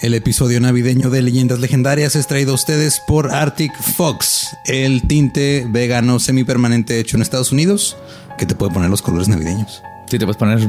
El 0.00 0.14
episodio 0.14 0.60
navideño 0.60 1.10
de 1.10 1.22
Leyendas 1.22 1.58
Legendarias 1.58 2.14
es 2.14 2.28
traído 2.28 2.52
a 2.52 2.54
ustedes 2.54 3.00
por 3.00 3.32
Arctic 3.32 3.72
Fox, 3.82 4.56
el 4.64 5.02
tinte 5.02 5.66
vegano 5.68 6.20
semipermanente 6.20 7.00
hecho 7.00 7.16
en 7.16 7.22
Estados 7.22 7.50
Unidos 7.50 7.96
que 8.38 8.46
te 8.46 8.54
puede 8.54 8.72
poner 8.72 8.90
los 8.90 9.02
colores 9.02 9.26
navideños. 9.26 9.82
Sí, 10.08 10.20
te 10.20 10.24
puedes 10.24 10.36
poner. 10.36 10.60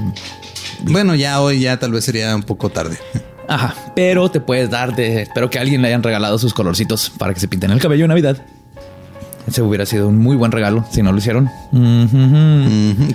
Bueno, 0.82 1.14
ya 1.14 1.42
hoy 1.42 1.60
ya 1.60 1.78
tal 1.78 1.92
vez 1.92 2.06
sería 2.06 2.36
un 2.36 2.42
poco 2.42 2.70
tarde. 2.70 2.98
Ajá, 3.48 3.76
pero 3.96 4.32
te 4.32 4.40
puedes 4.40 4.72
dar 4.72 4.96
de. 4.96 5.22
Espero 5.22 5.52
que 5.52 5.60
alguien 5.60 5.84
le 5.84 5.90
hayan 5.90 6.02
regalado 6.02 6.40
sus 6.40 6.56
colorcitos 6.56 7.12
para 7.12 7.32
que 7.36 7.40
se 7.40 7.48
pinten 7.48 7.70
el 7.70 7.80
cabello 7.80 8.06
en 8.06 8.10
Navidad. 8.10 8.44
Ese 9.48 9.62
hubiera 9.62 9.86
sido 9.86 10.08
un 10.08 10.18
muy 10.18 10.38
buen 10.38 10.52
regalo 10.52 10.88
si 10.92 11.04
no 11.04 11.12
lo 11.12 11.20
hicieron. 11.20 11.52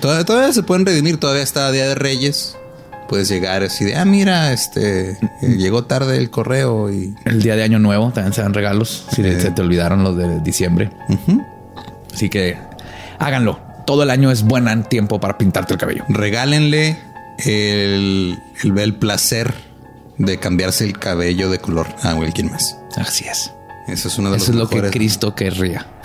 Todavía, 0.01 0.25
todavía 0.25 0.53
se 0.53 0.63
pueden 0.63 0.87
redimir, 0.87 1.19
todavía 1.19 1.43
está 1.43 1.73
Día 1.73 1.89
de 1.89 1.97
Reyes. 1.97 2.57
Puedes 3.09 3.29
llegar 3.29 3.63
así 3.63 3.85
de, 3.85 3.97
ah, 3.97 4.05
mira, 4.05 4.53
este 4.53 5.11
eh, 5.11 5.19
llegó 5.43 5.85
tarde 5.85 6.17
el 6.17 6.31
correo 6.31 6.91
y 6.91 7.15
El 7.25 7.43
día 7.43 7.55
de 7.57 7.63
Año 7.63 7.79
Nuevo 7.79 8.11
también 8.13 8.33
se 8.33 8.43
dan 8.43 8.55
regalos 8.55 9.07
si 9.11 9.23
se 9.23 9.51
te 9.51 9.63
olvidaron 9.63 10.03
los 10.03 10.17
de 10.17 10.41
diciembre. 10.41 10.91
Así 12.13 12.29
que 12.29 12.57
háganlo. 13.19 13.61
Todo 13.87 14.03
el 14.03 14.11
año 14.11 14.31
es 14.31 14.43
buen 14.43 14.85
tiempo 14.85 15.21
para 15.21 15.37
pintarte 15.37 15.75
el 15.75 15.79
cabello. 15.79 16.05
regálenle 16.09 16.97
el, 17.39 18.39
el, 18.63 18.79
el 18.79 18.95
placer 18.95 19.53
de 20.17 20.39
cambiarse 20.39 20.85
el 20.85 20.99
cabello 20.99 21.51
de 21.51 21.59
color 21.59 21.87
a 22.03 22.11
alguien 22.11 22.51
más. 22.51 22.79
Así 22.97 23.27
es. 23.27 23.53
Eso 23.87 24.09
es 24.09 24.19
uno 24.19 24.31
de 24.31 24.39
Eso 24.39 24.53
es 24.53 24.57
lo 24.57 24.69
que. 24.69 24.81
Cristo 24.91 25.35
querría. 25.35 25.87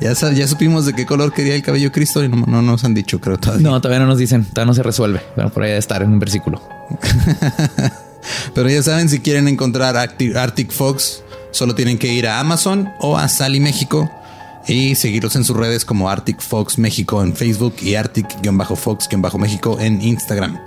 Ya, 0.00 0.12
ya 0.12 0.46
supimos 0.46 0.86
de 0.86 0.94
qué 0.94 1.06
color 1.06 1.32
quería 1.32 1.56
el 1.56 1.62
cabello 1.62 1.90
Cristo 1.90 2.22
y 2.22 2.28
no, 2.28 2.46
no 2.46 2.62
nos 2.62 2.84
han 2.84 2.94
dicho, 2.94 3.20
creo 3.20 3.36
todavía. 3.36 3.68
No, 3.68 3.80
todavía 3.80 3.98
no 3.98 4.06
nos 4.06 4.18
dicen, 4.18 4.44
todavía 4.44 4.66
no 4.66 4.74
se 4.74 4.84
resuelve. 4.84 5.20
Pero 5.34 5.50
por 5.50 5.64
ahí 5.64 5.70
debe 5.70 5.80
estar 5.80 6.02
en 6.02 6.12
un 6.12 6.20
versículo. 6.20 6.62
Pero 8.54 8.68
ya 8.68 8.80
saben, 8.80 9.08
si 9.08 9.18
quieren 9.18 9.48
encontrar 9.48 9.96
Arctic, 9.96 10.36
Arctic 10.36 10.70
Fox, 10.70 11.24
solo 11.50 11.74
tienen 11.74 11.98
que 11.98 12.12
ir 12.12 12.28
a 12.28 12.38
Amazon 12.38 12.92
o 13.00 13.18
a 13.18 13.28
Sally 13.28 13.58
México 13.58 14.08
y 14.68 14.94
seguirlos 14.94 15.34
en 15.34 15.44
sus 15.44 15.56
redes 15.56 15.84
como 15.84 16.08
Arctic 16.08 16.40
Fox 16.40 16.78
México 16.78 17.22
en 17.22 17.34
Facebook 17.34 17.74
y 17.80 17.94
Arctic-Fox-México 17.94 19.78
en 19.80 20.00
Instagram. 20.00 20.60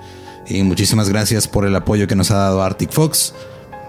Y 0.47 0.63
muchísimas 0.63 1.07
gracias 1.07 1.47
por 1.47 1.66
el 1.66 1.75
apoyo 1.75 2.07
que 2.07 2.16
nos 2.16 2.31
ha 2.31 2.35
dado 2.35 2.61
Arctic 2.63 2.91
Fox. 2.91 3.33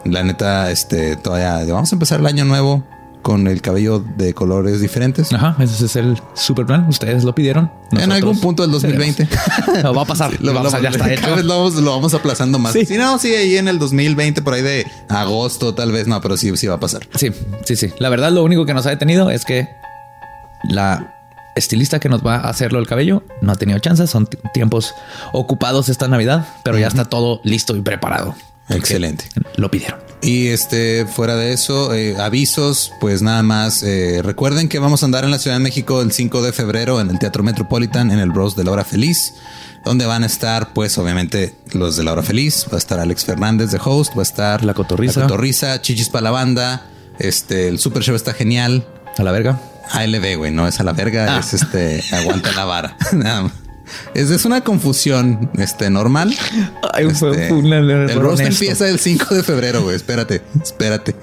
La 0.04 0.22
neta, 0.22 0.70
este, 0.70 1.16
todavía 1.16 1.72
vamos 1.72 1.92
a 1.92 1.94
empezar 1.96 2.20
el 2.20 2.26
año 2.26 2.44
nuevo 2.44 2.84
con 3.22 3.46
el 3.46 3.62
cabello 3.62 4.00
de 4.16 4.34
colores 4.34 4.80
diferentes. 4.80 5.32
Ajá, 5.32 5.54
ese 5.60 5.84
es 5.86 5.94
el 5.94 6.20
super 6.34 6.66
plan. 6.66 6.88
Ustedes 6.88 7.22
lo 7.22 7.32
pidieron. 7.36 7.70
en 7.92 8.10
algún 8.10 8.40
punto 8.40 8.62
del 8.64 8.72
2020. 8.72 9.26
seremos. 9.26 9.84
No, 9.84 9.94
va 9.94 10.02
a 10.02 10.04
pasar. 10.06 10.32
Lo, 10.40 10.52
vamos 10.52 10.74
a- 10.74 10.78
lo- 10.78 10.82
ya 10.82 10.88
está 10.90 11.04
cada 11.04 11.14
hecho. 11.14 11.36
vez 11.36 11.44
lo 11.44 11.56
vamos, 11.56 11.74
lo 11.76 11.90
vamos 11.92 12.14
aplazando 12.14 12.58
más. 12.58 12.72
Sí. 12.72 12.84
Si 12.84 12.96
no, 12.96 13.18
sí, 13.18 13.32
ahí 13.32 13.56
en 13.58 13.68
el 13.68 13.78
2020, 13.78 14.42
por 14.42 14.54
ahí 14.54 14.62
de 14.62 14.86
agosto, 15.08 15.72
tal 15.74 15.92
vez 15.92 16.08
no, 16.08 16.20
pero 16.20 16.36
sí, 16.36 16.56
sí 16.56 16.66
va 16.66 16.74
a 16.74 16.80
pasar. 16.80 17.06
Sí, 17.14 17.30
sí, 17.64 17.76
sí. 17.76 17.92
La 18.00 18.08
verdad, 18.08 18.32
lo 18.32 18.42
único 18.42 18.66
que 18.66 18.74
nos 18.74 18.86
ha 18.86 18.90
detenido 18.90 19.30
es 19.30 19.44
que 19.44 19.68
la 20.64 21.14
estilista 21.54 22.00
que 22.00 22.08
nos 22.08 22.26
va 22.26 22.36
a 22.36 22.48
hacerlo 22.48 22.78
el 22.80 22.86
cabello 22.88 23.22
no 23.40 23.52
ha 23.52 23.56
tenido 23.56 23.78
chance. 23.78 24.04
Son 24.08 24.28
tiempos 24.52 24.94
ocupados 25.32 25.88
esta 25.88 26.08
Navidad, 26.08 26.44
pero 26.64 26.76
ya 26.78 26.88
está 26.88 27.04
todo 27.04 27.40
listo 27.44 27.76
y 27.76 27.82
preparado. 27.82 28.34
Excelente. 28.68 29.24
Lo 29.56 29.70
pidieron. 29.70 30.00
Y 30.22 30.48
este, 30.48 31.04
fuera 31.06 31.34
de 31.36 31.52
eso, 31.52 31.92
eh, 31.94 32.16
avisos, 32.16 32.92
pues 33.00 33.22
nada 33.22 33.42
más. 33.42 33.82
eh, 33.82 34.20
recuerden 34.22 34.68
que 34.68 34.78
vamos 34.78 35.02
a 35.02 35.06
andar 35.06 35.24
en 35.24 35.32
la 35.32 35.38
Ciudad 35.40 35.56
de 35.56 35.62
México 35.62 36.00
el 36.00 36.12
5 36.12 36.42
de 36.42 36.52
febrero 36.52 37.00
en 37.00 37.10
el 37.10 37.18
Teatro 37.18 37.42
Metropolitan, 37.42 38.10
en 38.12 38.20
el 38.20 38.30
Bros 38.30 38.54
de 38.54 38.62
la 38.64 38.70
Hora 38.70 38.84
Feliz, 38.84 39.34
donde 39.84 40.06
van 40.06 40.22
a 40.22 40.26
estar, 40.26 40.72
pues 40.74 40.96
obviamente, 40.96 41.56
los 41.72 41.96
de 41.96 42.04
la 42.04 42.12
Hora 42.12 42.22
Feliz. 42.22 42.66
Va 42.72 42.76
a 42.76 42.78
estar 42.78 43.00
Alex 43.00 43.24
Fernández 43.24 43.72
de 43.72 43.80
host, 43.84 44.16
va 44.16 44.20
a 44.20 44.22
estar 44.22 44.64
La 44.64 44.74
Cotorrisa. 44.74 45.20
La 45.20 45.26
Cotorrisa, 45.26 45.82
Chichis 45.82 46.08
para 46.08 46.22
la 46.22 46.30
banda. 46.30 46.86
Este, 47.18 47.66
el 47.68 47.80
Super 47.80 48.02
Show 48.04 48.14
está 48.14 48.32
genial. 48.32 48.86
A 49.18 49.24
la 49.24 49.32
verga. 49.32 49.60
ALB, 49.90 50.36
güey, 50.38 50.52
no 50.52 50.68
es 50.68 50.78
a 50.78 50.84
la 50.84 50.92
verga, 50.92 51.36
Ah. 51.36 51.40
es 51.40 51.52
este, 51.52 52.00
aguanta 52.12 52.52
la 52.52 52.64
vara. 52.64 52.96
Nada 53.12 53.42
más. 53.42 53.52
Es, 54.14 54.30
es 54.30 54.44
una 54.44 54.62
confusión 54.62 55.50
este, 55.58 55.90
normal. 55.90 56.34
Ay, 56.92 57.06
Este, 57.06 57.18
fue 57.18 57.58
el 57.58 58.14
roast 58.14 58.40
honesto. 58.40 58.64
empieza 58.64 58.88
el 58.88 58.98
5 58.98 59.34
de 59.34 59.42
febrero, 59.42 59.82
güey. 59.82 59.96
Espérate, 59.96 60.42
espérate. 60.62 61.14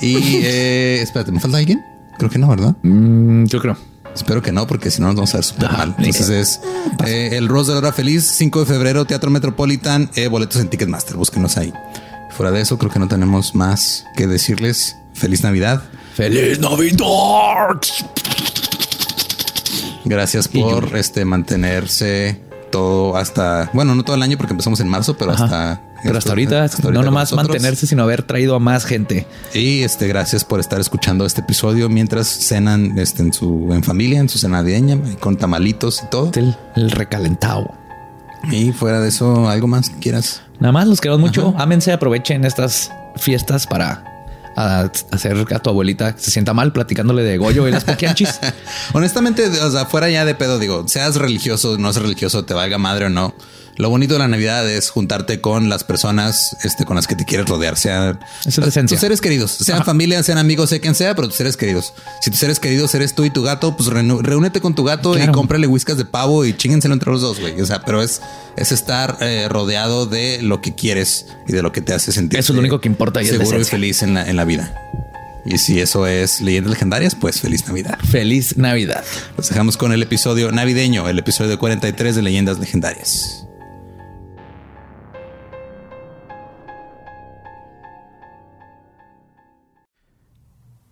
Y 0.00 0.16
eh, 0.44 1.02
espérate, 1.02 1.32
¿me 1.32 1.40
falta 1.40 1.58
alguien? 1.58 1.82
Creo 2.18 2.30
que 2.30 2.38
no, 2.38 2.48
¿verdad? 2.48 2.74
Mm, 2.82 3.44
yo 3.46 3.60
creo. 3.60 3.76
Espero 4.14 4.42
que 4.42 4.50
no, 4.50 4.66
porque 4.66 4.90
si 4.90 5.00
no 5.00 5.06
nos 5.06 5.16
vamos 5.16 5.34
a 5.34 5.36
ver 5.38 5.44
súper 5.44 5.70
mal. 5.72 5.94
Entonces 5.98 6.30
es 6.30 6.60
eh, 7.06 7.36
el 7.36 7.48
Rose 7.48 7.68
de 7.68 7.74
la 7.74 7.78
Hora 7.78 7.92
Feliz, 7.92 8.26
5 8.36 8.60
de 8.60 8.66
febrero, 8.66 9.04
Teatro 9.04 9.30
Metropolitan, 9.30 10.10
eh, 10.16 10.26
boletos 10.26 10.60
en 10.60 10.68
Ticketmaster. 10.68 11.16
Búsquenos 11.16 11.56
ahí. 11.56 11.72
Fuera 12.36 12.50
de 12.50 12.60
eso, 12.60 12.76
creo 12.78 12.90
que 12.90 12.98
no 12.98 13.08
tenemos 13.08 13.54
más 13.54 14.04
que 14.16 14.26
decirles. 14.26 14.96
Feliz 15.14 15.42
Navidad. 15.42 15.82
¡Feliz 16.14 16.58
Navidad! 16.58 17.80
Gracias 20.04 20.48
por 20.48 20.96
este 20.96 21.24
mantenerse 21.24 22.40
todo 22.70 23.16
hasta, 23.16 23.70
bueno, 23.72 23.94
no 23.94 24.02
todo 24.04 24.16
el 24.16 24.22
año 24.22 24.36
porque 24.36 24.52
empezamos 24.52 24.80
en 24.80 24.88
marzo, 24.88 25.16
pero 25.16 25.32
Ajá. 25.32 25.44
hasta 25.44 25.82
Pero 26.02 26.18
hasta 26.18 26.30
ahorita, 26.30 26.62
ahorita 26.62 26.90
no 26.90 27.02
nomás 27.02 27.32
mantenerse, 27.32 27.86
sino 27.86 28.02
haber 28.02 28.22
traído 28.22 28.54
a 28.54 28.58
más 28.58 28.84
gente. 28.84 29.26
Y 29.52 29.82
este, 29.82 30.08
gracias 30.08 30.44
por 30.44 30.60
estar 30.60 30.80
escuchando 30.80 31.26
este 31.26 31.42
episodio 31.42 31.88
mientras 31.88 32.28
cenan 32.28 32.98
este, 32.98 33.22
en 33.22 33.32
su 33.32 33.68
en 33.72 33.82
familia, 33.82 34.20
en 34.20 34.28
su 34.28 34.38
cena 34.38 34.58
navideña, 34.58 34.98
con 35.18 35.36
tamalitos 35.36 36.02
y 36.02 36.06
todo. 36.06 36.30
El, 36.34 36.56
el 36.76 36.90
recalentado. 36.90 37.74
Y 38.50 38.72
fuera 38.72 39.00
de 39.00 39.08
eso, 39.08 39.48
algo 39.48 39.66
más 39.66 39.90
que 39.90 39.98
quieras. 39.98 40.42
Nada 40.60 40.72
más 40.72 40.86
los 40.86 41.00
queremos 41.00 41.20
mucho. 41.20 41.54
Ámense, 41.58 41.92
aprovechen 41.92 42.44
estas 42.44 42.90
fiestas 43.16 43.66
para 43.66 44.09
a- 44.60 44.92
hacer 45.12 45.36
a 45.54 45.58
tu 45.58 45.70
abuelita 45.70 46.14
que 46.14 46.20
se 46.22 46.30
sienta 46.30 46.52
mal 46.54 46.72
platicándole 46.72 47.22
de 47.22 47.38
Goyo 47.38 47.66
y 47.68 47.70
las 47.72 47.84
poquianchis. 47.84 48.38
Honestamente, 48.92 49.46
o 49.48 49.70
sea, 49.70 49.86
fuera 49.86 50.08
ya 50.10 50.24
de 50.24 50.34
pedo, 50.34 50.58
digo, 50.58 50.86
seas 50.88 51.16
religioso, 51.16 51.78
no 51.78 51.92
seas 51.92 52.02
religioso, 52.04 52.44
te 52.44 52.54
valga 52.54 52.78
madre 52.78 53.06
o 53.06 53.10
no. 53.10 53.34
Lo 53.80 53.88
bonito 53.90 54.12
de 54.14 54.18
la 54.20 54.28
Navidad 54.28 54.68
es 54.70 54.90
juntarte 54.90 55.40
con 55.40 55.68
las 55.68 55.84
personas 55.84 56.54
este, 56.64 56.84
con 56.84 56.96
las 56.96 57.06
que 57.06 57.16
te 57.16 57.24
quieres 57.24 57.46
rodear, 57.48 57.76
sean 57.78 58.20
es 58.46 58.54
tus 58.86 59.00
seres 59.00 59.20
queridos, 59.20 59.50
sean 59.52 59.84
familia, 59.84 60.22
sean 60.22 60.38
amigos, 60.38 60.68
sea 60.70 60.80
quien 60.80 60.94
sea, 60.94 61.14
pero 61.14 61.28
tus 61.28 61.36
seres 61.38 61.56
queridos. 61.56 61.94
Si 62.20 62.30
tus 62.30 62.38
seres 62.38 62.60
queridos 62.60 62.94
eres 62.94 63.14
tú 63.14 63.24
y 63.24 63.30
tu 63.30 63.42
gato, 63.42 63.76
pues 63.76 63.88
reúne- 63.88 64.20
reúnete 64.22 64.60
con 64.60 64.74
tu 64.74 64.84
gato 64.84 65.16
y 65.18 65.26
cómprale 65.32 65.66
whiskas 65.66 65.96
de 65.96 66.04
pavo 66.04 66.44
y 66.44 66.54
chíngenselo 66.56 66.92
entre 66.94 67.10
los 67.10 67.22
dos, 67.22 67.40
güey. 67.40 67.58
O 67.60 67.66
sea, 67.66 67.80
pero 67.82 68.02
es, 68.02 68.20
es 68.56 68.70
estar 68.70 69.16
eh, 69.20 69.46
rodeado 69.48 70.04
de 70.06 70.42
lo 70.42 70.60
que 70.60 70.74
quieres 70.74 71.26
y 71.48 71.52
de 71.52 71.62
lo 71.62 71.72
que 71.72 71.80
te 71.80 71.94
hace 71.94 72.12
sentir. 72.12 72.38
Eso 72.38 72.52
es 72.52 72.56
lo 72.56 72.60
único 72.60 72.80
que 72.80 72.88
importa 72.88 73.20
y 73.22 73.24
es 73.24 73.30
seguro 73.30 73.46
y 73.58 73.62
esencia. 73.62 73.70
feliz 73.70 74.02
en 74.02 74.14
la, 74.14 74.28
en 74.28 74.36
la 74.36 74.44
vida. 74.44 74.74
Y 75.46 75.56
si 75.56 75.80
eso 75.80 76.06
es 76.06 76.42
leyendas 76.42 76.70
legendarias, 76.70 77.14
pues 77.14 77.40
feliz 77.40 77.66
Navidad. 77.66 77.98
Feliz 78.10 78.58
Navidad. 78.58 79.02
Los 79.38 79.48
dejamos 79.48 79.78
con 79.78 79.90
el 79.92 80.02
episodio 80.02 80.52
navideño, 80.52 81.08
el 81.08 81.18
episodio 81.18 81.58
43 81.58 82.14
de 82.14 82.20
Leyendas 82.22 82.58
Legendarias. 82.58 83.46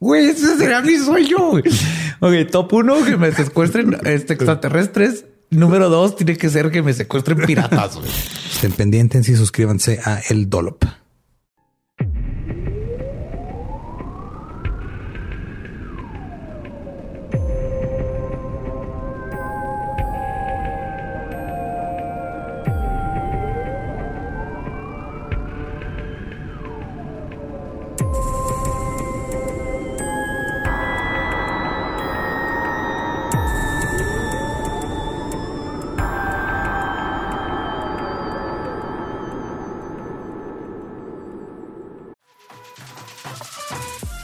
Güey, 0.00 0.28
ese 0.28 0.56
será 0.56 0.80
mi 0.80 0.96
sueño. 0.96 1.52
Ok, 2.20 2.50
top 2.50 2.72
uno, 2.72 3.04
que 3.04 3.16
me 3.16 3.32
secuestren 3.32 3.96
este, 4.04 4.34
extraterrestres. 4.34 5.24
Número 5.50 5.88
dos, 5.88 6.16
tiene 6.16 6.36
que 6.36 6.50
ser 6.50 6.70
que 6.70 6.82
me 6.82 6.92
secuestren 6.92 7.38
piratas. 7.38 7.98
Estén 8.52 8.72
pendientes 8.72 9.28
y 9.28 9.36
suscríbanse 9.36 10.00
a 10.04 10.20
El 10.28 10.50
Dolop. 10.50 10.84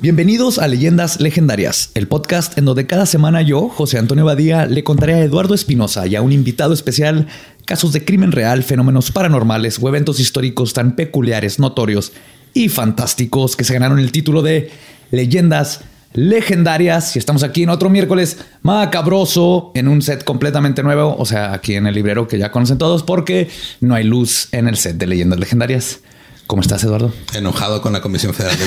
Bienvenidos 0.00 0.60
a 0.60 0.68
Leyendas 0.68 1.20
Legendarias, 1.20 1.90
el 1.94 2.06
podcast 2.06 2.56
en 2.56 2.64
donde 2.64 2.86
cada 2.86 3.04
semana 3.04 3.42
yo, 3.42 3.68
José 3.68 3.98
Antonio 3.98 4.24
Badía, 4.24 4.64
le 4.64 4.84
contaré 4.84 5.14
a 5.14 5.24
Eduardo 5.24 5.54
Espinosa 5.54 6.06
y 6.06 6.14
a 6.14 6.22
un 6.22 6.30
invitado 6.30 6.72
especial 6.72 7.26
casos 7.64 7.92
de 7.92 8.04
crimen 8.04 8.30
real, 8.30 8.62
fenómenos 8.62 9.10
paranormales 9.10 9.80
o 9.82 9.88
eventos 9.88 10.20
históricos 10.20 10.72
tan 10.72 10.94
peculiares, 10.94 11.58
notorios 11.58 12.12
y 12.54 12.68
fantásticos 12.68 13.56
que 13.56 13.64
se 13.64 13.74
ganaron 13.74 13.98
el 13.98 14.12
título 14.12 14.40
de 14.42 14.70
Leyendas 15.10 15.80
Legendarias. 16.12 17.16
Y 17.16 17.18
estamos 17.18 17.42
aquí 17.42 17.64
en 17.64 17.70
otro 17.70 17.90
miércoles 17.90 18.38
macabroso 18.62 19.72
en 19.74 19.88
un 19.88 20.00
set 20.02 20.22
completamente 20.22 20.84
nuevo, 20.84 21.16
o 21.18 21.26
sea, 21.26 21.52
aquí 21.52 21.74
en 21.74 21.88
el 21.88 21.96
librero 21.96 22.28
que 22.28 22.38
ya 22.38 22.52
conocen 22.52 22.78
todos, 22.78 23.02
porque 23.02 23.48
no 23.80 23.96
hay 23.96 24.04
luz 24.04 24.46
en 24.52 24.68
el 24.68 24.76
set 24.76 24.96
de 24.96 25.08
Leyendas 25.08 25.40
Legendarias. 25.40 26.02
¿Cómo 26.48 26.62
estás, 26.62 26.82
Eduardo? 26.82 27.12
Enojado 27.34 27.82
con 27.82 27.92
la 27.92 28.00
Comisión 28.00 28.32
Federal 28.32 28.56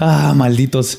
ah, 0.00 0.34
malditos. 0.34 0.98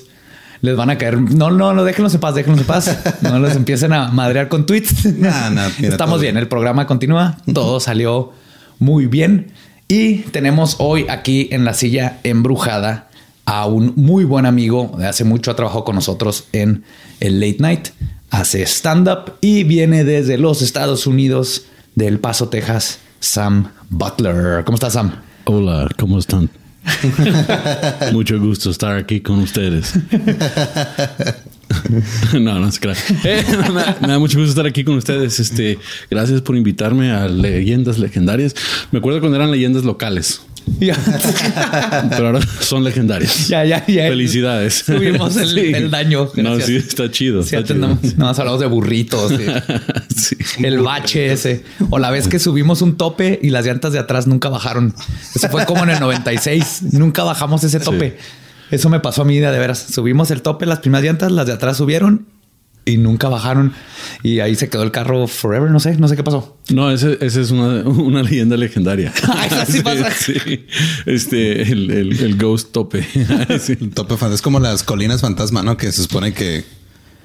Les 0.61 0.77
van 0.77 0.89
a 0.89 0.97
caer. 0.97 1.19
No, 1.19 1.51
no, 1.51 1.73
no, 1.73 1.83
déjenlos 1.83 2.13
en 2.13 2.21
paz, 2.21 2.33
déjenlos 2.33 2.61
en 2.61 2.67
paz. 2.67 2.99
No 3.21 3.37
les 3.39 3.57
empiecen 3.57 3.91
a 3.91 4.07
madrear 4.07 4.47
con 4.47 4.65
tweets. 4.65 5.05
Nah, 5.17 5.49
nah, 5.49 5.67
Estamos 5.81 6.21
bien, 6.21 6.35
bien. 6.35 6.37
el 6.37 6.47
programa 6.47 6.87
continúa. 6.87 7.37
Todo 7.53 7.81
salió 7.81 8.31
muy 8.79 9.07
bien. 9.07 9.51
Y 9.89 10.19
tenemos 10.19 10.77
hoy 10.79 11.05
aquí 11.09 11.49
en 11.51 11.65
la 11.65 11.73
silla 11.73 12.21
embrujada 12.23 13.09
a 13.43 13.65
un 13.65 13.91
muy 13.97 14.23
buen 14.23 14.45
amigo. 14.45 14.95
De 14.97 15.05
hace 15.05 15.25
mucho 15.25 15.51
ha 15.51 15.57
trabajado 15.57 15.83
con 15.83 15.95
nosotros 15.95 16.45
en 16.53 16.85
el 17.19 17.41
Late 17.41 17.57
Night. 17.59 17.89
Hace 18.29 18.65
stand-up 18.65 19.33
y 19.41 19.65
viene 19.65 20.05
desde 20.05 20.37
los 20.37 20.61
Estados 20.61 21.07
Unidos, 21.07 21.65
de 21.95 22.07
El 22.07 22.19
Paso, 22.19 22.47
Texas. 22.47 22.99
Sam 23.19 23.71
Butler. 23.89 24.63
¿Cómo 24.65 24.75
estás, 24.75 24.93
Sam? 24.93 25.11
Hola, 25.45 25.89
¿cómo 25.97 26.19
están? 26.19 26.49
Mucho 28.13 28.39
gusto 28.39 28.69
estar 28.69 28.95
aquí 28.95 29.21
con 29.21 29.39
ustedes. 29.39 29.93
no, 32.39 32.59
no 32.59 32.71
se 32.71 32.79
crean. 32.79 32.97
Eh, 33.23 33.43
me, 33.73 33.81
da- 33.81 33.97
me 34.01 34.07
da 34.07 34.19
mucho 34.19 34.37
gusto 34.37 34.51
estar 34.51 34.65
aquí 34.65 34.83
con 34.83 34.95
ustedes. 34.95 35.39
Este, 35.39 35.77
gracias 36.09 36.41
por 36.41 36.55
invitarme 36.55 37.11
a 37.11 37.27
leyendas 37.27 37.97
legendarias. 37.99 38.55
Me 38.91 38.99
acuerdo 38.99 39.19
cuando 39.19 39.37
eran 39.37 39.51
leyendas 39.51 39.83
locales. 39.83 40.41
pero 42.09 42.27
ahora 42.27 42.39
son 42.59 42.83
legendarias. 42.83 43.47
Ya, 43.47 43.65
ya, 43.65 43.85
ya. 43.87 44.07
Felicidades. 44.07 44.83
Subimos 44.85 45.35
el, 45.37 45.47
Sí. 45.49 45.71
el 45.73 45.89
daño. 45.91 46.29
No, 46.35 46.59
sí, 46.59 46.75
está 46.77 47.09
chido. 47.09 47.41
Sí, 47.43 47.55
está 47.55 47.73
antes 47.73 47.75
chido. 47.75 48.15
no, 48.17 48.25
no, 48.25 48.27
hablamos 48.29 48.59
de 48.59 48.67
burritos. 48.67 49.31
Sí. 50.17 50.35
El 50.63 50.79
bache 50.79 51.31
ese. 51.31 51.63
O 51.91 51.99
la 51.99 52.09
vez 52.09 52.27
que 52.27 52.39
subimos 52.39 52.81
un 52.81 52.97
tope 52.97 53.39
y 53.41 53.51
las 53.51 53.65
llantas 53.65 53.93
de 53.93 53.99
atrás 53.99 54.25
nunca 54.25 54.49
bajaron. 54.49 54.93
Eso 55.35 55.47
fue 55.49 55.65
como 55.65 55.83
en 55.83 55.91
el 55.91 55.99
96. 55.99 56.93
Nunca 56.93 57.23
bajamos 57.23 57.63
ese 57.63 57.79
tope. 57.79 58.17
Eso 58.71 58.89
me 58.89 58.99
pasó 58.99 59.21
a 59.21 59.25
mí 59.25 59.37
de 59.37 59.49
veras. 59.51 59.85
Subimos 59.93 60.31
el 60.31 60.41
tope, 60.41 60.65
las 60.65 60.79
primeras 60.79 61.05
llantas, 61.05 61.31
las 61.31 61.45
de 61.45 61.53
atrás 61.53 61.77
subieron 61.77 62.25
y 62.87 62.97
nunca 62.97 63.29
bajaron. 63.29 63.73
Y 64.23 64.39
ahí 64.39 64.55
se 64.55 64.69
quedó 64.69 64.83
el 64.83 64.91
carro 64.91 65.27
forever. 65.27 65.69
No 65.69 65.79
sé, 65.79 65.97
no 65.97 66.07
sé 66.07 66.15
qué 66.15 66.23
pasó. 66.23 66.57
No, 66.69 66.89
ese, 66.89 67.17
ese 67.21 67.41
es 67.41 67.51
una, 67.51 67.87
una 67.87 68.23
leyenda 68.23 68.57
legendaria. 68.57 69.13
Ah, 69.27 69.45
eso 69.45 69.71
sí 69.71 69.81
pasa. 69.81 70.09
sí. 70.11 70.65
Este, 71.05 71.61
el, 71.63 71.91
el, 71.91 72.19
el 72.19 72.37
Ghost 72.37 72.71
Tope. 72.71 73.05
Sí. 73.59 73.77
El 73.79 73.91
tope 73.91 74.17
fan 74.17 74.31
es 74.31 74.41
como 74.41 74.59
las 74.59 74.83
colinas 74.83 75.21
fantasma, 75.21 75.61
¿no? 75.63 75.77
Que 75.77 75.91
se 75.91 76.01
supone 76.01 76.33
que 76.33 76.63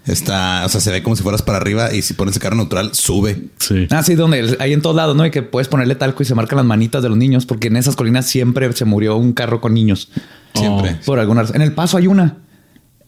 está, 0.06 0.64
o 0.64 0.68
sea, 0.68 0.80
se 0.80 0.90
ve 0.90 1.02
como 1.02 1.14
si 1.16 1.22
fueras 1.22 1.42
para 1.42 1.58
arriba 1.58 1.94
y 1.94 2.02
si 2.02 2.14
pones 2.14 2.34
el 2.34 2.42
carro 2.42 2.56
neutral, 2.56 2.90
sube. 2.94 3.44
Sí. 3.58 3.86
Ah, 3.90 4.02
sí, 4.02 4.14
donde 4.14 4.56
hay 4.58 4.72
en 4.72 4.82
todos 4.82 4.96
lados, 4.96 5.16
¿no? 5.16 5.24
Y 5.24 5.30
que 5.30 5.42
puedes 5.42 5.68
ponerle 5.68 5.94
talco 5.94 6.22
y 6.22 6.26
se 6.26 6.34
marcan 6.34 6.56
las 6.56 6.66
manitas 6.66 7.02
de 7.02 7.08
los 7.08 7.18
niños, 7.18 7.46
porque 7.46 7.68
en 7.68 7.76
esas 7.76 7.96
colinas 7.96 8.26
siempre 8.26 8.70
se 8.72 8.84
murió 8.84 9.16
un 9.16 9.32
carro 9.32 9.60
con 9.60 9.74
niños. 9.74 10.10
Siempre. 10.54 10.96
Por 11.06 11.18
alguna 11.18 11.42
razón. 11.42 11.56
En 11.56 11.62
el 11.62 11.72
paso 11.72 11.96
hay 11.96 12.06
una. 12.06 12.38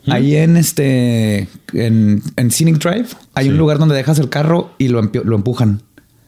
Ahí 0.07 0.37
en 0.37 0.57
este, 0.57 1.49
en, 1.73 2.23
en 2.37 2.51
Scenic 2.51 2.79
Drive, 2.79 3.07
hay 3.35 3.49
un 3.49 3.57
lugar 3.57 3.79
donde 3.79 3.95
dejas 3.95 4.19
el 4.19 4.29
carro 4.29 4.75
y 4.79 4.89
lo, 4.89 5.01
lo 5.03 5.37
empujan 5.37 5.83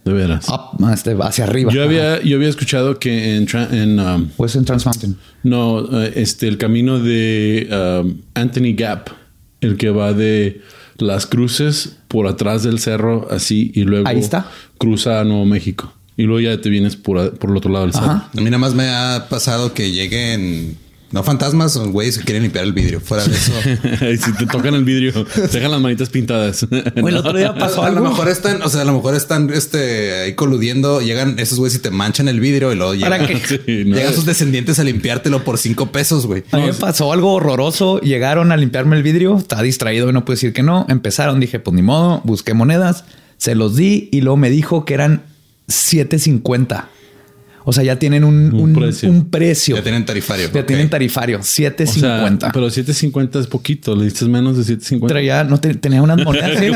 De 0.05 0.13
veras. 0.13 0.49
up, 0.49 0.79
este, 0.93 1.17
hacia 1.21 1.45
arriba. 1.45 1.73
Yo 1.73 1.83
había, 1.83 2.23
yo 2.23 2.37
había 2.37 2.49
escuchado 2.49 2.99
que 2.99 3.37
en, 3.37 3.47
en 3.73 3.99
um, 4.01 4.29
O 4.37 4.47
es 4.47 4.57
en 4.57 4.65
Trans 4.65 4.87
Mountain. 4.87 5.17
no, 5.43 6.03
eh, 6.03 6.13
este, 6.17 6.49
el 6.49 6.57
camino 6.59 6.99
de 7.01 7.69
um, 8.03 8.19
Anthony 8.35 8.75
Gap, 8.77 9.11
el 9.61 9.77
que 9.77 9.91
va 9.91 10.13
de 10.13 10.63
las 10.99 11.27
cruces 11.27 11.97
por 12.09 12.27
atrás 12.27 12.63
del 12.63 12.79
cerro, 12.79 13.29
así, 13.31 13.73
y 13.75 13.83
luego 13.83 14.09
Ahí 14.09 14.19
está. 14.21 14.51
cruza 14.79 15.21
a 15.21 15.25
Nuevo 15.25 15.45
México. 15.45 15.93
Y 16.17 16.23
luego 16.23 16.41
ya 16.41 16.59
te 16.63 16.71
vienes 16.71 16.97
por, 16.97 17.37
por 17.39 17.51
el 17.51 17.57
otro 17.59 17.71
lado 17.71 17.85
del 17.85 17.93
cerro. 17.93 18.07
Ajá. 18.07 18.31
A 18.35 18.37
mí 18.41 18.45
nada 18.45 18.57
más 18.57 18.75
me 18.75 18.89
ha 18.89 19.27
pasado 19.29 19.75
que 19.75 19.91
lleguen, 19.93 20.79
no 21.13 21.23
fantasmas, 21.23 21.73
son 21.73 21.93
güeyes 21.93 22.19
que 22.19 22.25
quieren 22.25 22.43
limpiar 22.43 22.65
el 22.65 22.73
vidrio. 22.73 23.01
Fuera 23.01 23.25
de 23.25 23.35
eso. 23.35 23.53
y 24.13 24.17
si 24.17 24.33
te 24.33 24.47
tocan 24.47 24.75
el 24.75 24.85
vidrio, 24.85 25.25
te 25.25 25.49
dejan 25.49 25.71
las 25.71 25.81
manitas 25.81 26.09
pintadas. 26.09 26.67
O 27.01 27.09
el 27.09 27.17
otro 27.17 27.37
día 27.37 27.55
pasó 27.55 27.85
a 27.85 27.91
lo 27.91 28.03
mejor 28.03 28.29
están, 28.29 28.61
o 28.63 28.69
sea, 28.69 28.83
a 28.83 28.85
lo 28.85 28.93
mejor 28.93 29.15
están 29.15 29.51
este, 29.53 30.23
ahí 30.23 30.35
coludiendo, 30.35 31.01
llegan 31.01 31.39
esos 31.39 31.59
güeyes 31.59 31.79
y 31.79 31.83
te 31.83 31.91
manchan 31.91 32.27
el 32.29 32.41
vidrio 32.41 32.73
y 32.73 32.77
luego 32.77 32.99
¿Para 33.01 33.19
llegan, 33.19 33.41
qué? 33.41 33.61
Sí, 33.67 33.85
no. 33.87 33.97
llegan 33.97 34.15
sus 34.15 34.27
descendientes 34.27 34.79
a 34.81 34.85
limpiártelo 34.85 35.45
por 35.45 35.59
cinco 35.59 35.93
pesos, 35.93 36.27
güey. 36.27 36.43
A 36.51 36.57
mí 36.57 36.65
me 36.65 36.75
pasó 36.75 37.13
algo 37.13 37.35
horroroso. 37.35 38.01
Llegaron 38.01 38.51
a 38.51 38.57
limpiarme 38.57 38.97
el 38.97 39.03
vidrio. 39.03 39.37
Estaba 39.37 39.63
distraído 39.63 40.11
y 40.11 40.13
no 40.13 40.25
puedo 40.25 40.35
decir 40.35 40.53
que 40.53 40.65
no. 40.65 40.87
Empezaron, 40.89 41.39
dije, 41.39 41.61
pues 41.61 41.75
ni 41.75 41.83
modo. 41.83 42.21
Busqué 42.25 42.53
monedas, 42.53 43.05
se 43.39 43.55
los 43.55 43.77
di 43.77 44.09
y 44.11 44.23
luego 44.23 44.37
me 44.37 44.51
dijo 44.51 44.85
que 44.85 44.95
eran 44.95 45.23
7.50. 45.69 46.85
O 47.69 47.73
sea, 47.73 47.83
ya 47.83 47.99
tienen 47.99 48.23
un, 48.23 48.55
Un 48.55 48.61
un- 48.61 48.73
precio. 48.75 49.11
un 49.11 49.29
precio. 49.29 49.75
Ya 49.75 49.83
tienen 49.83 50.07
tarifario. 50.07 50.51
Ya 50.55 50.65
tienen 50.65 50.89
tarifario, 50.89 51.41
O 51.41 51.43
sea, 51.43 51.75
7.50. 51.77 52.51
pero 52.53 52.69
7.50 52.69 53.41
es 53.41 53.47
poquito. 53.49 53.97
Le 53.97 54.05
diste 54.05 54.25
menos 54.27 54.57
de 54.57 54.63
7.50. 54.79 55.09
Traía, 55.09 55.43
no 55.43 55.59
te- 55.59 55.75
tenía 55.75 56.01
unas 56.01 56.23
monedas. 56.25 56.59
¿sí? 56.61 56.71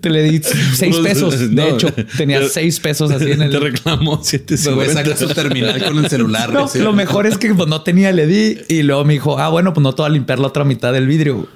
Te 0.00 0.10
le 0.10 0.22
di 0.24 0.40
seis 0.74 0.96
pesos. 0.98 1.38
De 1.38 1.48
no. 1.48 1.66
hecho, 1.76 1.88
tenía 2.16 2.40
Te- 2.40 2.48
seis 2.48 2.78
pesos 2.80 3.10
así 3.10 3.30
en 3.30 3.38
Te 3.38 3.44
el. 3.46 3.60
reclamó 3.60 4.20
Ese 4.22 4.70
güey 4.72 4.88
saca 4.90 5.16
su 5.16 5.26
7.50. 5.26 5.34
terminal 5.34 5.82
con 5.84 6.04
el 6.04 6.10
celular. 6.10 6.52
No, 6.52 6.60
güey, 6.60 6.72
sí. 6.72 6.78
lo 6.80 6.92
mejor 6.92 7.26
es 7.26 7.38
que 7.38 7.54
pues, 7.54 7.68
no 7.68 7.82
tenía, 7.82 8.12
le 8.12 8.26
di 8.26 8.58
y 8.68 8.82
luego 8.82 9.04
me 9.04 9.14
dijo, 9.14 9.38
ah, 9.38 9.48
bueno, 9.48 9.72
pues 9.72 9.82
no 9.82 9.94
te 9.94 10.02
voy 10.02 10.10
a 10.10 10.12
limpiar 10.14 10.38
la 10.38 10.48
otra 10.48 10.64
mitad 10.64 10.92
del 10.92 11.06
vidrio. 11.06 11.48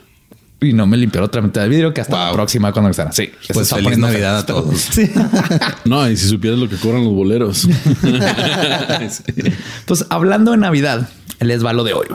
Y 0.61 0.73
no 0.73 0.87
me 0.87 0.97
limpió 0.97 1.21
la 1.21 1.27
otra 1.27 1.43
mitad 1.43 1.63
del 1.63 1.71
vidrio 1.71 1.93
que 1.93 2.01
hasta 2.01 2.27
la 2.27 2.33
próxima 2.33 2.73
cuando 2.73 2.91
estará. 2.91 3.13
Sí, 3.13 3.31
Pues 3.53 3.71
está 3.71 3.77
feliz 3.77 3.99
Navidad 3.99 4.39
a 4.39 4.47
todos. 4.47 4.81
Sí. 4.93 5.11
No, 5.85 6.09
y 6.09 6.17
si 6.17 6.29
supieras 6.29 6.59
lo 6.59 6.69
que 6.69 6.77
cobran 6.77 7.05
los 7.05 7.13
boleros. 7.13 7.69
Pues 9.87 10.07
hablando 10.09 10.53
de 10.53 10.57
Navidad, 10.57 11.09
les 11.41 11.65
va 11.65 11.73
lo 11.73 11.85
de 11.85 11.93
hoy. 11.93 12.07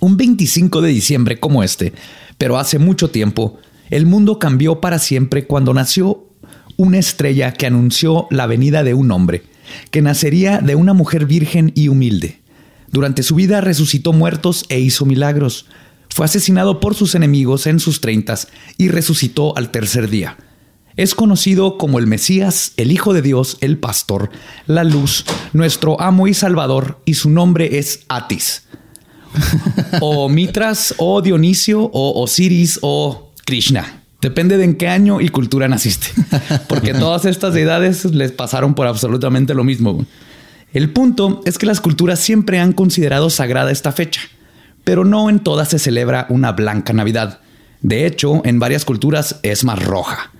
Un 0.00 0.16
25 0.16 0.82
de 0.82 0.90
diciembre 0.90 1.40
como 1.40 1.62
este, 1.62 1.92
pero 2.36 2.58
hace 2.58 2.78
mucho 2.78 3.08
tiempo, 3.08 3.58
el 3.90 4.04
mundo 4.04 4.38
cambió 4.38 4.80
para 4.80 4.98
siempre 4.98 5.46
cuando 5.46 5.72
nació 5.72 6.26
una 6.76 6.98
estrella 6.98 7.52
que 7.52 7.66
anunció 7.66 8.26
la 8.30 8.46
venida 8.46 8.84
de 8.84 8.94
un 8.94 9.10
hombre, 9.10 9.44
que 9.90 10.02
nacería 10.02 10.58
de 10.58 10.74
una 10.74 10.92
mujer 10.92 11.24
virgen 11.24 11.72
y 11.74 11.88
humilde. 11.88 12.40
Durante 12.90 13.22
su 13.22 13.34
vida 13.34 13.60
resucitó 13.60 14.12
muertos 14.12 14.64
e 14.68 14.78
hizo 14.80 15.06
milagros. 15.06 15.66
Fue 16.16 16.24
asesinado 16.24 16.80
por 16.80 16.94
sus 16.94 17.14
enemigos 17.14 17.66
en 17.66 17.78
sus 17.78 18.00
treintas 18.00 18.48
y 18.78 18.88
resucitó 18.88 19.54
al 19.54 19.70
tercer 19.70 20.08
día. 20.08 20.38
Es 20.96 21.14
conocido 21.14 21.76
como 21.76 21.98
el 21.98 22.06
Mesías, 22.06 22.72
el 22.78 22.90
Hijo 22.90 23.12
de 23.12 23.20
Dios, 23.20 23.58
el 23.60 23.76
Pastor, 23.76 24.30
la 24.66 24.82
Luz, 24.82 25.26
nuestro 25.52 26.00
amo 26.00 26.26
y 26.26 26.32
Salvador, 26.32 27.02
y 27.04 27.12
su 27.12 27.28
nombre 27.28 27.78
es 27.78 28.00
Atis. 28.08 28.62
o 30.00 30.30
Mitras, 30.30 30.94
o 30.96 31.20
Dionisio, 31.20 31.82
o 31.82 32.22
Osiris, 32.22 32.78
o 32.80 33.34
Krishna. 33.44 34.04
Depende 34.22 34.56
de 34.56 34.64
en 34.64 34.76
qué 34.76 34.88
año 34.88 35.20
y 35.20 35.28
cultura 35.28 35.68
naciste. 35.68 36.06
Porque 36.66 36.94
todas 36.94 37.26
estas 37.26 37.52
deidades 37.52 38.06
les 38.06 38.32
pasaron 38.32 38.74
por 38.74 38.86
absolutamente 38.86 39.52
lo 39.52 39.64
mismo. 39.64 40.06
El 40.72 40.94
punto 40.94 41.42
es 41.44 41.58
que 41.58 41.66
las 41.66 41.82
culturas 41.82 42.20
siempre 42.20 42.58
han 42.58 42.72
considerado 42.72 43.28
sagrada 43.28 43.70
esta 43.70 43.92
fecha, 43.92 44.22
pero 44.86 45.04
no 45.04 45.28
en 45.28 45.40
todas 45.40 45.68
se 45.68 45.80
celebra 45.80 46.26
una 46.28 46.52
blanca 46.52 46.92
Navidad. 46.92 47.40
De 47.82 48.06
hecho, 48.06 48.40
en 48.44 48.60
varias 48.60 48.84
culturas 48.84 49.40
es 49.42 49.64
más 49.64 49.84
roja. 49.84 50.30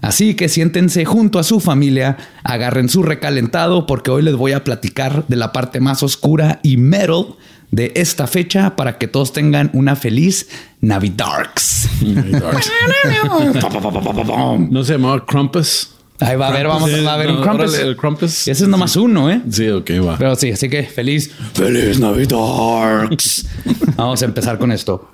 Así 0.00 0.34
que 0.34 0.48
siéntense 0.48 1.04
junto 1.04 1.38
a 1.38 1.44
su 1.44 1.60
familia, 1.60 2.16
agarren 2.42 2.88
su 2.88 3.04
recalentado 3.04 3.86
porque 3.86 4.10
hoy 4.10 4.22
les 4.22 4.34
voy 4.34 4.52
a 4.52 4.64
platicar 4.64 5.24
de 5.28 5.36
la 5.36 5.52
parte 5.52 5.78
más 5.78 6.02
oscura 6.02 6.58
y 6.64 6.78
metal 6.78 7.36
de 7.70 7.92
esta 7.94 8.26
fecha 8.26 8.74
para 8.74 8.98
que 8.98 9.06
todos 9.06 9.32
tengan 9.32 9.70
una 9.72 9.94
feliz 9.94 10.48
Navidarks. 10.80 11.88
No 14.68 14.82
se 14.82 14.94
llamaba 14.94 15.24
Crumpus. 15.24 15.94
Ahí 16.24 16.36
va 16.36 16.48
a 16.48 16.52
ver, 16.52 16.66
vamos 16.66 16.90
a 16.92 17.16
ver 17.16 17.30
un 17.30 17.42
Krampus. 17.42 17.74
órale, 17.74 17.88
el 17.88 17.96
Krampus. 17.96 18.48
Ese 18.48 18.64
es 18.64 18.68
nomás 18.68 18.96
uno, 18.96 19.30
¿eh? 19.30 19.42
Sí, 19.50 19.68
ok, 19.68 19.90
va. 20.06 20.16
Pero 20.18 20.36
sí, 20.36 20.50
así 20.52 20.68
que 20.68 20.84
feliz, 20.84 21.30
feliz 21.54 21.98
Navidarks. 21.98 23.46
Vamos 23.96 24.22
a 24.22 24.24
empezar 24.24 24.58
con 24.58 24.72
esto. 24.72 25.10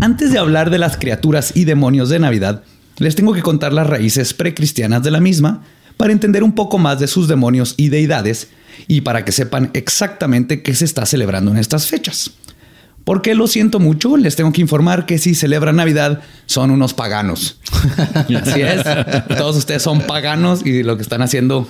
Antes 0.00 0.32
de 0.32 0.38
hablar 0.38 0.70
de 0.70 0.78
las 0.78 0.96
criaturas 0.96 1.52
y 1.54 1.64
demonios 1.64 2.08
de 2.08 2.18
Navidad, 2.18 2.62
les 2.98 3.14
tengo 3.14 3.32
que 3.32 3.42
contar 3.42 3.72
las 3.72 3.86
raíces 3.86 4.34
precristianas 4.34 5.02
de 5.02 5.10
la 5.10 5.20
misma 5.20 5.64
para 5.96 6.12
entender 6.12 6.42
un 6.42 6.54
poco 6.54 6.78
más 6.78 6.98
de 6.98 7.06
sus 7.06 7.28
demonios 7.28 7.74
y 7.76 7.88
deidades 7.88 8.48
y 8.88 9.02
para 9.02 9.24
que 9.24 9.32
sepan 9.32 9.70
exactamente 9.72 10.62
qué 10.62 10.74
se 10.74 10.84
está 10.84 11.06
celebrando 11.06 11.50
en 11.50 11.56
estas 11.56 11.86
fechas. 11.86 12.32
Porque 13.06 13.36
lo 13.36 13.46
siento 13.46 13.78
mucho, 13.78 14.16
les 14.16 14.34
tengo 14.34 14.50
que 14.50 14.60
informar 14.60 15.06
que 15.06 15.18
si 15.18 15.36
celebran 15.36 15.76
Navidad 15.76 16.22
son 16.46 16.72
unos 16.72 16.92
paganos. 16.92 17.60
Así 18.42 18.62
es. 18.62 18.82
Todos 19.38 19.54
ustedes 19.54 19.80
son 19.80 20.00
paganos 20.00 20.66
y 20.66 20.82
lo 20.82 20.96
que 20.96 21.04
están 21.04 21.22
haciendo 21.22 21.68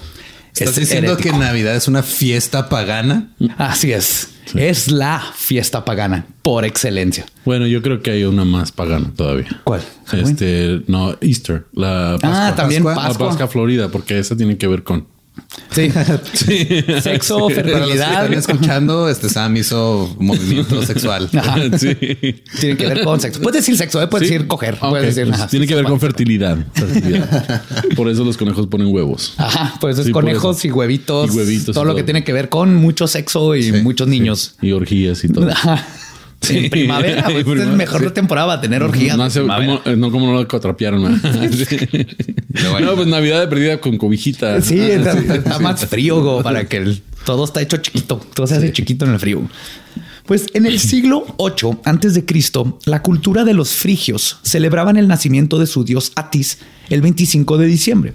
¿Estás 0.55 0.71
es 0.71 0.76
diciendo 0.76 1.12
herético. 1.12 1.35
que 1.35 1.38
Navidad 1.38 1.76
es 1.76 1.88
una 1.88 2.02
fiesta 2.02 2.71
pagana? 2.71 3.35
Así 3.59 3.93
es. 3.93 4.31
Es 4.55 4.90
la 4.90 5.23
fiesta 5.37 5.85
pagana 5.85 6.25
por 6.40 6.64
excelencia. 6.64 7.26
Bueno, 7.45 7.66
yo 7.66 7.83
creo 7.83 8.00
que 8.00 8.12
hay 8.12 8.25
una 8.25 8.47
más 8.47 8.73
pagana 8.73 9.12
todavía. 9.14 9.61
¿Cuál? 9.64 9.83
Este, 10.14 10.81
no, 10.87 11.19
Easter, 11.21 11.66
la 11.75 12.16
Pascua. 12.19 12.49
Ah, 12.49 12.55
también 12.55 12.83
Pascua. 12.83 13.02
La 13.02 13.09
Pascua. 13.11 13.28
Pascua 13.28 13.49
Florida, 13.49 13.88
porque 13.90 14.19
esa 14.19 14.38
tiene 14.38 14.57
que 14.57 14.69
ver 14.69 14.85
con. 14.85 15.07
Sí. 15.76 15.90
Sexo, 17.02 17.49
Para 17.49 17.49
los 17.49 17.49
que 17.49 17.55
fertilidad. 17.62 18.25
están 18.25 18.33
escuchando, 18.35 19.09
este 19.09 19.28
Sam 19.28 19.57
hizo 19.57 20.14
movimiento 20.19 20.83
sexual. 20.85 21.28
Ajá. 21.37 21.57
sí. 21.78 21.95
Tiene 22.61 22.76
que 22.76 22.87
ver 22.87 23.05
con 23.05 23.21
sexo. 23.21 23.40
Puedes 23.40 23.61
decir 23.62 23.76
sexo, 23.76 24.00
¿eh? 24.02 24.07
puedes 24.07 24.28
Sí. 24.28 24.35
decir 24.35 24.47
coger. 24.49 24.78
Ah, 24.81 24.88
puedes 24.90 25.14
decir 25.14 25.28
pues 25.28 25.40
ajá, 25.40 25.49
tiene 25.50 25.66
que 25.66 25.75
ver 25.75 25.85
con 25.85 26.00
fertilidad. 26.00 26.57
fertilidad. 26.73 27.62
Por 27.95 28.09
eso 28.09 28.25
los 28.25 28.37
conejos 28.37 28.66
ponen 28.69 28.88
huevos. 28.88 29.35
Ajá, 29.37 29.75
pues 29.81 29.99
es 29.99 30.07
Sí, 30.07 30.12
conejos 30.12 30.64
y 30.64 30.71
huevitos. 30.71 31.35
Y 31.35 31.37
huevitos 31.38 31.69
y 31.69 31.73
todo 31.73 31.85
lo 31.85 31.95
que 31.95 32.02
tiene 32.02 32.25
que 32.25 32.33
ver 32.33 32.49
con 32.49 32.75
mucho 32.75 33.07
sexo 33.07 33.55
y 33.57 33.73
muchos 33.73 34.09
niños. 34.09 34.55
Y 34.62 34.73
orgías 34.73 35.23
y 35.25 35.28
todo. 35.28 35.50
Ajá. 35.50 35.87
Sí. 36.46 36.58
En 36.58 36.70
primavera, 36.70 37.24
pues, 37.44 37.60
es 37.60 37.68
mejor 37.68 38.02
sí. 38.02 38.10
temporada 38.10 38.48
para 38.48 38.60
tener 38.60 38.82
orgías. 38.82 39.16
No, 39.16 39.28
sé 39.30 39.40
cómo, 39.40 39.80
eh, 39.84 39.96
no 39.96 40.10
como 40.10 40.26
no 40.26 40.32
lo 40.34 40.40
atrapearon. 40.40 41.02
¿no? 41.02 42.80
no, 42.80 42.94
pues 42.94 43.06
Navidad 43.06 43.40
de 43.40 43.48
perdida 43.48 43.80
con 43.80 43.96
cobijita. 43.98 44.60
Sí, 44.60 44.78
está, 44.80 45.12
está 45.18 45.58
más 45.58 45.86
frío 45.86 46.42
para 46.42 46.66
que 46.68 46.78
el- 46.78 47.02
todo 47.24 47.44
está 47.44 47.60
hecho 47.60 47.78
chiquito. 47.78 48.20
Todo 48.34 48.46
se 48.46 48.54
hace 48.56 48.72
chiquito 48.72 49.04
en 49.04 49.12
el 49.12 49.18
frío. 49.18 49.42
Pues 50.26 50.46
en 50.54 50.66
el 50.66 50.78
siglo 50.80 51.26
8 51.38 51.80
antes 51.84 52.14
de 52.14 52.24
Cristo, 52.24 52.78
la 52.84 53.02
cultura 53.02 53.44
de 53.44 53.54
los 53.54 53.70
frigios 53.70 54.38
celebraban 54.42 54.96
el 54.96 55.08
nacimiento 55.08 55.58
de 55.58 55.66
su 55.66 55.84
dios 55.84 56.12
Atis 56.14 56.58
el 56.88 57.02
25 57.02 57.58
de 57.58 57.66
diciembre. 57.66 58.12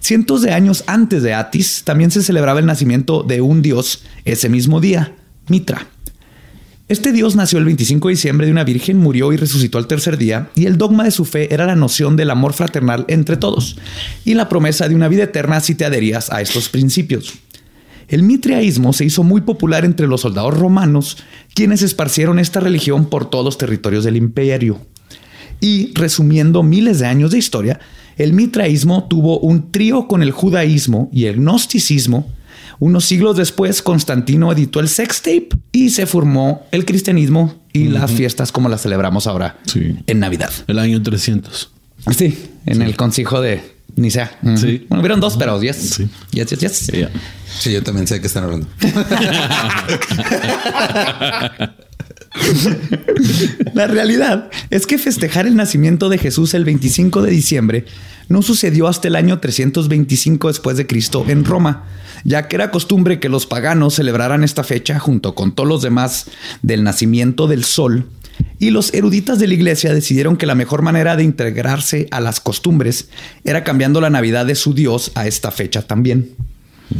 Cientos 0.00 0.42
de 0.42 0.52
años 0.52 0.84
antes 0.86 1.22
de 1.22 1.32
Atis 1.34 1.82
también 1.84 2.10
se 2.10 2.22
celebraba 2.22 2.60
el 2.60 2.66
nacimiento 2.66 3.22
de 3.22 3.40
un 3.40 3.62
dios 3.62 4.02
ese 4.24 4.48
mismo 4.48 4.80
día, 4.80 5.14
Mitra. 5.48 5.86
Este 6.94 7.10
dios 7.10 7.34
nació 7.34 7.58
el 7.58 7.64
25 7.64 8.06
de 8.06 8.14
diciembre 8.14 8.46
de 8.46 8.52
una 8.52 8.62
virgen, 8.62 8.98
murió 8.98 9.32
y 9.32 9.36
resucitó 9.36 9.78
al 9.78 9.88
tercer 9.88 10.16
día, 10.16 10.50
y 10.54 10.66
el 10.66 10.78
dogma 10.78 11.02
de 11.02 11.10
su 11.10 11.24
fe 11.24 11.52
era 11.52 11.66
la 11.66 11.74
noción 11.74 12.14
del 12.14 12.30
amor 12.30 12.52
fraternal 12.52 13.04
entre 13.08 13.36
todos 13.36 13.76
y 14.24 14.34
la 14.34 14.48
promesa 14.48 14.88
de 14.88 14.94
una 14.94 15.08
vida 15.08 15.24
eterna 15.24 15.58
si 15.58 15.74
te 15.74 15.84
adherías 15.84 16.30
a 16.30 16.40
estos 16.40 16.68
principios. 16.68 17.34
El 18.06 18.22
mitriaísmo 18.22 18.92
se 18.92 19.04
hizo 19.04 19.24
muy 19.24 19.40
popular 19.40 19.84
entre 19.84 20.06
los 20.06 20.20
soldados 20.20 20.56
romanos, 20.56 21.16
quienes 21.52 21.82
esparcieron 21.82 22.38
esta 22.38 22.60
religión 22.60 23.06
por 23.06 23.28
todos 23.28 23.44
los 23.44 23.58
territorios 23.58 24.04
del 24.04 24.14
imperio. 24.14 24.80
Y 25.60 25.92
resumiendo 25.94 26.62
miles 26.62 27.00
de 27.00 27.06
años 27.06 27.32
de 27.32 27.38
historia, 27.38 27.80
el 28.18 28.34
mitraísmo 28.34 29.08
tuvo 29.08 29.40
un 29.40 29.72
trío 29.72 30.06
con 30.06 30.22
el 30.22 30.30
judaísmo 30.30 31.10
y 31.12 31.24
el 31.24 31.38
gnosticismo. 31.38 32.30
Unos 32.78 33.04
siglos 33.04 33.36
después, 33.36 33.82
Constantino 33.82 34.52
editó 34.52 34.80
el 34.80 34.88
sextape 34.88 35.48
y 35.72 35.90
se 35.90 36.06
formó 36.06 36.66
el 36.72 36.84
cristianismo 36.84 37.62
y 37.72 37.88
las 37.88 38.10
fiestas 38.10 38.52
como 38.52 38.68
las 38.68 38.82
celebramos 38.82 39.26
ahora 39.26 39.58
Sí. 39.66 39.96
en 40.06 40.20
Navidad. 40.20 40.50
El 40.66 40.78
año 40.78 41.02
300. 41.02 41.70
Sí, 42.16 42.38
en 42.66 42.82
el 42.82 42.96
consejo 42.96 43.40
de 43.40 43.62
Nicea. 43.96 44.38
Sí. 44.56 44.86
Bueno, 44.88 45.00
hubieron 45.02 45.20
dos, 45.20 45.36
pero 45.36 45.60
yes. 45.62 45.76
Sí. 45.76 46.08
Yes, 46.32 46.50
yes, 46.50 46.58
yes. 46.60 46.90
Sí, 47.60 47.72
yo 47.72 47.82
también 47.82 48.06
sé 48.06 48.14
de 48.16 48.20
qué 48.20 48.26
están 48.26 48.44
hablando. 48.44 48.66
La 53.74 53.86
realidad 53.86 54.50
es 54.70 54.86
que 54.86 54.98
festejar 54.98 55.46
el 55.46 55.56
nacimiento 55.56 56.08
de 56.08 56.18
Jesús 56.18 56.54
el 56.54 56.64
25 56.64 57.22
de 57.22 57.30
diciembre 57.30 57.84
no 58.28 58.42
sucedió 58.42 58.88
hasta 58.88 59.08
el 59.08 59.16
año 59.16 59.38
325 59.38 60.48
después 60.48 60.76
de 60.76 60.86
Cristo 60.86 61.24
en 61.28 61.44
Roma, 61.44 61.84
ya 62.24 62.48
que 62.48 62.56
era 62.56 62.70
costumbre 62.70 63.20
que 63.20 63.28
los 63.28 63.46
paganos 63.46 63.94
celebraran 63.94 64.44
esta 64.44 64.64
fecha 64.64 64.98
junto 64.98 65.34
con 65.34 65.54
todos 65.54 65.68
los 65.68 65.82
demás 65.82 66.26
del 66.62 66.82
nacimiento 66.82 67.46
del 67.46 67.64
sol. 67.64 68.08
Y 68.58 68.70
los 68.70 68.92
eruditas 68.94 69.38
de 69.38 69.46
la 69.46 69.54
iglesia 69.54 69.94
decidieron 69.94 70.36
que 70.36 70.46
la 70.46 70.54
mejor 70.54 70.82
manera 70.82 71.16
de 71.16 71.22
integrarse 71.22 72.08
a 72.10 72.20
las 72.20 72.40
costumbres 72.40 73.08
era 73.44 73.62
cambiando 73.62 74.00
la 74.00 74.10
Navidad 74.10 74.46
de 74.46 74.54
su 74.54 74.74
Dios 74.74 75.12
a 75.14 75.26
esta 75.26 75.50
fecha 75.50 75.82
también. 75.82 76.34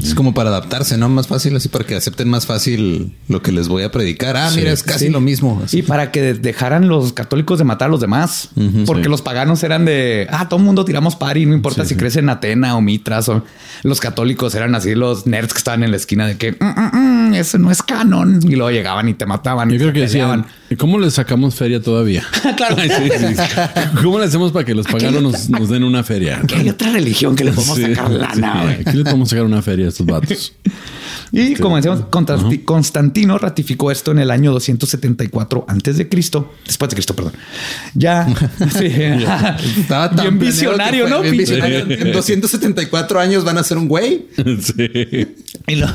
Es 0.02 0.14
como 0.14 0.32
para 0.34 0.48
adaptarse, 0.50 0.96
¿no? 0.96 1.08
Más 1.08 1.28
fácil, 1.28 1.54
así 1.56 1.68
para 1.68 1.84
que 1.84 1.94
acepten 1.94 2.28
más 2.28 2.46
fácil 2.46 3.14
lo 3.28 3.42
que 3.42 3.52
les 3.52 3.68
voy 3.68 3.82
a 3.82 3.90
predicar. 3.90 4.36
Ah, 4.36 4.50
mira, 4.54 4.72
es 4.72 4.82
casi 4.82 5.06
Sí. 5.06 5.10
lo 5.12 5.20
mismo. 5.20 5.60
Así. 5.64 5.78
Y 5.78 5.82
para 5.82 6.10
que 6.10 6.32
dejaran 6.34 6.88
los 6.88 7.12
católicos 7.12 7.58
de 7.58 7.64
matar 7.64 7.88
a 7.88 7.90
los 7.90 8.00
demás. 8.00 8.48
porque 8.86 9.04
sí. 9.04 9.08
los 9.10 9.20
paganos 9.22 9.62
eran 9.62 9.84
de, 9.84 10.26
ah, 10.30 10.48
todo 10.48 10.58
el 10.58 10.66
mundo 10.66 10.84
tiramos 10.84 11.16
pari, 11.16 11.44
no 11.46 11.54
importa 11.54 11.84
si 11.84 11.94
crees 11.96 12.16
en 12.16 12.28
Atena 12.30 12.76
o 12.76 12.80
Mitras. 12.80 13.28
O 13.28 13.44
los 13.82 14.00
católicos 14.00 14.54
eran 14.54 14.74
así 14.74 14.94
los 14.94 15.26
nerds 15.26 15.52
que 15.52 15.58
estaban 15.58 15.82
en 15.84 15.90
la 15.90 15.96
esquina 15.98 16.26
de 16.26 16.36
que, 16.38 16.52
"Mm, 16.52 16.64
mm, 16.64 17.28
mm, 17.30 17.34
eso 17.34 17.58
no 17.58 17.70
es 17.70 17.82
canon. 17.82 18.40
Y 18.42 18.56
luego 18.56 18.70
llegaban 18.70 19.08
y 19.08 19.14
te 19.14 19.26
mataban. 19.26 19.68
Yo 19.68 19.76
y 19.76 19.78
creo 19.78 19.92
que 19.92 20.00
decían, 20.00 20.46
peleaban. 20.74 20.78
¿cómo 20.78 20.98
le 20.98 21.10
sacamos 21.10 21.54
feria 21.54 21.80
todavía? 21.80 22.24
claro. 22.56 22.76
Ay, 22.78 22.90
sí, 22.90 23.10
sí. 23.18 23.42
¿Cómo 24.02 24.18
le 24.18 24.26
hacemos 24.26 24.52
para 24.52 24.64
que 24.64 24.74
los 24.74 24.86
paganos 24.86 25.22
nos, 25.22 25.48
nos 25.50 25.68
den 25.68 25.84
una 25.84 26.02
feria? 26.04 26.40
Que 26.46 26.56
hay 26.56 26.68
otra 26.68 26.90
religión 26.92 27.34
que 27.36 27.44
le 27.44 27.52
podemos 27.52 27.76
Sí, 27.76 27.82
sacar 27.82 28.10
lana. 28.10 28.70
Aquí 28.86 28.96
le 28.96 29.04
podemos 29.04 29.28
sacar 29.28 29.44
una 29.44 29.62
feria 29.62 29.86
a 29.86 29.88
estos 29.88 30.06
vatos. 30.06 30.52
Y 31.32 31.56
como 31.56 31.74
decíamos, 31.74 32.02
Constanti- 32.10 32.64
Constantino 32.64 33.38
ratificó 33.38 33.90
esto 33.90 34.12
en 34.12 34.20
el 34.20 34.30
año 34.30 34.52
274 34.52 35.64
antes 35.66 35.96
de 35.98 36.08
Cristo, 36.08 36.54
después 36.64 36.90
de 36.90 36.94
Cristo, 36.94 37.16
perdón. 37.16 37.32
Ya, 37.94 38.24
sí, 38.78 38.86
Estaba 39.80 40.10
tan 40.10 40.38
bien 40.38 40.38
visionario, 40.38 41.08
¿no? 41.08 41.22
bien 41.22 41.34
Pinche- 41.34 41.38
visionario. 41.38 41.78
En 41.90 42.12
274 42.12 43.18
años 43.18 43.42
van 43.44 43.58
a 43.58 43.64
ser 43.64 43.78
un 43.78 43.88
güey. 43.88 44.26
Sí. 44.60 45.26
Y, 45.66 45.74
lo- 45.74 45.88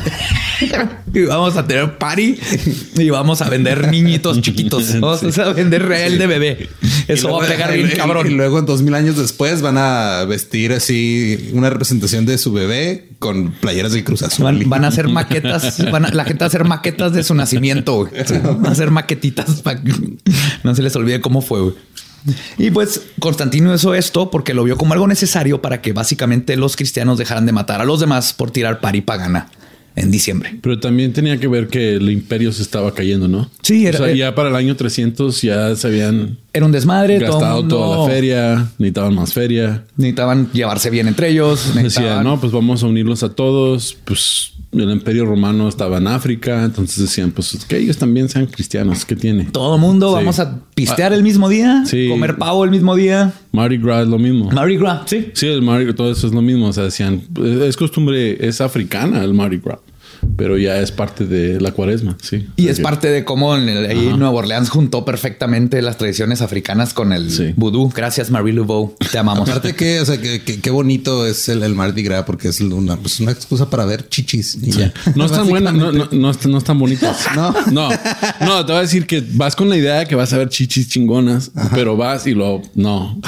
y 1.14 1.22
vamos 1.22 1.56
a 1.56 1.66
tener 1.66 1.98
party 1.98 2.38
y 2.98 3.10
vamos 3.10 3.42
a 3.42 3.50
vender 3.50 3.88
niñitos 3.90 4.42
chiquitos. 4.42 4.69
Vamos 5.00 5.38
a 5.38 5.54
vender 5.54 5.86
real 5.86 6.18
de 6.18 6.28
bebé. 6.28 6.70
Eso 7.08 7.32
va 7.32 7.44
a 7.46 7.48
pegar 7.48 7.74
bien 7.74 7.90
Y 7.92 7.96
cabrón. 7.96 8.36
luego 8.38 8.60
en 8.60 8.66
dos 8.66 8.82
mil 8.82 8.94
años 8.94 9.18
después 9.18 9.62
van 9.62 9.78
a 9.78 10.26
vestir 10.26 10.74
así 10.74 11.50
una 11.54 11.70
representación 11.70 12.26
de 12.26 12.38
su 12.38 12.52
bebé 12.54 13.10
con 13.20 13.52
playeras 13.52 13.92
del 13.94 14.04
Cruz 14.04 14.22
Azul. 14.24 14.44
Van, 14.46 14.70
van 14.70 14.86
a 14.86 14.90
hacer 14.90 15.08
maquetas. 15.08 15.84
van 15.92 16.06
a- 16.06 16.10
la 16.12 16.24
gente 16.26 16.40
va 16.42 16.46
a 16.46 16.50
hacer 16.50 16.66
maquetas 16.66 17.14
de 17.14 17.24
su 17.24 17.34
nacimiento. 17.36 17.96
güey. 18.06 18.12
Van 18.44 18.68
a 18.68 18.72
hacer 18.72 18.92
maquetitas 18.92 19.62
para 19.62 19.82
que 19.84 19.92
no 20.64 20.76
se 20.76 20.82
les 20.84 20.96
olvide 20.96 21.20
cómo 21.22 21.42
fue. 21.42 21.62
güey. 21.62 21.74
Y 22.58 22.70
pues 22.72 23.02
Constantino 23.20 23.74
hizo 23.74 23.96
esto 23.96 24.30
porque 24.30 24.54
lo 24.54 24.64
vio 24.66 24.76
como 24.78 24.94
algo 24.94 25.08
necesario 25.08 25.62
para 25.62 25.82
que 25.82 25.94
básicamente 25.94 26.58
los 26.58 26.76
cristianos 26.76 27.18
dejaran 27.18 27.46
de 27.46 27.54
matar 27.54 27.80
a 27.82 27.86
los 27.86 28.02
demás 28.02 28.34
por 28.34 28.52
tirar 28.52 28.82
pari 28.82 29.00
pagana 29.02 29.48
en 30.00 30.12
diciembre. 30.12 30.58
Pero 30.62 30.80
también 30.80 31.14
tenía 31.14 31.38
que 31.40 31.48
ver 31.48 31.68
que 31.68 31.96
el 31.96 32.10
imperio 32.10 32.52
se 32.52 32.62
estaba 32.62 32.94
cayendo, 32.94 33.28
¿no? 33.28 33.50
Sí, 33.62 33.86
era- 33.86 34.00
O 34.00 34.06
sea, 34.06 34.14
ya 34.16 34.34
para 34.36 34.50
el 34.50 34.56
año 34.56 34.76
300 34.76 35.42
ya 35.42 35.76
se 35.76 35.88
habían 35.88 36.38
Era 36.54 36.66
un 36.66 36.72
desmadre. 36.72 37.20
todo 37.20 37.34
gastado 37.40 37.60
mundo 37.62 37.76
toda 37.78 38.08
la 38.08 38.12
feria, 38.14 38.72
necesitaban 38.80 39.16
más 39.16 39.34
feria. 39.34 39.84
Necesitaban 39.98 40.50
llevarse 40.54 40.90
bien 40.90 41.08
entre 41.08 41.30
ellos. 41.30 41.68
Decía, 41.76 41.82
necesitaban- 41.84 42.24
no, 42.24 42.40
pues 42.40 42.52
vamos 42.52 42.82
a 42.84 42.88
unirlos 42.88 43.24
a 43.24 43.30
todos. 43.36 43.98
Pues 44.06 44.54
el 44.72 44.90
imperio 44.92 45.26
romano 45.26 45.68
estaba 45.68 45.98
en 45.98 46.08
África, 46.08 46.64
entonces 46.64 47.00
decían, 47.00 47.32
pues 47.32 47.58
que 47.68 47.78
ellos 47.78 47.98
también 47.98 48.30
sean 48.30 48.46
cristianos. 48.46 49.04
¿Qué 49.06 49.16
tiene? 49.16 49.46
Todo 49.46 49.78
mundo 49.78 50.10
Sí. 50.10 50.16
vamos 50.16 50.40
a 50.40 50.60
pistear 50.76 51.12
el 51.14 51.24
mismo 51.24 51.50
día, 51.50 51.84
Sí. 51.86 52.08
comer 52.10 52.38
pavo 52.38 52.64
el 52.64 52.72
mismo 52.72 52.96
día. 52.96 53.34
Mardi 53.52 53.78
Gras 53.78 54.04
es 54.04 54.08
lo 54.10 54.20
mismo. 54.20 54.50
Mardi 54.52 54.78
Gras, 54.78 55.02
sí. 55.08 55.30
Sí, 55.34 55.48
el 55.48 55.62
Mardi 55.64 55.86
Gras, 55.86 55.96
todo 55.96 56.12
eso 56.12 56.28
es 56.28 56.34
lo 56.34 56.42
mismo. 56.42 56.68
O 56.68 56.74
sea, 56.74 56.84
decían, 56.84 57.22
es 57.64 57.76
costumbre, 57.78 58.38
es 58.48 58.62
africana 58.62 59.24
el 59.24 59.34
Mardi 59.34 59.58
Gras. 59.58 59.80
Pero 60.36 60.58
ya 60.58 60.80
es 60.80 60.92
parte 60.92 61.26
de 61.26 61.60
la 61.62 61.72
cuaresma, 61.72 62.18
sí. 62.22 62.48
Y 62.56 62.68
es 62.68 62.80
parte 62.80 63.10
de 63.10 63.24
cómo 63.26 63.56
en 63.56 63.70
el, 63.70 63.86
ahí 63.86 64.14
Nueva 64.18 64.32
Orleans 64.32 64.70
juntó 64.70 65.06
perfectamente 65.06 65.82
las 65.82 65.98
tradiciones 65.98 66.42
africanas 66.42 66.94
con 66.94 67.14
el 67.14 67.30
Sí. 67.32 67.54
vudú. 67.56 67.90
Gracias, 67.96 68.30
Marie 68.32 68.54
Laveau. 68.54 68.96
Te 69.12 69.18
amamos. 69.18 69.48
Aparte 69.50 69.74
que, 69.76 70.00
o 70.00 70.06
sea, 70.06 70.20
que, 70.20 70.42
que- 70.42 70.60
qué 70.60 70.70
bonito 70.72 71.26
es 71.26 71.50
el, 71.50 71.64
el 71.64 71.76
Mardi 71.76 72.04
Gras 72.04 72.24
porque 72.26 72.48
es 72.50 72.60
una, 72.62 72.96
pues, 72.98 73.20
una 73.20 73.32
excusa 73.32 73.70
para 73.70 73.86
ver 73.86 74.08
chichis. 74.10 74.58
Y 74.62 74.72
ya. 74.72 74.94
No 75.16 75.26
están 75.26 75.48
buenas, 75.48 75.74
no, 75.74 75.92
no, 75.92 76.08
no, 76.12 76.32
están- 76.32 76.52
no 76.52 76.58
están 76.58 76.78
bonitas. 76.80 77.18
No. 77.36 77.54
no, 77.72 77.90
no, 78.46 78.66
te 78.66 78.72
voy 78.72 78.80
a 78.80 78.82
decir 78.82 79.06
que 79.06 79.24
vas 79.34 79.56
con 79.56 79.70
la 79.70 79.78
idea 79.78 80.00
de 80.00 80.08
que 80.08 80.16
vas 80.16 80.34
a 80.34 80.38
ver 80.38 80.50
chichis 80.50 80.90
chingonas, 80.90 81.52
pero 81.74 81.96
vas 81.96 82.26
y 82.28 82.34
lo 82.34 82.62
no, 82.76 83.20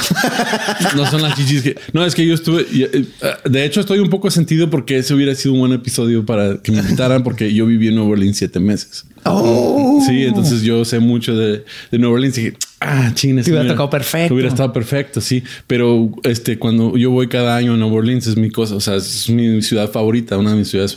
no 0.95 1.09
son 1.09 1.21
las 1.21 1.35
chichis 1.37 1.61
que 1.61 1.75
no 1.93 2.05
es 2.05 2.15
que 2.15 2.25
yo 2.25 2.33
estuve. 2.33 2.65
eh, 2.71 3.05
De 3.49 3.65
hecho, 3.65 3.79
estoy 3.79 3.99
un 3.99 4.09
poco 4.09 4.29
sentido 4.31 4.69
porque 4.69 4.97
ese 4.97 5.13
hubiera 5.13 5.33
sido 5.35 5.53
un 5.53 5.59
buen 5.61 5.71
episodio 5.73 6.25
para 6.25 6.57
que 6.57 6.71
me 6.71 6.80
invitaran, 6.81 7.23
porque 7.23 7.53
yo 7.53 7.65
viví 7.65 7.87
en 7.87 7.95
Nueva 7.95 8.11
Orleans 8.11 8.37
siete 8.37 8.59
meses. 8.59 9.05
Oh. 9.25 10.03
Sí, 10.07 10.23
entonces 10.23 10.61
yo 10.61 10.83
sé 10.85 10.99
mucho 10.99 11.35
de, 11.35 11.63
de 11.91 11.99
Nueva 11.99 12.15
Orleans 12.15 12.37
y 12.37 12.41
dije, 12.41 12.57
ah, 12.81 13.11
chines. 13.13 13.45
Te 13.45 13.51
hubiera 13.51 13.67
tocado 13.67 13.89
perfecto. 13.89 14.33
Hubiera 14.33 14.49
estado 14.49 14.73
perfecto, 14.73 15.21
sí. 15.21 15.43
Pero 15.67 16.09
este, 16.23 16.59
cuando 16.59 16.97
yo 16.97 17.11
voy 17.11 17.27
cada 17.27 17.55
año 17.55 17.73
a 17.73 17.77
Nueva 17.77 17.95
Orleans 17.95 18.27
es 18.27 18.35
mi 18.35 18.49
cosa, 18.49 18.75
o 18.75 18.81
sea, 18.81 18.95
es 18.97 19.29
mi 19.29 19.61
ciudad 19.61 19.89
favorita, 19.89 20.37
una 20.37 20.51
de 20.51 20.57
mis 20.57 20.67
ciudades. 20.69 20.95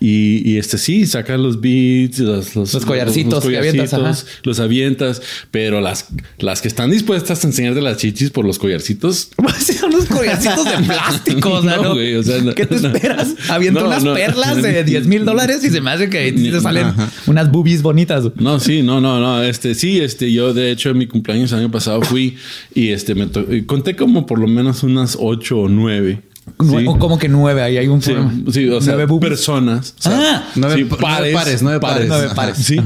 Y, 0.00 0.48
y 0.48 0.58
este 0.58 0.78
sí, 0.78 1.06
saca 1.06 1.36
los 1.36 1.60
beats, 1.60 2.18
los, 2.20 2.54
Los 2.54 2.84
collarcitos 2.84 3.44
que 3.44 3.58
avientas, 3.58 3.92
ajá. 3.92 4.14
los 4.44 4.60
avientas, 4.60 5.22
pero 5.50 5.80
las, 5.80 6.06
las 6.38 6.60
que 6.60 6.68
están 6.68 6.90
dispuestas 6.90 7.42
a 7.44 7.46
enseñarte 7.48 7.80
las 7.80 7.96
chichis 7.96 8.30
por 8.30 8.44
los 8.44 8.58
collarcitos. 8.58 9.30
Son 9.80 9.92
unos 9.94 10.06
collarcitos 10.06 10.64
de 10.64 10.84
plástico. 10.84 11.52
o 11.54 11.62
sea, 11.62 11.76
No, 11.76 11.82
¿no? 11.82 11.94
güey, 11.94 12.14
o 12.16 12.22
sea, 12.22 12.38
no. 12.42 12.54
¿Qué 12.54 12.66
te 12.66 12.76
esperas? 12.76 13.34
Aviento 13.48 13.80
No, 13.80 13.86
unas 13.86 14.04
no. 14.04 14.12
perlas 14.14 14.60
de 14.62 14.84
10 14.84 15.06
mil 15.06 15.24
dólares 15.24 15.64
y 15.64 15.70
se 15.70 15.80
me 15.80 15.90
hace 15.90 16.10
que 16.10 16.30
te 16.32 16.60
salen 16.60 16.88
unas 17.26 17.50
boobies 17.50 17.80
bonitas. 17.82 18.24
No, 18.36 18.60
sí, 18.60 18.82
no, 18.82 19.00
no, 19.00 19.18
no. 19.18 19.42
Este, 19.42 19.74
sí, 19.74 20.00
este, 20.00 20.30
yo 20.30 20.52
de 20.52 20.70
hecho 20.70 20.90
en 20.90 20.98
mi 20.98 21.06
cumpleaños 21.06 21.21
el 21.26 21.58
año 21.60 21.70
pasado 21.70 22.02
fui 22.02 22.36
y 22.74 22.90
este 22.90 23.14
me 23.14 23.26
to- 23.26 23.52
y 23.52 23.62
conté 23.62 23.94
como 23.96 24.26
por 24.26 24.38
lo 24.38 24.46
menos 24.48 24.82
unas 24.82 25.16
ocho 25.20 25.60
o 25.60 25.68
nueve. 25.68 26.20
Nue- 26.58 26.80
Sí. 26.80 26.86
o 26.88 26.98
como 26.98 27.18
que 27.20 27.28
nueve, 27.28 27.62
ahí 27.62 27.76
hay 27.78 27.86
un 27.86 28.02
Sí, 28.02 28.10
problema. 28.12 28.32
sí, 28.52 28.68
o 28.68 28.80
sea, 28.80 28.94
Nueve 28.96 29.18
personas. 29.20 29.94
o 29.98 30.02
sea, 30.02 30.12
Ah. 30.20 30.44
Nueve- 30.56 30.74
sí, 30.74 30.82
nueve 30.88 31.00
pares, 31.02 31.34
pares, 31.34 31.62
nueve 31.62 31.80
pares. 31.80 32.08
Nueve 32.08 32.26
Ajá. 32.26 32.34
pares. 32.34 32.56
Sí. 32.58 32.80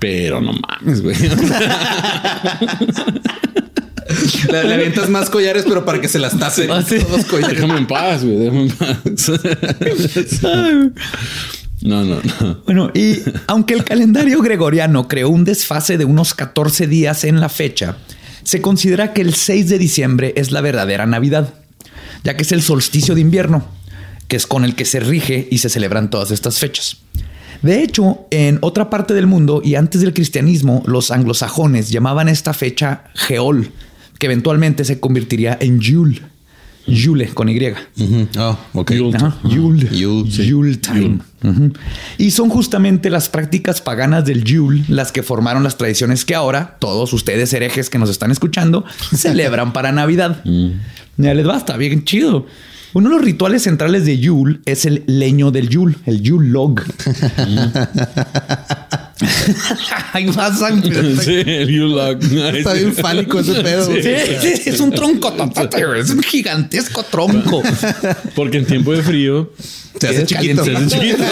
Pero 0.00 0.40
no 0.40 0.52
mames, 0.52 1.00
güey. 1.02 1.16
Le, 4.50 4.64
le 4.64 4.74
avientas 4.74 5.10
más 5.10 5.28
collares, 5.28 5.64
pero 5.68 5.84
para 5.84 6.00
que 6.00 6.08
se 6.08 6.18
las 6.18 6.38
tape. 6.38 6.66
Ah, 6.72 6.82
sí. 6.82 6.98
Todos 6.98 7.26
collares. 7.26 7.56
déjame 7.60 7.78
en 7.78 7.86
paz, 7.86 8.24
güey. 8.24 8.36
Déjame 8.38 8.62
en 8.62 8.70
paz. 8.70 9.32
no, 11.82 12.04
no, 12.04 12.20
no. 12.40 12.62
Bueno, 12.64 12.90
y 12.94 13.16
aunque 13.46 13.74
el 13.74 13.84
calendario 13.84 14.40
gregoriano 14.40 15.08
creó 15.08 15.28
un 15.28 15.44
desfase 15.44 15.98
de 15.98 16.04
unos 16.04 16.34
14 16.34 16.86
días 16.86 17.24
en 17.24 17.40
la 17.40 17.48
fecha, 17.48 17.96
se 18.42 18.60
considera 18.60 19.12
que 19.12 19.20
el 19.20 19.34
6 19.34 19.68
de 19.68 19.78
diciembre 19.78 20.32
es 20.36 20.52
la 20.52 20.60
verdadera 20.60 21.06
Navidad, 21.06 21.54
ya 22.24 22.36
que 22.36 22.42
es 22.42 22.52
el 22.52 22.62
solsticio 22.62 23.14
de 23.14 23.20
invierno, 23.20 23.66
que 24.26 24.36
es 24.36 24.46
con 24.46 24.64
el 24.64 24.74
que 24.74 24.84
se 24.84 25.00
rige 25.00 25.48
y 25.50 25.58
se 25.58 25.68
celebran 25.68 26.10
todas 26.10 26.30
estas 26.30 26.58
fechas. 26.58 26.98
De 27.62 27.82
hecho, 27.82 28.26
en 28.30 28.58
otra 28.62 28.88
parte 28.88 29.14
del 29.14 29.26
mundo 29.26 29.60
y 29.64 29.74
antes 29.74 30.00
del 30.00 30.14
cristianismo, 30.14 30.82
los 30.86 31.10
anglosajones 31.10 31.90
llamaban 31.90 32.28
esta 32.28 32.54
fecha 32.54 33.04
Geol, 33.14 33.72
que 34.18 34.26
eventualmente 34.26 34.84
se 34.84 35.00
convertiría 35.00 35.58
en 35.60 35.80
Yule. 35.80 36.22
Yule 36.88 37.28
con 37.28 37.48
Y. 37.48 37.58
Ujú. 37.98 38.28
Oh, 38.38 38.58
ok. 38.74 38.90
Yule. 38.92 39.18
Yule. 39.44 39.88
Yule, 39.96 40.30
sí. 40.30 40.46
Yule 40.46 40.76
time. 40.76 41.18
Y 42.18 42.30
son 42.32 42.48
justamente 42.48 43.10
las 43.10 43.28
prácticas 43.28 43.80
paganas 43.80 44.24
del 44.24 44.44
Yule 44.44 44.84
las 44.88 45.12
que 45.12 45.22
formaron 45.22 45.62
las 45.62 45.76
tradiciones 45.76 46.24
que 46.24 46.34
ahora 46.34 46.76
todos 46.80 47.12
ustedes 47.12 47.52
herejes 47.52 47.90
que 47.90 47.98
nos 47.98 48.10
están 48.10 48.30
escuchando 48.30 48.84
celebran 49.14 49.72
para 49.72 49.92
Navidad. 49.92 50.42
Ya 51.16 51.34
les 51.34 51.46
basta, 51.46 51.76
bien 51.76 52.04
chido. 52.04 52.46
Uno 52.94 53.10
de 53.10 53.16
los 53.16 53.24
rituales 53.24 53.62
centrales 53.62 54.06
de 54.06 54.18
Yule 54.18 54.60
es 54.64 54.86
el 54.86 55.04
leño 55.06 55.50
del 55.50 55.68
Yule, 55.68 55.96
el 56.06 56.22
Yule 56.22 56.48
log. 56.48 56.82
Ahí 60.12 60.26
vas, 60.26 60.58
Sí, 61.24 61.42
el 61.44 61.82
U-Lock. 61.82 62.22
Está 62.22 62.72
bien 62.74 62.94
fálico 62.94 63.40
ese 63.40 63.62
pedo. 63.62 63.86
Sí, 63.86 64.02
sí, 64.40 64.70
es 64.70 64.80
un 64.80 64.90
tronco, 64.92 65.32
es 65.96 66.10
un 66.10 66.22
gigantesco 66.22 67.02
tronco. 67.02 67.62
Porque 68.34 68.58
en 68.58 68.66
tiempo 68.66 68.92
de 68.92 69.02
frío 69.02 69.52
Se 70.00 70.08
hace 70.08 70.26
chiquito. 70.26 70.64
se 70.64 70.76
hace 70.76 70.86
chiquito. 70.86 71.24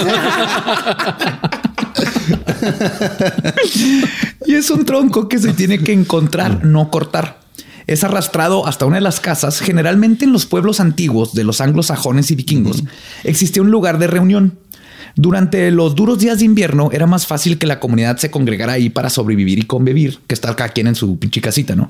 Y 4.46 4.55
es 4.55 4.70
un 4.70 4.85
tronco 4.85 5.29
que 5.29 5.38
se 5.38 5.53
tiene 5.53 5.79
que 5.79 5.92
encontrar, 5.92 6.64
no 6.64 6.90
cortar. 6.90 7.40
Es 7.87 8.03
arrastrado 8.03 8.66
hasta 8.66 8.85
una 8.85 8.96
de 8.96 9.03
las 9.03 9.20
casas. 9.20 9.61
Generalmente 9.61 10.25
en 10.25 10.33
los 10.33 10.44
pueblos 10.44 10.81
antiguos 10.81 11.35
de 11.35 11.44
los 11.44 11.61
anglosajones 11.61 12.31
y 12.33 12.35
vikingos 12.35 12.83
existía 13.22 13.62
un 13.62 13.70
lugar 13.70 13.99
de 13.99 14.09
reunión. 14.09 14.59
Durante 15.18 15.70
los 15.70 15.94
duros 15.94 16.18
días 16.18 16.40
de 16.40 16.44
invierno 16.44 16.90
era 16.92 17.07
más 17.07 17.26
fácil 17.26 17.57
que 17.57 17.66
la 17.66 17.81
comunidad 17.81 18.18
se 18.18 18.31
congregara 18.31 18.74
ahí 18.74 18.90
para 18.90 19.09
sobrevivir 19.09 19.59
y 19.59 19.62
convivir 19.62 20.18
que 20.26 20.35
estar 20.35 20.55
cada 20.55 20.68
quien 20.68 20.88
en 20.88 20.94
su 20.94 21.18
pinche 21.18 21.40
casita, 21.40 21.74
¿no? 21.74 21.88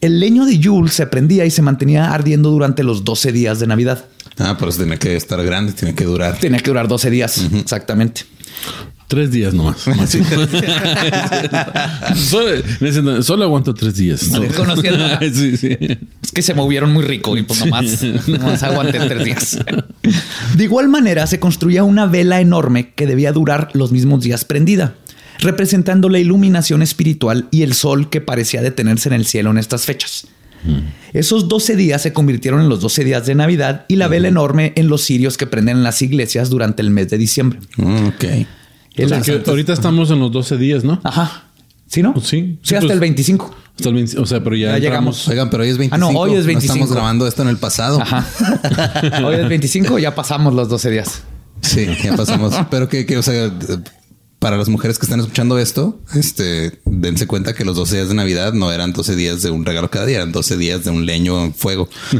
El 0.00 0.20
leño 0.20 0.44
de 0.44 0.58
Yule 0.58 0.88
se 0.88 1.08
prendía 1.08 1.44
y 1.44 1.50
se 1.50 1.60
mantenía 1.60 2.14
ardiendo 2.14 2.50
durante 2.50 2.84
los 2.84 3.02
12 3.02 3.32
días 3.32 3.58
de 3.58 3.66
Navidad. 3.66 4.04
Ah, 4.38 4.54
pero 4.56 4.70
eso 4.70 4.78
tiene 4.78 4.96
que 4.96 5.16
estar 5.16 5.42
grande, 5.44 5.72
tiene 5.72 5.94
que 5.94 6.04
durar. 6.04 6.38
Tenía 6.38 6.60
que 6.60 6.70
durar 6.70 6.86
12 6.86 7.10
días, 7.10 7.44
exactamente. 7.52 8.22
Tres 9.12 9.30
días 9.30 9.52
nomás. 9.52 9.76
solo, 12.16 13.22
solo 13.22 13.44
aguanto 13.44 13.74
tres 13.74 13.96
días. 13.96 14.22
Sí, 15.34 15.58
sí. 15.58 15.76
Es 16.22 16.32
que 16.32 16.40
se 16.40 16.54
movieron 16.54 16.94
muy 16.94 17.04
rico 17.04 17.36
y 17.36 17.42
pues 17.42 17.60
nomás, 17.60 18.02
nomás 18.26 18.62
aguanté 18.62 18.98
tres 19.00 19.22
días. 19.22 19.58
De 20.56 20.64
igual 20.64 20.88
manera, 20.88 21.26
se 21.26 21.38
construía 21.38 21.84
una 21.84 22.06
vela 22.06 22.40
enorme 22.40 22.94
que 22.94 23.06
debía 23.06 23.32
durar 23.32 23.68
los 23.74 23.92
mismos 23.92 24.24
días 24.24 24.46
prendida, 24.46 24.94
representando 25.40 26.08
la 26.08 26.18
iluminación 26.18 26.80
espiritual 26.80 27.48
y 27.50 27.64
el 27.64 27.74
sol 27.74 28.08
que 28.08 28.22
parecía 28.22 28.62
detenerse 28.62 29.10
en 29.10 29.14
el 29.14 29.26
cielo 29.26 29.50
en 29.50 29.58
estas 29.58 29.84
fechas. 29.84 30.26
Esos 31.12 31.48
12 31.48 31.76
días 31.76 32.00
se 32.00 32.14
convirtieron 32.14 32.62
en 32.62 32.70
los 32.70 32.80
12 32.80 33.04
días 33.04 33.26
de 33.26 33.34
Navidad 33.34 33.84
y 33.88 33.96
la 33.96 34.08
vela 34.08 34.28
enorme 34.28 34.72
en 34.76 34.88
los 34.88 35.02
cirios 35.02 35.36
que 35.36 35.46
prenden 35.46 35.76
en 35.78 35.82
las 35.82 36.00
iglesias 36.00 36.48
durante 36.48 36.80
el 36.80 36.88
mes 36.88 37.10
de 37.10 37.18
diciembre. 37.18 37.58
Mm, 37.76 38.06
ok. 38.06 38.24
O 38.98 39.08
sea, 39.08 39.20
que 39.20 39.42
ahorita 39.50 39.72
estamos 39.72 40.10
en 40.10 40.20
los 40.20 40.30
12 40.32 40.56
días, 40.58 40.84
¿no? 40.84 41.00
Ajá. 41.04 41.44
¿Sí, 41.86 42.02
no? 42.02 42.14
Sí. 42.20 42.22
Sí, 42.22 42.58
Sí, 42.62 42.74
hasta 42.74 42.86
pues- 42.86 42.92
el 42.94 43.00
25. 43.00 43.54
Hasta 43.76 43.88
el 43.88 43.94
20 43.94 44.18
o 44.18 44.26
sea, 44.26 44.42
pero 44.44 44.54
ya, 44.54 44.68
Ya 44.68 44.76
entramos- 44.76 44.82
llegamos. 44.82 45.28
Oigan, 45.28 45.50
pero 45.50 45.62
hoy 45.62 45.70
es 45.70 45.78
25. 45.78 45.94
Ah, 46.08 46.12
no, 46.12 46.18
hoy 46.18 46.34
es 46.34 46.46
25. 46.46 46.74
estamos 46.74 46.92
grabando 46.94 47.26
esto 47.26 47.42
en 47.42 47.48
el 47.48 47.56
pasado. 47.56 48.00
Ajá. 48.00 48.26
Hoy 49.24 49.36
es 49.36 49.48
25, 49.48 49.98
ya 49.98 50.14
pasamos 50.14 50.52
los 50.54 50.68
12 50.68 50.90
días. 50.90 51.22
Sí, 51.62 51.86
ya 52.02 52.14
pasamos. 52.16 52.54
pero 52.70 52.88
que, 52.88 53.06
que, 53.06 53.16
o 53.16 53.22
sea, 53.22 53.50
para 54.42 54.56
las 54.56 54.68
mujeres 54.68 54.98
que 54.98 55.06
están 55.06 55.20
escuchando 55.20 55.56
esto, 55.56 56.00
este, 56.16 56.80
dense 56.84 57.28
cuenta 57.28 57.54
que 57.54 57.64
los 57.64 57.76
12 57.76 57.94
días 57.94 58.08
de 58.08 58.14
Navidad 58.14 58.52
no 58.52 58.72
eran 58.72 58.92
12 58.92 59.14
días 59.14 59.40
de 59.40 59.50
un 59.50 59.64
regalo 59.64 59.88
cada 59.88 60.04
día, 60.04 60.16
eran 60.16 60.32
12 60.32 60.56
días 60.56 60.82
de 60.82 60.90
un 60.90 61.06
leño 61.06 61.44
en 61.44 61.54
fuego. 61.54 61.88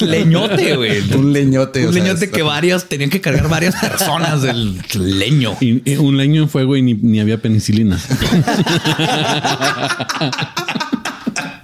Leñote, 0.00 0.76
güey. 0.76 1.12
un 1.12 1.32
leñote. 1.32 1.82
Un 1.82 1.88
o 1.88 1.90
leñote 1.90 2.30
que 2.30 2.42
varios 2.42 2.88
tenían 2.88 3.10
que 3.10 3.20
cargar 3.20 3.48
varias 3.48 3.74
personas 3.74 4.42
del 4.42 4.80
leño. 4.94 5.56
Y, 5.60 5.82
y 5.90 5.96
un 5.96 6.16
leño 6.16 6.44
en 6.44 6.48
fuego 6.48 6.76
y 6.76 6.82
ni, 6.82 6.94
ni 6.94 7.18
había 7.18 7.42
penicilina. 7.42 8.00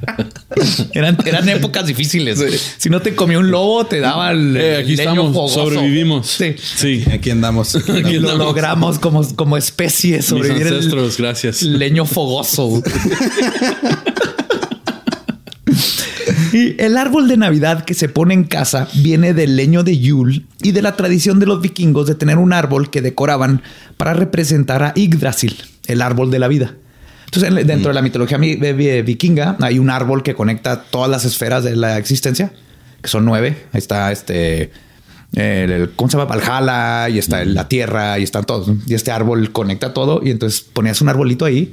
Eran, 0.93 1.17
eran 1.25 1.49
épocas 1.49 1.87
difíciles. 1.87 2.39
Si 2.77 2.91
no 2.91 3.01
te 3.01 3.15
comió 3.15 3.39
un 3.39 3.51
lobo, 3.51 3.87
te 3.87 4.01
daba 4.01 4.33
el 4.33 4.57
Eh, 4.57 4.77
aquí 4.77 4.97
leño 4.97 5.11
estamos, 5.11 5.33
fogoso. 5.33 5.65
sobrevivimos. 5.71 6.27
Sí. 6.27 6.55
Sí. 6.59 7.05
Aquí 7.11 7.31
andamos. 7.31 7.75
Aquí 7.89 8.17
Y 8.17 8.19
lo 8.19 8.37
logramos 8.37 8.99
como, 8.99 9.27
como 9.35 9.57
especie 9.57 10.17
Mis 10.17 10.27
sobrevivir 10.27 10.67
el 10.67 10.75
ancestros, 10.75 11.17
gracias. 11.17 11.63
leño 11.63 12.05
fogoso. 12.05 12.83
Y 16.53 16.81
el 16.83 16.99
árbol 16.99 17.29
de 17.29 17.39
Navidad 17.39 17.85
que 17.85 17.95
se 17.95 18.11
pone 18.11 18.35
en 18.35 18.45
casa 18.45 18.87
viene 18.95 19.33
del 19.33 19.57
leño 19.57 19.83
de 19.85 19.99
Yule 19.99 20.43
y 20.63 20.73
de 20.73 20.83
la 20.83 20.97
tradición 20.97 21.39
de 21.39 21.47
los 21.47 21.63
vikingos 21.63 22.07
de 22.07 22.15
tener 22.15 22.37
un 22.37 22.53
árbol 22.53 22.91
que 22.91 23.01
decoraban 23.01 23.63
para 23.97 24.13
representar 24.13 24.83
a 24.83 24.93
Yggdrasil, 24.95 25.57
el 25.87 26.03
árbol 26.03 26.31
de 26.31 26.39
la 26.39 26.49
vida. 26.49 26.75
Entonces, 27.35 27.49
en- 27.61 27.67
dentro 27.67 27.89
de 27.89 27.95
la 27.95 28.03
mitología 28.03 28.37
mi- 28.37 28.57
de- 28.57 28.75
de 28.75 29.03
vikinga 29.03 29.57
hay 29.61 29.79
un 29.79 29.89
árbol 29.89 30.23
que 30.23 30.35
conecta 30.35 30.83
todas 30.83 31.11
las 31.11 31.25
esferas 31.25 31.65
de 31.65 31.77
la 31.77 31.97
existencia, 31.97 32.53
que 33.01 33.09
son 33.09 33.25
nueve. 33.25 33.57
Ahí 33.73 33.79
está 33.79 34.13
este, 34.13 34.71
el, 35.35 35.93
¿cómo 35.97 36.11
se 36.11 36.19
llama? 36.19 36.35
Valhalla, 36.37 37.09
y 37.09 37.19
está 37.19 37.43
la 37.47 37.69
tierra, 37.69 38.19
y 38.19 38.23
están 38.23 38.45
todos. 38.45 38.71
Y 38.87 38.93
este 38.95 39.11
árbol 39.13 39.51
conecta 39.51 39.95
todo. 39.95 40.21
Y 40.23 40.31
entonces 40.31 40.61
ponías 40.61 41.01
un 41.01 41.09
arbolito 41.09 41.47
ahí 41.47 41.73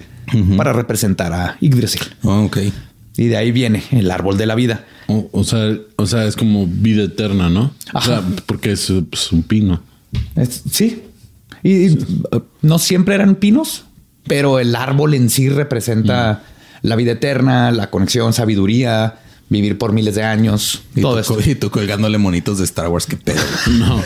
para 0.55 0.71
representar 0.71 1.33
a 1.33 1.57
Yggdrasil. 1.59 2.01
Oh, 2.23 2.43
ok. 2.43 2.57
Y 3.17 3.25
de 3.27 3.35
ahí 3.35 3.51
viene 3.51 3.83
el 3.91 4.09
árbol 4.11 4.37
de 4.37 4.45
la 4.45 4.55
vida. 4.55 4.85
O, 5.07 5.27
o 5.33 5.43
sea, 5.43 5.75
o 5.97 6.05
sea, 6.05 6.23
es 6.25 6.37
como 6.37 6.67
vida 6.67 7.03
eterna, 7.03 7.49
¿no? 7.49 7.73
O 7.93 8.01
sea, 8.01 8.23
porque 8.45 8.71
es 8.71 8.93
pues, 9.09 9.29
un 9.33 9.43
pino. 9.43 9.83
Es- 10.37 10.63
sí. 10.71 11.03
Y 11.63 11.87
y, 11.87 12.05
no 12.61 12.79
siempre 12.79 13.15
eran 13.15 13.35
pinos, 13.35 13.83
pero 14.27 14.59
el 14.59 14.75
árbol 14.75 15.13
en 15.13 15.29
sí 15.29 15.49
representa 15.49 16.43
la 16.81 16.95
vida 16.95 17.13
eterna, 17.13 17.71
la 17.71 17.89
conexión, 17.89 18.33
sabiduría, 18.33 19.15
vivir 19.49 19.77
por 19.77 19.91
miles 19.93 20.15
de 20.15 20.23
años, 20.23 20.83
Y 20.95 21.01
todo 21.01 21.21
tú, 21.23 21.39
eso. 21.39 21.49
y 21.49 21.55
tú 21.55 21.69
colgándole 21.71 22.17
monitos 22.19 22.59
de 22.59 22.65
Star 22.65 22.87
Wars, 22.87 23.05
qué 23.05 23.17
pedo. 23.17 23.41
No. 23.71 24.01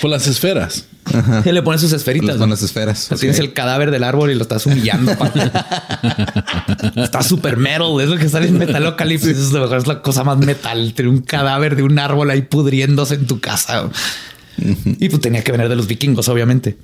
Por 0.00 0.10
las 0.10 0.26
esferas. 0.26 0.84
Él 1.44 1.54
le 1.54 1.62
pone 1.62 1.78
sus 1.78 1.92
esferitas. 1.92 2.38
Las 2.38 2.62
esferas. 2.62 3.04
O 3.06 3.08
sea, 3.08 3.16
Tienes 3.16 3.38
el 3.40 3.52
cadáver 3.52 3.90
del 3.90 4.04
árbol 4.04 4.30
y 4.30 4.34
lo 4.34 4.42
estás 4.42 4.66
humillando. 4.66 5.12
Está 6.96 7.22
super 7.22 7.56
metal. 7.56 8.00
Es 8.00 8.08
lo 8.08 8.16
que 8.16 8.28
sale 8.28 8.48
en 8.48 8.58
Metalocalypse. 8.58 9.30
Eso 9.32 9.42
es, 9.42 9.52
lo 9.52 9.60
mejor, 9.62 9.78
es 9.78 9.86
la 9.86 10.00
cosa 10.02 10.22
más 10.24 10.38
metal. 10.38 10.92
Tener 10.94 11.10
un 11.10 11.20
cadáver 11.22 11.74
de 11.76 11.82
un 11.82 11.98
árbol 11.98 12.30
ahí 12.30 12.42
pudriéndose 12.42 13.14
en 13.14 13.26
tu 13.26 13.40
casa. 13.40 13.88
Y 14.56 15.08
pues 15.08 15.20
tenía 15.20 15.42
que 15.42 15.50
venir 15.52 15.68
de 15.68 15.76
los 15.76 15.86
vikingos, 15.86 16.28
obviamente. 16.28 16.76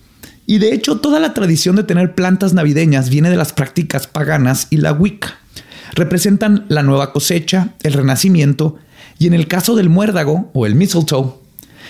Y 0.51 0.57
de 0.57 0.73
hecho, 0.73 0.99
toda 0.99 1.21
la 1.21 1.35
tradición 1.35 1.77
de 1.77 1.85
tener 1.85 2.15
plantas 2.15 2.55
navideñas 2.55 3.11
viene 3.11 3.29
de 3.29 3.37
las 3.37 3.53
prácticas 3.53 4.07
paganas 4.07 4.67
y 4.71 4.79
la 4.79 4.95
Wicca. 4.95 5.37
Representan 5.95 6.65
la 6.71 6.83
nueva 6.83 7.13
cosecha, 7.13 7.75
el 7.83 7.93
renacimiento 7.93 8.77
y 9.19 9.27
en 9.27 9.35
el 9.35 9.47
caso 9.47 9.77
del 9.77 9.91
muérdago 9.91 10.51
o 10.55 10.65
el 10.65 10.75
mistletoe, 10.75 11.35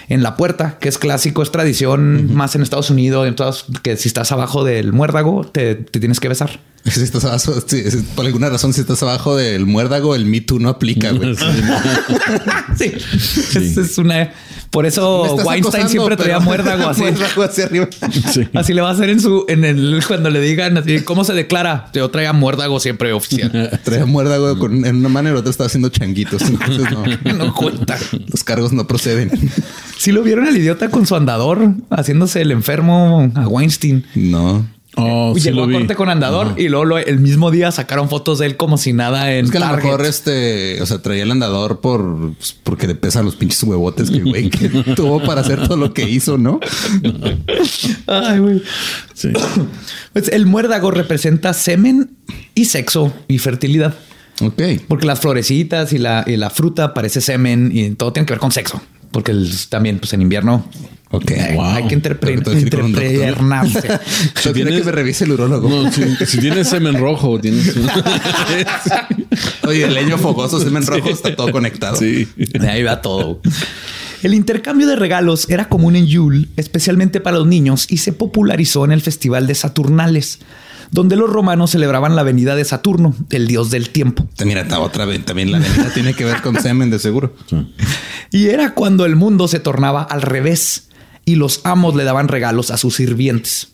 en 0.09 0.25
la 0.25 0.37
puerta, 0.37 0.79
que 0.81 0.89
es 0.89 0.99
clásico, 0.99 1.41
es 1.41 1.53
tradición 1.53 2.35
más 2.35 2.57
en 2.57 2.63
Estados 2.63 2.91
Unidos, 2.91 3.29
en 3.29 3.37
todas, 3.37 3.65
que 3.85 3.97
si 3.97 4.09
estás 4.09 4.33
abajo 4.33 4.65
del 4.65 4.93
muérdago, 4.93 5.45
te, 5.47 5.77
te 5.77 6.01
tienes 6.01 6.19
que 6.19 6.29
besar. 6.29 6.59
Si 6.91 7.03
estás 7.03 7.25
abajo, 7.25 7.55
si- 7.67 7.83
por 8.15 8.25
alguna 8.25 8.49
razón, 8.49 8.73
si 8.73 8.81
estás 8.81 9.03
abajo 9.03 9.37
del 9.37 9.67
muérdago, 9.67 10.15
el 10.15 10.25
Me 10.25 10.41
Too 10.41 10.59
no 10.59 10.69
aplica, 10.71 11.13
güey. 11.13 11.37
sí, 12.77 12.93
Es, 13.57 13.77
es 13.77 13.99
una. 13.99 14.31
Por 14.71 14.85
eso 14.87 15.23
Weinstein 15.37 15.61
acosando, 15.61 15.89
siempre 15.89 16.17
traía 16.17 16.41
muérdago 16.41 16.85
así. 16.91 17.01
muérdago 17.03 17.43
hacia 17.43 17.65
arriba. 17.65 17.89
Sí. 18.33 18.49
Así 18.55 18.75
le 18.75 18.83
va 18.83 18.91
a 18.91 18.93
hacer 18.93 19.09
en 19.11 19.21
su, 19.21 19.45
en 19.49 19.65
el, 19.65 20.03
cuando 20.07 20.29
le 20.31 20.41
digan 20.41 20.77
así, 20.77 21.01
¿cómo 21.01 21.25
se 21.25 21.33
declara? 21.33 21.91
Yo 21.95 22.11
traía 22.11 22.33
muérdago 22.33 22.79
siempre 22.81 23.13
oficial. 23.13 23.81
Traía 23.83 24.05
muérdago 24.07 24.59
con, 24.59 24.85
en 24.85 24.97
una 24.97 25.09
mano 25.09 25.29
y 25.29 25.33
el 25.33 25.39
otro 25.39 25.51
estaba 25.51 25.67
haciendo 25.67 25.89
changuitos. 25.89 26.43
Entonces 26.43 26.87
no, 27.25 27.35
No 27.47 27.55
cuenta. 27.55 27.99
los 28.31 28.45
cargos 28.45 28.73
no 28.73 28.87
proceden. 28.87 29.31
Si 29.99 30.13
lo 30.13 30.23
vieron 30.23 30.47
al 30.47 30.57
idiota 30.57 30.91
con 30.91 31.07
su 31.07 31.17
andador, 31.17 31.73
haciéndose 31.91 32.43
el 32.43 32.51
enfermo 32.53 33.31
a 33.35 33.49
Weinstein. 33.49 34.05
No. 34.15 34.67
Oh, 34.97 35.33
Y 35.37 35.41
sí 35.41 35.51
llegó 35.51 35.67
lo 35.67 35.77
a 35.77 35.79
corte 35.81 35.95
con 35.95 36.09
andador 36.09 36.55
y 36.57 36.69
luego 36.69 36.85
lo- 36.85 36.99
el 36.99 37.21
mismo 37.21 37.51
día 37.53 37.71
sacaron 37.71 38.09
fotos 38.09 38.39
de 38.41 38.47
él 38.47 38.57
como 38.57 38.79
si 38.79 38.93
nada 38.93 39.33
en 39.35 39.45
Es 39.45 39.51
que 39.53 39.59
a 39.59 39.71
lo 39.71 39.77
mejor 39.77 40.05
este, 40.05 40.83
o 40.83 40.87
sea, 40.87 41.01
traía 41.03 41.23
el 41.23 41.31
andador 41.31 41.81
por 41.81 42.35
pues, 42.37 42.57
porque 42.65 42.89
le 42.89 42.95
pesan 42.97 43.25
los 43.25 43.37
pinches 43.37 43.63
huevotes 43.63 44.11
que 44.11 44.21
güey 44.23 44.51
que 44.51 44.69
tuvo 44.97 45.23
para 45.23 45.43
hacer 45.43 45.63
todo 45.69 45.77
lo 45.77 45.93
que 45.95 46.09
hizo, 46.09 46.37
¿no? 46.39 46.59
Ay, 48.07 48.39
güey. 48.39 48.63
Sí. 49.15 49.29
Pues 50.13 50.29
el 50.29 50.47
muérdago 50.47 50.91
representa 50.91 51.53
semen 51.53 52.17
y 52.55 52.65
sexo 52.65 53.13
y 53.29 53.39
fertilidad. 53.39 53.95
Ok. 54.41 54.63
Porque 54.89 55.07
las 55.07 55.21
florecitas 55.21 55.93
y 55.93 55.99
la, 55.99 56.25
y 56.27 56.37
la 56.37 56.51
fruta 56.51 56.95
parece 56.95 57.21
semen 57.21 57.71
y 57.73 57.91
todo 57.91 58.13
tiene 58.13 58.27
que 58.27 58.33
ver 58.33 58.41
con 58.41 58.53
sexo. 58.53 58.81
Porque 59.11 59.33
el- 59.33 59.51
también, 59.69 59.99
pues 59.99 60.13
en 60.13 60.23
invierno, 60.23 60.69
Ok. 61.11 61.31
eh, 61.31 61.53
Wow. 61.55 61.65
hay 61.65 61.87
que 61.89 61.97
interpre- 61.99 62.35
Tengo 62.37 62.43
que 62.43 62.51
decir 62.57 62.71
con 62.71 62.83
un 62.85 62.93
doctor. 62.93 63.11
interpreternarse. 63.11 63.89
Yo 63.89 63.99
quiero 64.35 64.53
tienes- 64.55 64.79
que 64.81 64.85
me 64.85 64.93
revise 64.93 65.25
el 65.25 65.33
urólogo. 65.33 65.69
No, 65.69 65.91
si, 65.91 66.03
si 66.27 66.39
tienes 66.39 66.69
semen 66.69 66.99
rojo, 67.01 67.41
tienes. 67.41 67.75
Oye, 69.67 69.85
el 69.85 69.95
leño 69.95 70.19
fogoso, 70.19 70.61
semen 70.61 70.85
rojo, 70.87 71.09
está 71.11 71.35
todo 71.35 71.51
conectado. 71.53 71.97
sí. 71.97 72.29
De 72.37 72.69
ahí 72.69 72.83
va 72.83 73.01
todo. 73.01 73.41
El 74.23 74.35
intercambio 74.35 74.87
de 74.87 74.97
regalos 74.97 75.49
era 75.49 75.69
común 75.69 75.95
en 75.97 76.07
Yule, 76.07 76.49
especialmente 76.57 77.21
para 77.21 77.39
los 77.39 77.47
niños, 77.47 77.87
y 77.89 77.99
se 77.99 78.13
popularizó 78.13 78.85
en 78.85 78.93
el 78.93 79.01
Festival 79.01 79.47
de 79.47 79.55
Saturnales, 79.55 80.41
donde 80.91 81.17
los 81.17 81.29
romanos 81.31 81.71
celebraban 81.71 82.17
la 82.17 82.23
venida 82.23 82.57
de 82.57 82.65
Saturno, 82.65 83.15
el 83.31 83.47
dios 83.47 83.71
del 83.71 83.91
tiempo. 83.91 84.27
Mira, 84.45 84.63
está 84.63 84.81
otra 84.81 85.05
vez 85.05 85.25
también 85.25 85.51
la 85.53 85.59
venida 85.59 85.91
tiene 85.93 86.15
que 86.15 86.25
ver 86.25 86.41
con 86.43 86.57
semen 86.63 86.91
de 86.91 86.99
seguro. 86.99 87.35
Y 88.31 88.47
era 88.49 88.75
cuando 88.75 89.05
el 89.07 89.17
mundo 89.17 89.49
se 89.49 89.61
tornaba 89.61 90.03
al 90.03 90.23
revés 90.23 90.89
y 91.25 91.35
los 91.35 91.61
amos 91.65 91.95
le 91.95 92.05
daban 92.05 92.29
regalos 92.29 92.71
a 92.71 92.77
sus 92.77 92.97
sirvientes. 92.97 93.69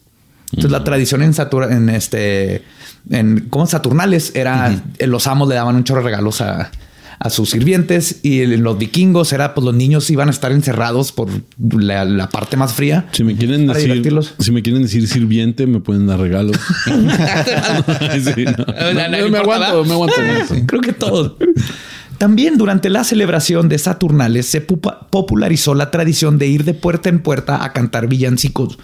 Entonces 0.51 0.71
la 0.71 0.85
tradición 0.85 1.23
en, 1.23 1.33
Satur- 1.33 1.71
en 1.73 1.89
este 1.89 2.63
en 3.11 3.49
como 3.51 3.67
Saturnales 3.67 4.33
era 4.35 4.81
eh, 4.99 5.07
los 5.07 5.27
amos 5.27 5.49
le 5.49 5.55
daban 5.57 5.75
un 5.77 5.85
chorro 5.85 6.01
de 6.01 6.07
regalos 6.07 6.41
a, 6.41 6.71
a 7.25 7.31
sus 7.31 7.49
sirvientes 7.49 8.21
y 8.23 8.43
en 8.43 8.63
los 8.63 8.77
vikingos 8.77 9.33
era 9.33 9.55
pues 9.55 9.65
los 9.65 9.75
niños 9.75 10.11
iban 10.11 10.29
a 10.29 10.31
estar 10.31 10.53
encerrados 10.53 11.11
por 11.11 11.31
la, 11.59 12.05
la 12.05 12.29
parte 12.29 12.59
más 12.59 12.75
fría. 12.75 13.09
Si 13.13 13.25
me 13.25 13.35
quieren 13.35 13.67
Para 13.67 13.79
decir, 13.79 13.93
divertirlos. 13.93 14.35
si 14.39 14.53
me 14.53 14.61
quieren 14.61 14.83
decir 14.83 15.09
sirviente, 15.09 15.67
me 15.67 15.81
pueden 15.81 16.07
dar 16.07 16.21
regalos. 16.21 16.59
Sí, 18.35 18.45
no. 18.45 18.67
No, 18.67 19.09
no, 19.09 19.19
no 19.19 19.29
me, 19.31 19.39
aguanto, 19.39 19.85
me 19.85 19.93
aguanto. 19.93 20.15
Sí. 20.49 20.67
Creo 20.67 20.83
que 20.83 20.93
todos. 20.93 21.33
También 22.19 22.59
durante 22.59 22.91
la 22.91 23.05
celebración 23.05 23.71
de 23.71 23.79
Saturnales 23.79 24.45
se 24.47 24.61
popularizó 24.61 25.75
la 25.75 25.91
tradición 25.91 26.37
de 26.39 26.47
ir 26.47 26.65
de 26.65 26.75
puerta 26.75 27.09
en 27.09 27.21
puerta 27.21 27.65
a 27.65 27.73
cantar 27.73 28.07
villancicos. 28.07 28.79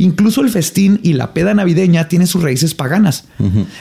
Incluso 0.00 0.40
el 0.40 0.48
festín 0.48 0.98
y 1.02 1.12
la 1.12 1.34
peda 1.34 1.52
navideña 1.52 2.08
tienen 2.08 2.26
sus 2.26 2.42
raíces 2.42 2.72
paganas. 2.74 3.24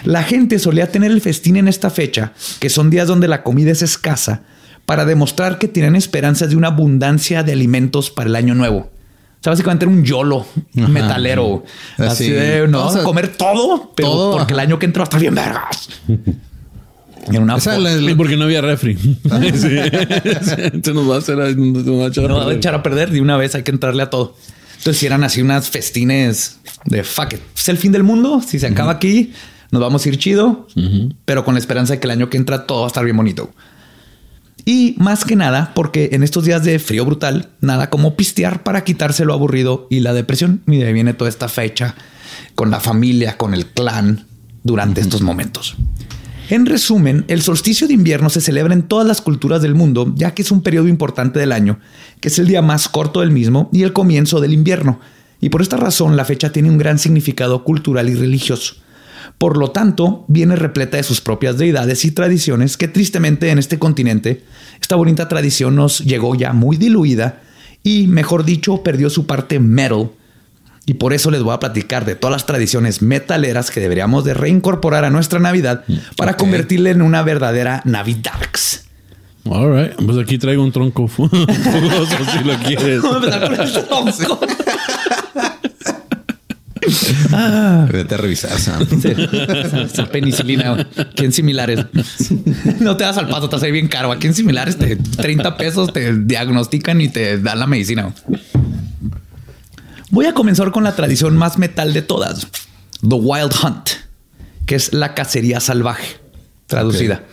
La 0.03 0.21
gente 0.23 0.59
solía 0.59 0.91
tener 0.91 1.11
el 1.11 1.21
festín 1.21 1.55
en 1.55 1.67
esta 1.69 1.89
fecha, 1.89 2.33
que 2.59 2.69
son 2.69 2.89
días 2.89 3.07
donde 3.07 3.29
la 3.29 3.41
comida 3.41 3.71
es 3.71 3.81
escasa, 3.81 4.41
para 4.85 5.05
demostrar 5.05 5.59
que 5.59 5.69
tienen 5.69 5.95
esperanzas 5.95 6.49
de 6.49 6.57
una 6.57 6.67
abundancia 6.67 7.41
de 7.43 7.53
alimentos 7.53 8.11
para 8.11 8.29
el 8.29 8.35
año 8.35 8.53
nuevo. 8.53 8.79
O 8.79 9.41
sea, 9.43 9.51
básicamente 9.53 9.85
era 9.85 9.93
un 9.93 10.03
yolo 10.03 10.45
Ajá, 10.77 10.87
metalero. 10.89 11.63
sí. 11.95 12.03
Así 12.03 12.11
Así, 12.25 12.29
de, 12.31 12.67
no, 12.67 12.79
vamos 12.79 12.91
o 12.91 12.93
sea, 12.95 13.01
a 13.03 13.05
comer 13.05 13.29
todo, 13.37 13.93
pero 13.95 14.09
todo, 14.09 14.37
porque 14.37 14.53
el 14.53 14.59
año 14.59 14.77
que 14.77 14.87
a 14.87 15.03
estar 15.03 15.21
bien 15.21 15.35
vergas. 15.35 15.89
Era 17.31 17.39
una 17.41 17.57
Esa 17.57 17.77
la- 17.77 18.15
porque 18.17 18.35
no 18.35 18.43
había 18.45 18.61
refri. 18.61 18.95
Sí. 19.53 19.77
Se 20.83 20.93
nos 20.93 21.09
va 21.09 21.15
a 21.15 21.17
hacer. 21.19 21.37
nos 21.37 21.99
va 21.99 22.05
a 22.05 22.07
echar 22.07 22.25
a 22.25 22.27
no 22.27 22.35
va 22.35 22.41
a 22.41 22.45
perder. 22.45 22.57
echar 22.57 22.75
a 22.75 22.83
perder 22.83 23.11
de 23.11 23.21
una 23.21 23.37
vez, 23.37 23.55
hay 23.55 23.63
que 23.63 23.71
entrarle 23.71 24.03
a 24.03 24.09
todo. 24.09 24.35
Entonces, 24.79 25.03
eran 25.03 25.23
así 25.23 25.41
unas 25.41 25.69
festines 25.69 26.59
de 26.85 27.03
fuck 27.03 27.33
it. 27.33 27.39
Es 27.55 27.69
el 27.69 27.77
fin 27.77 27.91
del 27.91 28.03
mundo. 28.03 28.41
Si 28.45 28.59
se 28.59 28.67
acaba 28.67 28.93
aquí, 28.93 29.33
nos 29.71 29.81
vamos 29.81 30.05
a 30.05 30.09
ir 30.09 30.17
chido, 30.17 30.67
pero 31.25 31.45
con 31.45 31.53
la 31.53 31.59
esperanza 31.59 31.93
de 31.93 31.99
que 31.99 32.07
el 32.07 32.11
año 32.11 32.29
que 32.29 32.37
entra 32.37 32.65
todo 32.65 32.79
va 32.79 32.85
a 32.85 32.87
estar 32.87 33.03
bien 33.03 33.17
bonito. 33.17 33.51
Y 34.65 34.95
más 34.97 35.25
que 35.25 35.35
nada, 35.35 35.73
porque 35.73 36.09
en 36.13 36.23
estos 36.23 36.45
días 36.45 36.63
de 36.63 36.79
frío 36.79 37.05
brutal, 37.05 37.49
nada 37.61 37.89
como 37.89 38.15
pistear 38.15 38.63
para 38.63 38.83
quitarse 38.83 39.25
lo 39.25 39.33
aburrido 39.33 39.87
y 39.89 39.99
la 39.99 40.13
depresión. 40.13 40.61
Y 40.67 40.77
de 40.77 40.87
ahí 40.87 40.93
viene 40.93 41.13
toda 41.13 41.29
esta 41.29 41.49
fecha 41.49 41.95
con 42.55 42.71
la 42.71 42.79
familia, 42.79 43.37
con 43.37 43.53
el 43.53 43.67
clan 43.67 44.27
durante 44.63 45.01
estos 45.01 45.21
momentos. 45.21 45.75
En 46.49 46.65
resumen, 46.65 47.25
el 47.27 47.43
solsticio 47.43 47.87
de 47.87 47.93
invierno 47.93 48.29
se 48.29 48.41
celebra 48.41 48.73
en 48.73 48.83
todas 48.83 49.05
las 49.05 49.21
culturas 49.21 49.61
del 49.61 49.75
mundo, 49.75 50.11
ya 50.15 50.33
que 50.33 50.41
es 50.41 50.49
un 50.49 50.61
periodo 50.61 50.87
importante 50.87 51.39
del 51.39 51.51
año, 51.51 51.79
que 52.21 52.27
es 52.27 52.39
el 52.39 52.47
día 52.47 52.61
más 52.61 52.89
corto 52.89 53.21
del 53.21 53.31
mismo 53.31 53.69
y 53.71 53.83
el 53.83 53.93
comienzo 53.93 54.41
del 54.41 54.53
invierno. 54.53 54.99
Y 55.41 55.49
por 55.49 55.61
esta 55.61 55.77
razón 55.77 56.17
la 56.17 56.25
fecha 56.25 56.51
tiene 56.51 56.69
un 56.69 56.77
gran 56.77 56.99
significado 56.99 57.63
cultural 57.63 58.09
y 58.09 58.15
religioso. 58.15 58.75
Por 59.37 59.57
lo 59.57 59.71
tanto, 59.71 60.25
viene 60.27 60.57
repleta 60.57 60.97
de 60.97 61.03
sus 61.03 61.21
propias 61.21 61.57
deidades 61.57 62.03
y 62.03 62.11
tradiciones 62.11 62.75
que 62.75 62.89
tristemente 62.89 63.49
en 63.49 63.57
este 63.57 63.79
continente, 63.79 64.43
esta 64.81 64.97
bonita 64.97 65.29
tradición 65.29 65.75
nos 65.75 65.99
llegó 65.99 66.35
ya 66.35 66.51
muy 66.51 66.75
diluida 66.75 67.41
y, 67.81 68.07
mejor 68.07 68.43
dicho, 68.43 68.83
perdió 68.83 69.09
su 69.09 69.25
parte 69.25 69.59
metal. 69.59 70.11
Y 70.85 70.95
por 70.95 71.13
eso 71.13 71.31
les 71.31 71.43
voy 71.43 71.53
a 71.53 71.59
platicar 71.59 72.03
de 72.03 72.15
todas 72.15 72.33
las 72.33 72.45
tradiciones 72.47 73.01
metaleras 73.01 73.71
que 73.71 73.79
deberíamos 73.79 74.25
de 74.25 74.33
reincorporar 74.33 75.05
a 75.05 75.09
nuestra 75.09 75.39
Navidad 75.39 75.85
para 76.17 76.31
ok. 76.31 76.37
convertirla 76.37 76.89
en 76.89 77.01
una 77.01 77.21
verdadera 77.21 77.81
Navidarks. 77.85 78.88
All 79.51 79.71
right. 79.71 79.95
Pues 80.05 80.17
aquí 80.17 80.37
traigo 80.37 80.63
un 80.63 80.71
tronco 80.71 81.07
fogoso 81.07 81.35
si 82.37 82.43
lo 82.43 82.55
quieres. 82.59 83.01
Vamos 83.01 83.27
a 83.27 83.35
empezar 83.35 83.87
con 83.87 84.07
el 84.07 84.15
tronco. 84.15 84.39
Vete 87.91 88.15
a 88.15 88.17
revisar, 88.17 88.59
Sam. 88.59 88.87
Sí. 89.01 89.09
Esa 89.09 90.05
penicilina. 90.05 90.87
¿Qué 91.15 91.25
en 91.25 91.31
similares? 91.31 91.85
No 92.79 92.95
te 92.97 93.03
das 93.03 93.17
al 93.17 93.27
paso, 93.27 93.49
te 93.49 93.55
hace 93.55 93.71
bien 93.71 93.87
caro. 93.87 94.11
Aquí 94.11 94.27
en 94.27 94.33
similares, 94.33 94.77
te 94.77 94.95
30 94.95 95.57
pesos 95.57 95.93
te 95.93 96.15
diagnostican 96.15 97.01
y 97.01 97.09
te 97.09 97.39
dan 97.39 97.59
la 97.59 97.67
medicina. 97.67 98.13
Voy 100.11 100.25
a 100.25 100.33
comenzar 100.33 100.71
con 100.71 100.83
la 100.83 100.95
tradición 100.95 101.37
más 101.37 101.57
metal 101.57 101.93
de 101.93 102.01
todas, 102.01 102.47
The 103.01 103.15
Wild 103.15 103.53
Hunt, 103.63 103.89
que 104.65 104.75
es 104.75 104.93
la 104.93 105.13
cacería 105.13 105.59
salvaje, 105.59 106.17
traducida. 106.67 107.23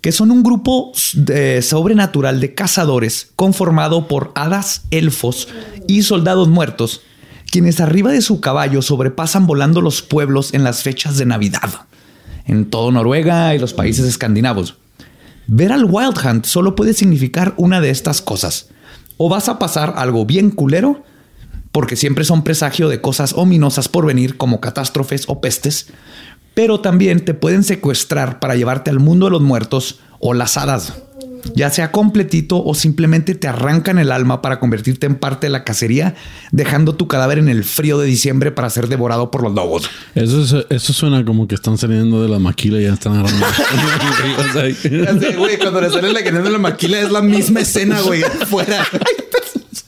Que 0.00 0.12
son 0.12 0.30
un 0.30 0.42
grupo 0.42 0.92
de- 1.14 1.60
sobrenatural 1.62 2.40
de 2.40 2.54
cazadores 2.54 3.30
conformado 3.36 4.08
por 4.08 4.32
hadas, 4.34 4.82
elfos 4.90 5.48
y 5.86 6.02
soldados 6.02 6.48
muertos, 6.48 7.02
quienes 7.50 7.80
arriba 7.80 8.10
de 8.12 8.22
su 8.22 8.40
caballo 8.40 8.80
sobrepasan 8.80 9.46
volando 9.46 9.80
los 9.80 10.02
pueblos 10.02 10.54
en 10.54 10.64
las 10.64 10.82
fechas 10.82 11.18
de 11.18 11.26
Navidad, 11.26 11.68
en 12.46 12.70
todo 12.70 12.92
Noruega 12.92 13.54
y 13.54 13.58
los 13.58 13.74
países 13.74 14.06
escandinavos. 14.06 14.76
Ver 15.46 15.72
al 15.72 15.84
Wild 15.84 16.16
Hunt 16.24 16.44
solo 16.46 16.76
puede 16.76 16.94
significar 16.94 17.54
una 17.56 17.80
de 17.80 17.90
estas 17.90 18.22
cosas. 18.22 18.68
O 19.16 19.28
vas 19.28 19.48
a 19.48 19.58
pasar 19.58 19.94
algo 19.96 20.24
bien 20.24 20.50
culero, 20.50 21.02
porque 21.72 21.96
siempre 21.96 22.24
son 22.24 22.42
presagio 22.44 22.88
de 22.88 23.00
cosas 23.00 23.32
ominosas 23.34 23.88
por 23.88 24.06
venir, 24.06 24.36
como 24.36 24.60
catástrofes 24.60 25.24
o 25.26 25.40
pestes, 25.40 25.88
pero 26.60 26.78
también 26.80 27.20
te 27.24 27.32
pueden 27.32 27.64
secuestrar 27.64 28.38
para 28.38 28.54
llevarte 28.54 28.90
al 28.90 28.98
mundo 29.00 29.24
de 29.24 29.30
los 29.32 29.40
muertos 29.40 29.98
o 30.18 30.34
las 30.34 30.58
hadas, 30.58 30.92
ya 31.54 31.70
sea 31.70 31.90
completito 31.90 32.62
o 32.62 32.74
simplemente 32.74 33.34
te 33.34 33.48
arrancan 33.48 33.98
el 33.98 34.12
alma 34.12 34.42
para 34.42 34.60
convertirte 34.60 35.06
en 35.06 35.14
parte 35.14 35.46
de 35.46 35.52
la 35.52 35.64
cacería, 35.64 36.16
dejando 36.52 36.96
tu 36.96 37.08
cadáver 37.08 37.38
en 37.38 37.48
el 37.48 37.64
frío 37.64 37.98
de 37.98 38.06
diciembre 38.06 38.50
para 38.50 38.68
ser 38.68 38.88
devorado 38.88 39.30
por 39.30 39.42
los 39.42 39.54
lobos. 39.54 39.88
Eso, 40.14 40.42
es- 40.42 40.66
eso 40.68 40.92
suena 40.92 41.24
como 41.24 41.48
que 41.48 41.54
están 41.54 41.78
saliendo 41.78 42.22
de 42.22 42.28
la 42.28 42.38
maquila 42.38 42.78
y 42.78 42.82
ya 42.82 42.92
están 42.92 43.14
agarrando. 43.14 43.46
Ya 44.84 45.18
sé, 45.18 45.36
güey, 45.36 45.56
cuando 45.58 45.80
le 45.80 45.88
sale 45.88 46.12
la 46.12 46.20
de 46.20 46.50
la 46.50 46.58
maquila 46.58 47.00
es 47.00 47.10
la 47.10 47.22
misma 47.22 47.60
escena, 47.60 48.02
güey, 48.02 48.22
afuera. 48.22 48.86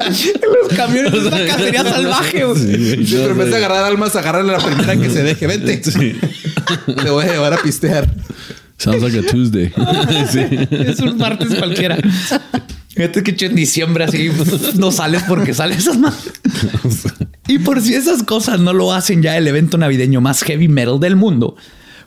Los 0.62 0.76
camiones 0.76 1.12
de 1.12 1.28
una 1.28 1.44
cacería 1.46 1.84
salvaje. 1.84 2.44
sí, 2.56 3.06
vez 3.36 3.50
de 3.50 3.56
agarrar 3.56 3.84
almas, 3.84 4.14
agarran 4.16 4.48
a 4.50 4.52
la 4.52 4.58
primera 4.58 4.96
que 4.96 5.10
se 5.10 5.22
deje. 5.22 5.46
Vente. 5.46 5.82
Sí. 5.92 6.16
Te 6.86 7.10
voy 7.10 7.24
a 7.24 7.32
llevar 7.32 7.52
a 7.52 7.58
pistear. 7.58 8.08
Sounds 8.78 9.02
like 9.02 9.18
a 9.18 9.22
Tuesday. 9.22 9.72
Sí. 10.30 10.40
Es 10.70 11.00
un 11.00 11.18
martes 11.18 11.54
cualquiera. 11.54 11.98
Fíjate 12.88 13.22
que 13.22 13.46
en 13.46 13.54
diciembre 13.54 14.04
así 14.04 14.30
no 14.76 14.92
sales 14.92 15.22
porque 15.28 15.54
sales 15.54 15.78
esas 15.78 15.98
más. 15.98 16.14
Y 17.48 17.58
por 17.58 17.80
si 17.80 17.94
esas 17.94 18.22
cosas 18.22 18.60
no 18.60 18.72
lo 18.72 18.92
hacen 18.92 19.22
ya 19.22 19.36
el 19.36 19.46
evento 19.48 19.76
navideño 19.76 20.20
más 20.20 20.42
heavy 20.42 20.68
metal 20.68 21.00
del 21.00 21.16
mundo. 21.16 21.56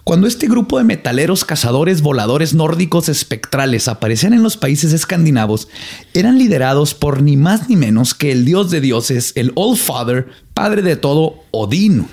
Cuando 0.05 0.27
este 0.27 0.47
grupo 0.47 0.77
de 0.77 0.83
metaleros 0.83 1.45
cazadores 1.45 2.03
voladores 2.03 2.53
nórdicos 2.53 3.09
espectrales 3.09 3.87
aparecían 3.87 4.33
en 4.33 4.43
los 4.43 4.55
países 4.55 4.93
escandinavos, 4.93 5.67
eran 6.13 6.37
liderados 6.37 6.93
por 6.93 7.23
ni 7.23 7.37
más 7.37 7.69
ni 7.69 7.75
menos 7.75 8.13
que 8.13 8.31
el 8.31 8.45
dios 8.45 8.69
de 8.69 8.81
dioses, 8.81 9.31
el 9.33 9.51
All 9.55 9.75
Father, 9.75 10.27
padre 10.53 10.83
de 10.83 10.95
todo, 10.95 11.43
Odín, 11.49 12.05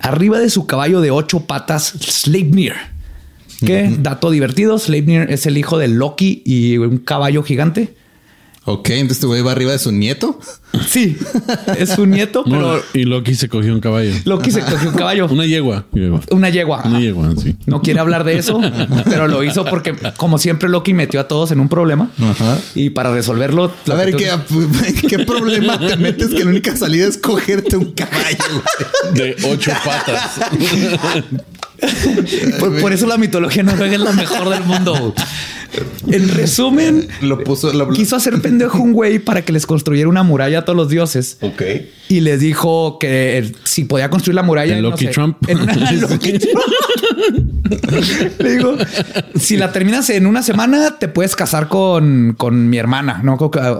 arriba 0.00 0.38
de 0.38 0.48
su 0.48 0.66
caballo 0.66 1.02
de 1.02 1.10
ocho 1.10 1.40
patas, 1.40 1.92
Sleipnir. 2.00 2.72
Que, 3.60 3.94
dato 3.98 4.30
divertido, 4.30 4.78
Sleipnir 4.78 5.26
es 5.30 5.44
el 5.44 5.58
hijo 5.58 5.76
de 5.76 5.88
Loki 5.88 6.42
y 6.46 6.78
un 6.78 6.96
caballo 6.96 7.42
gigante. 7.42 7.94
Ok, 8.68 8.90
entonces 8.90 9.18
este 9.18 9.26
güey 9.28 9.42
va 9.42 9.52
arriba 9.52 9.70
de 9.70 9.78
su 9.78 9.92
nieto. 9.92 10.40
Sí, 10.88 11.16
es 11.78 11.90
su 11.90 12.04
nieto, 12.04 12.42
No, 12.46 12.56
pero 12.56 12.82
y 12.94 13.04
Loki 13.04 13.36
se 13.36 13.48
cogió 13.48 13.72
un 13.72 13.80
caballo. 13.80 14.10
Loki 14.24 14.50
se 14.50 14.60
cogió 14.60 14.90
un 14.90 14.96
caballo. 14.96 15.28
Una 15.30 15.46
yegua. 15.46 15.84
yegua. 15.92 16.20
Una 16.32 16.50
yegua. 16.50 16.82
Una 16.84 16.98
yegua, 16.98 17.30
sí. 17.40 17.56
No 17.66 17.80
quiere 17.80 18.00
hablar 18.00 18.24
de 18.24 18.38
eso, 18.38 18.60
pero 19.04 19.28
lo 19.28 19.44
hizo 19.44 19.64
porque, 19.64 19.94
como 20.16 20.38
siempre, 20.38 20.68
Loki 20.68 20.94
metió 20.94 21.20
a 21.20 21.28
todos 21.28 21.52
en 21.52 21.60
un 21.60 21.68
problema. 21.68 22.10
Ajá. 22.20 22.58
Y 22.74 22.90
para 22.90 23.12
resolverlo, 23.12 23.66
A 23.66 23.70
lo 23.86 23.96
ver, 23.96 24.16
que 24.16 24.28
¿qué, 24.28 24.94
¿qué 25.08 25.18
problema 25.20 25.78
te 25.78 25.96
metes 25.96 26.28
que 26.30 26.42
la 26.42 26.50
única 26.50 26.76
salida 26.76 27.06
es 27.06 27.18
cogerte 27.18 27.76
un 27.76 27.92
caballo? 27.92 28.62
De 29.14 29.36
ocho 29.44 29.70
patas. 29.84 30.40
por, 32.58 32.80
por 32.80 32.92
eso 32.92 33.06
la 33.06 33.16
mitología 33.16 33.62
noruega 33.62 33.94
es 33.94 34.00
la 34.00 34.12
mejor 34.12 34.48
del 34.48 34.64
mundo. 34.64 35.14
En 36.08 36.28
resumen, 36.28 37.08
Lo 37.22 37.42
puso... 37.42 37.72
Lo, 37.72 37.88
quiso 37.90 38.16
hacer 38.16 38.40
pendejo 38.40 38.78
un 38.78 38.92
güey 38.92 39.18
para 39.18 39.42
que 39.44 39.52
les 39.52 39.66
construyera 39.66 40.08
una 40.08 40.22
muralla 40.22 40.60
a 40.60 40.64
todos 40.64 40.76
los 40.76 40.88
dioses. 40.88 41.38
Ok. 41.40 41.62
Y 42.08 42.20
les 42.20 42.40
dijo 42.40 42.98
que 42.98 43.38
eh, 43.38 43.52
si 43.64 43.84
podía 43.84 44.08
construir 44.10 44.34
la 44.36 44.42
muralla. 44.42 44.76
¿El 44.76 44.82
no 44.82 44.90
Lucky 44.90 45.06
sé, 45.06 45.10
Trump? 45.12 45.36
en 45.48 45.58
una- 45.60 45.74
Lucky 45.92 46.38
Trump. 46.38 46.60
Le 48.38 48.50
digo, 48.56 48.76
si 49.38 49.56
la 49.56 49.72
terminas 49.72 50.08
en 50.10 50.26
una 50.26 50.42
semana, 50.42 50.98
te 50.98 51.08
puedes 51.08 51.34
casar 51.36 51.68
con, 51.68 52.34
con 52.36 52.68
mi 52.68 52.78
hermana. 52.78 53.20
No 53.22 53.38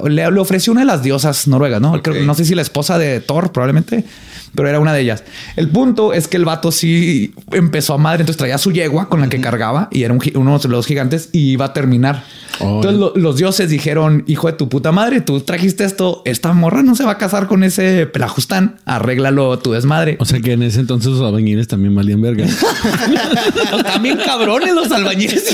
le, 0.09 0.31
le 0.31 0.41
ofreció 0.41 0.73
una 0.73 0.81
de 0.83 0.87
las 0.87 1.03
diosas 1.03 1.47
noruegas, 1.49 1.81
no 1.81 2.03
Creo- 2.03 2.25
no 2.25 2.35
sé 2.35 2.45
si 2.45 2.55
la 2.55 2.63
esposa 2.63 2.99
de 2.99 3.21
Thor, 3.21 3.53
probablemente, 3.53 4.05
pero 4.55 4.69
era 4.69 4.81
una 4.81 4.93
de 4.93 5.01
ellas. 5.03 5.25
El 5.57 5.69
punto 5.69 6.13
es 6.13 6.29
que 6.29 6.37
el 6.37 6.45
vato 6.45 6.73
sí 6.73 7.35
empezó 7.53 7.95
a 7.95 7.99
madre. 7.99 8.21
Entonces 8.23 8.39
traía 8.39 8.59
su 8.59 8.73
yegua 8.73 9.09
con 9.09 9.21
la 9.21 9.29
que 9.29 9.41
cargaba 9.41 9.89
y 9.91 10.03
era 10.05 10.13
un 10.15 10.21
uno 10.35 10.59
de 10.59 10.69
los 10.69 10.87
gigantes 10.87 11.29
y 11.33 11.51
iba 11.53 11.67
a 11.67 11.73
terminar. 11.73 12.25
Oh, 12.61 12.77
entonces 12.77 12.99
lo- 12.99 13.13
los 13.17 13.37
dioses 13.37 13.69
dijeron: 13.69 14.25
Hijo 14.27 14.47
de 14.47 14.55
tu 14.55 14.69
puta 14.69 14.93
madre, 14.93 15.21
tú 15.21 15.41
trajiste 15.41 15.85
esto. 15.85 16.23
Esta 16.25 16.53
morra 16.53 16.83
no 16.83 16.95
se 16.95 17.05
va 17.05 17.13
a 17.13 17.19
casar 17.19 17.47
con 17.47 17.65
ese 17.65 18.07
pelajustán. 18.07 18.77
Arréglalo 18.87 19.59
tu 19.59 19.73
desmadre. 19.73 20.17
O 20.21 20.25
sea 20.25 20.41
que 20.41 20.53
en 20.53 20.63
ese 20.63 20.81
entonces 20.81 21.13
los 21.13 21.21
albañiles 21.21 21.69
también 21.69 21.95
valían 21.95 22.21
verga. 22.23 22.47
También 23.85 24.19
cabrones 24.25 24.75
los 24.75 24.91
albañiles. 24.91 25.45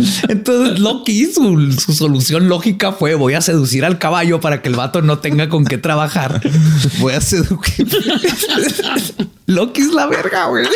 Entonces 0.28 0.78
Loki, 0.78 1.26
su, 1.26 1.72
su 1.72 1.92
solución 1.92 2.48
lógica 2.48 2.92
fue 2.92 3.14
voy 3.14 3.34
a 3.34 3.40
seducir 3.40 3.84
al 3.84 3.98
caballo 3.98 4.40
para 4.40 4.62
que 4.62 4.68
el 4.68 4.76
vato 4.76 5.02
no 5.02 5.18
tenga 5.18 5.48
con 5.48 5.64
qué 5.64 5.78
trabajar. 5.78 6.40
Voy 7.00 7.14
a 7.14 7.20
seducir. 7.20 7.86
Loki 9.46 9.80
es 9.80 9.92
la 9.92 10.06
verga, 10.06 10.46
güey. 10.46 10.66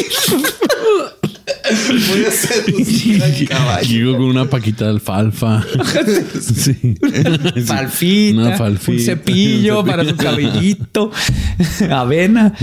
Voy 2.09 2.25
a 2.25 2.31
seducir 2.31 3.23
al 3.23 3.49
caballo. 3.49 3.89
Llego 3.89 4.13
con 4.13 4.23
una 4.25 4.45
paquita 4.49 4.85
de 4.85 4.91
alfalfa. 4.93 5.63
Sí. 6.41 6.97
Falfita, 7.67 8.41
Una 8.41 8.57
falfita. 8.57 8.93
un 8.93 8.99
cepillo 9.01 9.85
para 9.85 10.05
su 10.05 10.17
cabellito, 10.17 11.11
avena 11.91 12.55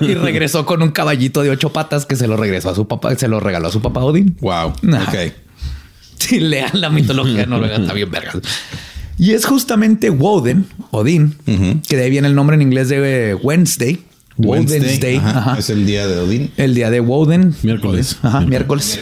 y 0.00 0.14
regresó 0.14 0.66
con 0.66 0.82
un 0.82 0.90
caballito 0.90 1.42
de 1.42 1.50
ocho 1.50 1.72
patas 1.72 2.06
que 2.06 2.16
se 2.16 2.26
lo 2.26 2.36
regresó 2.36 2.70
a 2.70 2.74
su 2.74 2.88
papá, 2.88 3.14
se 3.16 3.28
lo 3.28 3.40
regaló 3.40 3.68
a 3.68 3.72
su 3.72 3.80
papá 3.80 4.00
Odín. 4.04 4.36
Wow. 4.40 4.72
Nah. 4.82 5.02
Ok. 5.04 5.14
Sí, 6.28 6.40
lean 6.40 6.70
la 6.80 6.90
mitología 6.90 7.46
noruega, 7.46 7.76
está 7.76 7.92
bien 7.92 8.10
vergas. 8.10 8.36
Y 9.16 9.32
es 9.32 9.46
justamente 9.46 10.10
Woden, 10.10 10.66
Odín, 10.90 11.36
que 11.88 11.96
de 11.96 12.04
ahí 12.04 12.10
viene 12.10 12.28
el 12.28 12.34
nombre 12.34 12.54
en 12.56 12.62
inglés 12.62 12.88
de 12.88 13.30
eh, 13.30 13.34
Wednesday. 13.34 14.00
Wednesday, 14.36 15.16
Ajá, 15.16 15.38
ajá. 15.38 15.58
Es 15.58 15.68
el 15.70 15.84
día 15.86 16.06
de 16.06 16.18
Odín. 16.20 16.52
el 16.56 16.74
día 16.74 16.90
de 16.90 17.00
Woden. 17.00 17.54
Miércoles. 17.62 18.18
Ajá, 18.22 18.40
miércoles. 18.42 19.00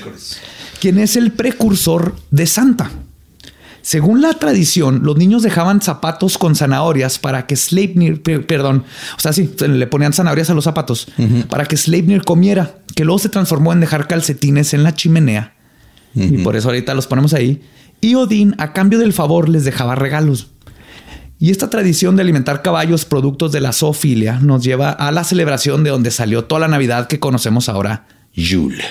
Quien 0.80 0.98
es 0.98 1.16
el 1.16 1.32
precursor 1.32 2.14
de 2.30 2.46
Santa. 2.46 2.90
Según 3.82 4.20
la 4.20 4.32
tradición, 4.32 5.02
los 5.04 5.16
niños 5.16 5.42
dejaban 5.42 5.80
zapatos 5.80 6.38
con 6.38 6.56
zanahorias 6.56 7.18
para 7.18 7.46
que 7.46 7.54
Sleipnir, 7.54 8.20
per- 8.22 8.44
perdón, 8.46 8.84
o 9.16 9.20
sea, 9.20 9.32
sí, 9.32 9.48
se 9.56 9.68
le 9.68 9.86
ponían 9.86 10.12
zanahorias 10.12 10.50
a 10.50 10.54
los 10.54 10.64
zapatos 10.64 11.06
para 11.48 11.66
que 11.66 11.76
Sleipnir 11.76 12.22
comiera, 12.24 12.78
que 12.96 13.04
luego 13.04 13.18
se 13.20 13.28
transformó 13.28 13.72
en 13.72 13.80
dejar 13.80 14.08
calcetines 14.08 14.74
en 14.74 14.82
la 14.82 14.94
chimenea. 14.94 15.52
Y 16.16 16.38
por 16.38 16.56
eso 16.56 16.68
ahorita 16.68 16.94
los 16.94 17.06
ponemos 17.06 17.34
ahí. 17.34 17.60
Y 18.00 18.14
Odín, 18.14 18.54
a 18.58 18.72
cambio 18.72 18.98
del 18.98 19.12
favor, 19.12 19.48
les 19.48 19.64
dejaba 19.64 19.94
regalos. 19.94 20.48
Y 21.38 21.50
esta 21.50 21.68
tradición 21.68 22.16
de 22.16 22.22
alimentar 22.22 22.62
caballos 22.62 23.04
productos 23.04 23.52
de 23.52 23.60
la 23.60 23.72
zoofilia 23.72 24.38
nos 24.40 24.64
lleva 24.64 24.90
a 24.90 25.12
la 25.12 25.22
celebración 25.24 25.84
de 25.84 25.90
donde 25.90 26.10
salió 26.10 26.44
toda 26.44 26.60
la 26.62 26.68
Navidad 26.68 27.06
que 27.08 27.20
conocemos 27.20 27.68
ahora, 27.68 28.06
Yule. 28.34 28.82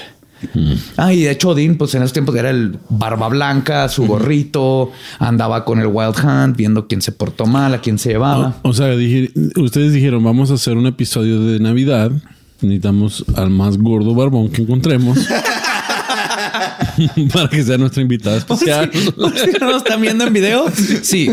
Ah, 0.97 1.11
y 1.11 1.23
de 1.23 1.31
hecho 1.31 1.49
Odín, 1.49 1.75
pues 1.77 1.95
en 1.95 2.03
esos 2.03 2.13
tiempos 2.13 2.35
era 2.35 2.51
el 2.51 2.77
barba 2.89 3.29
blanca, 3.29 3.89
su 3.89 4.05
gorrito, 4.05 4.91
andaba 5.17 5.65
con 5.65 5.79
el 5.79 5.87
Wild 5.87 6.15
Hunt, 6.23 6.55
viendo 6.55 6.87
quién 6.87 7.01
se 7.01 7.11
portó 7.11 7.47
mal, 7.47 7.73
a 7.73 7.81
quién 7.81 7.97
se 7.97 8.09
llevaba. 8.09 8.57
O, 8.61 8.69
o 8.69 8.73
sea, 8.73 8.89
dije- 8.95 9.31
ustedes 9.55 9.93
dijeron, 9.93 10.23
vamos 10.23 10.51
a 10.51 10.55
hacer 10.55 10.77
un 10.77 10.85
episodio 10.85 11.41
de 11.41 11.59
Navidad. 11.59 12.11
Necesitamos 12.61 13.25
al 13.35 13.49
más 13.49 13.77
gordo 13.77 14.13
barbón 14.13 14.49
que 14.49 14.61
encontremos. 14.61 15.17
para 17.33 17.49
que 17.49 17.63
sea 17.63 17.77
nuestra 17.77 18.01
invitada 18.01 18.37
especial. 18.37 18.91
Si 19.35 19.51
no 19.59 19.71
lo 19.71 19.77
están 19.77 20.01
viendo 20.01 20.25
en 20.25 20.33
video, 20.33 20.65
sí. 21.03 21.29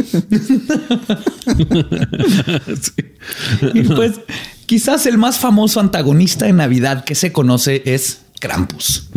Y 3.74 3.82
pues 3.82 4.20
quizás 4.66 5.06
el 5.06 5.18
más 5.18 5.38
famoso 5.38 5.80
antagonista 5.80 6.46
de 6.46 6.52
Navidad 6.52 7.04
que 7.04 7.14
se 7.14 7.32
conoce 7.32 7.82
es 7.84 8.22
Krampus. 8.40 9.10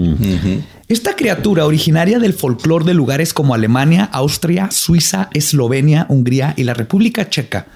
Esta 0.87 1.15
criatura 1.15 1.65
originaria 1.65 2.19
del 2.19 2.33
folclore 2.33 2.85
de 2.85 2.93
lugares 2.93 3.33
como 3.33 3.55
Alemania, 3.55 4.09
Austria, 4.11 4.69
Suiza, 4.71 5.29
Eslovenia, 5.33 6.05
Hungría 6.09 6.53
y 6.57 6.63
la 6.63 6.73
República 6.73 7.29
Checa 7.29 7.67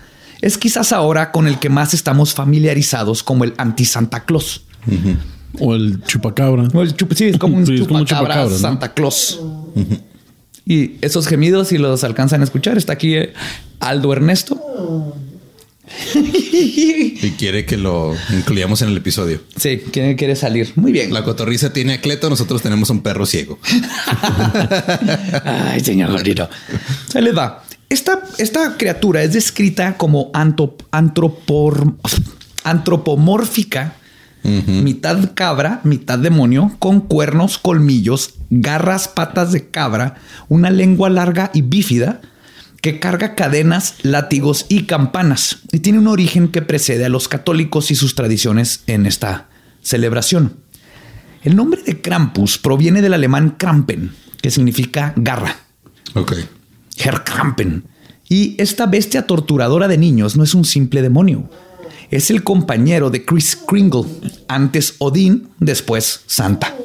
es 0.42 0.58
quizás 0.58 0.92
ahora 0.92 1.32
con 1.32 1.48
el 1.48 1.60
que 1.60 1.70
más 1.70 1.94
estamos 1.94 2.34
familiarizados 2.34 3.24
como 3.24 3.44
el 3.44 3.54
anti-Santa 3.58 4.26
Claus. 4.26 4.63
O 5.60 5.74
el 5.76 6.04
chupacabra. 6.04 6.68
O 6.74 6.82
el 6.82 6.96
chup- 6.96 7.14
sí, 7.16 7.26
es 7.26 7.38
como 7.38 7.58
un 7.58 7.66
Sí, 7.68 7.76
es 7.76 7.88
como 7.88 8.00
un 8.00 8.06
chupacabra. 8.06 8.50
Santa 8.50 8.94
Claus. 8.94 9.40
Y 10.66 10.98
esos 11.02 11.26
gemidos, 11.26 11.70
si 11.70 11.80
los 11.80 12.04
alcanzan 12.04 12.42
a 12.42 12.44
escuchar, 12.44 12.78
está 12.78 12.94
aquí 12.94 13.16
eh, 13.16 13.34
Aldo 13.80 14.14
Ernesto. 14.14 15.16
Y 16.14 17.32
quiere 17.32 17.66
que 17.66 17.76
lo 17.78 18.16
incluyamos 18.32 18.82
en 18.84 18.90
el 18.90 18.98
episodio. 18.98 19.42
Sí, 19.56 19.82
¿quién 19.92 20.16
quiere 20.16 20.36
salir? 20.36 20.72
Muy 20.76 20.92
bien. 20.92 21.12
La 21.14 21.24
cotorriza 21.24 21.74
tiene 21.74 21.94
a 21.96 22.02
Cleto, 22.02 22.30
nosotros 22.30 22.62
tenemos 22.62 22.92
un 22.92 23.02
perro 23.02 23.26
ciego. 23.26 23.58
Ay, 25.44 25.80
señor 25.80 26.12
gordito. 26.12 26.48
Se 27.12 27.22
les 27.22 27.36
va. 27.36 27.64
Esta, 27.90 28.22
esta 28.38 28.78
criatura 28.78 29.24
es 29.24 29.34
descrita 29.34 29.98
como 29.98 30.32
antropor- 30.34 31.96
antropomórfica, 32.64 33.96
mitad 34.43 35.34
cabra, 35.36 35.82
mitad 35.84 36.17
demonio, 36.17 36.75
con 36.80 37.02
cuernos, 37.02 37.58
colmillos, 37.58 38.36
garras, 38.49 39.08
patas 39.08 39.52
de 39.52 39.69
cabra, 39.69 40.15
una 40.47 40.69
lengua 40.69 41.10
larga 41.10 41.52
y 41.54 41.62
bífida, 41.62 42.21
que 42.82 42.99
carga 42.99 43.36
cadenas, 43.36 43.95
látigos 44.04 44.65
y 44.69 44.84
campanas 44.84 45.60
y 45.71 45.80
tiene 45.80 45.99
un 45.99 46.08
origen 46.08 46.47
que 46.47 46.62
precede 46.62 47.06
a 47.06 47.10
los 47.10 47.28
católicos 47.28 47.91
y 47.91 47.95
sus 47.95 48.15
tradiciones 48.15 48.84
en 48.88 49.06
esta 49.06 49.49
celebración. 49.82 50.58
El 51.43 51.56
nombre 51.56 51.82
de 51.84 52.02
Krampus 52.02 52.58
proviene 52.58 53.02
del 53.02 53.13
alemán 53.13 53.56
Krampen, 53.58 54.12
que 54.41 54.52
significa 54.52 55.13
garra. 55.15 55.58
Ok. 56.15 56.34
Herr 56.97 57.23
Krampen. 57.23 57.86
Y 58.28 58.56
esta 58.62 58.86
bestia 58.86 59.25
torturadora 59.25 59.88
de 59.88 59.97
niños 59.97 60.36
no 60.36 60.43
es 60.43 60.54
un 60.54 60.65
simple 60.65 61.02
demonio. 61.02 61.49
Es 62.12 62.32
el 62.32 62.43
compañero 62.43 63.10
de 63.10 63.24
Chris 63.24 63.56
Kringle, 63.67 64.04
antes 64.48 64.95
Odín, 64.98 65.50
después 65.60 66.22
Santa. 66.26 66.76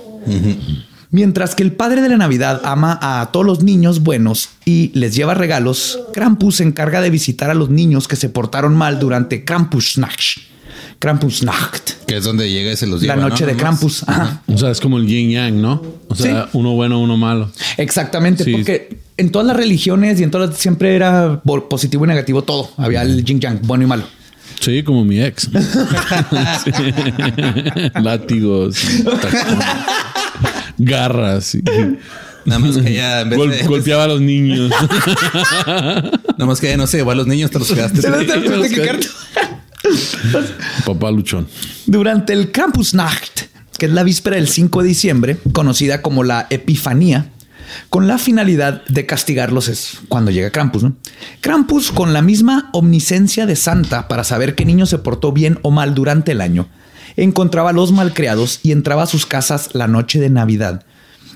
Mientras 1.10 1.54
que 1.54 1.62
el 1.62 1.72
padre 1.72 2.02
de 2.02 2.08
la 2.08 2.16
Navidad 2.16 2.60
ama 2.64 2.98
a 3.00 3.30
todos 3.32 3.46
los 3.46 3.62
niños 3.62 4.02
buenos 4.02 4.48
y 4.64 4.90
les 4.94 5.14
lleva 5.14 5.34
regalos, 5.34 5.98
Krampus 6.12 6.56
se 6.56 6.64
encarga 6.64 7.00
de 7.00 7.10
visitar 7.10 7.50
a 7.50 7.54
los 7.54 7.70
niños 7.70 8.08
que 8.08 8.16
se 8.16 8.28
portaron 8.28 8.74
mal 8.74 8.98
durante 8.98 9.44
Krampusnacht. 9.44 10.38
Krampusnacht, 10.98 12.04
Que 12.06 12.16
es 12.16 12.24
donde 12.24 12.50
llega 12.50 12.72
y 12.72 12.76
se 12.76 12.86
los 12.86 13.02
la 13.02 13.14
lleva. 13.14 13.28
noche 13.28 13.44
¿no? 13.44 13.50
de. 13.52 13.56
Krampus. 13.56 14.02
Ajá. 14.08 14.42
O 14.46 14.56
sea, 14.58 14.70
es 14.70 14.80
como 14.80 14.98
el 14.98 15.06
yin 15.06 15.30
yang, 15.30 15.60
¿no? 15.60 15.82
O 16.08 16.14
sea, 16.14 16.44
Sí. 16.44 16.50
uno 16.58 16.72
bueno, 16.72 16.98
uno 17.00 17.16
malo. 17.16 17.50
Exactamente, 17.76 18.42
Sí. 18.44 18.52
porque 18.52 18.98
en 19.16 19.30
todas 19.30 19.46
las 19.46 19.56
religiones 19.56 20.18
y 20.20 20.24
en 20.24 20.30
todas 20.30 20.56
siempre 20.56 20.96
era 20.96 21.42
positivo 21.68 22.04
y 22.04 22.08
negativo 22.08 22.42
todo. 22.42 22.70
Había 22.76 23.02
el 23.02 23.24
yin 23.24 23.38
yang, 23.40 23.60
bueno 23.62 23.84
y 23.84 23.86
malo. 23.86 24.04
Sí, 24.60 24.82
como 24.82 25.04
mi 25.04 25.20
ex. 25.22 25.48
Sí. 26.64 26.70
Látigos, 28.02 28.76
tacones, 29.20 29.64
garras. 30.78 31.54
y- 31.54 31.62
Nada 32.46 32.58
más 32.58 32.76
que 32.76 32.90
ella, 32.90 33.22
en 33.22 33.30
vez 33.30 33.38
Gol- 33.38 33.50
de- 33.50 33.62
golpeaba 33.66 34.04
a 34.04 34.08
los 34.08 34.20
niños. 34.20 34.70
nada 35.66 36.46
más 36.46 36.60
que 36.60 36.66
ella 36.68 36.76
no 36.76 36.86
se 36.86 36.98
llevó 36.98 37.12
a 37.12 37.14
los 37.14 37.26
niños, 37.26 37.50
te 37.50 37.58
los 37.58 37.68
quedaste. 37.72 38.02
Papá 40.84 41.10
luchón. 41.10 41.46
Durante 41.86 42.32
el 42.32 42.50
Krampusnacht, 42.50 43.42
que 43.78 43.86
es 43.86 43.92
la 43.92 44.02
víspera 44.02 44.36
del 44.36 44.48
5 44.48 44.82
de 44.82 44.88
diciembre, 44.88 45.36
conocida 45.52 46.02
como 46.02 46.22
la 46.24 46.46
Epifanía, 46.50 47.26
con 47.90 48.06
la 48.06 48.18
finalidad 48.18 48.84
de 48.86 49.06
castigarlos 49.06 49.68
es 49.68 49.98
cuando 50.08 50.30
llega 50.30 50.50
Krampus. 50.50 50.82
¿no? 50.82 50.96
Krampus, 51.40 51.92
con 51.92 52.12
la 52.12 52.22
misma 52.22 52.70
omniscencia 52.72 53.46
de 53.46 53.56
Santa 53.56 54.08
para 54.08 54.24
saber 54.24 54.54
qué 54.54 54.64
niño 54.64 54.86
se 54.86 54.98
portó 54.98 55.32
bien 55.32 55.58
o 55.62 55.70
mal 55.70 55.94
durante 55.94 56.32
el 56.32 56.40
año, 56.40 56.68
encontraba 57.16 57.70
a 57.70 57.72
los 57.74 57.92
malcriados 57.92 58.60
y 58.62 58.72
entraba 58.72 59.04
a 59.04 59.06
sus 59.06 59.26
casas 59.26 59.70
la 59.72 59.88
noche 59.88 60.20
de 60.20 60.30
Navidad. 60.30 60.84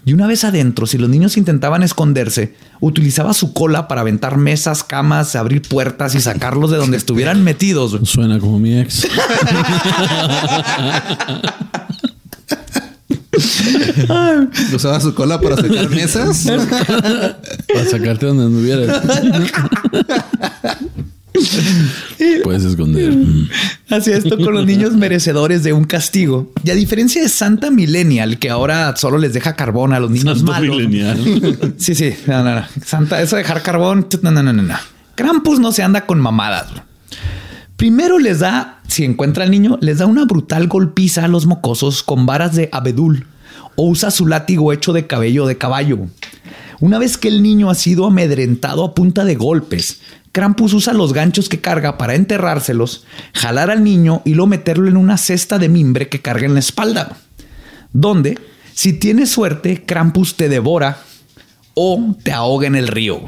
Y 0.05 0.15
una 0.15 0.27
vez 0.27 0.45
adentro, 0.45 0.87
si 0.87 0.97
los 0.97 1.11
niños 1.11 1.37
intentaban 1.37 1.83
esconderse, 1.83 2.55
utilizaba 2.81 3.35
su 3.35 3.53
cola 3.53 3.89
para 3.89 4.01
aventar 4.01 4.39
mesas, 4.39 4.83
camas, 4.83 5.37
abrir 5.37 5.61
puertas 5.63 6.15
y 6.15 6.21
sacarlos 6.21 6.71
de 6.71 6.79
donde 6.79 6.97
estuvieran 6.97 7.45
metidos. 7.45 7.99
Suena 8.09 8.39
como 8.39 8.59
mi 8.59 8.79
ex. 8.79 9.07
Usaba 14.75 15.01
su 15.01 15.15
cola 15.15 15.41
para 15.41 15.57
sacar 15.57 15.89
mesas. 15.91 16.47
Para 16.47 17.85
sacarte 17.91 18.27
donde 18.27 18.45
anduvieras. 18.45 19.03
Puedes 22.43 22.65
esconder. 22.65 23.13
Mm. 23.13 23.49
Hacía 23.91 24.17
esto 24.17 24.37
con 24.39 24.55
los 24.55 24.67
niños 24.67 24.95
merecedores 24.95 25.63
de 25.63 25.73
un 25.73 25.85
castigo. 25.85 26.53
Y 26.65 26.71
a 26.71 26.75
diferencia 26.75 27.23
de 27.23 27.29
Santa 27.29 27.71
Millennial, 27.71 28.39
que 28.39 28.51
ahora 28.51 28.95
solo 28.97 29.19
les 29.19 29.33
deja 29.35 29.55
carbón 29.55 29.93
a 29.93 30.01
los 30.01 30.11
niños 30.11 30.39
Santo 30.39 30.53
malos. 30.53 30.77
milenial. 30.77 31.75
Sí, 31.79 31.95
sí. 31.95 32.15
No, 32.27 32.43
no, 32.43 32.55
no. 32.57 32.65
Santa, 32.85 33.23
eso 33.23 33.37
de 33.37 33.43
dejar 33.43 33.63
carbón. 33.63 34.09
No, 34.23 34.31
no, 34.31 34.43
no, 34.43 34.53
no, 34.53 34.63
no. 34.63 34.75
Krampus 35.15 35.61
no 35.61 35.73
se 35.73 35.83
anda 35.83 36.07
con 36.07 36.21
mamadas. 36.21 36.67
Primero 37.79 38.19
les 38.19 38.41
da, 38.41 38.81
si 38.89 39.05
encuentra 39.05 39.45
al 39.45 39.53
niño, 39.53 39.79
les 39.81 39.99
da 39.99 40.07
una 40.07 40.25
brutal 40.25 40.67
golpiza 40.67 41.25
a 41.25 41.29
los 41.29 41.47
mocosos 41.47 42.03
con 42.03 42.27
varas 42.27 42.57
de 42.57 42.69
abedul 42.73 43.29
o 43.77 43.87
usa 43.87 44.11
su 44.11 44.27
látigo 44.27 44.73
hecho 44.73 44.93
de 44.93 45.07
cabello 45.07 45.47
de 45.47 45.59
caballo. 45.59 46.01
Una 46.81 46.99
vez 46.99 47.17
que 47.17 47.29
el 47.29 47.41
niño 47.41 47.71
ha 47.71 47.77
sido 47.77 48.07
amedrentado 48.07 48.85
a 48.85 48.97
punta 48.97 49.25
de 49.25 49.37
golpes, 49.37 50.01
Krampus 50.33 50.73
usa 50.73 50.93
los 50.93 51.13
ganchos 51.13 51.49
que 51.49 51.61
carga 51.61 51.99
para 51.99 52.17
enterrárselos, 52.17 53.05
jalar 53.33 53.71
al 53.71 53.85
niño 53.85 54.23
y 54.25 54.35
luego 54.35 54.49
meterlo 54.49 54.89
en 54.89 54.97
una 54.97 55.17
cesta 55.17 55.61
de 55.61 55.69
mimbre 55.69 56.09
que 56.09 56.21
carga 56.21 56.47
en 56.47 56.55
la 56.55 56.61
espalda. 56.61 57.17
Donde, 57.93 58.41
si 58.75 58.93
tienes 58.93 59.31
suerte, 59.31 59.85
Krampus 59.87 60.35
te 60.35 60.49
devora 60.49 60.99
o 61.75 62.17
te 62.25 62.33
ahoga 62.33 62.67
en 62.67 62.75
el 62.75 62.89
río. 62.89 63.21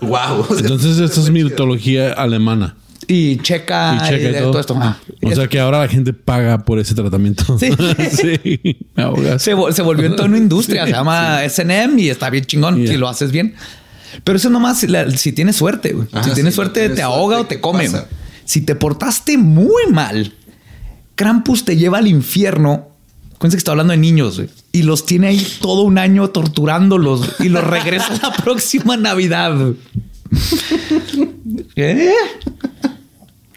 wow. 0.00 0.46
Entonces, 0.56 0.98
esto 1.00 1.20
es 1.20 1.28
mitología 1.28 2.14
alemana. 2.14 2.76
Y 3.12 3.36
checa, 3.38 3.96
Y 3.96 4.08
checa 4.08 4.28
eh, 4.28 4.40
todo. 4.40 4.50
todo 4.52 4.60
esto. 4.60 4.76
Ah, 4.80 4.96
O 5.22 5.34
sea 5.34 5.48
que 5.48 5.58
ahora 5.58 5.80
la 5.80 5.88
gente 5.88 6.12
paga 6.12 6.64
por 6.64 6.78
ese 6.78 6.94
tratamiento. 6.94 7.58
Sí. 7.58 7.70
sí. 8.10 8.76
Me 8.94 9.02
ahogas. 9.02 9.42
se, 9.42 9.52
se 9.72 9.82
volvió 9.82 10.06
en 10.06 10.14
toda 10.16 10.28
una 10.28 10.38
industria. 10.38 10.84
Se 10.86 10.92
llama 10.92 11.40
SNM 11.48 11.98
y 11.98 12.08
está 12.08 12.30
bien 12.30 12.44
chingón 12.44 12.76
si 12.86 12.96
lo 12.96 13.08
haces 13.08 13.32
bien. 13.32 13.54
Pero 14.24 14.36
eso 14.36 14.48
nomás 14.50 14.78
si, 14.78 14.86
la- 14.86 15.10
si 15.10 15.32
tienes 15.32 15.56
suerte. 15.56 15.92
güey. 15.92 16.06
Ajá, 16.12 16.22
si 16.24 16.34
tienes 16.34 16.54
si 16.54 16.56
suerte, 16.56 16.80
tienes 16.80 16.96
te 16.96 17.02
suerte, 17.02 17.20
ahoga 17.20 17.40
o 17.40 17.48
¿qué 17.48 17.56
te 17.56 17.60
come. 17.60 17.84
pasa? 17.86 18.06
Si 18.44 18.60
te 18.62 18.74
portaste 18.76 19.38
muy 19.38 19.86
mal, 19.90 20.32
Krampus 21.16 21.64
te 21.64 21.76
lleva 21.76 21.98
al 21.98 22.06
infierno. 22.08 22.88
Acuérdense 23.34 23.56
que 23.56 23.58
está 23.60 23.70
hablando 23.72 23.92
de 23.92 23.98
niños 23.98 24.36
güey, 24.36 24.50
y 24.72 24.82
los 24.82 25.06
tiene 25.06 25.28
ahí 25.28 25.46
todo 25.60 25.82
un 25.82 25.98
año 25.98 26.28
torturándolos 26.30 27.36
y 27.40 27.48
los 27.48 27.64
regresa 27.64 28.12
la 28.22 28.32
próxima 28.32 28.96
Navidad. 28.96 29.56
¿Qué? 31.74 32.12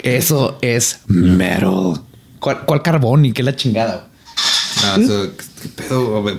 Eso 0.04 0.58
es 0.62 1.00
metal. 1.08 2.02
¿Cuál, 2.40 2.82
carbón 2.82 3.26
y 3.26 3.32
qué 3.32 3.42
la 3.42 3.56
chingada? 3.56 4.10
No, 4.84 5.02
eso, 5.02 5.32
qué 5.62 5.70
pedo, 5.70 6.22
güey, 6.22 6.38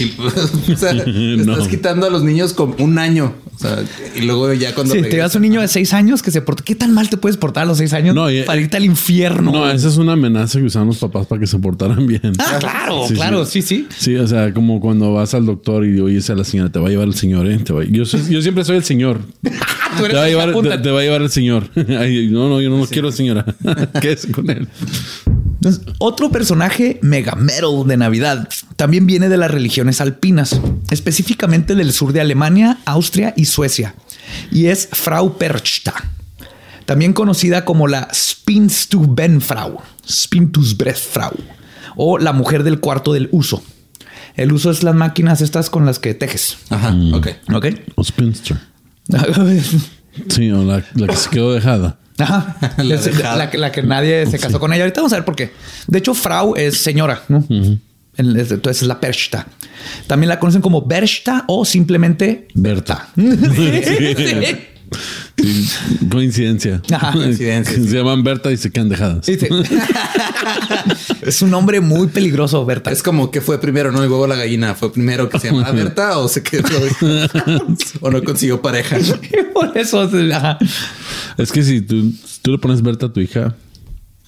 y- 0.00 0.14
o 0.72 0.76
sea, 0.76 0.92
No. 1.04 1.52
estás 1.52 1.68
quitando 1.68 2.06
a 2.06 2.10
los 2.10 2.22
niños 2.22 2.52
como 2.54 2.74
un 2.78 2.98
año. 2.98 3.34
O 3.54 3.58
sea, 3.62 3.76
y 4.16 4.22
luego 4.22 4.50
ya 4.54 4.74
cuando. 4.74 4.94
Si 4.94 5.02
te 5.02 5.16
das 5.18 5.34
un 5.34 5.42
niño 5.42 5.60
de 5.60 5.68
seis 5.68 5.92
años 5.92 6.22
que 6.22 6.30
se 6.30 6.40
porta, 6.40 6.62
¿qué 6.64 6.74
tan 6.74 6.94
mal 6.94 7.10
te 7.10 7.18
puedes 7.18 7.36
portar 7.36 7.64
a 7.64 7.66
los 7.66 7.76
seis 7.78 7.92
años 7.92 8.14
No, 8.14 8.30
y- 8.30 8.42
para 8.42 8.58
irte 8.60 8.78
al 8.78 8.84
infierno? 8.86 9.52
No, 9.52 9.70
esa 9.70 9.88
es 9.88 9.98
una 9.98 10.14
amenaza 10.14 10.58
que 10.58 10.64
usaban 10.64 10.88
los 10.88 10.96
papás 10.98 11.26
para 11.26 11.40
que 11.40 11.46
se 11.46 11.58
portaran 11.58 12.06
bien. 12.06 12.32
Ah, 12.38 12.56
claro, 12.58 13.04
claro, 13.14 13.44
sí, 13.44 13.60
sí. 13.60 13.86
Sí, 13.96 14.16
o 14.16 14.26
sea, 14.26 14.54
como 14.54 14.80
cuando 14.80 15.12
vas 15.12 15.34
al 15.34 15.44
doctor 15.44 15.84
y 15.84 16.00
oyes 16.00 16.30
a 16.30 16.34
la 16.34 16.44
señora, 16.44 16.70
te 16.72 16.78
va 16.78 16.88
a 16.88 16.90
llevar 16.90 17.06
el 17.08 17.14
señor, 17.14 17.46
¿eh? 17.50 17.58
Te 17.58 17.72
va- 17.74 17.84
yo, 17.84 18.06
soy- 18.06 18.22
yo 18.30 18.40
siempre 18.40 18.64
soy 18.64 18.76
el 18.78 18.84
señor. 18.84 19.20
Tú 19.98 20.04
Te 20.06 20.14
va, 20.14 20.22
a 20.24 20.28
llevar, 20.28 20.50
apunta. 20.50 20.76
te, 20.76 20.84
te 20.84 20.90
va 20.92 21.00
a 21.00 21.02
llevar 21.02 21.20
el 21.20 21.30
señor. 21.30 21.68
Ay, 21.98 22.28
no, 22.30 22.48
no, 22.48 22.60
yo 22.60 22.70
no, 22.70 22.86
quiero 22.86 23.10
señora. 23.12 23.44
Quédese 24.00 24.30
con 24.30 24.48
él. 24.48 24.68
Entonces, 25.60 25.82
otro 25.98 26.30
personaje 26.30 26.98
mega 27.02 27.34
metal 27.34 27.86
de 27.86 27.98
Navidad 27.98 28.48
también 28.76 29.06
viene 29.06 29.28
de 29.28 29.36
las 29.36 29.50
religiones 29.50 30.00
alpinas, 30.00 30.58
específicamente 30.90 31.74
del 31.74 31.92
sur 31.92 32.14
de 32.14 32.22
Alemania, 32.22 32.78
Austria 32.86 33.34
y 33.36 33.44
Suecia, 33.44 33.94
y 34.50 34.66
es 34.66 34.88
Frau 34.90 35.36
Perchta, 35.36 35.92
también 36.86 37.12
conocida 37.12 37.66
como 37.66 37.88
la 37.88 38.08
Spinstubbenfrau, 38.10 39.76
Spintusbrechfrau, 40.08 41.34
o 41.94 42.16
la 42.16 42.32
mujer 42.32 42.62
del 42.64 42.80
cuarto 42.80 43.12
del 43.12 43.28
uso. 43.30 43.62
El 44.36 44.52
uso 44.52 44.70
es 44.70 44.82
las 44.82 44.94
máquinas 44.94 45.42
estas 45.42 45.68
con 45.68 45.84
las 45.84 45.98
que 45.98 46.14
tejes. 46.14 46.56
Ajá, 46.70 46.96
ok. 47.12 47.28
¿Ok? 47.52 47.66
O 47.96 48.04
spinster. 48.04 48.58
Sí, 50.28 50.50
o 50.50 50.64
la, 50.64 50.84
la 50.96 51.06
que 51.06 51.16
se 51.16 51.30
quedó 51.30 51.54
dejada. 51.54 51.99
Ajá. 52.20 52.56
La 52.78 52.94
Es 52.94 53.06
la, 53.18 53.50
que- 53.50 53.58
la 53.58 53.72
que 53.72 53.82
nadie 53.82 54.26
se 54.26 54.38
casó 54.38 54.60
con 54.60 54.72
ella. 54.72 54.84
Ahorita 54.84 55.00
vamos 55.00 55.12
a 55.12 55.16
ver 55.16 55.24
por 55.24 55.36
qué. 55.36 55.52
De 55.86 55.98
hecho, 55.98 56.14
Frau 56.14 56.54
es 56.56 56.78
señora, 56.78 57.22
Entonces 58.16 58.82
es 58.82 58.88
la 58.88 59.00
Perchta. 59.00 59.46
También 60.06 60.28
la 60.28 60.38
conocen 60.38 60.60
como 60.60 60.82
Berchta 60.82 61.44
o 61.48 61.64
simplemente 61.64 62.48
Berta. 62.54 63.08
Sí. 63.16 63.82
Sí, 64.16 64.56
coincidencia. 66.10 66.82
Ajá, 66.92 67.12
coincidencia, 67.14 67.74
Se 67.74 67.80
llaman 67.96 68.22
Berta 68.22 68.50
y 68.52 68.56
se 68.56 68.70
quedan 68.70 68.88
dejadas. 68.88 69.24
Sí, 69.26 69.36
sí. 69.38 69.46
es 71.22 71.42
un 71.42 71.50
nombre 71.50 71.80
muy 71.80 72.08
peligroso, 72.08 72.64
Berta. 72.64 72.90
Es 72.90 73.02
como 73.02 73.30
que 73.30 73.40
fue 73.40 73.60
primero, 73.60 73.92
¿no? 73.92 74.02
El 74.02 74.10
huevo 74.10 74.26
la 74.26 74.36
gallina. 74.36 74.74
¿Fue 74.74 74.92
primero 74.92 75.28
que 75.28 75.38
se 75.38 75.48
llamaba 75.50 75.70
Berta 75.72 76.18
o 76.18 76.28
se 76.28 76.42
quedó? 76.42 76.68
o 78.00 78.10
no 78.10 78.22
consiguió 78.24 78.60
pareja? 78.62 78.96
Por 79.52 79.76
eso. 79.76 80.10
Es 81.38 81.52
que 81.52 81.62
si 81.62 81.80
tú, 81.82 82.12
si 82.26 82.40
tú 82.42 82.52
le 82.52 82.58
pones 82.58 82.82
Berta 82.82 83.06
a 83.06 83.12
tu 83.12 83.20
hija, 83.20 83.54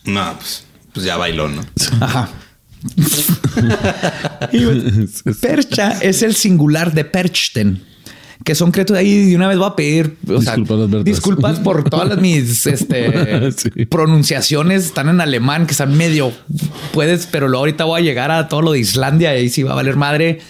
No, 0.04 0.34
pues, 0.38 0.64
pues 0.92 1.06
ya 1.06 1.16
bailó, 1.16 1.48
¿no? 1.48 1.62
Ajá. 2.00 2.28
Y, 4.52 4.64
es- 4.64 5.22
es- 5.24 5.36
Percha 5.38 5.92
es 6.00 6.22
el 6.22 6.34
singular 6.34 6.92
de 6.92 7.04
Perchten, 7.04 7.82
que 8.45 8.55
son 8.55 8.70
créditos 8.72 8.97
ahí. 8.97 9.26
De 9.26 9.36
una 9.36 9.49
vez 9.49 9.59
voy 9.59 9.68
a 9.68 9.76
pedir 9.76 10.16
o 10.28 11.03
Disculpas, 11.03 11.61
por 11.61 11.88
todas 11.88 12.09
las 12.09 12.18
mis 12.18 12.66
este, 12.66 13.53
Sí. 13.53 13.86
pronunciaciones. 13.86 14.84
Están 14.84 15.09
en 15.09 15.20
alemán, 15.20 15.66
que 15.66 15.72
están 15.72 15.97
medio 15.97 16.32
puedes, 16.93 17.26
pero 17.26 17.49
luego 17.49 17.61
ahorita 17.62 17.84
voy 17.84 18.01
a 18.01 18.05
llegar 18.05 18.30
a 18.30 18.49
todo 18.49 18.62
lo 18.62 18.72
de 18.72 18.80
Islandia 18.80 19.34
y 19.34 19.38
ahí 19.43 19.49
sí 19.49 19.62
va 19.62 19.72
a 19.72 19.76
valer 19.76 19.97
madre. 19.97 20.40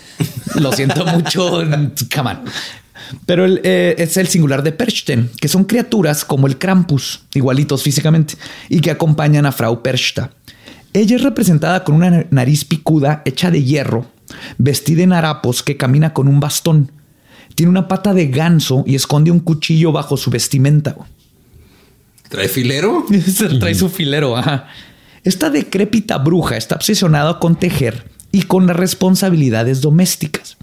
Lo 0.61 0.73
siento 0.73 1.05
mucho. 1.15 1.51
Come 2.15 2.31
on. 2.31 2.39
Pero 3.27 3.45
el, 3.45 3.61
eh, 3.65 3.95
es 3.99 4.17
el 4.17 4.29
singular 4.29 4.63
de 4.63 4.73
Perchten, 4.73 5.31
que 5.41 5.49
son 5.49 5.65
criaturas 5.65 6.25
como 6.25 6.47
el 6.47 6.57
Krampus, 6.57 7.21
igualitos 7.35 7.83
físicamente, 7.83 8.37
y 8.71 8.81
que 8.81 8.91
acompañan 8.91 9.45
a 9.45 9.53
Frau 9.53 9.83
Perchta. 9.83 10.31
Ella 10.95 11.17
es 11.17 11.23
representada 11.23 11.85
con 11.85 11.95
una 11.95 12.27
nariz 12.31 12.65
picuda 12.65 13.23
hecha 13.27 13.51
de 13.51 13.65
hierro, 13.65 14.07
vestida 14.57 15.03
en 15.03 15.13
harapos 15.13 15.63
que 15.63 15.77
camina 15.77 16.15
con 16.15 16.27
un 16.29 16.41
bastón. 16.41 16.91
Tiene 17.55 17.71
una 17.71 17.89
pata 17.89 18.15
de 18.15 18.29
ganso 18.29 18.85
y 18.87 18.95
esconde 18.95 19.31
un 19.31 19.41
cuchillo 19.41 19.93
bajo 19.93 20.17
su 20.17 20.31
vestimenta. 20.31 20.97
¿Trae 22.29 22.49
filero? 22.49 23.05
Trae 23.61 23.75
su 23.75 23.89
filero. 23.89 24.37
Ajá. 24.37 24.69
Esta 25.25 25.51
decrépita 25.51 26.19
bruja 26.19 26.57
está 26.57 26.77
obsesionada 26.77 27.39
con 27.39 27.57
tejer 27.57 28.05
y 28.33 28.43
con 28.43 28.67
las 28.67 28.77
responsabilidades 28.77 29.81
domésticas. 29.81 30.57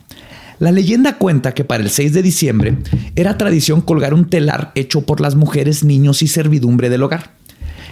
La 0.60 0.74
leyenda 0.74 1.18
cuenta 1.18 1.54
que 1.54 1.64
para 1.64 1.82
el 1.82 1.90
6 1.90 2.14
de 2.14 2.22
diciembre 2.22 2.78
era 3.16 3.38
tradición 3.38 3.80
colgar 3.80 4.14
un 4.14 4.30
telar 4.30 4.74
hecho 4.76 5.02
por 5.02 5.22
las 5.22 5.36
mujeres, 5.36 5.86
niños 5.86 6.22
y 6.22 6.28
servidumbre 6.28 6.90
del 6.90 7.04
hogar. 7.04 7.32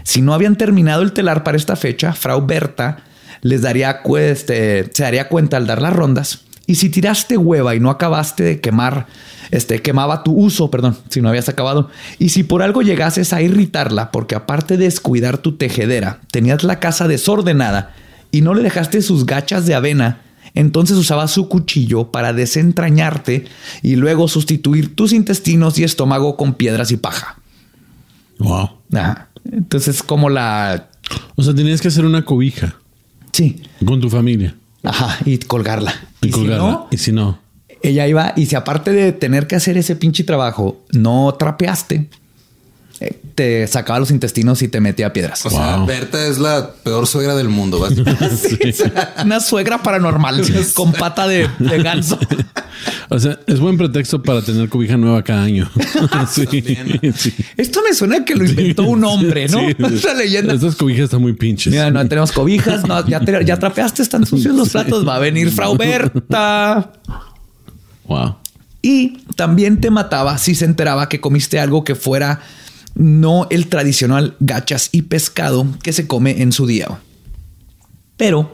Si 0.03 0.21
no 0.21 0.33
habían 0.33 0.57
terminado 0.57 1.01
el 1.01 1.13
telar 1.13 1.43
para 1.43 1.55
esta 1.55 1.77
fecha, 1.77 2.11
Frau 2.11 2.45
Berta 2.45 3.03
les 3.41 3.61
daría 3.61 4.01
este, 4.19 4.89
se 4.91 5.03
daría 5.03 5.29
cuenta 5.29 5.55
al 5.55 5.67
dar 5.67 5.81
las 5.81 5.93
rondas. 5.93 6.41
Y 6.67 6.75
si 6.75 6.89
tiraste 6.89 7.37
hueva 7.37 7.73
y 7.75 7.79
no 7.79 7.89
acabaste 7.89 8.43
de 8.43 8.59
quemar, 8.61 9.07
este 9.51 9.81
quemaba 9.81 10.23
tu 10.23 10.33
uso, 10.33 10.69
perdón, 10.69 10.97
si 11.09 11.21
no 11.21 11.29
habías 11.29 11.47
acabado. 11.49 11.89
Y 12.19 12.29
si 12.29 12.43
por 12.43 12.61
algo 12.61 12.81
llegases 12.81 13.31
a 13.33 13.41
irritarla, 13.41 14.11
porque 14.11 14.35
aparte 14.35 14.75
de 14.77 14.83
descuidar 14.85 15.37
tu 15.37 15.55
tejedera, 15.55 16.19
tenías 16.31 16.63
la 16.63 16.79
casa 16.79 17.07
desordenada 17.07 17.95
y 18.31 18.41
no 18.41 18.53
le 18.53 18.61
dejaste 18.63 19.01
sus 19.01 19.25
gachas 19.25 19.65
de 19.65 19.75
avena, 19.75 20.21
entonces 20.53 20.97
usaba 20.97 21.27
su 21.29 21.47
cuchillo 21.47 22.11
para 22.11 22.33
desentrañarte 22.33 23.45
y 23.81 23.95
luego 23.95 24.27
sustituir 24.27 24.93
tus 24.95 25.13
intestinos 25.13 25.79
y 25.79 25.83
estómago 25.85 26.35
con 26.35 26.53
piedras 26.55 26.91
y 26.91 26.97
paja. 26.97 27.39
Wow. 28.39 28.69
Ajá. 28.93 29.29
Entonces, 29.51 30.03
como 30.03 30.29
la. 30.29 30.89
O 31.35 31.43
sea, 31.43 31.55
tenías 31.55 31.79
que 31.79 31.87
hacer 31.87 32.05
una 32.05 32.25
cobija 32.25 32.75
Sí. 33.31 33.61
con 33.85 34.01
tu 34.01 34.09
familia. 34.09 34.55
Ajá. 34.83 35.17
Y 35.25 35.37
colgarla. 35.37 35.93
Y, 36.27 36.31
si 36.33 36.47
no, 36.47 36.87
y 36.91 36.97
si 36.97 37.11
no, 37.11 37.39
ella 37.81 38.07
iba. 38.07 38.33
Y 38.35 38.45
si 38.47 38.55
aparte 38.55 38.91
de 38.91 39.11
tener 39.11 39.47
que 39.47 39.55
hacer 39.55 39.77
ese 39.77 39.95
pinche 39.95 40.23
trabajo, 40.23 40.83
no 40.91 41.33
trapeaste, 41.37 42.09
te 43.35 43.67
sacaba 43.67 43.99
los 43.99 44.09
intestinos 44.11 44.61
y 44.61 44.67
te 44.67 44.79
metía 44.79 45.13
piedras. 45.13 45.45
O 45.45 45.49
sea. 45.49 45.77
Berta 45.85 46.25
es 46.25 46.39
la 46.39 46.71
peor 46.83 47.05
suegra 47.07 47.35
del 47.35 47.49
mundo. 47.49 47.79
básicamente. 47.81 48.73
Sí, 48.73 48.83
Una 49.23 49.39
suegra 49.39 49.83
paranormal 49.83 50.41
con 50.73 50.93
pata 50.93 51.27
de, 51.27 51.47
de 51.59 51.83
ganso. 51.83 52.17
o 53.09 53.19
sea, 53.19 53.39
es 53.45 53.59
buen 53.59 53.77
pretexto 53.77 54.23
para 54.23 54.41
tener 54.41 54.69
cobija 54.69 54.97
nueva 54.97 55.23
cada 55.23 55.43
año. 55.43 55.69
sí. 56.31 56.45
Esto 57.57 57.81
me 57.87 57.93
suena 57.93 58.25
que 58.25 58.35
lo 58.35 58.45
inventó 58.45 58.83
un 58.83 59.03
hombre, 59.03 59.47
¿no? 59.47 59.59
Sí. 59.59 59.75
Esa 59.95 60.13
leyenda. 60.13 60.53
Estas 60.55 60.75
cobijas 60.75 61.05
están 61.05 61.21
muy 61.21 61.33
pinches. 61.33 61.71
Mira, 61.71 61.91
no 61.91 62.07
tenemos 62.07 62.31
cobijas, 62.31 62.87
no, 62.87 63.05
ya, 63.07 63.19
te- 63.19 63.45
ya 63.45 63.57
trapeaste, 63.59 64.01
están 64.01 64.25
sucios 64.25 64.55
los 64.55 64.69
platos, 64.69 65.07
va 65.07 65.15
a 65.15 65.19
venir 65.19 65.51
Frau 65.51 65.77
Berta. 65.77 66.91
Wow. 68.05 68.37
Y 68.81 69.17
también 69.35 69.81
te 69.81 69.89
mataba 69.91 70.37
si 70.37 70.55
se 70.55 70.65
enteraba 70.65 71.09
que 71.09 71.19
comiste 71.19 71.59
algo 71.59 71.83
que 71.83 71.95
fuera 71.95 72.39
no 72.97 73.47
el 73.49 73.67
tradicional 73.67 74.35
gachas 74.39 74.89
y 74.91 75.03
pescado 75.03 75.67
que 75.83 75.93
se 75.93 76.07
come 76.07 76.41
en 76.41 76.51
su 76.51 76.65
día. 76.67 76.99
Pero 78.17 78.53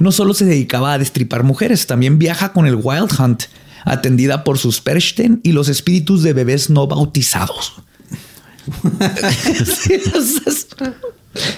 no 0.00 0.10
solo 0.12 0.34
se 0.34 0.44
dedicaba 0.44 0.92
a 0.92 0.98
destripar 0.98 1.44
mujeres, 1.44 1.86
también 1.86 2.18
viaja 2.18 2.52
con 2.52 2.66
el 2.66 2.74
Wild 2.74 3.12
Hunt, 3.18 3.44
atendida 3.84 4.42
por 4.44 4.58
sus 4.58 4.80
Perchten 4.80 5.40
y 5.44 5.52
los 5.52 5.68
espíritus 5.68 6.22
de 6.22 6.32
bebés 6.32 6.70
no 6.70 6.86
bautizados. 6.86 7.74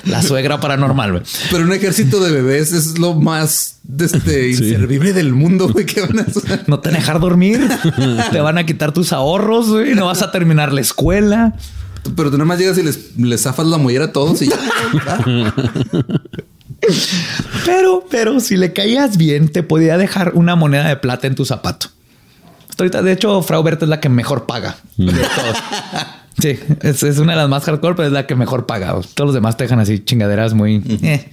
La 0.07 0.22
suegra 0.22 0.59
paranormal. 0.59 1.12
güey. 1.12 1.22
Pero 1.51 1.64
un 1.64 1.72
ejército 1.72 2.22
de 2.22 2.32
bebés 2.32 2.72
es 2.72 2.99
lo 2.99 3.14
más 3.14 3.78
este, 4.01 4.55
Sí. 4.55 4.64
inservible 4.64 5.12
del 5.12 5.32
mundo, 5.34 5.68
güey. 5.68 5.84
¿Qué 5.84 6.01
van 6.01 6.18
a 6.18 6.22
hacer? 6.22 6.64
No 6.66 6.80
te 6.80 6.91
dejar 6.91 7.20
dormir, 7.20 7.61
te 8.32 8.41
van 8.41 8.57
a 8.59 8.64
quitar 8.64 8.93
tus 8.93 9.12
ahorros, 9.12 9.68
güey, 9.68 9.95
no 9.95 10.07
vas 10.07 10.22
a 10.22 10.32
terminar 10.32 10.72
la 10.72 10.80
escuela. 10.80 11.55
Pero 12.15 12.31
tú 12.31 12.37
nada 12.37 12.47
más 12.47 12.59
llegas 12.59 12.79
y 12.79 12.83
les, 12.83 13.17
les 13.17 13.43
zafas 13.43 13.67
la 13.67 13.79
mollera 13.79 14.07
a 14.07 14.13
todos 14.13 14.43
y 14.43 14.49
ya. 14.49 14.57
Pero, 17.65 18.05
pero 18.11 18.41
si 18.41 18.57
le 18.57 18.73
caías 18.73 19.17
bien, 19.17 19.49
te 19.49 19.63
podía 19.63 19.97
dejar 19.99 20.33
una 20.35 20.57
moneda 20.57 20.89
de 20.89 20.97
plata 20.97 21.27
en 21.27 21.35
tu 21.35 21.45
zapato. 21.45 21.89
Hasta 22.69 22.85
ahorita, 22.85 23.03
de 23.03 23.13
hecho, 23.13 23.43
Frau 23.43 23.63
Berta 23.63 23.85
es 23.85 23.89
la 23.89 24.01
que 24.01 24.09
mejor 24.09 24.47
paga. 24.47 24.77
de 24.97 25.13
todos. 25.13 25.57
Sí, 26.39 26.59
es, 26.83 27.03
es 27.03 27.19
una 27.19 27.33
de 27.33 27.39
las 27.39 27.49
más 27.49 27.65
hardcore, 27.65 27.95
pero 27.95 28.09
es 28.09 28.13
la 28.13 28.27
que 28.27 28.35
mejor 28.37 28.67
paga. 28.67 28.93
Todos 29.15 29.29
los 29.29 29.35
demás 29.35 29.57
te 29.57 29.65
dejan 29.65 29.81
así 29.81 30.01
chingaderas 30.01 30.53
muy... 30.53 30.83
eh. 31.03 31.31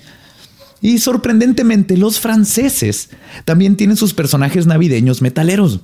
Y 0.82 1.00
sorprendentemente, 1.00 1.98
los 1.98 2.20
franceses 2.20 3.10
también 3.46 3.76
tienen 3.76 3.98
sus 3.98 4.14
personajes 4.14 4.66
navideños 4.66 5.22
metaleros. 5.22 5.82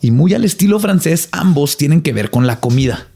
Y 0.00 0.10
muy 0.10 0.34
al 0.34 0.44
estilo 0.44 0.78
francés, 0.80 1.28
ambos 1.32 1.76
tienen 1.76 2.02
que 2.02 2.12
ver 2.12 2.30
con 2.30 2.46
la 2.46 2.60
comida. 2.60 3.06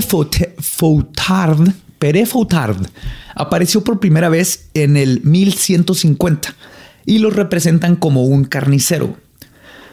Faute- 0.00 0.54
Fautard, 0.58 1.68
Pere 1.98 2.24
Fautard 2.26 2.76
apareció 3.34 3.84
por 3.84 4.00
primera 4.00 4.28
vez 4.28 4.68
en 4.74 4.96
el 4.96 5.20
1150 5.22 6.54
y 7.04 7.18
los 7.18 7.34
representan 7.36 7.96
como 7.96 8.24
un 8.24 8.44
carnicero. 8.44 9.16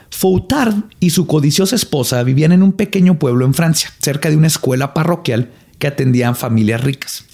Fautard 0.09 0.75
y 0.99 1.09
su 1.09 1.27
codiciosa 1.27 1.75
esposa 1.75 2.23
vivían 2.23 2.53
en 2.53 2.63
un 2.63 2.71
pequeño 2.71 3.19
pueblo 3.19 3.45
en 3.45 3.53
Francia, 3.53 3.89
cerca 4.01 4.29
de 4.29 4.37
una 4.37 4.47
escuela 4.47 4.93
parroquial 4.93 5.49
que 5.79 5.87
atendían 5.87 6.35
familias 6.35 6.81
ricas. 6.83 7.25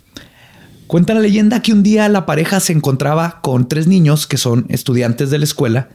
Cuenta 0.88 1.14
la 1.14 1.20
leyenda 1.22 1.62
que 1.62 1.72
un 1.72 1.84
día 1.84 2.10
la 2.10 2.26
pareja 2.26 2.60
se 2.60 2.74
encontraba 2.74 3.40
con 3.42 3.68
tres 3.68 3.88
niños 3.88 4.26
que 4.28 4.38
son 4.38 4.66
estudiantes 4.70 5.30
de 5.30 5.38
la 5.38 5.46
escuela 5.46 5.90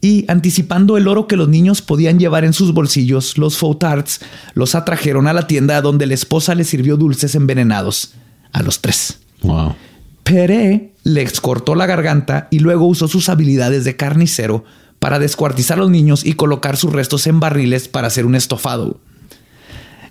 y 0.00 0.24
anticipando 0.28 0.96
el 0.96 1.08
oro 1.08 1.26
que 1.26 1.36
los 1.36 1.48
niños 1.48 1.82
podían 1.82 2.18
llevar 2.18 2.44
en 2.44 2.52
sus 2.52 2.72
bolsillos, 2.72 3.38
los 3.38 3.56
Fautards 3.56 4.20
los 4.54 4.74
atrajeron 4.74 5.26
a 5.26 5.32
la 5.32 5.46
tienda 5.46 5.80
donde 5.80 6.06
la 6.06 6.14
esposa 6.14 6.54
les 6.54 6.68
sirvió 6.68 6.96
dulces 6.96 7.34
envenenados 7.34 8.14
a 8.52 8.62
los 8.62 8.80
tres. 8.80 9.20
Wow. 9.42 9.74
Peré 10.22 10.92
les 11.04 11.40
cortó 11.40 11.74
la 11.74 11.86
garganta 11.86 12.48
y 12.50 12.58
luego 12.58 12.86
usó 12.86 13.06
sus 13.06 13.28
habilidades 13.28 13.84
de 13.84 13.96
carnicero 13.96 14.64
para 14.98 15.18
descuartizar 15.18 15.78
a 15.78 15.82
los 15.82 15.90
niños 15.90 16.24
y 16.24 16.32
colocar 16.32 16.76
sus 16.76 16.92
restos 16.92 17.26
en 17.26 17.38
barriles 17.38 17.88
para 17.88 18.08
hacer 18.08 18.26
un 18.26 18.34
estofado. 18.34 18.98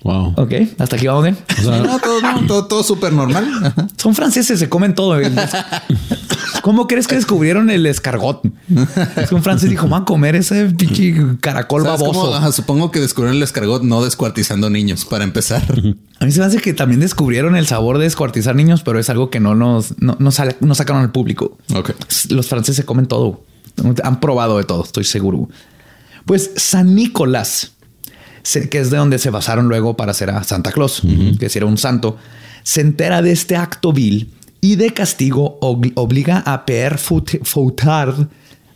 Wow. 0.06 0.36
Ok, 0.38 0.54
hasta 0.78 0.96
aquí 0.98 1.08
vamos 1.08 1.24
bien. 1.24 1.36
O 1.60 1.62
sea, 1.64 1.80
No, 1.80 1.98
todo, 1.98 2.22
no, 2.22 2.46
todo, 2.46 2.66
todo 2.68 2.84
súper 2.84 3.12
normal. 3.12 3.50
Ajá. 3.64 3.88
Son 3.98 4.14
franceses, 4.14 4.60
se 4.60 4.70
comen 4.70 4.94
todo. 4.94 5.18
¿Cómo 6.62 6.88
crees 6.88 7.08
que 7.08 7.16
descubrieron 7.16 7.70
el 7.72 7.86
escargot? 7.88 8.42
Es 9.18 9.30
que 9.30 9.36
un 9.36 9.42
francés 9.44 9.70
dijo, 9.70 9.84
vamos 9.88 10.02
a 10.02 10.06
comer 10.06 10.36
ese 10.36 10.66
pinche 10.68 11.16
caracol 11.42 11.84
¿Sabes 11.84 12.02
baboso. 12.02 12.22
cómo? 12.22 12.36
Ajá, 12.36 12.52
supongo 12.52 12.92
que 12.92 13.00
descubrieron 13.00 13.38
el 13.38 13.44
escargot 13.44 13.82
no 13.84 14.04
descuartizando 14.04 14.70
niños 14.70 15.06
para 15.06 15.24
empezar. 15.24 15.64
A 16.20 16.26
mí 16.26 16.32
se 16.32 16.40
me 16.40 16.46
hace 16.46 16.60
que 16.60 16.74
también 16.74 17.00
descubrieron 17.00 17.56
el 17.56 17.66
sabor 17.68 17.98
de 17.98 18.04
descuartizar 18.04 18.56
niños, 18.56 18.84
pero 18.84 19.00
es 19.00 19.10
algo 19.10 19.30
que 19.30 19.40
no 19.40 19.56
nos 19.56 20.00
no, 20.00 20.18
no 20.20 20.32
sale- 20.32 20.56
no 20.60 20.76
sacaron 20.76 21.02
al 21.02 21.12
público. 21.12 21.58
Ok. 21.74 21.92
Los 22.30 22.48
franceses 22.48 22.76
se 22.78 22.86
comen 22.86 23.08
todo. 23.08 23.44
Han 24.04 24.20
probado 24.20 24.58
de 24.58 24.64
todo, 24.66 24.84
estoy 24.84 25.04
seguro. 25.04 25.50
Pues 26.26 26.52
San 26.56 26.96
Nicolás, 26.96 27.74
que 28.70 28.80
es 28.80 28.90
de 28.92 28.98
donde 28.98 29.18
se 29.20 29.30
basaron 29.30 29.68
luego 29.68 29.96
para 29.98 30.12
hacer 30.12 30.30
a 30.30 30.44
Santa 30.44 30.72
Claus, 30.72 31.02
que 31.40 31.50
si 31.50 31.58
era 31.58 31.66
un 31.66 31.78
santo, 31.78 32.18
se 32.64 32.82
entera 32.82 33.22
de 33.22 33.32
este 33.32 33.56
acto 33.56 33.92
vil 33.92 34.32
y 34.62 34.76
de 34.76 34.92
castigo 34.94 35.60
obli- 35.62 35.92
obliga 35.96 36.40
a 36.46 36.66
Pierre 36.66 36.98
Fout- 36.98 37.44
Fautard 37.44 38.28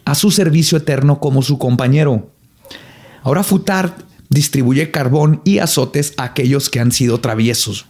a 0.06 0.16
su 0.16 0.32
servicio 0.32 0.78
eterno 0.78 1.20
como 1.20 1.42
su 1.42 1.58
compañero. 1.58 2.32
Ahora 3.24 3.44
Foutard 3.44 3.92
distribuye 4.30 4.92
carbón 4.92 5.42
y 5.44 5.60
azotes 5.60 6.14
a 6.18 6.24
aquellos 6.24 6.70
que 6.70 6.80
han 6.80 6.92
sido 6.92 7.20
traviesos. 7.20 7.86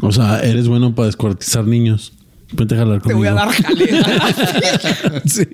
o 0.00 0.10
sea, 0.12 0.40
eres 0.40 0.68
bueno 0.68 0.94
para 0.94 1.06
descuartizar 1.06 1.64
niños. 1.66 2.12
Vente 2.52 2.74
a 2.74 2.78
jalar 2.78 2.98
Te 3.02 3.10
conmigo. 3.12 3.18
voy 3.18 3.26
a 3.28 3.32
dar 3.32 3.48
jale. 3.50 3.90
Sí. 5.26 5.46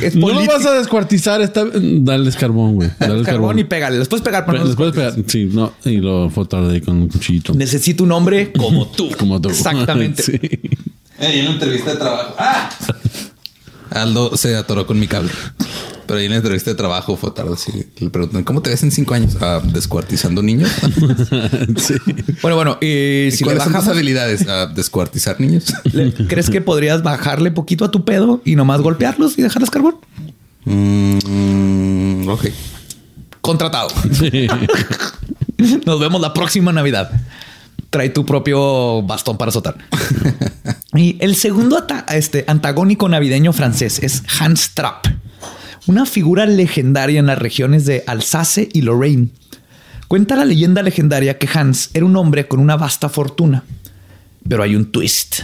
Es 0.00 0.14
No 0.16 0.28
lo 0.28 0.34
político. 0.34 0.52
vas 0.54 0.66
a 0.66 0.72
descuartizar. 0.78 1.40
Está... 1.42 1.64
Dale 1.74 2.30
carbón, 2.32 2.74
güey. 2.76 2.88
Dale 2.98 3.08
carbón, 3.08 3.24
carbón. 3.24 3.58
y 3.58 3.64
pégale. 3.64 3.98
Después 3.98 4.22
pegar 4.22 4.46
para 4.46 4.58
Pero 4.58 4.64
no 4.64 4.68
Después 4.68 4.92
pegar. 4.92 5.14
Sí, 5.26 5.50
no. 5.52 5.74
Y 5.84 5.98
lo 5.98 6.30
fotar 6.30 6.64
ahí 6.64 6.80
con 6.80 6.96
un 6.96 7.08
cuchillito. 7.08 7.52
Necesito 7.54 8.04
un 8.04 8.12
hombre 8.12 8.52
como 8.52 8.86
tú. 8.88 9.10
Como 9.18 9.40
tú. 9.40 9.50
Exactamente. 9.50 10.22
Sí. 10.32 10.40
en 11.18 11.42
una 11.46 11.52
entrevista 11.54 11.92
de 11.92 11.96
trabajo. 11.98 12.34
¡Ah! 12.38 12.70
Aldo 13.90 14.36
se 14.36 14.56
atoró 14.56 14.86
con 14.86 14.98
mi 14.98 15.06
cable. 15.06 15.30
Pero 16.06 16.18
ahí 16.18 16.24
en 16.26 16.32
la 16.32 16.36
entrevista 16.38 16.70
de 16.70 16.76
trabajo 16.76 17.16
fue 17.16 17.30
tarde. 17.30 17.54
Así, 17.54 17.86
le 17.98 18.10
preguntan, 18.10 18.44
¿cómo 18.44 18.60
te 18.60 18.70
ves 18.70 18.82
en 18.82 18.90
cinco 18.90 19.14
años? 19.14 19.36
Ah, 19.40 19.60
descuartizando 19.64 20.42
niños. 20.42 20.70
Sí. 21.76 21.94
Bueno, 22.42 22.56
bueno, 22.56 22.78
y 22.80 23.28
si 23.32 23.38
le 23.38 23.44
¿Cuáles 23.44 23.62
son 23.64 23.72
tus 23.72 23.80
bajamos, 23.80 23.88
habilidades? 23.88 24.46
Ah, 24.48 24.66
descuartizar 24.74 25.40
niños. 25.40 25.72
¿le- 25.92 26.12
¿crees 26.12 26.50
que 26.50 26.60
podrías 26.60 27.02
bajarle 27.02 27.50
poquito 27.50 27.84
a 27.84 27.90
tu 27.90 28.04
pedo 28.04 28.40
y 28.44 28.56
nomás 28.56 28.80
golpearlos 28.80 29.38
y 29.38 29.42
dejarles 29.42 29.70
carbón? 29.70 29.96
Mm, 30.64 32.28
Ok. 32.28 32.46
Contratado. 33.40 33.88
Nos 35.86 36.00
vemos 36.00 36.20
la 36.20 36.32
próxima 36.32 36.72
Navidad. 36.72 37.10
Trae 37.90 38.08
tu 38.10 38.24
propio 38.24 39.02
bastón 39.02 39.36
para 39.36 39.50
azotar. 39.50 39.76
y 40.94 41.16
el 41.20 41.34
segundo 41.36 41.76
ata- 41.78 42.06
este, 42.14 42.44
antagónico 42.48 43.08
navideño 43.08 43.52
francés 43.52 43.98
es 44.02 44.22
Hans 44.40 44.70
Trapp, 44.74 45.06
una 45.86 46.06
figura 46.06 46.46
legendaria 46.46 47.18
en 47.18 47.26
las 47.26 47.38
regiones 47.38 47.86
de 47.86 48.04
Alsace 48.06 48.68
y 48.72 48.82
Lorraine. 48.82 49.30
Cuenta 50.08 50.36
la 50.36 50.44
leyenda 50.44 50.82
legendaria 50.82 51.38
que 51.38 51.48
Hans 51.52 51.90
era 51.94 52.06
un 52.06 52.16
hombre 52.16 52.46
con 52.46 52.60
una 52.60 52.76
vasta 52.76 53.08
fortuna. 53.08 53.64
Pero 54.48 54.62
hay 54.62 54.76
un 54.76 54.92
twist, 54.92 55.40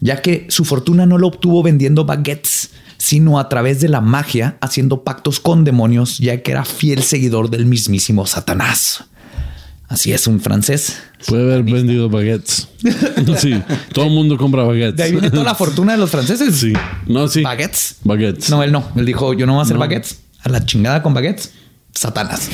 ya 0.00 0.22
que 0.22 0.46
su 0.48 0.64
fortuna 0.64 1.06
no 1.06 1.18
lo 1.18 1.28
obtuvo 1.28 1.62
vendiendo 1.62 2.04
baguettes, 2.04 2.70
sino 2.96 3.38
a 3.38 3.48
través 3.48 3.80
de 3.80 3.88
la 3.88 4.00
magia, 4.00 4.56
haciendo 4.60 5.04
pactos 5.04 5.40
con 5.40 5.64
demonios, 5.64 6.18
ya 6.18 6.42
que 6.42 6.52
era 6.52 6.64
fiel 6.64 7.02
seguidor 7.02 7.50
del 7.50 7.66
mismísimo 7.66 8.26
Satanás. 8.26 9.04
Así 9.88 10.12
es, 10.12 10.26
un 10.26 10.40
francés. 10.40 10.98
Puede 11.26 11.42
haber 11.44 11.62
vendido 11.64 12.08
baguettes. 12.10 12.68
Sí, 13.38 13.60
todo 13.92 14.06
el 14.06 14.12
mundo 14.12 14.36
compra 14.36 14.62
baguettes. 14.64 14.96
De 14.96 15.02
ahí 15.02 15.12
viene 15.12 15.30
toda 15.30 15.44
la 15.44 15.54
fortuna 15.54 15.92
de 15.92 15.98
los 15.98 16.10
franceses. 16.10 16.54
Sí. 16.56 16.72
No, 17.06 17.26
sí. 17.28 17.42
¿Baguettes? 17.42 17.96
Baguettes. 18.04 18.50
No, 18.50 18.62
él 18.62 18.70
no. 18.70 18.84
Él 18.96 19.06
dijo, 19.06 19.32
yo 19.32 19.46
no 19.46 19.54
voy 19.54 19.60
a 19.60 19.62
hacer 19.62 19.74
No. 19.76 19.80
baguettes. 19.80 20.20
A 20.42 20.50
la 20.50 20.64
chingada 20.64 21.02
con 21.02 21.14
baguettes. 21.14 21.52
Satanás. 21.92 22.48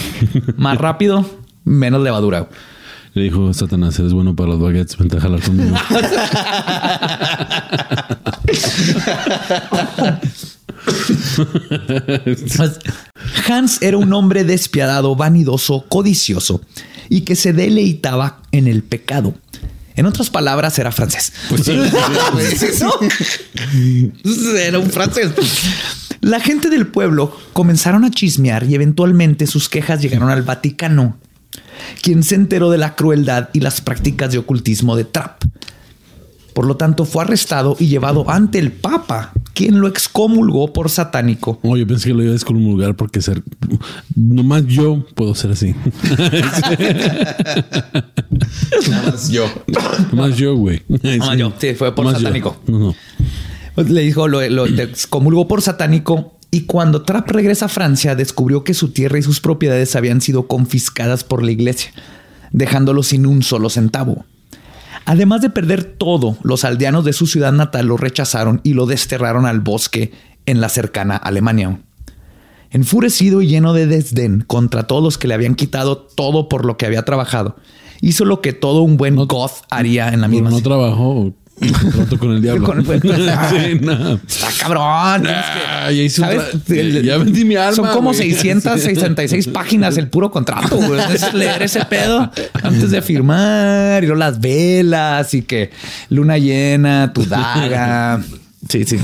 Más 0.56 0.78
rápido, 0.78 1.28
menos 1.64 2.02
levadura. 2.02 2.48
Le 3.14 3.24
dijo 3.24 3.52
Satanás, 3.52 3.98
eres 3.98 4.12
bueno 4.12 4.34
para 4.34 4.50
los 4.50 4.60
baguettes, 4.60 4.96
vente 4.96 5.18
a 5.18 5.20
jalar 5.20 5.40
conmigo. 5.42 5.76
Hans 13.48 13.80
era 13.82 13.96
un 13.98 14.12
hombre 14.12 14.44
despiadado, 14.44 15.14
vanidoso, 15.16 15.84
codicioso 15.88 16.60
y 17.08 17.22
que 17.22 17.36
se 17.36 17.52
deleitaba 17.52 18.42
en 18.52 18.66
el 18.68 18.82
pecado. 18.82 19.34
En 19.96 20.06
otras 20.06 20.30
palabras, 20.30 20.78
era 20.78 20.90
francés. 20.90 21.32
¿No? 22.80 22.92
Era 24.56 24.78
un 24.78 24.90
francés. 24.90 25.30
La 26.20 26.40
gente 26.40 26.68
del 26.70 26.86
pueblo 26.86 27.36
comenzaron 27.52 28.04
a 28.04 28.10
chismear 28.10 28.64
y 28.64 28.74
eventualmente 28.74 29.46
sus 29.46 29.68
quejas 29.68 30.00
llegaron 30.00 30.30
al 30.30 30.42
Vaticano, 30.42 31.16
quien 32.02 32.22
se 32.22 32.34
enteró 32.34 32.70
de 32.70 32.78
la 32.78 32.96
crueldad 32.96 33.50
y 33.52 33.60
las 33.60 33.80
prácticas 33.80 34.32
de 34.32 34.38
ocultismo 34.38 34.96
de 34.96 35.04
Trapp. 35.04 35.44
Por 36.54 36.66
lo 36.66 36.76
tanto, 36.76 37.04
fue 37.04 37.24
arrestado 37.24 37.76
y 37.78 37.88
llevado 37.88 38.30
ante 38.30 38.58
el 38.58 38.72
Papa, 38.72 39.32
quien 39.54 39.80
lo 39.80 39.88
excomulgó 39.88 40.72
por 40.72 40.90
satánico. 40.90 41.58
Oh, 41.62 41.76
yo 41.76 41.86
pensé 41.86 42.08
que 42.08 42.14
lo 42.14 42.22
iba 42.22 42.30
a 42.30 42.34
descomulgar 42.34 42.96
porque 42.96 43.22
ser. 43.22 43.42
Nomás 44.14 44.66
yo 44.66 45.06
puedo 45.14 45.34
ser 45.34 45.52
así. 45.52 45.74
Nada 48.88 49.02
más 49.06 49.30
yo. 49.30 49.46
Nomás 50.12 50.36
yo, 50.36 50.56
güey. 50.56 50.82
Nomás 50.88 51.38
yo. 51.38 51.52
Sí, 51.58 51.74
fue 51.74 51.94
por 51.94 52.04
Nomás 52.04 52.20
yo. 52.20 52.26
satánico. 52.26 52.56
No, 52.66 52.78
no. 52.78 52.94
Pues 53.74 53.90
le 53.90 54.02
dijo, 54.02 54.28
lo, 54.28 54.46
lo 54.48 54.66
excomulgó 54.66 55.48
por 55.48 55.62
satánico 55.62 56.38
y 56.50 56.62
cuando 56.66 57.02
Trapp 57.02 57.28
regresa 57.30 57.64
a 57.66 57.68
Francia 57.68 58.14
descubrió 58.14 58.62
que 58.62 58.74
su 58.74 58.90
tierra 58.90 59.18
y 59.18 59.22
sus 59.22 59.40
propiedades 59.40 59.96
habían 59.96 60.20
sido 60.20 60.46
confiscadas 60.46 61.24
por 61.24 61.42
la 61.42 61.50
iglesia, 61.50 61.90
dejándolo 62.52 63.02
sin 63.02 63.26
un 63.26 63.42
solo 63.42 63.70
centavo. 63.70 64.24
Además 65.06 65.42
de 65.42 65.50
perder 65.50 65.84
todo, 65.84 66.36
los 66.42 66.64
aldeanos 66.64 67.04
de 67.04 67.12
su 67.12 67.26
ciudad 67.26 67.52
natal 67.52 67.86
lo 67.86 67.96
rechazaron 67.96 68.60
y 68.62 68.72
lo 68.74 68.86
desterraron 68.86 69.46
al 69.46 69.60
bosque 69.60 70.12
en 70.46 70.60
la 70.60 70.68
cercana 70.68 71.16
Alemania. 71.16 71.80
Enfurecido 72.70 73.42
y 73.42 73.48
lleno 73.48 73.72
de 73.72 73.86
desdén 73.86 74.42
contra 74.46 74.86
todos 74.86 75.02
los 75.02 75.18
que 75.18 75.28
le 75.28 75.34
habían 75.34 75.54
quitado 75.54 75.98
todo 75.98 76.48
por 76.48 76.64
lo 76.64 76.76
que 76.76 76.86
había 76.86 77.04
trabajado, 77.04 77.56
hizo 78.00 78.24
lo 78.24 78.40
que 78.40 78.52
todo 78.52 78.82
un 78.82 78.96
buen 78.96 79.16
goth 79.16 79.64
haría 79.70 80.08
en 80.08 80.20
la 80.20 80.28
misma 80.28 80.50
no 80.50 80.60
trabajo. 80.60 81.32
Trato 81.94 82.18
con 82.18 82.32
el 82.32 82.42
diablo. 82.42 82.66
Con- 82.66 82.84
sí, 82.84 83.78
no. 83.80 84.14
Está 84.14 84.48
cabrón. 84.60 85.22
que- 85.22 85.30
Ah, 85.30 85.90
ya 85.92 87.00
ya 87.02 87.16
vendí 87.18 87.44
mi 87.44 87.56
alma, 87.56 87.76
Son 87.76 87.86
como 87.88 88.12
güey. 88.12 88.32
666 88.32 89.46
páginas 89.52 89.96
el 89.96 90.08
puro 90.08 90.30
contrato. 90.30 90.76
güey. 90.76 91.00
Es 91.12 91.32
leer 91.32 91.62
ese 91.62 91.84
pedo 91.84 92.30
antes 92.62 92.90
de 92.90 93.02
firmar 93.02 94.02
y 94.02 94.06
luego 94.06 94.18
las 94.18 94.40
velas 94.40 95.32
y 95.34 95.42
que 95.42 95.70
luna 96.10 96.38
llena, 96.38 97.12
tu 97.12 97.24
daga. 97.24 98.20
Sí, 98.68 98.84
sí. 98.84 98.96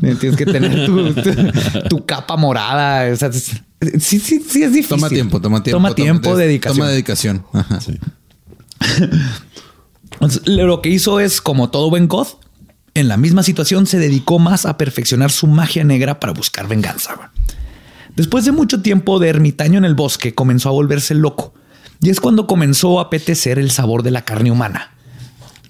Tienes 0.00 0.36
que 0.36 0.44
tener 0.46 0.84
tu, 0.86 1.14
tu- 1.14 1.88
tu 1.88 2.04
capa 2.06 2.36
morada. 2.36 3.10
O 3.12 3.16
sea, 3.16 3.28
es- 3.28 3.50
sí, 4.00 4.20
sí, 4.20 4.42
sí 4.46 4.62
es 4.62 4.72
difícil. 4.72 4.88
Toma 4.88 5.08
tiempo, 5.08 5.40
toma 5.40 5.62
tiempo. 5.62 5.76
Toma 5.78 5.94
tiempo, 5.94 6.36
de- 6.36 6.46
dedicación. 6.46 6.78
Toma 6.78 6.90
dedicación. 6.90 7.44
Ajá. 7.52 7.78
Lo 10.46 10.82
que 10.82 10.88
hizo 10.88 11.20
es, 11.20 11.40
como 11.40 11.70
todo 11.70 11.90
buen 11.90 12.08
goth, 12.08 12.38
en 12.94 13.08
la 13.08 13.16
misma 13.16 13.42
situación 13.42 13.86
se 13.86 13.98
dedicó 13.98 14.38
más 14.38 14.66
a 14.66 14.78
perfeccionar 14.78 15.30
su 15.30 15.46
magia 15.46 15.84
negra 15.84 16.20
para 16.20 16.32
buscar 16.32 16.68
venganza. 16.68 17.32
Después 18.14 18.44
de 18.44 18.52
mucho 18.52 18.80
tiempo 18.82 19.18
de 19.18 19.28
ermitaño 19.28 19.78
en 19.78 19.84
el 19.84 19.94
bosque, 19.94 20.34
comenzó 20.34 20.68
a 20.68 20.72
volverse 20.72 21.14
loco. 21.14 21.54
Y 22.00 22.10
es 22.10 22.20
cuando 22.20 22.46
comenzó 22.46 23.00
a 23.00 23.04
apetecer 23.04 23.58
el 23.58 23.70
sabor 23.70 24.04
de 24.04 24.12
la 24.12 24.24
carne 24.24 24.52
humana. 24.52 24.93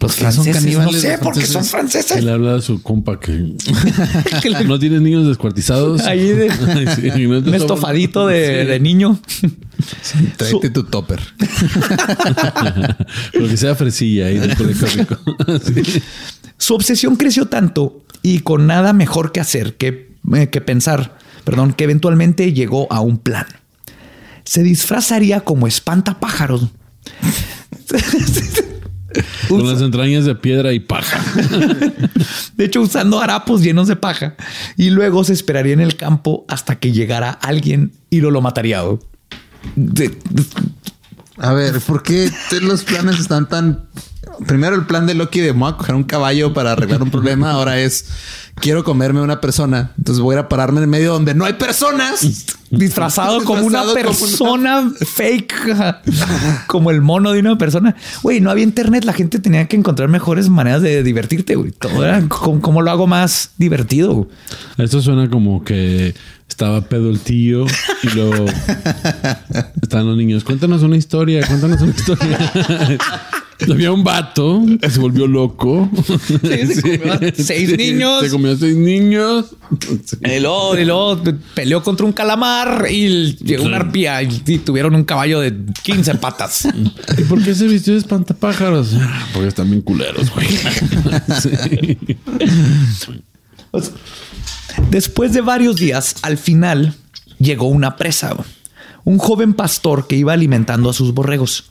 Los 0.05 0.17
¿Por 0.17 0.27
qué 0.27 0.33
son 0.33 0.45
franceses, 0.45 0.79
no 0.79 0.93
sé, 0.93 1.19
porque 1.19 1.47
son 1.47 1.65
franceses? 1.65 2.17
Él 2.19 2.29
habla 2.29 2.57
a 2.57 2.61
su 2.61 2.83
compa 2.83 3.19
que 3.19 3.33
no 4.67 4.79
tienes 4.79 5.01
niños 5.01 5.27
descuartizados. 5.27 6.03
Ahí 6.03 6.29
de- 6.29 6.51
sí, 7.15 7.27
no 7.27 7.39
un 7.39 7.55
estofadito 7.55 8.27
de, 8.27 8.63
Sí. 8.63 8.67
de 8.69 8.81
niño. 8.81 9.21
Tráete 10.37 10.71
tu 10.71 10.85
topper. 10.85 11.21
Pero 13.33 13.49
que 13.49 13.57
sea 13.57 13.75
fresilla 13.75 14.27
ahí 14.27 14.39
del 14.39 14.57
colegio 14.57 14.87
rico. 14.89 15.17
Sí. 15.65 16.03
Su 16.59 16.75
obsesión 16.75 17.17
creció 17.17 17.47
tanto 17.47 18.03
y 18.23 18.41
con 18.41 18.67
nada 18.67 18.93
mejor 18.93 19.33
que 19.33 19.41
hacer 19.41 19.77
que, 19.77 20.13
eh, 20.35 20.49
que 20.49 20.61
pensar, 20.61 21.17
perdón, 21.45 21.73
que 21.73 21.85
eventualmente 21.85 22.53
llegó 22.53 22.91
a 22.93 23.01
un 23.01 23.19
plan. 23.19 23.47
Se 24.45 24.63
disfrazaría 24.63 25.41
como 25.41 25.67
espantapájaros. 25.67 26.69
Con 29.49 29.67
las 29.67 29.81
entrañas 29.81 30.25
de 30.25 30.35
piedra 30.35 30.73
y 30.73 30.81
paja. 30.81 31.23
De 32.57 32.65
hecho, 32.65 32.81
usando 32.81 33.21
harapos 33.21 33.63
llenos 33.63 33.89
de 33.89 33.97
paja. 33.97 34.35
Y 34.77 34.91
luego 34.91 35.25
se 35.25 35.33
esperaría 35.33 35.73
en 35.73 35.81
el 35.81 35.97
campo 35.97 36.45
hasta 36.49 36.77
que 36.77 36.93
llegara 36.93 37.31
alguien 37.31 37.93
y 38.11 38.21
lo, 38.21 38.31
lo 38.31 38.41
mataría. 38.41 38.83
A 41.39 41.53
ver, 41.53 41.81
¿por 41.81 42.03
qué 42.03 42.31
los 42.63 42.85
planes 42.85 43.19
están 43.19 43.49
tan... 43.49 43.89
Primero 44.47 44.77
el 44.77 44.87
plan 44.87 45.07
de 45.07 45.15
Loki 45.15 45.41
de 45.41 45.53
voy 45.53 45.71
a 45.71 45.77
coger 45.77 45.95
un 45.95 46.05
caballo 46.05 46.53
para 46.53 46.73
arreglar 46.73 47.03
un 47.03 47.11
problema. 47.11 47.53
Ahora 47.53 47.79
es 47.81 48.07
quiero 48.57 48.85
comerme 48.85 49.21
una 49.21 49.41
persona. 49.41 49.93
Entonces 49.99 50.23
voy 50.23 50.35
a 50.35 50.39
ir 50.39 50.45
a 50.45 50.49
pararme 50.49 50.83
en 50.83 50.91
medio 50.91 51.13
donde 51.13 51.35
no 51.35 51.45
hay 51.45 51.55
personas. 51.55 52.47
disfrazado 52.71 53.45
como 53.45 53.65
una 53.65 53.85
persona 53.93 54.91
fake, 55.01 55.55
como 56.67 56.91
el 56.91 57.01
mono 57.01 57.33
de 57.33 57.41
una 57.41 57.59
persona. 57.59 57.95
Güey, 58.23 58.41
no 58.41 58.51
había 58.51 58.65
internet. 58.65 59.05
La 59.05 59.13
gente 59.13 59.39
tenía 59.39 59.67
que 59.67 59.77
encontrar 59.77 60.09
mejores 60.09 60.49
maneras 60.49 60.83
de 60.83 61.03
divertirte. 61.03 61.57
Güey, 61.57 61.73
todo 61.73 62.05
era 62.05 62.21
como, 62.29 62.61
cómo 62.61 62.83
lo 62.83 62.91
hago 62.91 63.07
más 63.07 63.51
divertido. 63.59 64.29
Esto 64.79 65.01
suena 65.01 65.29
como 65.31 65.65
que 65.65 66.15
estaba 66.55 66.83
pedo 66.83 67.11
el 67.11 67.19
tío 67.19 67.67
y 68.05 68.11
luego 68.15 68.47
están 69.83 70.07
los 70.07 70.17
niños. 70.17 70.45
Cuéntanos 70.45 70.85
una 70.85 70.97
historia, 70.97 71.45
cuéntanos 71.45 71.81
una 71.81 71.91
historia. 71.91 72.53
Había 73.71 73.91
un 73.91 74.05
vato 74.05 74.63
que 74.81 74.89
se 74.89 75.01
volvió 75.01 75.27
loco. 75.27 75.91
se 76.43 76.99
comió 76.99 77.13
a 77.13 77.21
seis 77.37 77.77
niños. 77.77 78.23
Se 78.23 78.31
comió 78.31 78.53
a 78.53 78.57
seis 78.57 78.77
niños. 78.77 79.47
Sí. 80.05 80.17
Y 80.23 80.39
luego, 80.39 80.79
y 80.79 80.85
luego 80.85 81.21
peleó 81.55 81.83
contra 81.83 82.07
un 82.07 82.13
calamar 82.13 82.87
y 82.89 83.35
llegó 83.37 83.65
una 83.65 83.79
arpía 83.79 84.23
y, 84.23 84.43
y 84.47 84.59
tuvieron 84.59 84.95
un 84.95 85.03
caballo 85.03 85.41
de 85.41 85.57
15 85.83 86.15
patas. 86.17 86.69
¿Y 87.19 87.23
por 87.23 87.43
qué 87.43 87.53
se 87.57 87.67
vistió 87.67 87.95
de 87.95 87.99
espantapájaros? 87.99 88.91
Porque 89.33 89.49
están 89.49 89.69
bien 89.69 89.83
culeros, 89.83 90.31
güey. 90.33 90.47
Sí. 91.43 91.51
Después 94.91 95.33
de 95.33 95.41
varios 95.41 95.77
días, 95.77 96.17
al 96.23 96.39
final 96.39 96.95
llegó 97.39 97.69
una 97.69 97.97
presa. 97.97 98.37
Un 99.05 99.19
joven 99.19 99.55
pastor 99.55 100.07
que 100.07 100.17
iba 100.17 100.33
alimentando 100.33 100.91
a 100.91 100.95
sus 100.95 101.13
borregos. 101.13 101.71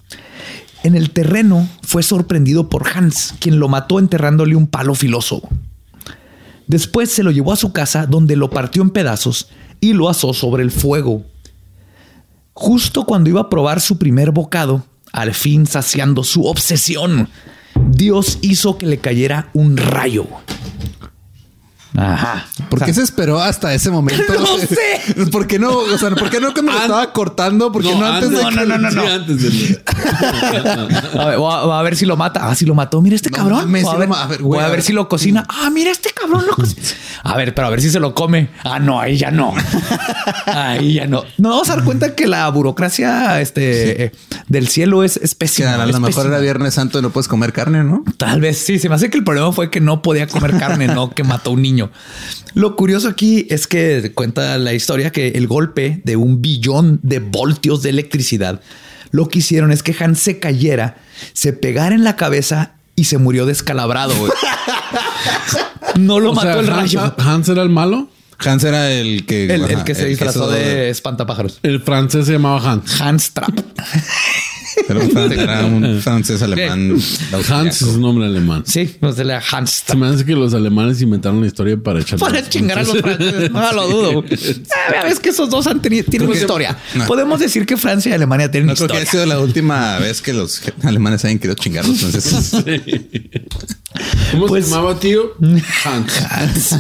En 0.84 0.96
el 0.96 1.12
terreno 1.12 1.68
fue 1.82 2.04
sorprendido 2.04 2.70
por 2.70 2.88
Hans, 2.88 3.34
quien 3.40 3.60
lo 3.60 3.70
mató 3.70 4.00
enterrándole 4.00 4.56
un 4.56 4.68
palo 4.68 4.96
filoso. 4.96 5.42
Después 6.68 7.12
se 7.12 7.24
lo 7.24 7.32
llevó 7.32 7.54
a 7.54 7.58
su 7.58 7.72
casa 7.72 8.06
donde 8.06 8.36
lo 8.36 8.50
partió 8.50 8.82
en 8.82 8.90
pedazos 8.90 9.50
y 9.80 9.94
lo 9.94 10.10
asó 10.10 10.34
sobre 10.34 10.64
el 10.64 10.72
fuego. 10.72 11.26
Justo 12.54 13.06
cuando 13.06 13.30
iba 13.30 13.42
a 13.42 13.50
probar 13.50 13.82
su 13.82 13.98
primer 13.98 14.32
bocado, 14.32 14.86
al 15.12 15.34
fin 15.34 15.66
saciando 15.66 16.24
su 16.24 16.46
obsesión, 16.46 17.30
Dios 17.90 18.38
hizo 18.42 18.78
que 18.78 18.86
le 18.86 19.00
cayera 19.00 19.50
un 19.54 19.78
rayo. 19.78 20.28
Ajá. 21.96 22.46
¿Por 22.70 22.84
qué 22.84 22.94
se 22.94 23.02
esperó 23.04 23.40
hasta 23.42 23.74
ese 23.74 23.92
momento? 23.92 24.24
No 24.34 24.58
sé. 24.58 25.26
¿Por 25.32 25.46
qué 25.48 25.60
no? 25.60 25.78
O 25.78 25.98
sea, 25.98 26.10
¿por 26.12 26.30
qué 26.30 26.40
no 26.40 26.54
cuando 26.54 26.72
lo 26.72 26.78
An- 26.78 26.84
estaba 26.86 27.14
cortando? 27.14 27.72
¿Por 27.72 27.84
qué 27.84 27.94
no, 27.96 28.06
antes 28.06 28.32
de 28.32 28.42
no, 28.44 28.50
que- 28.50 28.56
no, 28.56 28.66
no, 28.66 28.78
no, 28.78 28.90
Sí, 28.90 28.96
no. 28.96 29.08
antes 29.08 29.42
de- 29.42 29.84
A 31.20 31.26
ver, 31.26 31.38
voy 31.38 31.54
a, 31.54 31.62
voy 31.66 31.78
a 31.78 31.82
ver 31.84 31.96
si 31.96 32.06
lo 32.06 32.18
mata. 32.18 32.50
Ah, 32.50 32.56
si 32.56 32.66
lo 32.66 32.74
mató. 32.76 33.02
Mira 33.02 33.16
este 33.16 33.30
No 33.30 33.38
cabrón. 33.38 33.58
mames, 33.66 33.84
voy, 33.84 33.96
a 33.96 33.98
ver, 33.98 34.08
lo 34.10 34.16
ma- 34.16 34.24
a 34.24 34.28
ver, 34.28 34.40
voy 34.42 34.48
güey, 34.48 34.62
a 34.62 34.66
a 34.66 34.68
ver 34.70 34.78
ver. 34.78 34.86
si 34.86 34.94
lo 34.94 35.08
cocina. 35.08 35.46
Ah, 35.50 35.70
mira 35.72 35.92
este 35.92 36.10
cabrón 36.12 36.46
lo 36.48 36.56
cocina. 36.56 36.82
A 37.24 37.38
ver, 37.38 37.54
pero 37.56 37.68
a 37.68 37.70
ver 37.70 37.82
si 37.82 37.90
se 37.90 38.00
lo 38.00 38.14
come. 38.16 38.50
Ah, 38.64 38.80
no, 38.80 39.00
ahí 39.00 39.18
ya 39.18 39.32
no. 39.32 39.54
Ahí 40.48 40.96
ya 40.96 41.08
no. 41.08 41.24
No 41.38 41.50
vamos 41.50 41.70
a 41.70 41.76
dar 41.76 41.86
cuenta 41.86 42.16
que 42.16 42.28
la 42.28 42.50
burocracia 42.50 43.40
este, 43.40 44.12
del 44.48 44.68
cielo 44.68 45.04
es, 45.04 45.18
es 45.18 45.32
Que 45.32 45.38
pésima. 45.38 45.76
a 45.76 45.86
lo 45.86 46.00
mejor 46.00 46.26
era 46.28 46.40
Viernes 46.40 46.74
Santo 46.74 47.00
y 47.00 47.02
no 47.02 47.12
puedes 47.12 47.28
comer 47.28 47.54
carne, 47.54 47.84
¿no? 47.84 48.04
Tal 48.18 48.42
vez 48.42 48.58
sí. 48.58 48.80
Se 48.80 48.90
me 48.90 48.96
hace 48.96 49.10
que 49.10 49.18
el 49.18 49.24
problema 49.24 49.52
fue 49.52 49.70
que 49.70 49.80
no 49.80 50.02
podía 50.02 50.28
comer 50.28 50.58
carne, 50.58 50.88
no 50.88 51.12
que 51.12 51.24
mató 51.24 51.52
a 51.52 51.54
un 51.54 51.62
niño. 51.62 51.83
Lo 52.54 52.76
curioso 52.76 53.08
aquí 53.08 53.48
es 53.50 53.68
que 53.68 54.12
cuenta 54.14 54.58
la 54.58 54.74
historia 54.74 55.12
que 55.12 55.30
el 55.30 55.48
golpe 55.48 56.02
de 56.04 56.16
un 56.16 56.42
billón 56.42 57.00
de 57.04 57.20
voltios 57.20 57.82
de 57.82 57.90
electricidad 57.90 58.62
lo 59.14 59.30
que 59.30 59.40
hicieron 59.40 59.72
es 59.72 59.84
que 59.84 59.96
Hans 59.98 60.20
se 60.20 60.40
cayera, 60.40 60.98
se 61.34 61.54
pegara 61.54 61.94
en 61.94 62.04
la 62.04 62.16
cabeza 62.16 62.74
y 62.96 63.04
se 63.06 63.20
murió 63.20 63.46
descalabrado. 63.46 64.14
güey. 64.18 64.32
No 66.00 66.20
lo 66.20 66.32
O 66.32 66.34
mató 66.34 66.48
sea, 66.48 66.60
el 66.60 66.66
rayo. 66.68 67.14
Hans 67.20 67.48
era 67.50 67.62
el 67.62 67.70
malo. 67.70 68.10
Hans 68.40 68.64
era 68.64 68.92
el 68.92 69.28
que... 69.28 69.46
El, 69.46 69.66
el 69.66 69.84
que 69.84 69.94
se 69.94 70.08
disfrazó 70.08 70.50
de 70.50 70.90
espantapájaros. 70.90 71.60
El 71.62 71.82
francés 71.82 72.26
se 72.26 72.32
llamaba 72.34 72.72
Hans. 72.72 73.00
Hans 73.00 73.32
Trap. 73.32 73.52
Era 74.94 75.06
un, 75.06 75.12
fran- 75.12 75.32
era 75.32 75.66
un 75.66 76.02
francés 76.02 76.42
alemán. 76.42 76.98
Hans 77.50 77.82
es 77.82 77.88
un 77.88 78.02
nombre 78.02 78.26
alemán. 78.28 78.64
Sí, 78.66 78.96
no 79.02 79.12
se 79.14 79.24
le 79.24 79.34
Hans 79.52 79.84
Se 79.88 79.96
me 79.96 80.08
hace 80.08 80.24
que 80.26 80.34
los 80.34 80.54
alemanes 80.54 81.02
inventaron 81.02 81.42
la 81.42 81.48
historia 81.48 81.78
para 81.78 82.02
echar 82.02 82.20
Para 82.20 82.48
chingar 82.48 82.80
a 82.80 82.84
los 82.84 82.98
franceses, 82.98 83.52
no 83.52 83.72
lo 83.74 83.88
dudo. 83.88 84.24
Ah, 84.96 85.04
ves 85.06 85.20
que 85.20 85.30
esos 85.30 85.50
dos 85.50 85.66
han 85.68 85.82
tenido 85.82 86.04
tienen 86.06 86.30
que- 86.32 86.38
historia. 86.38 86.78
no. 86.96 87.06
Podemos 87.06 87.40
decir 87.40 87.66
que 87.66 87.78
Francia 87.78 88.12
y 88.12 88.14
Alemania 88.14 88.50
tienen 88.52 88.68
No 88.68 88.76
creo 88.76 88.88
que 88.88 88.94
historia. 88.96 89.02
haya 89.02 89.12
sido 89.12 89.26
la 89.26 89.40
última 89.40 89.98
vez 90.00 90.22
que 90.22 90.34
los 90.34 90.62
alemanes 90.84 91.24
hayan 91.26 91.40
querido 91.40 91.56
chingar 91.56 91.86
a 91.86 91.88
los 91.88 92.00
franceses. 92.00 92.52
¿Cómo 94.32 94.48
Pues- 94.48 94.66
se 94.66 94.72
llamaba, 94.72 95.00
tío? 95.00 95.34
Hans. 95.86 96.76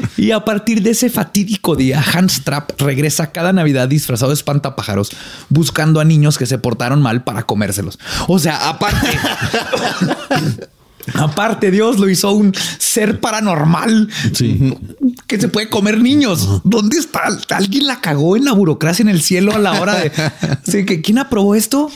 Y 0.16 0.30
a 0.30 0.44
partir 0.44 0.82
de 0.82 0.90
ese 0.90 1.10
fatídico 1.10 1.76
día, 1.76 2.02
Hans 2.14 2.42
Trapp 2.44 2.80
regresa 2.80 3.32
cada 3.32 3.52
Navidad 3.52 3.88
disfrazado 3.88 4.30
de 4.30 4.34
espantapájaros, 4.34 5.10
buscando 5.48 6.00
a 6.00 6.04
niños 6.04 6.38
que 6.38 6.46
se 6.46 6.58
portaron 6.58 7.02
mal 7.02 7.22
para 7.24 7.44
comérselos. 7.44 7.98
O 8.28 8.38
sea, 8.38 8.68
aparte. 8.68 9.06
Aparte, 11.14 11.70
Dios 11.70 12.00
lo 12.00 12.08
hizo 12.08 12.32
un 12.32 12.52
ser 12.78 13.20
paranormal 13.20 14.08
Sí. 14.32 14.74
que 15.28 15.40
se 15.40 15.46
puede 15.46 15.68
comer 15.70 16.00
niños. 16.00 16.62
¿Dónde 16.64 16.98
está? 16.98 17.28
Alguien 17.50 17.86
la 17.86 18.00
cagó 18.00 18.36
en 18.36 18.44
la 18.44 18.52
burocracia 18.52 19.04
en 19.04 19.08
el 19.08 19.22
cielo 19.22 19.54
a 19.54 19.58
la 19.58 19.80
hora 19.80 19.94
de. 19.94 20.10
Que, 20.84 21.00
¿quién 21.02 21.18
aprobó 21.18 21.54
esto? 21.54 21.90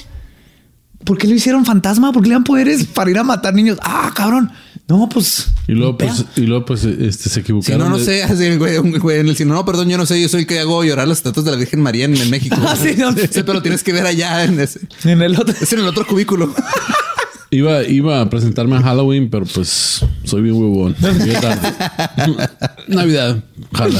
¿Por 1.04 1.18
qué 1.18 1.26
lo 1.26 1.34
hicieron 1.34 1.64
fantasma? 1.66 2.12
¿Por 2.12 2.22
qué 2.22 2.28
le 2.28 2.34
dan 2.34 2.44
poderes 2.44 2.86
para 2.86 3.10
ir 3.10 3.18
a 3.18 3.24
matar 3.24 3.52
niños? 3.52 3.78
Ah, 3.82 4.12
cabrón. 4.14 4.52
No, 4.90 5.08
pues. 5.08 5.48
Y 5.68 5.72
luego, 5.72 5.96
pues, 5.96 6.24
y 6.36 6.40
luego, 6.42 6.64
pues, 6.66 6.84
este, 6.84 7.24
se 7.24 7.30
Si 7.30 7.40
equivocaron. 7.40 7.78
no, 7.78 7.88
no 7.90 7.98
de- 7.98 8.04
sé, 8.04 8.22
así 8.24 8.44
el 8.44 8.58
güey, 8.58 8.76
un 8.78 8.92
güey 8.98 9.20
en 9.20 9.28
el 9.28 9.36
cielo. 9.36 9.54
No, 9.54 9.64
perdón, 9.64 9.88
yo 9.88 9.96
no 9.96 10.04
sé. 10.04 10.20
Yo 10.20 10.28
soy 10.28 10.40
el 10.40 10.46
que 10.46 10.58
hago 10.58 10.82
llorar 10.84 11.06
las 11.08 11.18
estatuas 11.18 11.44
de 11.46 11.52
la 11.52 11.56
Virgen 11.56 11.80
María 11.80 12.04
en, 12.06 12.16
en 12.16 12.28
México. 12.28 12.56
Ah, 12.66 12.76
sí, 12.76 12.94
no. 12.98 13.12
Sí, 13.12 13.42
pero 13.46 13.62
tienes 13.62 13.82
que 13.84 13.92
ver 13.92 14.04
allá 14.04 14.44
en 14.44 14.58
ese. 14.60 14.80
En 15.04 15.22
el 15.22 15.38
otro. 15.38 15.54
Es 15.60 15.72
en 15.72 15.78
el 15.78 15.86
otro 15.86 16.06
cubículo. 16.06 16.52
Iba, 17.52 17.82
iba 17.82 18.20
a 18.20 18.30
presentarme 18.30 18.76
a 18.76 18.80
Halloween, 18.82 19.28
pero 19.28 19.44
pues 19.44 20.04
soy 20.24 20.40
bien 20.42 20.54
huevón. 20.54 20.94
Navidad, 22.86 23.42
jala. 23.72 23.98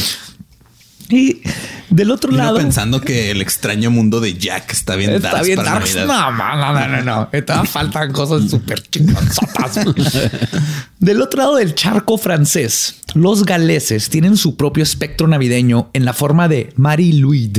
Y 1.11 1.42
del 1.90 2.11
otro 2.12 2.30
lado. 2.30 2.56
pensando 2.56 3.00
que 3.00 3.32
el 3.32 3.42
extraño 3.42 3.90
mundo 3.90 4.20
de 4.20 4.34
Jack 4.34 4.72
está 4.72 4.94
bien 4.94 5.11
Está 5.11 5.32
darks 5.32 5.46
bien 5.46 5.56
para 5.56 5.72
darks. 5.72 5.96
No, 5.96 6.06
no, 6.06 6.56
no, 6.56 6.88
no, 6.88 7.02
no. 7.02 7.28
Esta 7.32 7.64
faltan 7.64 8.12
cosas 8.12 8.48
súper 8.48 8.80
chingonzotas. 8.88 9.80
Del 11.00 11.20
otro 11.20 11.42
lado 11.42 11.56
del 11.56 11.74
charco 11.74 12.18
francés, 12.18 12.96
los 13.14 13.44
galeses 13.44 14.08
tienen 14.11 14.36
su 14.36 14.56
propio 14.56 14.82
espectro 14.82 15.26
navideño 15.26 15.90
en 15.94 16.04
la 16.04 16.12
forma 16.12 16.46
de 16.46 16.72
Marie-Louid, 16.76 17.58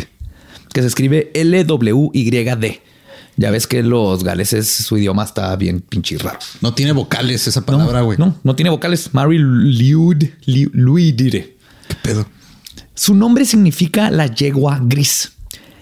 que 0.72 0.82
se 0.82 0.88
escribe 0.88 1.32
L-W-Y-D. 1.34 2.82
Ya 3.38 3.50
ves 3.50 3.66
que 3.66 3.82
los 3.82 4.24
galeses, 4.24 4.70
su 4.70 4.98
idioma 4.98 5.24
está 5.24 5.56
bien 5.56 5.82
pinche 5.82 6.18
raro. 6.20 6.38
No 6.62 6.74
tiene 6.74 6.92
vocales 6.92 7.48
esa 7.48 7.66
palabra, 7.66 8.02
güey. 8.02 8.18
No, 8.18 8.38
no 8.44 8.56
tiene 8.56 8.70
vocales. 8.70 9.10
Marie-Louid. 9.14 10.30
Louid. 10.46 11.16
¿Qué 11.16 11.56
pedo? 12.04 12.28
Su 13.02 13.16
nombre 13.16 13.46
significa 13.46 14.12
la 14.12 14.28
yegua 14.28 14.80
gris. 14.80 15.32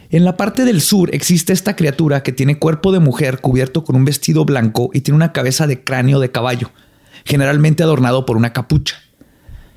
En 0.10 0.24
la 0.24 0.38
parte 0.38 0.64
del 0.64 0.80
sur 0.80 1.14
existe 1.14 1.52
esta 1.52 1.76
criatura 1.76 2.24
que 2.24 2.32
tiene 2.32 2.58
cuerpo 2.58 2.94
de 2.94 3.00
mujer 3.00 3.42
cubierto 3.42 3.84
con 3.84 3.98
un 3.98 4.06
vestido 4.06 4.46
blanco 4.46 4.90
y 4.94 5.02
tiene 5.02 5.18
una 5.18 5.34
cabeza 5.34 5.68
de 5.68 5.84
cráneo 5.84 6.22
de 6.22 6.32
caballo, 6.32 6.72
generalmente 7.26 7.84
adornado 7.84 8.26
por 8.26 8.38
una 8.38 8.54
capucha, 8.54 8.96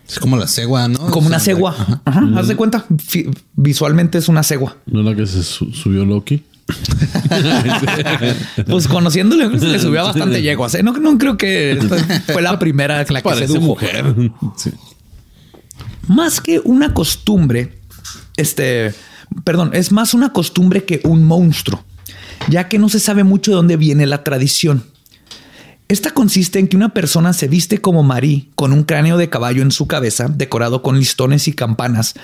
Es 0.09 0.21
como 0.21 0.37
la 0.37 0.47
cegua, 0.47 0.87
¿no? 0.87 1.01
como 1.11 1.27
una 1.27 1.39
O 1.39 1.41
sea, 1.41 1.55
cegua. 1.55 1.71
ajá. 1.77 2.01
Ajá, 2.05 2.23
haz 2.37 2.47
de 2.47 2.55
cuenta, 2.55 2.85
visualmente 3.57 4.19
es 4.19 4.29
una 4.29 4.45
cegua. 4.45 4.77
¿No 4.87 5.01
es 5.01 5.07
la 5.07 5.17
que 5.17 5.27
se 5.27 5.43
su- 5.43 5.73
subió 5.73 6.05
Loki? 6.05 6.45
Pues 8.69 8.87
conociéndole, 8.89 9.59
se 9.59 9.67
le 9.67 9.79
subió 9.81 10.05
bastante 10.05 10.41
yeguas. 10.43 10.75
¿eh? 10.77 10.83
No, 10.85 10.93
no 10.93 11.19
creo 11.19 11.37
que 11.37 11.73
esta 11.73 11.97
fue 12.33 12.41
la 12.41 12.57
primera 12.61 12.99
la 12.99 13.05
que 13.05 13.21
Parece 13.23 13.49
sedujo. 13.49 13.67
mujer. 13.67 14.15
Sí. 14.57 14.71
Más 16.09 16.41
que 16.41 16.61
una 16.61 16.95
costumbre, 16.95 17.81
este, 18.37 18.95
perdón, 19.45 19.71
es 19.73 19.93
más 19.93 20.15
una 20.15 20.33
costumbre 20.33 20.85
que 20.85 21.01
un 21.05 21.25
monstruo, 21.25 21.85
ya 22.49 22.69
que 22.69 22.79
no 22.79 22.89
se 22.89 23.01
sabe 23.01 23.25
mucho 23.25 23.51
de 23.51 23.57
dónde 23.57 23.77
viene 23.77 24.07
la 24.07 24.25
tradición. 24.25 24.85
Esta 25.89 26.13
consiste 26.13 26.59
en 26.59 26.69
que 26.69 26.77
una 26.77 26.95
persona 26.95 27.33
se 27.33 27.49
viste 27.49 27.79
como 27.79 28.03
Marí 28.03 28.51
con 28.55 28.73
un 28.73 28.85
cráneo 28.85 29.19
de 29.19 29.29
caballo 29.29 29.63
en 29.63 29.71
su 29.71 29.87
cabeza, 29.87 30.29
decorado 30.29 30.83
con 30.83 30.99
listones 30.99 31.49
y 31.49 31.53
campanas, 31.53 32.15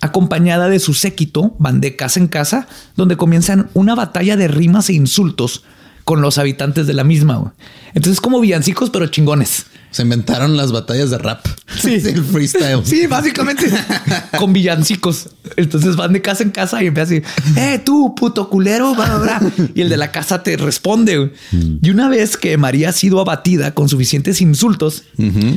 acompañada 0.00 0.68
de 0.68 0.78
su 0.78 0.94
séquito, 0.94 1.56
van 1.58 1.80
de 1.80 1.96
casa 1.96 2.20
en 2.20 2.28
casa, 2.28 2.68
donde 2.94 3.16
comienzan 3.16 3.68
una 3.74 3.94
batalla 3.94 4.36
de 4.36 4.48
rimas 4.48 4.90
e 4.90 4.94
insultos 4.94 5.64
con 6.04 6.20
los 6.20 6.38
habitantes 6.38 6.86
de 6.86 6.94
la 6.94 7.02
misma. 7.02 7.54
Entonces, 7.94 8.20
como 8.20 8.40
villancicos, 8.40 8.90
pero 8.90 9.08
chingones. 9.08 9.66
Se 9.96 10.02
inventaron 10.02 10.58
las 10.58 10.72
batallas 10.72 11.08
de 11.08 11.16
rap. 11.16 11.46
Sí. 11.80 11.94
el 12.04 12.22
freestyle. 12.22 12.84
Sí, 12.84 13.06
básicamente 13.06 13.64
con 14.38 14.52
villancicos. 14.52 15.30
Entonces 15.56 15.96
van 15.96 16.12
de 16.12 16.20
casa 16.20 16.42
en 16.42 16.50
casa 16.50 16.82
y 16.82 16.88
empiezan 16.88 17.22
así, 17.24 17.58
eh, 17.58 17.80
tú, 17.82 18.14
puto 18.14 18.50
culero, 18.50 18.94
bla, 18.94 19.16
bla, 19.16 19.38
bla". 19.38 19.52
Y 19.74 19.80
el 19.80 19.88
de 19.88 19.96
la 19.96 20.12
casa 20.12 20.42
te 20.42 20.58
responde. 20.58 21.16
güey. 21.16 21.32
Y 21.80 21.88
una 21.88 22.10
vez 22.10 22.36
que 22.36 22.58
María 22.58 22.90
ha 22.90 22.92
sido 22.92 23.20
abatida 23.20 23.72
con 23.72 23.88
suficientes 23.88 24.42
insultos, 24.42 25.04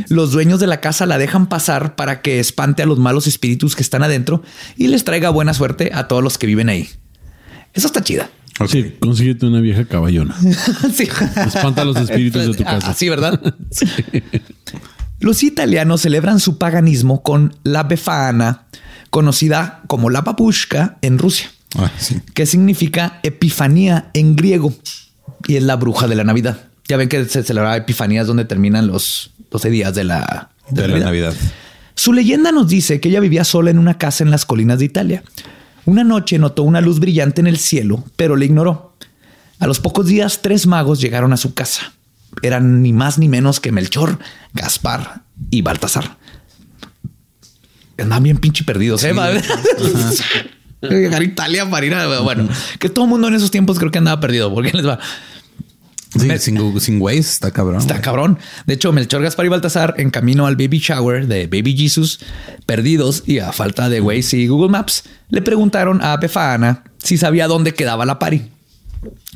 los 0.07 0.31
dueños 0.31 0.61
de 0.61 0.67
la 0.67 0.79
casa 0.79 1.05
la 1.05 1.17
dejan 1.17 1.49
pasar 1.49 1.97
para 1.97 2.21
que 2.21 2.39
espante 2.39 2.81
a 2.81 2.85
los 2.85 2.97
malos 2.97 3.27
espíritus 3.27 3.75
que 3.75 3.83
están 3.83 4.03
adentro 4.03 4.41
y 4.77 4.87
les 4.87 5.03
traiga 5.03 5.31
buena 5.31 5.53
suerte 5.53 5.91
a 5.93 6.07
todos 6.07 6.23
los 6.23 6.37
que 6.37 6.47
viven 6.47 6.69
ahí. 6.69 6.87
Eso 7.73 7.87
está 7.87 8.01
chida. 8.01 8.29
Sí, 8.67 8.95
consíguete 8.99 9.45
una 9.45 9.61
vieja 9.61 9.85
caballona. 9.85 10.35
Sí. 10.93 11.07
Espanta 11.47 11.85
los 11.85 11.95
espíritus 11.97 12.47
de 12.47 12.53
tu 12.53 12.63
casa. 12.63 12.89
Así, 12.91 13.07
¿verdad? 13.09 13.39
Los 15.19 15.43
italianos 15.43 16.01
celebran 16.01 16.39
su 16.39 16.57
paganismo 16.57 17.21
con 17.23 17.53
la 17.63 17.83
Befana, 17.83 18.67
conocida 19.09 19.81
como 19.87 20.09
la 20.09 20.21
babushka 20.21 20.97
en 21.01 21.17
Rusia, 21.17 21.51
Ah, 21.77 21.91
sí. 21.97 22.21
que 22.33 22.45
significa 22.45 23.19
epifanía 23.23 24.11
en 24.13 24.35
griego 24.37 24.73
y 25.47 25.57
es 25.57 25.63
la 25.63 25.75
bruja 25.75 26.07
de 26.07 26.15
la 26.15 26.23
Navidad. 26.23 26.61
Ya 26.87 26.95
ven 26.97 27.09
que 27.09 27.25
se 27.25 27.43
celebraba 27.43 27.75
Epifanías 27.77 28.27
donde 28.27 28.45
terminan 28.45 28.87
los 28.87 29.31
12 29.51 29.69
días 29.69 29.93
de 29.93 30.05
la, 30.05 30.49
De 30.69 30.87
la 30.87 30.97
Navidad. 30.99 31.33
su 31.95 32.13
leyenda 32.13 32.51
nos 32.53 32.69
dice 32.69 32.99
que 33.01 33.09
ella 33.09 33.19
vivía 33.19 33.43
sola 33.43 33.69
en 33.71 33.77
una 33.77 33.97
casa 33.97 34.23
en 34.23 34.31
las 34.31 34.45
colinas 34.45 34.79
de 34.79 34.85
Italia. 34.85 35.23
Una 35.85 36.03
noche 36.03 36.37
notó 36.39 36.63
una 36.63 36.81
luz 36.81 36.99
brillante 36.99 37.41
en 37.41 37.47
el 37.47 37.57
cielo, 37.57 38.03
pero 38.15 38.35
la 38.35 38.45
ignoró. 38.45 38.95
A 39.59 39.67
los 39.67 39.79
pocos 39.79 40.05
días, 40.05 40.41
tres 40.41 40.67
magos 40.67 41.01
llegaron 41.01 41.33
a 41.33 41.37
su 41.37 41.53
casa. 41.53 41.93
Eran 42.41 42.81
ni 42.81 42.93
más 42.93 43.17
ni 43.17 43.27
menos 43.27 43.59
que 43.59 43.71
Melchor, 43.71 44.19
Gaspar 44.53 45.23
y 45.49 45.61
Baltasar. 45.61 46.17
Andaban 47.97 48.23
bien 48.23 48.37
pinche 48.37 48.63
perdidos, 48.63 49.03
¿eh? 49.03 49.13
Llegar 50.81 51.21
a 51.21 51.23
Italia 51.23 51.69
para 51.69 51.85
ir 51.85 51.93
a... 51.93 52.19
Bueno, 52.21 52.47
que 52.79 52.89
todo 52.89 53.05
el 53.05 53.09
mundo 53.11 53.27
en 53.27 53.33
esos 53.33 53.51
tiempos 53.51 53.77
creo 53.77 53.91
que 53.91 53.97
andaba 53.97 54.21
perdido. 54.21 54.53
porque 54.53 54.71
les 54.71 54.87
va? 54.87 54.99
Sí, 56.17 56.25
Me- 56.27 56.39
sin, 56.39 57.01
Waze 57.01 57.19
está 57.19 57.51
cabrón. 57.51 57.77
Está 57.79 57.93
güey. 57.95 58.01
cabrón. 58.03 58.39
De 58.65 58.73
hecho, 58.73 58.91
Melchor, 58.91 59.21
Gaspar 59.21 59.45
y 59.45 59.49
Baltasar 59.49 59.93
en 59.97 60.09
camino 60.09 60.47
al 60.47 60.55
baby 60.55 60.79
shower 60.79 61.27
de 61.27 61.45
Baby 61.45 61.77
Jesus, 61.77 62.19
perdidos 62.65 63.23
y 63.27 63.39
a 63.39 63.51
falta 63.51 63.89
de 63.89 64.01
Waze 64.01 64.37
y 64.37 64.47
Google 64.47 64.69
Maps, 64.69 65.03
le 65.29 65.41
preguntaron 65.43 66.01
a 66.01 66.17
Befana 66.17 66.83
si 66.97 67.17
sabía 67.17 67.47
dónde 67.47 67.73
quedaba 67.75 68.05
la 68.07 68.17
pari. 68.17 68.49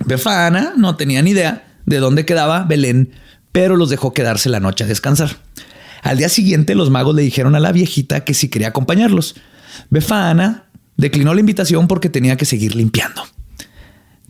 Befana 0.05 0.73
no 0.75 0.95
tenía 0.95 1.21
ni 1.21 1.31
idea 1.31 1.67
de 1.85 1.97
dónde 1.99 2.25
quedaba 2.25 2.63
Belén, 2.63 3.11
pero 3.51 3.75
los 3.75 3.89
dejó 3.89 4.13
quedarse 4.13 4.49
la 4.49 4.59
noche 4.59 4.83
a 4.83 4.87
descansar. 4.87 5.37
Al 6.01 6.17
día 6.17 6.27
siguiente, 6.29 6.75
los 6.75 6.89
magos 6.89 7.15
le 7.15 7.21
dijeron 7.21 7.55
a 7.55 7.59
la 7.59 7.71
viejita 7.71 8.23
que 8.25 8.33
si 8.33 8.49
quería 8.49 8.69
acompañarlos. 8.69 9.35
Befana 9.89 10.65
declinó 10.97 11.33
la 11.33 11.39
invitación 11.39 11.87
porque 11.87 12.09
tenía 12.09 12.35
que 12.35 12.45
seguir 12.45 12.75
limpiando. 12.75 13.23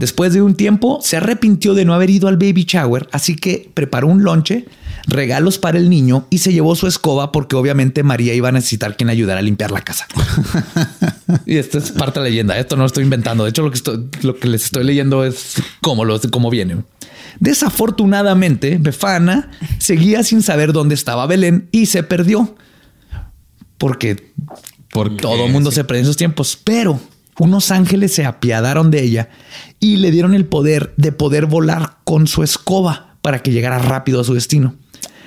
Después 0.04 0.34
de 0.34 0.42
un 0.42 0.56
tiempo, 0.56 1.00
se 1.02 1.16
arrepintió 1.16 1.74
de 1.74 1.86
no 1.86 1.94
haber 1.94 2.10
ido 2.10 2.28
al 2.28 2.36
baby 2.36 2.66
shower, 2.68 3.08
así 3.14 3.38
que 3.38 3.70
preparó 3.74 4.08
un 4.08 4.22
lonche, 4.26 4.66
regalos 5.08 5.60
para 5.60 5.78
el 5.78 5.90
niño 5.90 6.28
y 6.30 6.40
se 6.40 6.52
llevó 6.52 6.76
su 6.76 6.88
escoba 6.88 7.32
porque 7.32 7.56
obviamente 7.56 8.04
María 8.04 8.34
iba 8.34 8.50
a 8.50 8.52
necesitar 8.52 8.98
quien 8.98 9.10
ayudara 9.10 9.40
a 9.40 9.44
limpiar 9.44 9.72
la 9.72 9.80
casa. 9.80 10.06
y 11.46 11.56
esto 11.56 11.78
es 11.78 11.92
parte 11.92 12.20
de 12.20 12.26
la 12.26 12.30
leyenda. 12.32 12.60
Esto 12.60 12.76
no 12.76 12.82
lo 12.82 12.88
estoy 12.88 13.06
inventando. 13.06 13.46
De 13.46 13.52
hecho, 13.52 13.62
lo 13.62 13.72
que, 13.72 13.78
estoy- 13.78 14.10
lo 14.24 14.36
que 14.38 14.50
les 14.50 14.66
estoy 14.66 14.84
leyendo 14.84 15.24
es 15.24 15.54
cómo, 15.80 16.04
lo, 16.04 16.20
cómo 16.32 16.50
viene. 16.50 16.80
Desafortunadamente, 17.40 18.78
Befana 18.78 19.52
seguía 19.78 20.22
sin 20.24 20.42
saber 20.42 20.74
dónde 20.74 20.96
estaba 20.96 21.26
Belén 21.28 21.70
y 21.72 21.86
se 21.86 22.04
perdió. 22.04 22.58
Porque 23.78 24.34
Porque 24.92 25.22
todo 25.22 25.46
el 25.46 25.52
mundo 25.54 25.72
se 25.72 25.86
perdió 25.86 26.00
en 26.00 26.04
esos 26.08 26.18
tiempos, 26.18 26.60
pero 26.62 27.00
unos 27.40 27.72
ángeles 27.72 28.14
se 28.14 28.26
apiadaron 28.26 28.92
de 28.92 29.04
ella 29.04 29.30
y 29.80 29.98
le 29.98 30.12
dieron 30.12 30.34
el 30.34 30.46
poder 30.46 30.94
de 30.98 31.12
poder 31.12 31.46
volar 31.46 31.98
con 32.04 32.28
su 32.28 32.44
escoba 32.44 33.16
para 33.22 33.40
que 33.42 33.52
llegara 33.52 33.80
rápido 33.80 34.22
a 34.22 34.24
su 34.24 34.34
destino. 34.34 34.76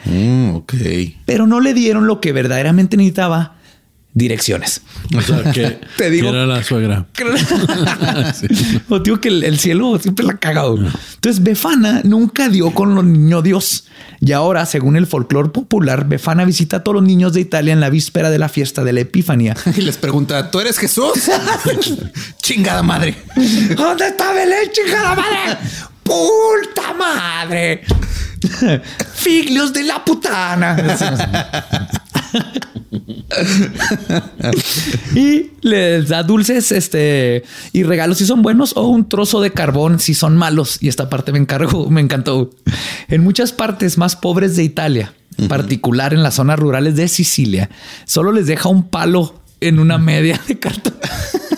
Mm, 0.05 0.55
ok. 0.55 0.75
Pero 1.25 1.47
no 1.47 1.61
le 1.61 1.75
dieron 1.75 2.07
lo 2.07 2.21
que 2.21 2.33
verdaderamente 2.33 2.97
necesitaba, 2.97 3.56
direcciones. 4.17 4.81
O 5.15 5.21
sea, 5.21 5.53
que, 5.53 5.79
Te 5.99 6.09
digo- 6.11 6.31
que 6.31 6.37
era 6.37 6.47
la 6.47 6.65
suegra. 6.65 7.07
O 8.89 8.99
digo 8.99 9.21
que 9.21 9.29
el, 9.29 9.45
el 9.45 9.59
cielo 9.59 9.99
siempre 9.99 10.25
la 10.25 10.33
ha 10.33 10.39
cagado. 10.39 10.77
Entonces, 10.79 11.43
Befana 11.43 12.01
nunca 12.03 12.49
dio 12.49 12.71
con 12.73 12.95
los 12.95 13.05
niños 13.05 13.45
Dios. 13.45 13.85
Y 14.21 14.33
ahora, 14.33 14.65
según 14.65 14.97
el 14.97 15.07
folclore 15.07 15.51
popular, 15.51 16.09
Befana 16.09 16.47
visita 16.47 16.79
a 16.79 16.83
todos 16.83 16.95
los 16.97 17.05
niños 17.05 17.35
de 17.35 17.41
Italia 17.41 17.75
en 17.75 17.81
la 17.81 17.91
víspera 17.91 18.31
de 18.31 18.39
la 18.39 18.49
fiesta 18.49 18.83
de 18.85 18.95
la 18.95 19.01
Epifanía. 19.01 19.55
Y 19.77 19.83
les 19.83 19.99
pregunta, 19.99 20.51
¿tú 20.51 20.61
eres 20.61 20.79
Jesús? 20.79 21.13
Chingada 22.43 22.83
madre. 22.83 23.17
¿Dónde 23.77 24.09
está 24.09 24.33
Belén, 24.33 24.71
chingada 24.73 25.15
madre? 25.15 25.59
¡Puta 26.03 26.95
madre! 26.95 27.83
Figlios 29.15 29.73
de 29.75 29.83
la 29.83 30.03
putana. 30.03 30.77
y 35.15 35.51
les 35.63 36.09
da 36.09 36.23
dulces 36.23 36.73
este, 36.73 37.45
y 37.73 37.83
regalos 37.83 38.19
si 38.19 38.27
son 38.27 38.43
buenos 38.43 38.77
o 38.77 38.89
un 38.89 39.09
trozo 39.09 39.41
de 39.41 39.53
carbón 39.53 40.01
si 40.01 40.15
son 40.15 40.37
malos. 40.37 40.79
Y 40.81 40.89
esta 40.89 41.09
parte 41.09 41.33
me 41.33 41.39
encargó, 41.39 41.91
me 41.91 42.01
encantó. 42.01 42.51
En 43.09 43.23
muchas 43.23 43.53
partes 43.53 43.99
más 43.99 44.17
pobres 44.17 44.57
de 44.57 44.65
Italia, 44.65 45.15
en 45.39 45.49
particular 45.49 46.15
en 46.15 46.23
las 46.23 46.35
zonas 46.35 46.59
rurales 46.59 46.97
de 46.97 47.09
Sicilia, 47.09 47.71
solo 48.05 48.33
les 48.33 48.47
deja 48.47 48.69
un 48.69 48.89
palo 48.89 49.41
en 49.61 49.79
una 49.79 49.99
media 49.99 50.41
de 50.47 50.59
cartón. 50.59 50.95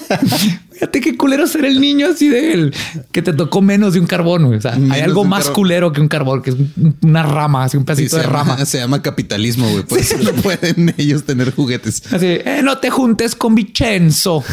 Fíjate 0.79 1.01
qué 1.01 1.17
culero 1.17 1.47
ser 1.49 1.65
el 1.65 1.81
niño 1.81 2.07
así 2.07 2.29
de 2.29 2.53
él, 2.53 2.75
que 3.11 3.21
te 3.21 3.33
tocó 3.33 3.61
menos 3.61 3.95
de 3.95 4.01
un 4.01 4.07
carbón. 4.07 4.45
güey. 4.47 4.59
O 4.59 4.63
sea, 4.63 4.77
Menos 4.77 4.93
hay 4.97 5.01
algo 5.03 5.25
más 5.25 5.41
carbón. 5.47 5.55
culero 5.55 5.93
que 5.93 6.01
un 6.01 6.07
carbón, 6.07 6.41
que 6.41 6.51
es 6.51 6.57
un- 6.57 6.97
una 7.03 7.25
rama, 7.25 7.65
así 7.65 7.77
un 7.77 7.85
pedacito 7.85 8.17
de 8.17 8.23
rama. 8.23 8.65
se 8.65 8.79
llama 8.79 9.03
capitalismo, 9.03 9.69
güey. 9.71 9.83
Por 9.85 9.99
eso 9.99 10.17
no 10.19 10.31
pueden 10.35 10.95
ellos 10.97 11.25
tener 11.25 11.53
juguetes. 11.53 12.13
Así, 12.13 12.27
eh, 12.27 12.61
no 12.63 12.79
te 12.79 12.91
juntes 12.91 13.35
con 13.35 13.57
Vicenzo. 13.57 14.45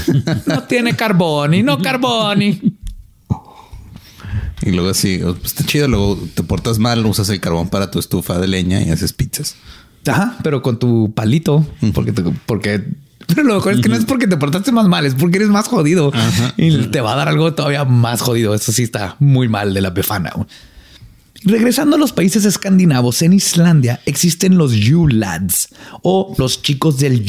No 0.47 0.63
tiene 0.63 0.95
carboni, 0.95 1.61
no 1.61 1.77
carboni. 1.79 2.59
Y 4.61 4.71
luego 4.71 4.89
así, 4.89 5.21
oh, 5.21 5.33
pues 5.35 5.47
está 5.47 5.63
chido. 5.65 5.87
Luego 5.87 6.17
te 6.33 6.41
portas 6.43 6.79
mal, 6.79 7.05
usas 7.05 7.29
el 7.29 7.39
carbón 7.39 7.69
para 7.69 7.91
tu 7.91 7.99
estufa 7.99 8.39
de 8.39 8.47
leña 8.47 8.81
y 8.81 8.89
haces 8.89 9.13
pizzas. 9.13 9.55
Ajá, 10.07 10.37
pero 10.43 10.61
con 10.61 10.79
tu 10.79 11.13
palito, 11.13 11.65
porque, 11.93 12.11
te- 12.13 12.23
porque, 12.45 12.83
pero 13.27 13.43
lo 13.43 13.55
mejor 13.55 13.73
es 13.73 13.81
que 13.81 13.89
no 13.89 13.95
es 13.95 14.05
porque 14.05 14.27
te 14.27 14.37
portaste 14.37 14.71
más 14.71 14.87
mal, 14.87 15.05
es 15.05 15.15
porque 15.15 15.37
eres 15.37 15.49
más 15.49 15.67
jodido. 15.67 16.11
Y 16.57 16.87
te 16.87 17.01
va 17.01 17.13
a 17.13 17.15
dar 17.15 17.29
algo 17.29 17.53
todavía 17.53 17.85
más 17.85 18.21
jodido. 18.21 18.53
Eso 18.53 18.71
sí 18.71 18.83
está 18.83 19.15
muy 19.19 19.47
mal 19.47 19.73
de 19.73 19.81
la 19.81 19.89
befana. 19.89 20.31
Regresando 21.43 21.95
a 21.95 21.99
los 21.99 22.11
países 22.11 22.43
escandinavos, 22.45 23.21
en 23.21 23.33
Islandia 23.33 23.99
existen 24.05 24.57
los 24.57 24.73
Yule 24.73 25.15
Lads 25.15 25.69
o 26.01 26.33
los 26.37 26.61
chicos 26.61 26.97
del 26.97 27.23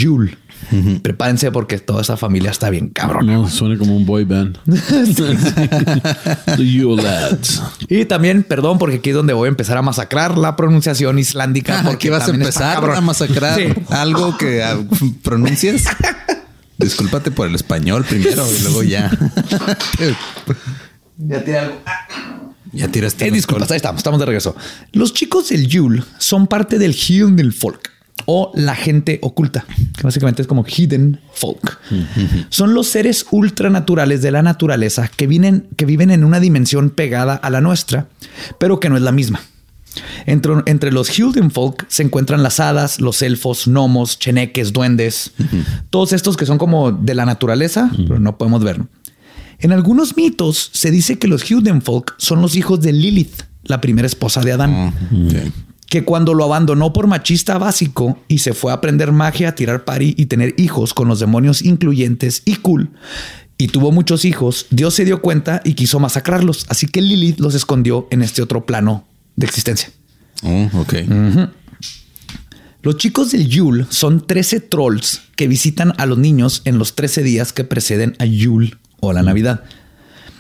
Yule. 0.71 1.01
Prepárense 1.01 1.51
porque 1.53 1.79
toda 1.79 2.03
esa 2.03 2.17
familia 2.17 2.51
está 2.51 2.71
bien 2.71 2.89
cabrón. 2.89 3.27
No, 3.27 3.49
suena 3.49 3.79
como 3.79 3.97
un 3.97 4.05
boy 4.07 4.25
band. 4.25 4.59
The 6.57 6.71
You 6.71 6.97
Lads. 6.97 7.63
Y 7.89 8.05
también, 8.07 8.43
perdón, 8.43 8.79
porque 8.79 8.97
aquí 8.97 9.11
es 9.11 9.17
donde 9.17 9.33
voy 9.33 9.47
a 9.47 9.51
empezar 9.51 9.77
a 9.77 9.83
masacrar 9.83 10.37
la 10.39 10.57
pronunciación 10.57 11.19
islandica. 11.19 11.81
Ah, 11.81 11.83
porque 11.85 11.95
aquí 11.97 12.09
vas 12.09 12.29
a 12.29 12.33
empezar 12.33 12.85
a 12.91 13.01
masacrar 13.01 13.59
Sí. 13.59 13.69
algo 13.91 14.37
que 14.37 14.63
ah, 14.63 14.79
pronuncias. 15.23 15.85
Discúlpate 16.79 17.31
por 17.31 17.47
el 17.49 17.55
español 17.55 18.05
primero 18.05 18.45
y 18.51 18.63
luego 18.63 18.83
ya. 18.83 19.11
Ya 21.19 21.43
tiene 21.43 21.59
algo. 21.61 21.77
ya 22.73 22.89
tiraste. 22.89 23.27
Eh, 23.27 23.31
disculpas, 23.31 23.71
ahí 23.71 23.77
estamos, 23.77 24.01
estamos 24.01 24.21
de 24.21 24.27
regreso. 24.27 24.55
Los 24.93 25.15
chicos 25.15 25.49
del 25.49 25.67
Yule 25.67 26.03
son 26.19 26.47
parte 26.47 26.79
del 26.79 26.93
Hidden 26.93 27.55
Folk 27.55 27.91
o 28.25 28.51
la 28.55 28.75
gente 28.75 29.19
oculta, 29.23 29.65
que 29.97 30.03
básicamente 30.03 30.43
es 30.43 30.49
como 30.49 30.65
Hidden 30.65 31.21
Folk. 31.35 31.79
Son 32.49 32.75
los 32.75 32.89
seres 32.89 33.27
ultranaturales 33.31 34.23
de 34.23 34.31
la 34.31 34.43
naturaleza 34.43 35.09
que, 35.09 35.27
vienen, 35.27 35.67
que 35.77 35.87
viven 35.87 36.11
en 36.11 36.25
una 36.25 36.41
dimensión 36.41 36.91
pegada 36.91 37.35
a 37.35 37.51
la 37.51 37.61
nuestra, 37.61 38.09
pero 38.59 38.81
que 38.81 38.89
no 38.89 38.97
es 38.97 39.03
la 39.03 39.13
misma. 39.13 39.41
Entre, 40.27 40.53
entre 40.67 40.93
los 40.93 41.09
Hidden 41.19 41.51
Folk 41.51 41.87
se 41.89 42.03
encuentran 42.03 42.43
las 42.43 42.61
hadas, 42.61 43.01
los 43.01 43.23
elfos, 43.23 43.67
gnomos, 43.67 44.19
cheneques, 44.19 44.73
duendes, 44.73 45.33
todos 45.91 46.13
estos 46.13 46.37
que 46.37 46.47
son 46.47 46.59
como 46.59 46.93
de 46.93 47.15
la 47.15 47.27
naturaleza, 47.27 47.91
pero 47.97 48.19
no 48.19 48.37
podemos 48.37 48.65
ver. 48.65 48.83
En 49.59 49.73
algunos 49.73 50.17
mitos 50.17 50.71
se 50.73 50.91
dice 50.91 51.19
que 51.19 51.29
los 51.29 51.51
Hiddenfolk 51.51 52.15
son 52.19 52.43
los 52.43 52.57
hijos 52.57 52.81
de 52.83 52.93
Lilith, 52.93 53.43
la 53.63 53.81
primera 53.81 54.07
esposa 54.07 54.41
de 54.43 54.53
Adán, 54.53 54.93
Sí. 55.31 55.53
Que 55.89 56.05
cuando 56.05 56.35
lo 56.35 56.45
abandonó 56.45 56.93
por 56.93 57.07
machista 57.07 57.59
básico 57.59 58.19
y 58.29 58.39
se 58.39 58.55
fue 58.55 58.73
a 58.73 58.77
aprender 58.77 59.13
magia, 59.13 59.51
a 59.51 59.55
tirar 59.55 59.85
pari 59.85 60.15
y 60.17 60.27
tener 60.27 60.55
hijos 60.59 60.95
con 60.95 61.09
los 61.09 61.21
demonios 61.21 61.63
incluyentes 61.63 62.43
y 62.45 62.57
cool, 62.57 62.91
y 63.59 63.69
tuvo 63.69 63.93
muchos 63.93 64.25
hijos, 64.25 64.67
Dios 64.71 64.95
se 64.95 65.05
dio 65.05 65.23
cuenta 65.23 65.63
y 65.65 65.75
quiso 65.75 65.99
masacrarlos, 65.99 66.67
así 66.69 66.87
que 66.87 67.01
Lilith 67.01 67.41
los 67.41 67.55
escondió 67.55 68.07
en 68.11 68.23
este 68.23 68.43
otro 68.43 68.67
plano 68.67 69.07
de 69.37 69.47
existencia. 69.47 69.91
Oh, 70.43 70.69
ok. 70.75 70.95
Los 72.83 72.99
chicos 72.99 73.33
del 73.33 73.49
Yule 73.49 73.87
son 73.89 74.27
13 74.27 74.61
trolls 74.61 75.23
que 75.35 75.49
visitan 75.49 75.93
a 75.99 76.07
los 76.07 76.19
niños 76.19 76.63
en 76.65 76.79
los 76.79 76.95
13 76.95 77.23
días 77.23 77.53
que 77.53 77.65
preceden 77.65 78.15
a 78.19 78.27
Yule 78.27 78.77
o 79.01 79.11
a 79.11 79.15
la 79.15 79.23
Navidad. 79.23 79.65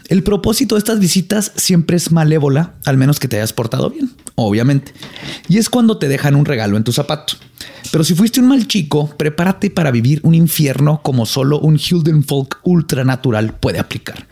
El 0.08 0.22
propósito 0.22 0.76
de 0.76 0.80
estas 0.80 1.00
visitas 1.00 1.52
siempre 1.56 1.96
es 1.96 2.12
malévola, 2.12 2.74
al 2.84 2.96
menos 2.96 3.18
que 3.18 3.26
te 3.26 3.36
hayas 3.36 3.52
portado 3.52 3.90
bien, 3.90 4.10
obviamente. 4.36 4.92
Y 5.48 5.58
es 5.58 5.68
cuando 5.68 5.98
te 5.98 6.08
dejan 6.08 6.36
un 6.36 6.44
regalo 6.44 6.76
en 6.76 6.84
tu 6.84 6.92
zapato. 6.92 7.34
Pero 7.90 8.04
si 8.04 8.14
fuiste 8.14 8.40
un 8.40 8.48
mal 8.48 8.68
chico, 8.68 9.08
prepárate 9.16 9.70
para 9.70 9.90
vivir 9.90 10.20
un 10.22 10.34
infierno 10.34 11.00
como 11.02 11.26
solo 11.26 11.58
un 11.58 11.76
Hildenfolk 11.76 12.60
ultranatural 12.62 13.54
puede 13.54 13.80
aplicar. 13.80 14.28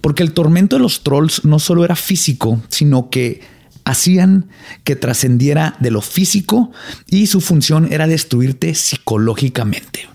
Porque 0.00 0.22
el 0.22 0.32
tormento 0.32 0.76
de 0.76 0.82
los 0.82 1.02
trolls 1.02 1.44
no 1.44 1.58
solo 1.58 1.84
era 1.84 1.96
físico, 1.96 2.60
sino 2.68 3.10
que 3.10 3.40
hacían 3.84 4.48
que 4.84 4.96
trascendiera 4.96 5.76
de 5.80 5.90
lo 5.90 6.02
físico 6.02 6.70
y 7.06 7.26
su 7.26 7.40
función 7.40 7.90
era 7.90 8.06
destruirte 8.06 8.74
psicológicamente. 8.74 10.06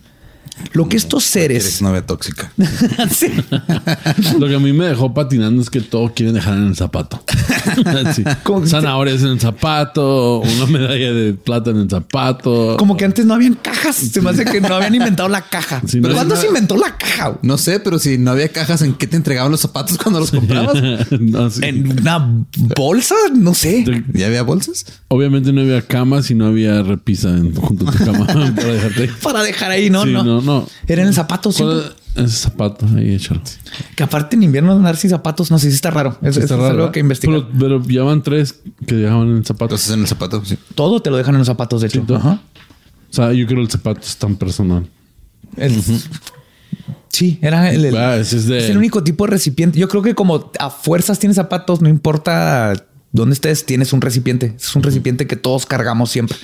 Lo 0.74 0.88
que 0.88 0.97
estos 0.97 1.36
Eres 1.36 1.64
seres... 1.64 1.82
novia 1.82 2.06
tóxica. 2.06 2.51
Sí. 3.12 3.28
Lo 4.39 4.47
que 4.47 4.56
a 4.56 4.60
mí 4.60 4.72
me 4.74 4.86
dejó 4.86 5.14
patinando 5.14 5.62
es 5.62 5.70
que 5.70 5.82
todo 5.82 6.14
quieren 6.14 6.36
dejar 6.36 6.58
en 6.58 6.68
el 6.68 6.76
zapato. 6.76 7.24
Sí. 8.14 8.24
Zanahorias 8.68 9.22
en 9.22 9.30
el 9.30 9.39
zapato, 9.39 10.39
una 10.39 10.66
medalla 10.68 11.12
de 11.14 11.34
plata 11.34 11.72
en 11.72 11.78
el 11.78 11.89
zapato. 11.89 12.76
Como 12.78 12.97
que 12.97 13.06
antes 13.06 13.26
no 13.26 13.34
habían 13.34 13.54
cajas. 13.56 13.95
Se 13.95 14.22
me 14.22 14.30
hace 14.32 14.45
que 14.45 14.60
no 14.62 14.76
habían 14.76 14.93
inventado 14.95 15.30
la 15.30 15.41
caja. 15.41 15.82
Sí, 15.88 15.99
¿Pero 16.01 16.10
no- 16.10 16.16
cuándo 16.16 16.36
no- 16.36 16.41
se 16.41 16.47
inventó 16.47 16.76
la 16.78 16.95
caja? 16.97 17.38
No 17.41 17.58
sé, 17.58 17.80
pero 17.80 17.99
si 17.99 18.18
no 18.18 18.32
había 18.32 18.49
cajas, 18.49 18.82
¿en 18.82 18.93
qué 18.93 19.08
te 19.08 19.16
entregaban 19.18 19.51
los 19.51 19.62
zapatos 19.62 19.97
cuando 19.97 20.20
los 20.20 20.32
comprabas? 20.32 20.74
No, 21.20 21.49
sí. 21.49 21.62
¿En 21.64 21.99
una 21.99 22.45
bolsa? 22.76 23.16
No 23.34 23.54
sé. 23.54 23.86
¿Ya 24.14 24.28
había 24.28 24.43
bolsas? 24.43 24.86
Obviamente 25.08 25.51
no 25.54 25.62
había 25.62 25.82
camas 25.82 26.30
y 26.32 26.36
no 26.36 26.45
había 26.47 26.82
repisa 26.84 27.30
en- 27.30 27.56
junto 27.56 27.88
a 27.88 27.91
tu 27.91 28.04
cama 28.04 28.26
para 28.28 28.74
dejarte. 28.74 29.04
ahí. 29.04 29.10
Para 29.22 29.43
dejar 29.43 29.72
ahí, 29.72 29.89
no, 29.89 30.04
Sí, 30.04 30.12
no. 30.12 30.24
no, 30.24 30.41
no. 30.43 30.67
Era 30.87 31.01
en 31.01 31.07
el 31.09 31.13
zapato. 31.13 31.51
siempre. 31.51 31.77
¿Cuál 32.13 32.25
es 32.25 32.31
ese 32.33 32.41
zapato? 32.43 32.85
Ahí 32.95 33.15
échalo. 33.15 33.41
Que 33.95 34.03
aparte 34.03 34.35
en 34.35 34.43
invierno 34.43 34.71
andar 34.73 34.95
sin 34.97 35.09
zapatos, 35.09 35.49
no 35.51 35.57
sé 35.59 35.69
si 35.69 35.75
está 35.75 35.89
raro. 35.91 36.17
Es, 36.21 36.37
Está 36.37 36.43
es 36.43 36.49
raro, 36.51 36.65
algo 36.65 36.77
¿verdad? 36.77 36.91
que 36.93 36.99
investigar. 36.99 37.45
Pero, 37.57 37.59
pero 37.81 37.83
ya 37.87 38.03
van 38.03 38.21
tres 38.23 38.59
que 38.85 38.95
dejaban 38.95 39.29
en 39.29 39.37
el 39.37 39.45
zapato. 39.45 39.65
Entonces 39.75 39.91
en 39.91 40.01
el 40.01 40.07
zapato, 40.07 40.43
sí. 40.45 40.57
Todo 40.75 41.01
te 41.01 41.09
lo 41.09 41.17
dejan 41.17 41.35
en 41.35 41.39
los 41.39 41.47
zapatos, 41.47 41.81
de 41.81 41.87
hecho. 41.87 42.05
Ajá. 42.15 42.41
O 43.09 43.13
sea, 43.15 43.31
yo 43.33 43.45
creo 43.45 43.57
que 43.57 43.63
el 43.65 43.71
zapato 43.71 44.01
es 44.01 44.15
tan 44.17 44.35
personal. 44.35 44.87
El- 45.57 45.81
Sí, 47.09 47.37
era 47.43 47.71
el, 47.71 47.85
el- 47.85 47.95
Ah, 47.95 48.17
ese 48.17 48.37
es 48.37 48.47
de- 48.47 48.57
es 48.57 48.69
el 48.71 48.77
único 48.77 49.03
tipo 49.03 49.25
de 49.25 49.31
recipiente. 49.31 49.77
Yo 49.77 49.87
creo 49.87 50.01
que 50.01 50.15
como 50.15 50.51
a 50.59 50.69
fuerzas 50.71 51.19
tienes 51.19 51.35
zapatos, 51.35 51.79
no 51.81 51.87
importa 51.89 52.73
dónde 53.11 53.33
estés, 53.35 53.65
tienes 53.67 53.93
un 53.93 54.01
recipiente. 54.01 54.55
Es 54.57 54.75
un 54.75 54.81
recipiente 54.81 55.27
que 55.27 55.35
todos 55.35 55.67
cargamos 55.67 56.09
siempre. 56.09 56.35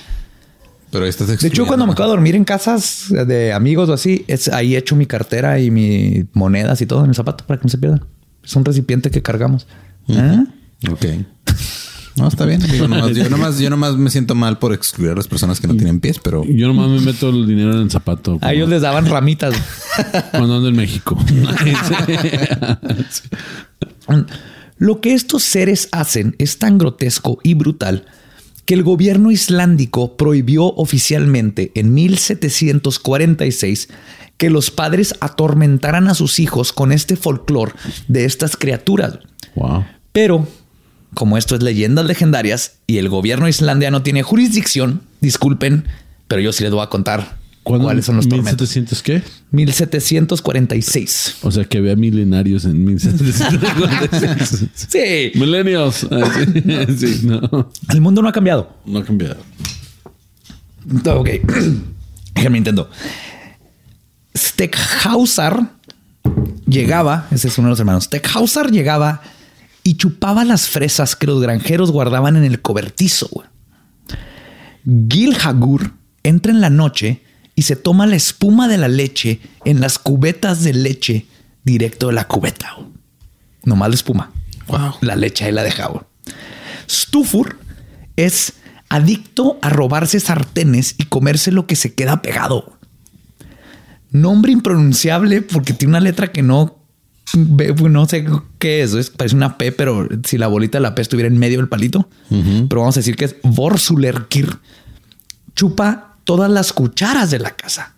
Pero 0.90 1.04
ahí 1.04 1.10
estás 1.10 1.28
De 1.38 1.48
hecho, 1.48 1.66
cuando 1.66 1.86
me 1.86 1.94
quedo 1.94 2.04
a 2.06 2.08
dormir 2.08 2.34
en 2.34 2.44
casas 2.44 3.06
de 3.10 3.52
amigos 3.52 3.88
o 3.88 3.92
así, 3.92 4.24
es 4.26 4.48
ahí 4.48 4.74
echo 4.76 4.96
mi 4.96 5.06
cartera 5.06 5.60
y 5.60 5.70
mis 5.70 6.24
monedas 6.32 6.80
y 6.82 6.86
todo 6.86 7.04
en 7.04 7.10
el 7.10 7.14
zapato 7.14 7.46
para 7.46 7.60
que 7.60 7.64
no 7.64 7.70
se 7.70 7.78
pierdan. 7.78 8.04
Es 8.42 8.56
un 8.56 8.64
recipiente 8.64 9.10
que 9.10 9.22
cargamos. 9.22 9.66
¿Ah? 10.08 10.44
Ok. 10.90 11.04
No, 12.16 12.26
está 12.26 12.44
bien. 12.44 12.60
Digo, 12.60 12.88
nomás- 12.88 13.14
yo, 13.14 13.30
nomás, 13.30 13.58
yo 13.58 13.70
nomás 13.70 13.96
me 13.96 14.10
siento 14.10 14.34
mal 14.34 14.58
por 14.58 14.74
excluir 14.74 15.12
a 15.12 15.14
las 15.14 15.28
personas 15.28 15.60
que 15.60 15.68
no 15.68 15.74
tienen 15.74 16.00
pies, 16.00 16.18
pero 16.18 16.44
Yo 16.44 16.66
nomás 16.66 16.88
me 16.90 17.00
meto 17.00 17.30
el 17.30 17.46
dinero 17.46 17.72
en 17.72 17.82
el 17.82 17.90
zapato. 17.90 18.38
A 18.42 18.52
ellos 18.52 18.68
les 18.68 18.82
daban 18.82 19.06
ramitas. 19.06 19.54
Cuando 20.32 20.56
ando 20.56 20.68
en 20.68 20.76
México. 20.76 21.16
Lo 24.78 25.00
que 25.00 25.12
estos 25.14 25.42
seres 25.42 25.88
hacen 25.92 26.34
es 26.38 26.58
tan 26.58 26.78
grotesco 26.78 27.38
y 27.42 27.54
brutal 27.54 28.06
que 28.70 28.74
el 28.74 28.84
gobierno 28.84 29.32
islandico 29.32 30.16
prohibió 30.16 30.66
oficialmente 30.66 31.72
en 31.74 31.92
1746 31.92 33.88
que 34.36 34.48
los 34.48 34.70
padres 34.70 35.16
atormentaran 35.18 36.06
a 36.06 36.14
sus 36.14 36.38
hijos 36.38 36.72
con 36.72 36.92
este 36.92 37.16
folclore 37.16 37.72
de 38.06 38.26
estas 38.26 38.56
criaturas. 38.56 39.18
wow. 39.56 39.84
Pero, 40.12 40.46
como 41.14 41.36
esto 41.36 41.56
es 41.56 41.64
leyendas 41.64 42.04
legendarias 42.04 42.76
y 42.86 42.98
el 42.98 43.08
gobierno 43.08 43.48
islandia 43.48 43.90
no 43.90 44.04
tiene 44.04 44.22
jurisdicción, 44.22 45.00
disculpen, 45.20 45.88
pero 46.28 46.40
yo 46.40 46.52
sí 46.52 46.62
les 46.62 46.72
voy 46.72 46.84
a 46.84 46.90
contar. 46.90 47.39
Cuáles 47.62 48.04
son 48.04 48.16
los 48.16 48.28
tormentos. 48.28 48.76
¿1700 48.76 49.02
qué? 49.02 49.22
1746. 49.50 51.36
O 51.42 51.50
sea, 51.50 51.64
que 51.64 51.78
había 51.78 51.96
milenarios 51.96 52.64
en 52.64 52.84
1746. 52.84 54.70
Sí, 54.74 55.38
Millennials. 55.38 56.06
Ah, 56.10 56.86
sí, 56.96 57.14
sí, 57.14 57.26
no. 57.26 57.70
el 57.88 58.00
mundo 58.00 58.22
no 58.22 58.28
ha 58.28 58.32
cambiado. 58.32 58.76
No 58.86 58.98
ha 59.00 59.04
cambiado. 59.04 59.36
Ok. 61.06 61.28
Déjenme 62.34 62.58
intento. 62.58 62.90
Steckhausar 64.36 65.74
llegaba, 66.66 67.26
ese 67.30 67.48
es 67.48 67.58
uno 67.58 67.68
de 67.68 67.70
los 67.70 67.80
hermanos. 67.80 68.04
Steckhausar 68.04 68.70
llegaba 68.70 69.22
y 69.82 69.94
chupaba 69.94 70.44
las 70.44 70.68
fresas 70.68 71.16
que 71.16 71.26
los 71.26 71.40
granjeros 71.42 71.90
guardaban 71.90 72.36
en 72.36 72.44
el 72.44 72.60
cobertizo. 72.60 73.28
Gilhagur 75.08 75.92
entra 76.22 76.52
en 76.52 76.60
la 76.60 76.70
noche 76.70 77.22
y 77.54 77.62
se 77.62 77.76
toma 77.76 78.06
la 78.06 78.16
espuma 78.16 78.68
de 78.68 78.78
la 78.78 78.88
leche 78.88 79.40
en 79.64 79.80
las 79.80 79.98
cubetas 79.98 80.62
de 80.62 80.72
leche 80.74 81.26
directo 81.64 82.06
de 82.08 82.12
la 82.14 82.26
cubeta. 82.26 82.72
güey. 82.76 82.88
Nomás 83.64 83.88
la 83.90 83.94
espuma. 83.94 84.32
Wow. 84.68 84.94
La 85.02 85.16
leche 85.16 85.44
ahí 85.44 85.52
la 85.52 85.62
deja. 85.62 85.86
güey. 85.88 86.02
Stufur 86.88 87.58
es 88.16 88.54
adicto 88.88 89.58
a 89.62 89.68
robarse 89.70 90.18
sartenes 90.20 90.94
y 90.98 91.04
comerse 91.04 91.52
lo 91.52 91.66
que 91.66 91.76
se 91.76 91.94
queda 91.94 92.22
pegado. 92.22 92.76
Nombre 94.10 94.52
impronunciable 94.52 95.42
porque 95.42 95.72
tiene 95.72 95.90
una 95.92 96.00
letra 96.00 96.32
que 96.32 96.42
no 96.42 96.76
no 97.36 98.08
sé 98.08 98.26
qué 98.58 98.82
es, 98.82 98.92
es- 98.94 99.10
parece 99.10 99.36
una 99.36 99.56
P, 99.56 99.70
pero 99.70 100.08
si 100.26 100.36
la 100.36 100.48
bolita 100.48 100.78
de 100.78 100.82
la 100.82 100.96
P 100.96 101.02
estuviera 101.02 101.28
en 101.28 101.38
medio 101.38 101.58
del 101.58 101.68
palito, 101.68 102.08
pero 102.68 102.80
vamos 102.80 102.96
a 102.96 103.00
decir 103.00 103.14
que 103.14 103.26
es 103.26 103.36
Vorsulerkir. 103.44 104.58
Chupa 105.54 106.09
todas 106.30 106.48
las 106.48 106.72
cucharas 106.72 107.32
de 107.32 107.40
la 107.40 107.50
casa. 107.50 107.96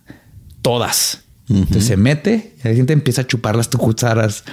Todas. 0.63 1.21
Entonces 1.47 1.85
se 1.85 1.97
mete 1.97 2.55
y 2.57 2.67
la 2.67 2.73
gente 2.73 2.91
empieza 2.91 3.21
a 3.21 3.27
chupar 3.27 3.55
las 3.55 3.67
cucharas. 3.67 4.43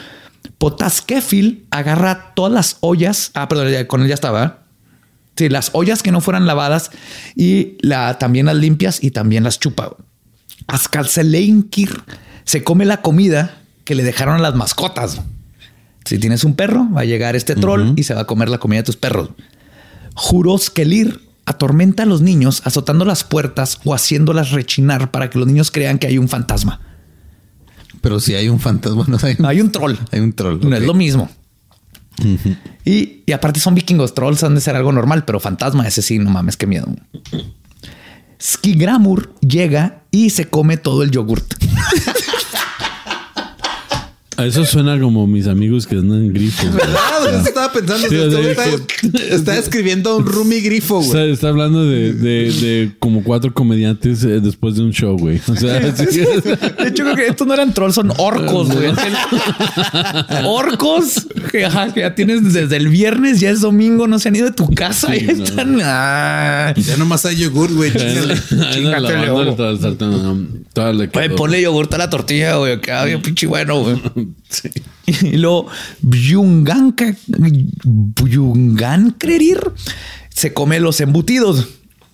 Potaskefil 0.59 1.65
agarra 1.71 2.35
todas 2.35 2.53
las 2.53 2.77
ollas. 2.81 3.31
Ah, 3.33 3.49
perdón, 3.49 3.87
con 3.87 4.03
él 4.03 4.09
ya 4.09 4.13
estaba. 4.13 4.65
Sí, 5.35 5.49
las 5.49 5.71
ollas 5.73 6.03
que 6.03 6.13
no 6.13 6.21
fueran 6.21 6.47
lavadas 6.47 6.91
y 7.35 7.79
la, 7.81 8.19
también 8.19 8.45
las 8.45 8.57
limpias 8.57 9.03
y 9.03 9.13
también 9.13 9.45
las 9.45 9.59
chupa. 9.59 9.97
Askalseleinkir 10.67 12.03
se 12.45 12.63
come 12.63 12.85
la 12.85 13.01
comida 13.01 13.63
que 13.85 13.95
le 13.95 14.03
dejaron 14.03 14.35
a 14.35 14.41
las 14.41 14.55
mascotas. 14.57 15.23
Si 16.05 16.19
tienes 16.19 16.45
un 16.45 16.55
perro, 16.55 16.87
va 16.95 17.01
a 17.01 17.05
llegar 17.07 17.35
este 17.35 17.55
troll 17.55 17.95
y 17.97 18.03
se 18.03 18.13
va 18.13 18.21
a 18.21 18.27
comer 18.27 18.51
la 18.51 18.59
comida 18.59 18.81
de 18.81 18.85
tus 18.85 18.97
perros. 18.97 19.31
Juroskelir 20.13 21.30
atormenta 21.51 22.05
a 22.05 22.07
los 22.07 22.21
niños 22.23 22.63
azotando 22.65 23.05
las 23.05 23.25
puertas 23.25 23.79
o 23.85 23.95
haciéndolas 23.95 24.51
rechinar 24.51 25.11
para 25.11 25.29
que 25.31 25.39
los 25.39 25.47
niños 25.47 25.71
crean 25.71 25.99
que 25.99 26.07
hay 26.07 26.19
un 26.19 26.29
fantasma. 26.29 26.81
Pero 28.01 28.19
si 28.21 28.35
hay 28.35 28.49
un 28.49 28.59
fantasma, 28.61 29.05
no 29.09 29.19
hay, 29.23 29.37
No, 29.39 29.49
hay 29.49 29.61
un 29.61 29.71
troll. 29.71 29.95
hay 30.11 30.21
un 30.21 30.33
troll. 30.33 30.59
No 30.63 30.77
es 30.77 30.83
lo 30.83 30.95
mismo. 30.95 31.29
y, 32.85 33.23
y 33.27 33.33
aparte 33.33 33.61
son 33.61 33.75
vikingos. 33.75 34.15
Trolls 34.15 34.43
han 34.45 34.55
de 34.55 34.61
ser 34.61 34.77
algo 34.77 34.93
normal, 34.93 35.25
pero 35.25 35.41
fantasma, 35.41 35.87
ese 35.87 36.03
sí, 36.03 36.19
no 36.19 36.31
mames, 36.31 36.57
qué 36.57 36.67
miedo. 36.67 36.87
Skigramur 38.41 39.35
llega 39.41 40.03
y 40.11 40.31
se 40.31 40.47
come 40.47 40.77
todo 40.77 41.03
el 41.03 41.11
yogurt. 41.11 41.55
Eso 44.47 44.65
suena 44.65 44.99
como 44.99 45.27
mis 45.27 45.47
amigos 45.47 45.87
que 45.87 45.97
andan 45.97 46.25
en 46.25 46.33
grifo. 46.33 46.67
güey. 46.69 46.81
Ah, 47.23 47.43
estaba 47.47 47.73
pensando. 47.73 48.09
Sí, 48.09 48.17
o 48.17 48.29
o 48.29 48.31
sea, 48.31 48.51
está, 48.51 48.65
está 49.35 49.59
escribiendo 49.59 50.17
un 50.17 50.27
roomie 50.27 50.61
grifo, 50.61 51.01
Está, 51.01 51.19
güey. 51.19 51.33
está 51.33 51.49
hablando 51.49 51.85
de, 51.85 52.13
de, 52.15 52.53
de 52.53 52.93
como 52.99 53.23
cuatro 53.23 53.53
comediantes 53.53 54.25
eh, 54.25 54.41
después 54.41 54.77
de 54.77 54.83
un 54.83 54.93
show, 54.93 55.17
güey. 55.19 55.41
O 55.47 55.55
sea, 55.57 55.95
sí. 55.97 56.07
De 56.07 56.89
hecho, 56.89 57.05
creo 57.05 57.17
que 57.17 57.27
estos 57.27 57.47
no 57.47 57.55
eran 57.55 57.73
trolls, 57.75 57.95
son 57.95 58.13
orcos, 58.19 58.73
güey. 58.73 58.91
orcos 60.45 61.27
que, 61.51 61.65
ajá, 61.67 61.93
que 61.93 62.01
ya 62.01 62.15
tienes 62.15 62.53
desde 62.53 62.77
el 62.77 62.89
viernes, 62.89 63.41
ya 63.41 63.51
es 63.51 63.61
domingo, 63.61 64.07
no 64.09 64.19
se 64.19 64.29
han 64.29 64.37
ido 64.37 64.47
de 64.47 64.53
tu 64.53 64.69
casa. 64.75 65.09
Sí, 65.13 65.27
y 65.31 65.35
no. 65.35 65.45
están. 65.45 65.79
ah. 65.83 66.73
Ya 66.77 66.97
nomás 66.97 67.25
hay 67.27 67.37
yogur, 67.37 67.73
güey. 67.75 67.93
Chíngale. 67.93 69.09
Quedó. 69.09 69.57
ponle 71.37 71.63
yogurt 71.63 71.93
a 71.95 71.99
la 71.99 72.11
tortilla, 72.11 72.57
güey. 72.57 72.73
Acá 72.75 73.05
bien 73.05 73.21
pinche 73.23 73.47
bueno, 73.47 73.81
güey. 73.81 73.97
Y 75.07 75.37
luego 75.37 75.67
se 80.35 80.53
come 80.53 80.81
los 80.81 81.01
embutidos. 81.01 81.69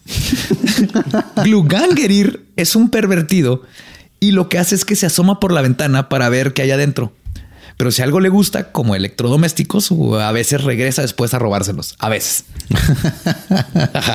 Glugangerir 1.45 2.47
es 2.57 2.77
un 2.77 2.91
pervertido 2.91 3.63
y 4.21 4.33
lo 4.33 4.49
que 4.49 4.59
hace 4.59 4.75
es 4.75 4.85
que 4.85 4.97
se 4.97 5.07
asoma 5.07 5.41
por 5.41 5.53
la 5.53 5.63
ventana 5.63 6.09
para 6.09 6.29
ver 6.29 6.53
qué 6.53 6.63
hay 6.63 6.71
adentro. 6.71 7.13
Pero 7.79 7.91
si 7.91 8.01
algo 8.01 8.21
le 8.21 8.31
gusta, 8.31 8.73
como 8.73 8.95
electrodomésticos, 8.95 9.93
o 9.93 10.19
a 10.19 10.33
veces 10.33 10.65
regresa 10.65 11.03
después 11.03 11.35
a 11.35 11.39
robárselos. 11.39 11.95
A 11.99 12.09
veces. 12.09 12.47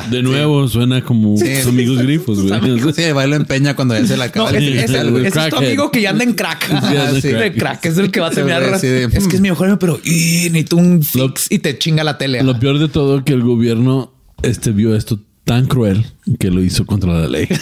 De 0.09 0.24
nuevo 0.24 0.68
suena 0.68 1.03
como 1.03 1.38
sus 1.38 1.68
amigos 1.68 1.99
grifos, 1.99 2.41
güey. 2.41 2.93
Sí, 2.93 3.12
va 3.12 3.26
y 3.26 3.30
lo 3.30 3.36
empeña 3.36 3.76
cuando 3.76 3.95
ya 3.97 4.05
se 4.07 4.18
la 4.18 4.26
No, 4.26 4.30
acaba. 4.30 4.49
es, 4.51 4.55
el 4.57 4.68
es, 4.74 4.84
cristal, 4.86 5.05
el- 5.07 5.12
güey. 5.12 5.26
ese 5.28 5.39
es 5.39 5.49
tu 5.49 5.55
amigo 5.57 5.91
que 5.91 6.01
ya 6.01 6.09
anda 6.09 6.24
en 6.24 6.34
crack. 6.34 6.72
anda 6.72 7.09
en 7.12 7.22
sí, 7.22 7.30
crack. 7.30 7.41
de 7.43 7.53
crack. 7.53 7.86
Es 7.86 7.97
el 7.99 8.09
que 8.12 8.20
va 8.20 8.28
a 8.28 8.32
terminar. 8.32 8.64
de, 8.82 9.03
es 9.03 9.09
que 9.12 9.18
es 9.18 9.26
"Hmm". 9.39 9.41
mi 9.43 9.49
mejor 9.49 9.68
amigo, 9.68 9.80
pero 9.80 9.99
y, 10.03 10.49
necesito 10.49 10.78
un 10.78 11.03
fix 11.03 11.45
y 11.51 11.59
te 11.59 11.78
chinga 11.78 12.03
la 12.03 12.18
tele. 12.18 12.41
Lo 12.41 12.59
peor 12.59 12.80
de 12.80 12.88
todo 12.89 13.24
que 13.24 13.34
el 13.34 13.43
gobierno 13.43 14.12
este 14.41 14.72
vio 14.72 14.95
esto 14.95 15.20
tan 15.43 15.68
cruel 15.68 16.05
que 16.39 16.49
lo 16.49 16.64
hizo 16.64 16.86
contra 16.88 17.14
la 17.14 17.28
ley. 17.28 17.47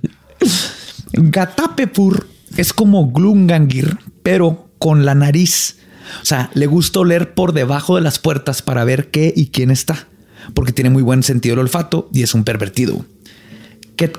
Gatapepur 1.12 2.26
es 2.56 2.72
como 2.72 3.10
Glungangir, 3.10 3.96
pero 4.22 4.65
con 4.78 5.04
la 5.04 5.14
nariz. 5.14 5.78
O 6.22 6.24
sea, 6.24 6.50
le 6.54 6.66
gusta 6.66 7.00
oler 7.00 7.34
por 7.34 7.52
debajo 7.52 7.96
de 7.96 8.02
las 8.02 8.18
puertas 8.18 8.62
para 8.62 8.84
ver 8.84 9.10
qué 9.10 9.32
y 9.34 9.48
quién 9.48 9.70
está, 9.70 10.06
porque 10.54 10.72
tiene 10.72 10.90
muy 10.90 11.02
buen 11.02 11.22
sentido 11.22 11.54
el 11.54 11.60
olfato 11.60 12.08
y 12.12 12.22
es 12.22 12.34
un 12.34 12.44
pervertido. 12.44 13.04
Ket, 13.96 14.16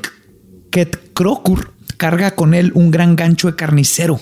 Ketkrokur 0.72 1.74
carga 1.98 2.32
con 2.32 2.54
él 2.54 2.72
un 2.76 2.92
gran 2.92 3.16
gancho 3.16 3.48
de 3.48 3.56
carnicero 3.56 4.20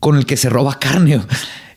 con 0.00 0.16
el 0.16 0.26
que 0.26 0.36
se 0.36 0.50
roba 0.50 0.78
carne. 0.78 1.22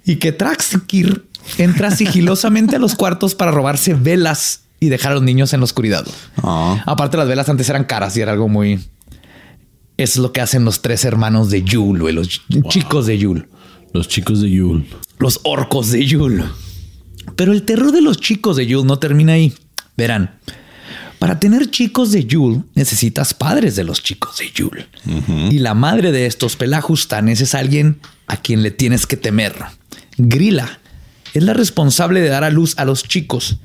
Y 0.04 0.18
que 0.18 0.32
Traxkir 0.32 1.26
entra 1.58 1.92
sigilosamente 1.92 2.76
a 2.76 2.80
los 2.80 2.96
cuartos 2.96 3.36
para 3.36 3.52
robarse 3.52 3.94
velas 3.94 4.64
y 4.80 4.90
dejar 4.90 5.14
a 5.14 5.16
los 5.16 5.24
niños 5.24 5.54
en 5.54 5.62
la 5.62 5.64
oscuridad. 5.66 6.06
Ah. 6.44 6.84
Aparte, 6.86 7.18
las 7.18 7.28
velas 7.28 7.50
antes 7.50 7.70
eran 7.70 7.86
caras 7.86 8.16
y 8.18 8.22
era 8.22 8.34
algo 8.34 8.48
muy. 8.48 8.76
Eso 9.96 10.14
es 10.14 10.18
lo 10.18 10.32
que 10.32 10.42
hacen 10.42 10.64
los 10.66 10.82
tres 10.82 11.06
hermanos 11.06 11.50
de 11.50 11.64
Yul, 11.64 12.00
los 12.14 12.42
chicos 12.70 13.08
de 13.08 13.18
Yul, 13.18 13.48
Los 13.94 14.08
chicos 14.08 14.42
de 14.42 14.50
Yule. 14.50 14.86
los 15.20 15.40
orcos 15.44 15.92
de 15.92 16.06
Yul. 16.06 16.44
Pero 17.36 17.52
el 17.52 17.64
terror 17.64 17.92
de 17.92 18.02
los 18.02 18.18
chicos 18.18 18.58
de 18.58 18.66
Yul 18.66 18.86
no 18.86 19.00
termina 19.00 19.34
ahí. 19.34 19.54
Verán, 19.96 20.40
para 21.20 21.40
tener 21.40 21.72
chicos 21.72 22.12
de 22.12 22.26
Yul 22.26 22.64
necesitas 22.76 23.34
padres 23.34 23.76
de 23.76 23.84
los 23.84 24.04
chicos 24.04 24.38
de 24.38 24.52
Yul. 24.52 24.86
Y 25.52 25.60
la 25.60 25.74
madre 25.74 26.12
de 26.12 26.26
estos 26.26 26.56
pelajustanes 26.56 27.42
es 27.42 27.56
alguien 27.56 28.00
a 28.28 28.38
quien 28.38 28.62
le 28.62 28.72
tienes 28.72 29.08
que 29.08 29.18
temer. 29.18 29.56
Grila 30.18 30.80
es 31.34 31.44
la 31.44 31.54
responsable 31.54 32.22
de 32.22 32.30
dar 32.30 32.44
a 32.44 32.50
luz 32.50 32.78
a 32.78 32.86
los 32.86 33.04
chicos. 33.04 33.58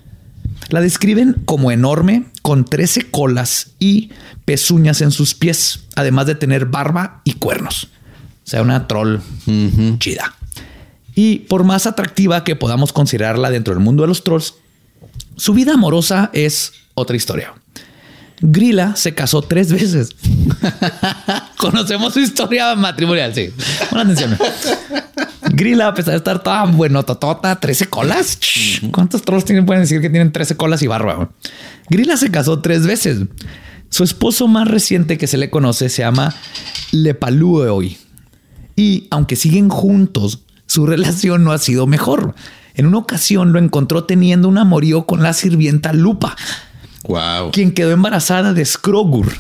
La 0.71 0.81
describen 0.81 1.43
como 1.45 1.71
enorme, 1.71 2.25
con 2.41 2.65
13 2.65 3.11
colas 3.11 3.73
y 3.79 4.11
pezuñas 4.45 5.01
en 5.03 5.11
sus 5.11 5.35
pies, 5.35 5.81
además 5.95 6.27
de 6.27 6.35
tener 6.35 6.67
barba 6.67 7.21
y 7.25 7.35
cuernos. 7.35 7.89
O 8.45 8.49
sea, 8.49 8.63
una 8.63 8.87
troll 8.89 9.19
chida. 9.99 10.35
Y 11.15 11.41
por 11.41 11.65
más 11.65 11.87
atractiva 11.87 12.45
que 12.45 12.57
podamos 12.57 12.93
considerarla 12.93 13.51
dentro 13.51 13.75
del 13.75 13.83
mundo 13.83 14.03
de 14.03 14.09
los 14.09 14.25
trolls, 14.25 14.55
su 15.37 15.55
vida 15.55 15.75
amorosa 15.75 16.31
es 16.33 16.73
otra 16.95 17.17
historia. 17.17 17.55
Grilla 18.41 18.97
se 18.97 19.15
casó 19.15 19.43
tres 19.43 19.73
veces. 19.73 20.11
Conocemos 21.59 22.13
su 22.13 22.21
historia 22.21 22.75
matrimonial, 22.75 23.33
sí. 23.35 23.51
Pon 23.89 24.01
atención. 24.01 24.37
Grilla, 25.53 25.89
a 25.89 25.95
pesar 25.95 26.13
de 26.13 26.19
estar 26.19 26.43
toda 26.43 26.65
bueno, 26.65 27.05
totota, 27.05 27.55
13 27.61 27.87
colas. 27.87 28.39
¿Cuántos 28.91 29.23
trolls 29.23 29.45
tienen? 29.45 29.65
Pueden 29.65 29.83
decir 29.83 30.01
que 30.01 30.11
tienen 30.11 30.33
13 30.33 30.57
colas 30.57 30.83
y 30.83 30.89
barba. 30.89 31.31
Grilla 31.89 32.17
se 32.17 32.31
casó 32.31 32.61
tres 32.61 32.87
veces. 32.87 33.21
Su 33.91 34.03
esposo 34.03 34.49
más 34.49 34.67
reciente 34.67 35.19
que 35.19 35.27
se 35.27 35.37
le 35.37 35.51
conoce 35.51 35.89
se 35.89 36.03
llama 36.03 36.35
Lepalueoy. 36.91 37.99
Y 38.77 39.07
aunque 39.11 39.37
siguen 39.37 39.69
juntos, 39.69 40.41
su 40.67 40.87
relación 40.93 41.45
no 41.45 41.53
ha 41.53 41.59
sido 41.59 41.87
mejor. 41.87 42.35
En 42.75 42.87
una 42.87 42.99
ocasión 42.99 43.53
lo 43.53 43.59
encontró 43.59 44.05
teniendo 44.05 44.49
un 44.49 44.57
amorío 44.59 45.05
con 45.07 45.23
la 45.23 45.33
sirvienta 45.35 45.93
Lupa, 45.93 46.37
Wow. 47.05 47.51
quien 47.51 47.73
quedó 47.73 47.91
embarazada 47.91 48.53
de 48.55 48.65
Skrogur. 48.65 49.33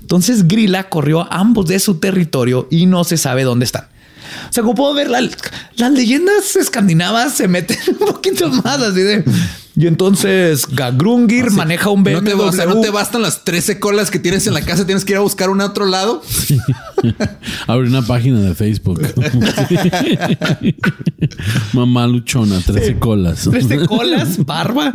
Entonces 0.00 0.48
Grilla 0.48 0.88
corrió 0.88 1.20
a 1.32 1.38
ambos 1.38 1.66
de 1.66 1.78
su 1.78 1.94
territorio 2.00 2.66
y 2.70 2.86
no 2.86 3.04
se 3.04 3.16
sabe 3.16 3.44
dónde 3.44 3.64
están. 3.64 3.84
O 4.50 4.52
sea, 4.52 4.62
como 4.62 4.74
puedo 4.74 4.92
ver, 4.94 5.08
la- 5.08 5.26
las 5.76 5.92
leyendas 5.92 6.56
escandinavas 6.56 7.34
se 7.34 7.46
meten 7.48 7.78
un 8.00 8.06
poquito 8.06 8.50
más 8.50 8.80
así 8.82 9.00
de... 9.00 9.24
Y 9.78 9.86
entonces 9.86 10.66
Gagrungir 10.66 11.52
maneja 11.52 11.90
un 11.90 12.02
BMW. 12.02 12.14
No 12.14 12.22
te, 12.24 12.34
o 12.34 12.52
sea, 12.52 12.66
no 12.66 12.80
te 12.80 12.90
bastan 12.90 13.22
las 13.22 13.44
13 13.44 13.78
colas 13.78 14.10
que 14.10 14.18
tienes 14.18 14.44
en 14.48 14.54
la 14.54 14.62
casa, 14.62 14.84
tienes 14.84 15.04
que 15.04 15.12
ir 15.12 15.18
a 15.18 15.20
buscar 15.20 15.50
una 15.50 15.62
a 15.62 15.66
otro 15.68 15.86
lado. 15.86 16.20
Abre 17.68 17.86
una 17.86 18.02
página 18.02 18.40
de 18.40 18.56
Facebook. 18.56 19.00
Mamá 21.74 22.08
luchona, 22.08 22.58
13 22.58 22.98
colas. 22.98 23.48
13 23.48 23.86
colas, 23.86 24.44
barba. 24.44 24.92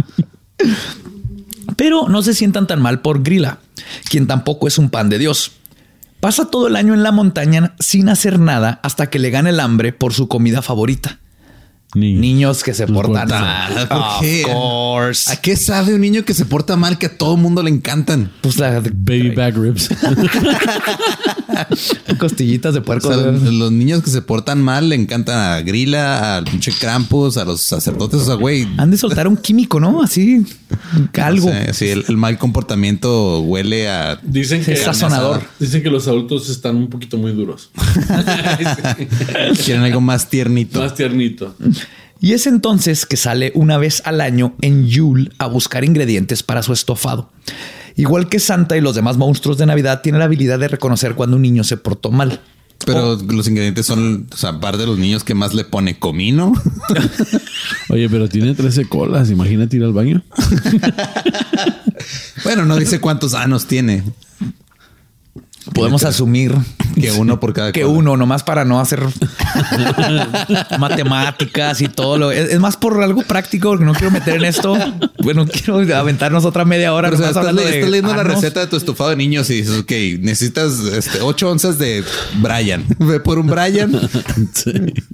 Pero 1.77 2.09
no 2.09 2.21
se 2.21 2.33
sientan 2.33 2.67
tan 2.67 2.81
mal 2.81 2.99
por 2.99 3.23
Grilla, 3.23 3.59
quien 4.09 4.27
tampoco 4.27 4.67
es 4.67 4.77
un 4.77 4.89
pan 4.89 5.07
de 5.07 5.17
Dios. 5.17 5.53
Pasa 6.19 6.51
todo 6.51 6.67
el 6.67 6.75
año 6.75 6.93
en 6.93 7.03
la 7.03 7.13
montaña 7.13 7.73
sin 7.79 8.09
hacer 8.09 8.37
nada 8.37 8.81
hasta 8.83 9.09
que 9.09 9.19
le 9.19 9.29
gana 9.29 9.49
el 9.49 9.61
hambre 9.61 9.93
por 9.93 10.13
su 10.13 10.27
comida 10.27 10.61
favorita. 10.61 11.19
Ni- 11.95 12.13
Niños 12.15 12.63
que 12.63 12.73
se 12.73 12.87
portan 12.87 13.27
portan 13.27 13.41
mal. 13.41 13.87
¿por 13.87 13.97
Of 13.97 14.21
qué? 14.21 14.43
course. 14.43 15.31
¿A 15.31 15.35
qué 15.37 15.55
sabe 15.55 15.93
un 15.93 16.01
niño 16.01 16.25
que 16.25 16.33
se 16.33 16.45
porta 16.45 16.75
mal 16.75 16.97
que 16.97 17.05
a 17.07 17.17
todo 17.17 17.37
mundo 17.37 17.61
le 17.61 17.69
encantan? 17.69 18.31
Pues 18.41 18.57
la 18.57 18.79
Baby 18.79 19.29
back 19.31 19.55
ribs. 19.57 19.89
costillitas 22.19 22.73
de 22.73 22.79
O 22.79 22.83
puerco. 22.83 23.07
sea, 23.13 23.31
los 23.31 23.71
niños 23.71 24.03
que 24.03 24.09
se 24.09 24.21
portan 24.21 24.61
mal 24.61 24.89
le 24.89 24.95
encantan 24.95 25.37
a 25.37 25.61
Grilla, 25.61 26.37
al 26.37 26.45
pinche 26.45 26.71
Krampus, 26.71 27.37
a 27.37 27.45
los 27.45 27.61
sacerdotes. 27.61 28.21
O 28.21 28.25
sea, 28.25 28.35
güey. 28.35 28.67
Han 28.77 28.91
de 28.91 28.97
soltar 28.97 29.27
un 29.27 29.37
químico, 29.37 29.79
¿no? 29.79 30.01
Así, 30.01 30.45
algo. 31.21 31.47
no 31.49 31.53
sé, 31.53 31.73
sí, 31.73 31.89
el, 31.89 32.05
el 32.07 32.17
mal 32.17 32.37
comportamiento 32.37 33.41
huele 33.41 33.89
a. 33.89 34.19
Dicen 34.23 34.63
que 34.63 34.73
Es 34.73 34.81
sazonador. 34.83 35.43
Dicen 35.59 35.83
que 35.83 35.89
los 35.89 36.07
adultos 36.07 36.49
están 36.49 36.75
un 36.75 36.87
poquito 36.89 37.17
muy 37.17 37.31
duros. 37.33 37.69
Quieren 39.65 39.83
algo 39.83 40.01
más 40.01 40.29
tiernito. 40.29 40.79
Más 40.79 40.95
tiernito. 40.95 41.55
Y 42.23 42.31
es 42.31 42.47
entonces 42.47 43.05
que 43.05 43.17
sale 43.17 43.51
una 43.53 43.77
vez 43.77 44.01
al 44.05 44.21
año 44.21 44.55
en 44.61 44.87
Yule 44.87 45.29
a 45.39 45.47
buscar 45.47 45.83
ingredientes 45.83 46.41
para 46.41 46.63
su 46.63 46.71
estofado. 46.71 47.29
Igual 47.97 48.29
que 48.29 48.39
Santa 48.39 48.77
y 48.77 48.81
los 48.81 48.95
demás 48.95 49.17
monstruos 49.17 49.57
de 49.57 49.65
Navidad, 49.65 49.99
tiene 50.01 50.19
la 50.19 50.23
habilidad 50.23 50.57
de 50.57 50.69
reconocer 50.69 51.15
cuando 51.15 51.35
un 51.35 51.41
niño 51.41 51.65
se 51.65 51.75
portó 51.75 52.11
mal. 52.11 52.39
Pero 52.85 53.17
los 53.17 53.45
ingredientes 53.49 53.85
son, 53.85 54.27
o 54.31 54.37
sea, 54.37 54.51
aparte 54.51 54.77
de 54.77 54.85
los 54.85 54.97
niños 54.97 55.25
que 55.25 55.33
más 55.33 55.53
le 55.53 55.65
pone 55.65 55.99
comino. 55.99 56.53
Oye, 57.89 58.07
pero 58.09 58.29
tiene 58.29 58.55
13 58.55 58.85
colas. 58.85 59.29
Imagínate 59.29 59.75
ir 59.75 59.83
al 59.83 59.91
baño. 59.91 60.23
bueno, 62.45 62.63
no 62.63 62.77
dice 62.77 63.01
cuántos 63.01 63.33
anos 63.33 63.67
tiene. 63.67 64.01
Podemos 65.73 66.03
asumir 66.03 66.53
Que 66.99 67.11
uno 67.11 67.39
por 67.39 67.53
cada 67.53 67.71
que 67.71 67.85
uno, 67.85 68.17
nomás 68.17 68.43
para 68.43 68.65
no 68.65 68.79
hacer 68.79 69.01
matemáticas 70.79 71.81
y 71.81 71.87
todo 71.87 72.17
lo 72.17 72.31
es, 72.31 72.51
es 72.51 72.59
más 72.59 72.77
por 72.77 73.01
algo 73.01 73.21
práctico, 73.23 73.69
porque 73.69 73.85
no 73.85 73.93
quiero 73.93 74.11
meter 74.11 74.35
en 74.35 74.45
esto. 74.45 74.75
Bueno, 75.23 75.45
quiero 75.47 75.77
aventarnos 75.97 76.45
otra 76.45 76.65
media 76.65 76.93
hora. 76.93 77.09
Pero, 77.09 77.21
o 77.21 77.33
sea, 77.33 77.41
nomás 77.41 77.55
estás, 77.61 77.75
le- 77.75 77.89
leyendo 77.89 78.13
la 78.13 78.23
receta 78.23 78.59
de 78.59 78.67
tu 78.67 78.75
estofado 78.75 79.09
de 79.11 79.15
niños 79.15 79.49
y 79.49 79.55
dices, 79.55 79.79
ok, 79.79 79.91
necesitas 80.21 80.79
este, 80.79 81.21
8 81.21 81.49
onzas 81.51 81.77
de 81.79 82.03
Brian. 82.41 82.85
Ve 82.99 83.19
por 83.19 83.39
un 83.39 83.47
Brian. 83.47 83.93
Sí. 84.53 84.71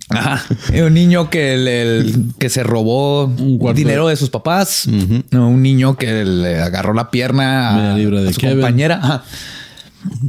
Ajá. 0.10 0.43
Un 0.86 0.93
niño 0.93 1.30
que, 1.30 1.54
el- 1.54 2.26
que 2.39 2.50
se 2.50 2.64
robó 2.64 3.26
Un 3.26 3.74
dinero 3.76 4.08
de 4.08 4.16
sus 4.16 4.30
papás. 4.30 4.88
Un 4.88 5.62
niño 5.62 5.97
que 5.97 6.26
le 6.26 6.60
agarró 6.62 6.93
la 6.93 7.12
pierna 7.12 7.93
a, 7.93 7.95
a 7.95 7.97
su 8.34 8.39
Kevin. 8.39 8.58
compañera. 8.58 9.00
Ajá. 9.02 9.24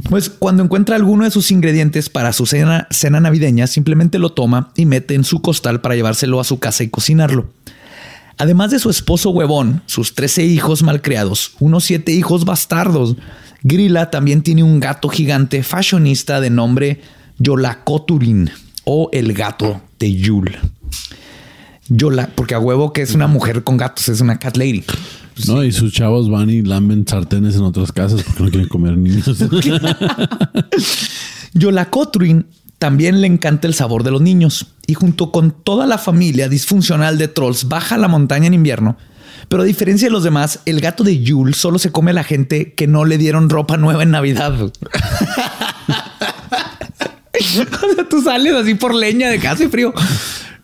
Pues 0.09 0.29
cuando 0.29 0.63
encuentra 0.63 0.95
alguno 0.95 1.23
de 1.23 1.31
sus 1.31 1.51
ingredientes 1.51 2.09
para 2.09 2.33
su 2.33 2.45
cena, 2.45 2.87
cena 2.91 3.19
navideña, 3.19 3.67
simplemente 3.67 4.19
lo 4.19 4.31
toma 4.31 4.71
y 4.75 4.85
mete 4.85 5.15
en 5.15 5.23
su 5.23 5.41
costal 5.41 5.81
para 5.81 5.95
llevárselo 5.95 6.39
a 6.39 6.43
su 6.43 6.59
casa 6.59 6.83
y 6.83 6.89
cocinarlo. 6.89 7.49
Además 8.37 8.71
de 8.71 8.79
su 8.79 8.89
esposo 8.89 9.29
huevón, 9.29 9.83
sus 9.85 10.15
13 10.15 10.45
hijos 10.45 10.83
malcriados, 10.83 11.53
unos 11.59 11.83
7 11.85 12.11
hijos 12.11 12.43
bastardos, 12.43 13.15
Grilla 13.63 14.09
también 14.09 14.41
tiene 14.41 14.63
un 14.63 14.79
gato 14.79 15.07
gigante 15.09 15.61
fashionista 15.63 16.41
de 16.41 16.49
nombre 16.49 17.01
Yolacoturin 17.37 18.49
o 18.83 19.09
el 19.13 19.33
gato 19.33 19.81
de 19.99 20.15
Yul. 20.15 20.57
Yola, 21.87 22.29
porque 22.33 22.55
a 22.55 22.59
huevo 22.59 22.93
que 22.93 23.01
es 23.01 23.13
una 23.13 23.27
mujer 23.27 23.63
con 23.63 23.77
gatos, 23.77 24.07
es 24.09 24.21
una 24.21 24.39
cat 24.39 24.55
lady. 24.57 24.83
No, 25.47 25.63
y 25.63 25.71
sus 25.71 25.93
chavos 25.93 26.29
van 26.29 26.49
y 26.49 26.61
lamben 26.61 27.07
sartenes 27.07 27.55
en 27.55 27.63
otras 27.63 27.91
casas 27.91 28.23
porque 28.23 28.43
no 28.43 28.49
quieren 28.49 28.67
comer 28.67 28.97
niños. 28.97 29.25
Yolacotrin 31.53 32.45
también 32.77 33.21
le 33.21 33.27
encanta 33.27 33.67
el 33.67 33.73
sabor 33.73 34.03
de 34.03 34.11
los 34.11 34.21
niños 34.21 34.67
y 34.87 34.95
junto 34.95 35.31
con 35.31 35.51
toda 35.51 35.85
la 35.85 35.97
familia 35.97 36.49
disfuncional 36.49 37.17
de 37.17 37.27
trolls 37.27 37.67
baja 37.67 37.95
a 37.95 37.97
la 37.97 38.07
montaña 38.07 38.47
en 38.47 38.55
invierno. 38.55 38.97
Pero 39.49 39.63
a 39.63 39.65
diferencia 39.65 40.07
de 40.07 40.11
los 40.11 40.23
demás, 40.23 40.59
el 40.65 40.81
gato 40.81 41.03
de 41.03 41.21
Yule 41.21 41.53
solo 41.53 41.77
se 41.77 41.91
come 41.91 42.11
a 42.11 42.13
la 42.13 42.23
gente 42.23 42.73
que 42.73 42.87
no 42.87 43.05
le 43.05 43.17
dieron 43.17 43.49
ropa 43.49 43.77
nueva 43.77 44.03
en 44.03 44.11
Navidad. 44.11 44.59
o 44.61 44.71
sea, 47.39 48.09
tú 48.09 48.21
sales 48.21 48.53
así 48.53 48.75
por 48.75 48.95
leña 48.95 49.29
de 49.29 49.45
hace 49.47 49.69
frío. 49.69 49.93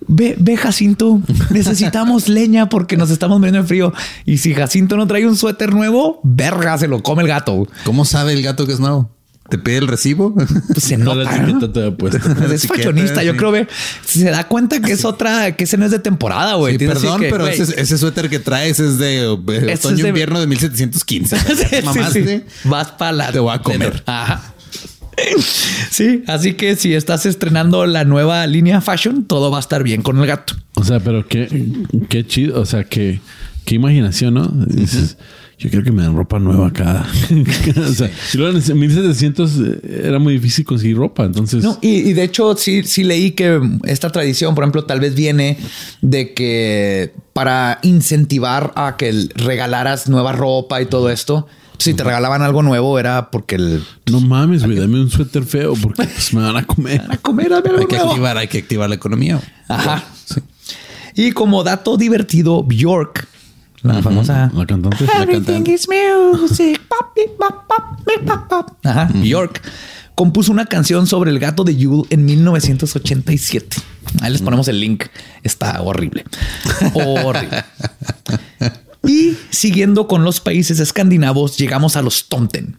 Ve, 0.07 0.35
ve, 0.39 0.55
Jacinto, 0.57 1.21
necesitamos 1.49 2.27
leña 2.29 2.69
porque 2.69 2.97
nos 2.97 3.09
estamos 3.09 3.39
muriendo 3.39 3.61
de 3.61 3.67
frío. 3.67 3.93
Y 4.25 4.37
si 4.37 4.53
Jacinto 4.53 4.95
no 4.97 5.05
trae 5.07 5.27
un 5.27 5.35
suéter 5.35 5.73
nuevo, 5.73 6.19
verga, 6.23 6.77
se 6.77 6.87
lo 6.87 7.03
come 7.03 7.23
el 7.23 7.27
gato. 7.27 7.67
¿Cómo 7.83 8.05
sabe 8.05 8.33
el 8.33 8.41
gato 8.41 8.65
que 8.65 8.73
es 8.73 8.79
nuevo? 8.79 9.09
¿Te 9.49 9.57
pide 9.57 9.77
el 9.77 9.87
recibo? 9.87 10.33
Pues 10.73 10.83
se 10.83 10.97
Toda 10.97 11.23
la 11.23 11.37
nota. 11.39 11.71
te 11.71 11.91
puesto. 11.91 12.17
es 12.53 12.67
fashionista. 12.67 13.23
Yo 13.23 13.37
creo 13.37 13.53
que 13.53 13.67
se 14.05 14.29
da 14.29 14.47
cuenta 14.47 14.81
que 14.81 14.91
es 14.91 15.05
otra, 15.05 15.55
que 15.55 15.63
ese 15.63 15.77
no 15.77 15.85
es 15.85 15.91
de 15.91 15.99
temporada, 15.99 16.55
güey. 16.55 16.77
Sí, 16.77 16.85
perdón, 16.85 17.21
que, 17.21 17.29
pero 17.29 17.47
ese, 17.47 17.79
ese 17.79 17.97
suéter 17.97 18.29
que 18.29 18.39
traes 18.39 18.79
es 18.79 18.97
de 18.97 19.23
eh, 19.23 19.37
es 19.47 19.61
de- 19.61 19.73
otoño-invierno 19.73 20.39
de 20.41 20.47
1715. 20.47 21.37
sí, 21.37 22.23
sí. 22.25 22.43
Vas 22.65 22.91
para 22.91 23.11
la. 23.13 23.31
Te 23.31 23.39
voy 23.39 23.53
a 23.55 23.59
comer. 23.59 24.03
Ajá. 24.05 24.53
Sí, 25.91 26.23
así 26.27 26.53
que 26.53 26.75
si 26.75 26.93
estás 26.93 27.25
estrenando 27.25 27.85
la 27.85 28.03
nueva 28.03 28.45
línea 28.45 28.81
fashion, 28.81 29.25
todo 29.25 29.49
va 29.49 29.57
a 29.57 29.59
estar 29.61 29.83
bien 29.83 30.01
con 30.01 30.19
el 30.19 30.27
gato. 30.27 30.53
O 30.75 30.83
sea, 30.83 30.99
pero 30.99 31.27
qué, 31.27 31.47
qué 32.09 32.25
chido. 32.25 32.61
O 32.61 32.65
sea, 32.65 32.83
qué, 32.83 33.19
qué 33.65 33.75
imaginación, 33.75 34.35
¿no? 34.35 34.47
Dices, 34.47 35.17
yo 35.57 35.71
creo 35.71 35.83
que 35.83 35.91
me 35.91 36.03
dan 36.03 36.15
ropa 36.15 36.37
nueva 36.37 36.71
cada. 36.71 37.07
o 37.89 37.93
sea, 37.93 38.11
en 38.33 38.79
1700 38.79 39.51
era 40.05 40.19
muy 40.19 40.33
difícil 40.33 40.65
conseguir 40.65 40.97
ropa. 40.97 41.25
Entonces, 41.25 41.63
No, 41.63 41.79
y, 41.81 42.09
y 42.09 42.13
de 42.13 42.23
hecho, 42.23 42.55
sí, 42.55 42.83
sí 42.83 43.03
leí 43.03 43.31
que 43.31 43.59
esta 43.85 44.11
tradición, 44.11 44.53
por 44.53 44.63
ejemplo, 44.63 44.85
tal 44.85 44.99
vez 44.99 45.15
viene 45.15 45.57
de 46.01 46.33
que 46.35 47.13
para 47.33 47.79
incentivar 47.81 48.71
a 48.75 48.97
que 48.97 49.29
regalaras 49.35 50.07
nueva 50.09 50.31
ropa 50.31 50.79
y 50.81 50.85
todo 50.85 51.09
esto, 51.09 51.47
si 51.77 51.93
te 51.93 52.03
regalaban 52.03 52.41
algo 52.41 52.63
nuevo 52.63 52.99
era 52.99 53.29
porque 53.31 53.55
el 53.55 53.83
no 54.11 54.21
mames, 54.21 54.63
güey, 54.65 54.77
dame 54.77 54.99
un 54.99 55.09
suéter 55.09 55.43
feo 55.43 55.73
porque 55.81 56.03
pues, 56.03 56.33
me 56.33 56.41
van 56.41 56.57
a 56.57 56.65
comer. 56.65 57.03
a 57.09 57.17
comer 57.17 57.49
dame 57.49 57.69
algo 57.69 57.81
Hay 57.81 57.87
que 57.87 57.95
nuevo. 57.95 58.11
activar, 58.11 58.37
hay 58.37 58.47
que 58.47 58.57
activar 58.59 58.89
la 58.89 58.95
economía. 58.95 59.39
Ajá. 59.67 60.03
Y 61.15 61.31
como 61.31 61.63
dato 61.63 61.97
divertido, 61.97 62.63
Bjork, 62.63 63.27
la 63.81 64.01
famosa 64.01 64.51
La 64.53 64.65
cantante. 64.65 65.05
Everything 65.19 65.63
is 65.71 65.87
music. 65.87 66.81
Pop, 66.87 67.13
beep, 67.15 67.37
pop, 67.37 67.67
pop, 67.67 68.05
beep, 68.05 68.25
pop, 68.25 68.47
pop. 68.47 68.77
Ajá. 68.83 69.09
Bjork 69.13 69.61
compuso 70.15 70.51
una 70.51 70.65
canción 70.65 71.05
sobre 71.05 71.29
el 71.29 71.37
gato 71.37 71.63
de 71.63 71.75
Yule 71.75 72.03
en 72.09 72.25
1987. 72.25 73.77
Ahí 74.21 74.31
les 74.31 74.41
ponemos 74.41 74.67
el 74.67 74.79
link. 74.79 75.05
Está 75.43 75.79
horrible. 75.81 76.25
Horrible. 76.93 77.63
Y 79.07 79.35
siguiendo 79.49 80.07
con 80.07 80.23
los 80.23 80.39
países 80.39 80.79
escandinavos, 80.79 81.57
llegamos 81.57 81.95
a 81.95 82.01
los 82.01 82.27
Tomten. 82.27 82.77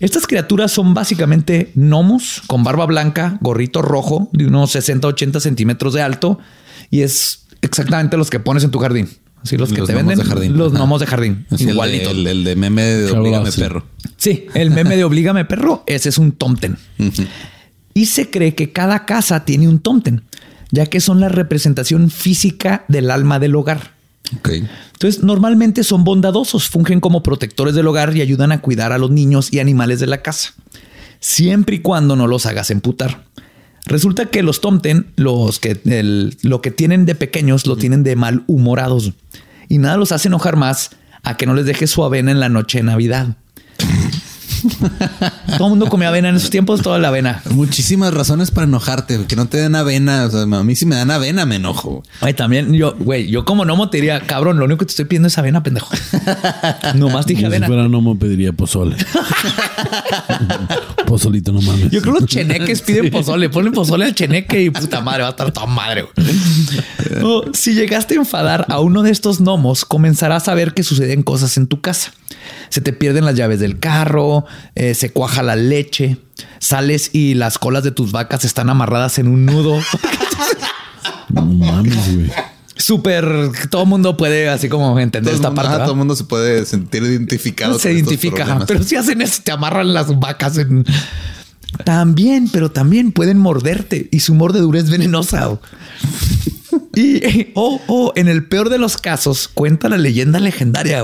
Estas 0.00 0.26
criaturas 0.26 0.72
son 0.72 0.94
básicamente 0.94 1.72
gnomos 1.74 2.42
con 2.46 2.64
barba 2.64 2.86
blanca, 2.86 3.36
gorrito 3.42 3.82
rojo 3.82 4.30
de 4.32 4.46
unos 4.46 4.74
60-80 4.74 5.40
centímetros 5.40 5.92
de 5.92 6.00
alto 6.02 6.38
y 6.90 7.02
es 7.02 7.44
exactamente 7.60 8.16
los 8.16 8.30
que 8.30 8.40
pones 8.40 8.64
en 8.64 8.70
tu 8.70 8.78
jardín. 8.78 9.08
Así 9.42 9.56
los 9.56 9.72
que 9.72 9.78
Los 9.78 9.86
te 9.88 9.94
gnomos 9.94 10.08
venden. 10.08 10.24
de 10.26 10.30
jardín. 10.30 10.56
Los 10.58 10.68
Ajá. 10.72 10.78
gnomos 10.78 11.00
de 11.00 11.06
jardín. 11.06 11.46
Así 11.50 11.64
el. 11.68 11.78
El, 11.78 12.26
el 12.26 12.44
de 12.44 12.56
meme 12.56 12.82
de 12.82 13.10
Oblígame 13.12 13.52
perro. 13.52 13.86
Sí, 14.16 14.46
el 14.54 14.70
meme 14.70 14.96
de 14.96 15.04
Oblígame 15.04 15.44
perro, 15.46 15.82
ese 15.86 16.08
es 16.10 16.18
un 16.18 16.32
tomten. 16.32 16.76
Y 17.94 18.06
se 18.06 18.30
cree 18.30 18.54
que 18.54 18.72
cada 18.72 19.04
casa 19.06 19.44
tiene 19.44 19.66
un 19.68 19.80
tomten, 19.80 20.22
ya 20.70 20.86
que 20.86 21.00
son 21.00 21.20
la 21.20 21.28
representación 21.28 22.10
física 22.10 22.84
del 22.88 23.10
alma 23.10 23.38
del 23.38 23.54
hogar. 23.54 23.94
Entonces, 24.92 25.22
normalmente 25.22 25.82
son 25.84 26.04
bondadosos, 26.04 26.68
fungen 26.68 27.00
como 27.00 27.22
protectores 27.22 27.74
del 27.74 27.86
hogar 27.86 28.16
y 28.16 28.20
ayudan 28.20 28.52
a 28.52 28.60
cuidar 28.60 28.92
a 28.92 28.98
los 28.98 29.10
niños 29.10 29.52
y 29.52 29.58
animales 29.58 29.98
de 30.00 30.06
la 30.06 30.22
casa, 30.22 30.54
siempre 31.20 31.76
y 31.76 31.78
cuando 31.80 32.16
no 32.16 32.26
los 32.26 32.46
hagas 32.46 32.70
emputar. 32.70 33.24
Resulta 33.86 34.26
que 34.26 34.42
los 34.42 34.60
tomten, 34.60 35.06
los 35.16 35.58
que 35.58 35.80
el- 35.86 36.36
lo 36.42 36.60
que 36.60 36.70
tienen 36.70 37.06
de 37.06 37.14
pequeños, 37.14 37.66
lo 37.66 37.76
tienen 37.76 38.02
de 38.04 38.14
malhumorados 38.14 39.12
y 39.68 39.78
nada 39.78 39.96
los 39.96 40.12
hace 40.12 40.28
enojar 40.28 40.56
más 40.56 40.90
a 41.22 41.36
que 41.36 41.46
no 41.46 41.54
les 41.54 41.64
dejes 41.66 41.90
su 41.90 42.04
avena 42.04 42.30
en 42.30 42.40
la 42.40 42.48
noche 42.48 42.78
de 42.78 42.84
Navidad. 42.84 43.36
Todo 45.56 45.66
el 45.66 45.70
mundo 45.70 45.86
comía 45.86 46.08
avena 46.08 46.28
en 46.28 46.36
esos 46.36 46.50
tiempos, 46.50 46.82
toda 46.82 46.98
la 46.98 47.08
avena. 47.08 47.42
Muchísimas 47.50 48.14
razones 48.14 48.50
para 48.50 48.66
enojarte. 48.66 49.24
Que 49.26 49.36
no 49.36 49.46
te 49.46 49.58
den 49.58 49.74
avena. 49.74 50.24
O 50.26 50.30
sea, 50.30 50.42
a 50.42 50.64
mí 50.64 50.76
si 50.76 50.86
me 50.86 50.96
dan 50.96 51.10
avena 51.10 51.46
me 51.46 51.56
enojo. 51.56 52.02
Ay, 52.20 52.34
también 52.34 52.72
yo, 52.72 52.94
güey, 52.98 53.28
yo 53.28 53.44
como 53.44 53.64
no 53.64 53.90
te 53.90 53.98
diría, 53.98 54.20
cabrón, 54.20 54.58
lo 54.58 54.64
único 54.64 54.78
que 54.80 54.86
te 54.86 54.90
estoy 54.90 55.04
pidiendo 55.06 55.28
es 55.28 55.38
avena, 55.38 55.62
pendejo. 55.62 55.88
Nomás 56.94 57.26
dije 57.26 57.42
Yo 57.42 57.48
si 57.48 57.54
avena. 57.56 57.66
fuera 57.66 57.88
no 57.88 58.00
pediría 58.18 58.52
pozole. 58.52 58.96
Pozolito, 61.10 61.50
no 61.50 61.60
mames. 61.60 61.90
Yo 61.90 62.00
creo 62.02 62.14
que 62.14 62.20
los 62.20 62.30
cheneques 62.30 62.82
piden 62.82 63.10
pozole. 63.10 63.48
Ponen 63.50 63.72
pozole 63.72 64.04
al 64.04 64.14
cheneque 64.14 64.62
y 64.62 64.70
puta 64.70 65.00
madre, 65.00 65.22
va 65.22 65.28
a 65.28 65.30
estar 65.30 65.50
toda 65.50 65.66
madre. 65.66 66.02
güey. 66.02 66.26
O, 67.24 67.42
si 67.52 67.74
llegaste 67.74 68.14
a 68.14 68.18
enfadar 68.18 68.66
a 68.68 68.78
uno 68.78 69.02
de 69.02 69.10
estos 69.10 69.40
gnomos, 69.40 69.84
comenzarás 69.84 70.46
a 70.46 70.54
ver 70.54 70.72
que 70.72 70.84
suceden 70.84 71.24
cosas 71.24 71.56
en 71.56 71.66
tu 71.66 71.80
casa. 71.80 72.12
Se 72.68 72.80
te 72.80 72.92
pierden 72.92 73.24
las 73.24 73.34
llaves 73.34 73.58
del 73.58 73.80
carro, 73.80 74.44
eh, 74.76 74.94
se 74.94 75.10
cuaja 75.10 75.42
la 75.42 75.56
leche, 75.56 76.18
sales 76.60 77.10
y 77.12 77.34
las 77.34 77.58
colas 77.58 77.82
de 77.82 77.90
tus 77.90 78.12
vacas 78.12 78.44
están 78.44 78.70
amarradas 78.70 79.18
en 79.18 79.26
un 79.26 79.46
nudo. 79.46 79.80
No 81.30 81.42
mames, 81.42 82.14
güey. 82.14 82.30
Súper, 82.80 83.50
todo 83.68 83.84
mundo 83.86 84.16
puede 84.16 84.48
así 84.48 84.68
como 84.68 84.98
entender 84.98 85.32
Todo 85.32 85.36
esta 85.36 85.48
mundo- 85.50 85.62
parte. 85.62 85.78
todo 85.82 85.92
el 85.92 85.98
mundo 85.98 86.16
se 86.16 86.24
puede 86.24 86.64
sentir 86.64 87.02
identificado. 87.02 87.78
se 87.78 87.88
con 87.90 87.96
identifica, 87.98 88.64
pero 88.66 88.82
si 88.82 88.96
hacen 88.96 89.20
eso, 89.22 89.42
te 89.44 89.52
amarran 89.52 89.92
las 89.92 90.18
vacas 90.18 90.56
en... 90.58 90.84
También, 91.84 92.48
pero 92.50 92.70
también 92.70 93.12
pueden 93.12 93.38
morderte 93.38 94.08
y 94.10 94.20
su 94.20 94.34
mordedura 94.34 94.80
es 94.80 94.90
venenosa. 94.90 95.58
Y, 96.96 97.48
o 97.54 97.80
o 97.86 98.12
en 98.16 98.28
el 98.28 98.44
peor 98.46 98.68
de 98.70 98.78
los 98.78 98.96
casos, 98.96 99.46
cuenta 99.48 99.88
la 99.88 99.96
leyenda 99.98 100.40
legendaria 100.40 101.02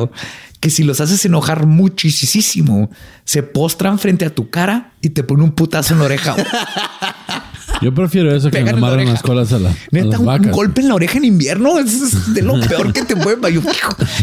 que 0.59 0.71
si 0.71 0.83
los 0.83 1.01
haces 1.01 1.25
enojar 1.25 1.67
muchísimo, 1.67 2.91
se 3.25 3.43
postran 3.45 3.99
frente 4.01 4.25
a 4.25 4.35
tu 4.35 4.51
cara 4.51 4.95
y 5.03 5.11
te 5.11 5.23
ponen 5.23 5.45
un 5.45 5.53
putazo 5.53 5.93
en 5.95 6.01
la 6.01 6.07
oreja. 6.07 6.35
Yo 7.83 7.93
prefiero 7.95 8.35
eso 8.35 8.51
que 8.51 8.63
me 8.63 8.71
en 8.71 8.81
la 8.81 8.97
las 9.05 9.23
colas 9.23 9.53
a, 9.53 9.59
la, 9.59 9.71
a 9.71 9.75
Neta, 9.91 10.07
las 10.07 10.15
un, 10.15 10.21
un 10.21 10.27
vacas. 10.27 10.53
golpe 10.53 10.81
en 10.81 10.89
la 10.89 10.95
oreja 10.95 11.19
en 11.19 11.25
invierno 11.25 11.79
es, 11.79 11.93
es 12.01 12.35
de 12.35 12.43
lo 12.43 12.59
peor 12.61 12.93
que 12.93 13.03
te 13.03 13.17
puede. 13.17 13.37
Yo, 13.53 13.61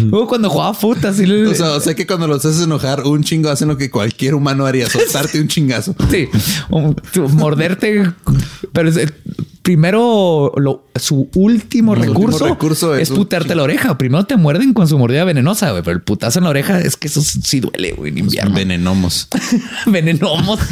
Luego 0.02 0.28
cuando 0.28 0.50
jugaba 0.50 0.74
fútbol, 0.74 1.06
así 1.06 1.26
le- 1.26 1.48
O 1.48 1.56
sea, 1.56 1.72
o 1.72 1.80
sea 1.80 1.94
que 1.96 2.08
cuando 2.08 2.28
los 2.28 2.44
haces 2.46 2.64
enojar, 2.64 3.02
un 3.04 3.24
chingo 3.24 3.50
hacen 3.50 3.68
lo 3.68 3.78
que 3.78 3.90
cualquier 3.90 4.36
humano 4.36 4.66
haría, 4.66 4.90
soltarte 4.90 5.40
un 5.40 5.48
chingazo. 5.48 5.96
Sí, 6.12 6.28
o 6.70 6.94
morderte. 7.30 8.12
Pero 8.72 8.90
es, 8.90 8.98
eh, 8.98 9.10
primero, 9.62 10.52
lo- 10.58 10.86
su 10.96 11.30
último 11.36 11.96
recurso, 11.96 12.96
es 12.96 13.10
putearte 13.10 13.56
la 13.56 13.64
oreja. 13.64 13.98
Primero 13.98 14.26
te 14.26 14.36
muerden 14.36 14.74
con 14.74 14.88
su 14.88 14.98
mordida 14.98 15.24
venenosa, 15.24 15.72
güey, 15.72 15.84
pero 15.84 15.96
el 15.96 16.04
putazo 16.04 16.40
en 16.40 16.44
la 16.46 16.50
oreja 16.52 16.80
es 16.80 16.98
que 16.98 17.08
eso 17.08 17.22
sí 17.22 17.60
duele, 17.60 17.94
güey, 17.94 18.12
en 18.12 18.18
invierno. 18.20 18.54
Venenomos. 18.56 19.28
Venenomos. 19.86 20.60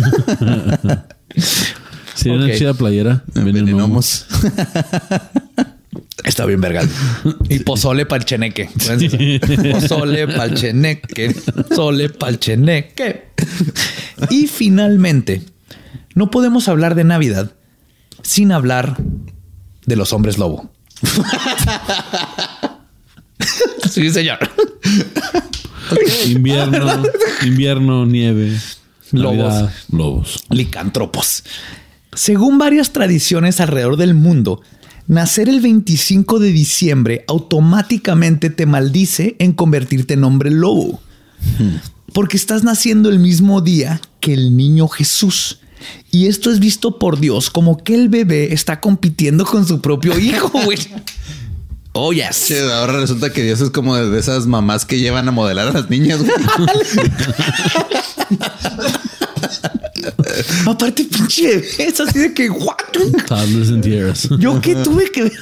Sí, 2.21 2.29
una 2.29 2.53
chida 2.53 2.73
playera. 2.73 3.23
Venenomos. 3.33 4.27
Está 6.23 6.45
bien, 6.45 6.61
verga. 6.61 6.87
Y 7.49 7.59
pozole 7.59 8.05
pa'l 8.05 8.23
cheneque. 8.23 8.69
Pozole 9.71 10.27
pa'l 10.27 10.53
cheneque. 10.53 11.35
Pozole 11.67 12.09
pa'l 12.09 12.39
cheneque. 12.39 13.31
Y 14.29 14.47
finalmente, 14.47 15.41
no 16.13 16.29
podemos 16.29 16.67
hablar 16.67 16.93
de 16.95 17.03
Navidad 17.03 17.51
sin 18.21 18.51
hablar 18.51 18.97
de 19.85 19.95
los 19.95 20.13
hombres 20.13 20.37
lobo. 20.37 20.71
Sí, 23.89 24.09
señor. 24.11 24.37
Invierno, 26.27 27.03
invierno, 27.43 28.05
nieve. 28.05 28.57
Lobos. 29.11 29.37
Navidad, 29.37 29.73
lobos. 29.91 30.43
Licántropos. 30.49 31.43
Según 32.13 32.57
varias 32.57 32.91
tradiciones 32.91 33.61
alrededor 33.61 33.95
del 33.95 34.13
mundo, 34.13 34.61
nacer 35.07 35.47
el 35.47 35.61
25 35.61 36.39
de 36.39 36.51
diciembre 36.51 37.23
automáticamente 37.27 38.49
te 38.49 38.65
maldice 38.65 39.35
en 39.39 39.53
convertirte 39.53 40.15
en 40.15 40.25
hombre 40.25 40.51
lobo. 40.51 40.99
Porque 42.13 42.35
estás 42.35 42.63
naciendo 42.63 43.09
el 43.09 43.19
mismo 43.19 43.61
día 43.61 44.01
que 44.19 44.33
el 44.33 44.57
niño 44.57 44.89
Jesús. 44.89 45.59
Y 46.11 46.27
esto 46.27 46.51
es 46.51 46.59
visto 46.59 46.99
por 46.99 47.19
Dios 47.19 47.49
como 47.49 47.77
que 47.77 47.95
el 47.95 48.09
bebé 48.09 48.53
está 48.53 48.81
compitiendo 48.81 49.45
con 49.45 49.65
su 49.65 49.81
propio 49.81 50.19
hijo, 50.19 50.49
güey. 50.49 50.77
Oh, 51.93 52.13
yes. 52.13 52.45
Che, 52.47 52.71
ahora 52.71 52.93
resulta 52.99 53.33
que 53.33 53.43
Dios 53.43 53.59
es 53.59 53.69
como 53.69 53.95
de 53.97 54.17
esas 54.19 54.47
mamás 54.47 54.85
que 54.85 54.97
llevan 54.99 55.27
a 55.27 55.31
modelar 55.31 55.67
a 55.67 55.71
las 55.73 55.89
niñas. 55.89 56.19
güey. 56.19 56.31
Aparte, 60.65 61.03
pinche 61.05 61.63
es 61.77 61.99
así 61.99 62.19
de 62.19 62.33
que, 62.33 62.49
what? 62.49 62.75
Yo 64.39 64.61
qué 64.61 64.75
tuve 64.75 65.11
que 65.11 65.23
ver. 65.23 65.33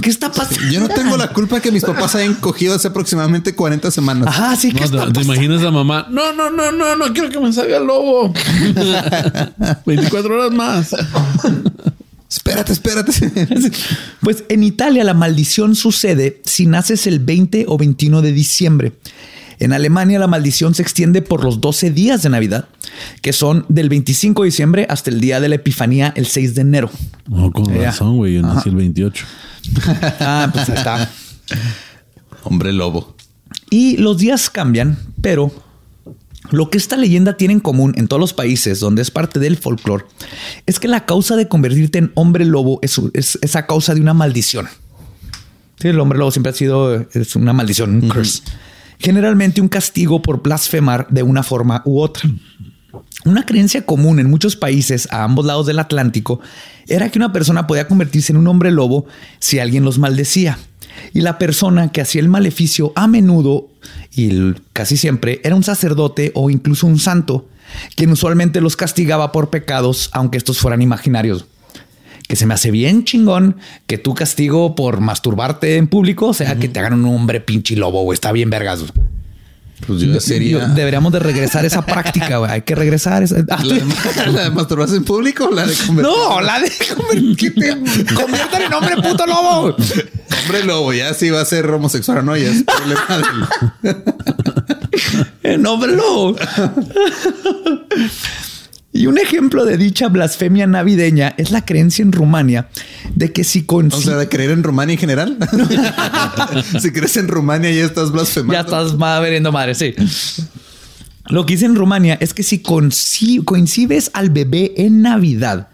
¿Qué 0.00 0.10
está 0.10 0.32
pasando? 0.32 0.68
Yo 0.70 0.80
no 0.80 0.88
tengo 0.88 1.16
la 1.16 1.28
culpa 1.28 1.60
que 1.60 1.70
mis 1.70 1.84
papás 1.84 2.14
hayan 2.14 2.34
cogido 2.34 2.74
hace 2.74 2.88
aproximadamente 2.88 3.54
40 3.54 3.90
semanas. 3.90 4.28
Ajá, 4.28 4.56
sí 4.56 4.72
que 4.72 4.80
No, 4.80 4.86
está 4.86 5.12
te, 5.12 5.20
imaginas 5.20 5.62
a 5.62 5.70
mamá. 5.70 6.06
No, 6.10 6.32
no, 6.32 6.50
no, 6.50 6.72
no, 6.72 6.96
no 6.96 7.12
quiero 7.12 7.30
que 7.30 7.38
me 7.38 7.52
salga 7.52 7.76
el 7.76 7.84
lobo. 7.84 8.32
24 9.86 10.34
horas 10.34 10.52
más. 10.52 10.96
Espérate, 12.30 12.72
espérate. 12.72 13.12
Pues 14.20 14.44
en 14.48 14.64
Italia 14.64 15.04
la 15.04 15.14
maldición 15.14 15.74
sucede 15.76 16.40
si 16.44 16.66
naces 16.66 17.06
el 17.06 17.20
20 17.20 17.66
o 17.68 17.78
21 17.78 18.22
de 18.22 18.32
diciembre. 18.32 18.92
En 19.58 19.72
Alemania 19.72 20.18
la 20.18 20.26
maldición 20.26 20.74
se 20.74 20.82
extiende 20.82 21.22
por 21.22 21.42
los 21.44 21.60
12 21.60 21.90
días 21.90 22.22
de 22.22 22.28
Navidad, 22.28 22.68
que 23.22 23.32
son 23.32 23.64
del 23.68 23.88
25 23.88 24.42
de 24.42 24.46
diciembre 24.48 24.86
hasta 24.90 25.08
el 25.10 25.20
día 25.20 25.40
de 25.40 25.48
la 25.48 25.54
Epifanía, 25.54 26.12
el 26.16 26.26
6 26.26 26.54
de 26.56 26.60
enero. 26.60 26.90
No, 27.28 27.50
con 27.52 27.64
Ya. 27.72 27.84
razón, 27.86 28.16
güey. 28.16 28.34
Yo 28.34 28.42
nací 28.42 28.68
el 28.68 28.76
28. 28.76 29.24
Ah, 30.20 30.50
pues 30.52 30.68
ahí 30.68 30.76
está. 30.76 31.10
Hombre 32.44 32.72
lobo. 32.72 33.16
Y 33.70 33.96
los 33.96 34.18
días 34.18 34.50
cambian, 34.50 34.98
pero 35.20 35.52
lo 36.50 36.70
que 36.70 36.78
esta 36.78 36.96
leyenda 36.96 37.36
tiene 37.36 37.54
en 37.54 37.60
común 37.60 37.92
en 37.96 38.08
todos 38.08 38.20
los 38.20 38.32
países 38.32 38.80
donde 38.80 39.02
es 39.02 39.10
parte 39.10 39.38
del 39.38 39.56
folclore 39.56 40.04
es 40.66 40.78
que 40.78 40.88
la 40.88 41.06
causa 41.06 41.36
de 41.36 41.48
convertirte 41.48 41.98
en 41.98 42.12
hombre 42.14 42.44
lobo 42.44 42.78
es, 42.82 43.00
es, 43.14 43.38
es 43.42 43.56
a 43.56 43.66
causa 43.66 43.94
de 43.94 44.00
una 44.00 44.14
maldición. 44.14 44.68
Sí, 45.78 45.88
el 45.88 46.00
hombre 46.00 46.18
lobo 46.18 46.30
siempre 46.30 46.50
ha 46.50 46.54
sido 46.54 47.06
es 47.12 47.36
una 47.36 47.52
maldición, 47.52 48.02
un 48.02 48.08
curse. 48.08 48.42
Generalmente 48.98 49.60
un 49.60 49.68
castigo 49.68 50.22
por 50.22 50.42
blasfemar 50.42 51.06
de 51.10 51.22
una 51.22 51.42
forma 51.42 51.82
u 51.84 52.00
otra. 52.00 52.30
Una 53.24 53.44
creencia 53.44 53.84
común 53.84 54.20
en 54.20 54.30
muchos 54.30 54.56
países 54.56 55.08
a 55.10 55.24
ambos 55.24 55.44
lados 55.44 55.66
del 55.66 55.78
Atlántico 55.78 56.40
era 56.86 57.10
que 57.10 57.18
una 57.18 57.32
persona 57.32 57.66
podía 57.66 57.88
convertirse 57.88 58.32
en 58.32 58.38
un 58.38 58.46
hombre 58.46 58.70
lobo 58.70 59.06
si 59.38 59.58
alguien 59.58 59.84
los 59.84 59.98
maldecía. 59.98 60.58
Y 61.12 61.20
la 61.20 61.38
persona 61.38 61.92
que 61.92 62.00
hacía 62.00 62.20
el 62.20 62.28
maleficio 62.28 62.92
a 62.94 63.06
menudo 63.06 63.68
y 64.14 64.54
casi 64.72 64.96
siempre 64.96 65.40
era 65.44 65.54
un 65.54 65.62
sacerdote 65.62 66.32
o 66.34 66.50
incluso 66.50 66.86
un 66.86 66.98
santo, 66.98 67.48
quien 67.94 68.10
usualmente 68.10 68.60
los 68.60 68.76
castigaba 68.76 69.32
por 69.32 69.50
pecados, 69.50 70.10
aunque 70.12 70.38
estos 70.38 70.58
fueran 70.58 70.82
imaginarios. 70.82 71.46
Que 72.28 72.34
se 72.34 72.46
me 72.46 72.54
hace 72.54 72.72
bien 72.72 73.04
chingón 73.04 73.56
que 73.86 73.98
tu 73.98 74.14
castigo 74.14 74.74
por 74.74 75.00
masturbarte 75.00 75.76
en 75.76 75.86
público 75.86 76.34
sea 76.34 76.56
que 76.56 76.68
te 76.68 76.80
hagan 76.80 77.04
un 77.04 77.14
hombre 77.14 77.40
pinche 77.40 77.76
lobo, 77.76 78.02
güey. 78.02 78.14
Está 78.14 78.32
bien 78.32 78.50
vergas. 78.50 78.84
Pues 79.86 80.00
yo 80.00 80.18
sería. 80.20 80.50
Yo- 80.60 80.68
deberíamos 80.74 81.12
de 81.12 81.18
regresar 81.18 81.64
esa 81.64 81.84
práctica, 81.84 82.38
güey. 82.38 82.50
Hay 82.50 82.62
que 82.62 82.74
regresar 82.74 83.22
esa. 83.22 83.36
Ah, 83.50 83.62
¿La 83.62 83.74
de, 83.74 84.32
la 84.32 84.42
de 84.44 84.50
masturbarse 84.50 84.96
en 84.96 85.04
público 85.04 85.46
o 85.46 85.50
la 85.52 85.66
de 85.66 85.74
convertir- 85.74 86.02
no, 86.02 86.40
la 86.40 86.60
de 86.60 86.68
conver- 86.70 87.36
que 87.36 87.50
te 87.50 87.76
conviertan 88.14 88.62
en 88.62 88.72
hombre 88.74 88.96
puto 88.96 89.26
lobo. 89.26 89.76
Hombre 90.44 90.64
lobo, 90.64 90.92
ya 90.92 91.12
si 91.14 91.30
va 91.30 91.40
a 91.40 91.44
ser 91.44 91.66
homosexual 91.70 92.24
no, 92.24 92.36
ya 92.36 92.50
es 92.50 92.62
problema 92.64 93.22
del. 93.82 93.94
En 95.42 95.66
hombre 95.66 95.92
lobo. 95.96 96.36
Y 98.96 99.06
un 99.06 99.18
ejemplo 99.18 99.64
de 99.64 99.76
dicha 99.76 100.08
blasfemia 100.08 100.66
navideña 100.66 101.34
es 101.36 101.50
la 101.50 101.64
creencia 101.64 102.02
en 102.02 102.12
Rumania 102.12 102.68
de 103.14 103.32
que 103.32 103.44
si 103.44 103.62
con 103.64 103.92
O 103.92 104.00
sea, 104.00 104.16
de 104.16 104.28
creer 104.28 104.50
en 104.50 104.62
Rumania 104.62 104.94
en 104.94 104.98
general. 104.98 105.38
si 106.80 106.90
crees 106.92 107.16
en 107.16 107.28
Rumania 107.28 107.70
ya 107.70 107.84
estás 107.84 108.10
blasfemando. 108.10 108.54
ya 108.54 108.60
estás 108.60 108.94
ma- 108.96 109.20
veriendo 109.20 109.52
madre, 109.52 109.74
sí. 109.74 109.94
Lo 111.28 111.44
que 111.44 111.54
dice 111.54 111.66
en 111.66 111.74
Rumania 111.74 112.16
es 112.20 112.32
que 112.34 112.42
si 112.42 112.60
coincides 112.62 114.10
al 114.14 114.30
bebé 114.30 114.74
en 114.76 115.02
Navidad, 115.02 115.68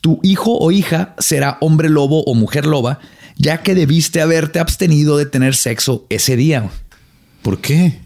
tu 0.00 0.18
hijo 0.22 0.56
o 0.58 0.72
hija 0.72 1.14
será 1.18 1.58
hombre 1.60 1.88
lobo 1.90 2.24
o 2.24 2.34
mujer 2.34 2.66
loba, 2.66 2.98
ya 3.36 3.58
que 3.62 3.74
debiste 3.74 4.20
haberte 4.20 4.58
abstenido 4.58 5.16
de 5.16 5.26
tener 5.26 5.54
sexo 5.54 6.06
ese 6.08 6.36
día. 6.36 6.70
¿Por 7.42 7.60
qué? 7.60 8.00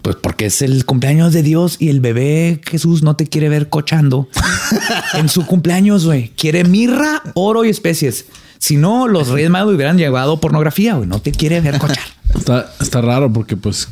Pues 0.00 0.16
porque 0.16 0.46
es 0.46 0.62
el 0.62 0.84
cumpleaños 0.84 1.32
de 1.32 1.42
Dios 1.42 1.76
y 1.78 1.88
el 1.88 2.00
bebé 2.00 2.60
Jesús 2.64 3.02
no 3.02 3.14
te 3.14 3.26
quiere 3.26 3.48
ver 3.48 3.68
cochando 3.68 4.28
en 5.14 5.28
su 5.28 5.46
cumpleaños, 5.46 6.06
güey. 6.06 6.30
Quiere 6.30 6.64
mirra, 6.64 7.22
oro 7.34 7.64
y 7.64 7.68
especies. 7.68 8.26
Si 8.58 8.76
no, 8.76 9.06
los 9.06 9.28
Reyes 9.28 9.50
Magos 9.50 9.74
hubieran 9.74 9.98
llevado 9.98 10.40
pornografía, 10.40 10.94
güey. 10.94 11.08
No 11.08 11.20
te 11.20 11.32
quiere 11.32 11.60
ver 11.60 11.78
cochar. 11.78 12.04
Está, 12.34 12.72
está 12.80 13.00
raro 13.00 13.32
porque 13.32 13.56
pues, 13.56 13.88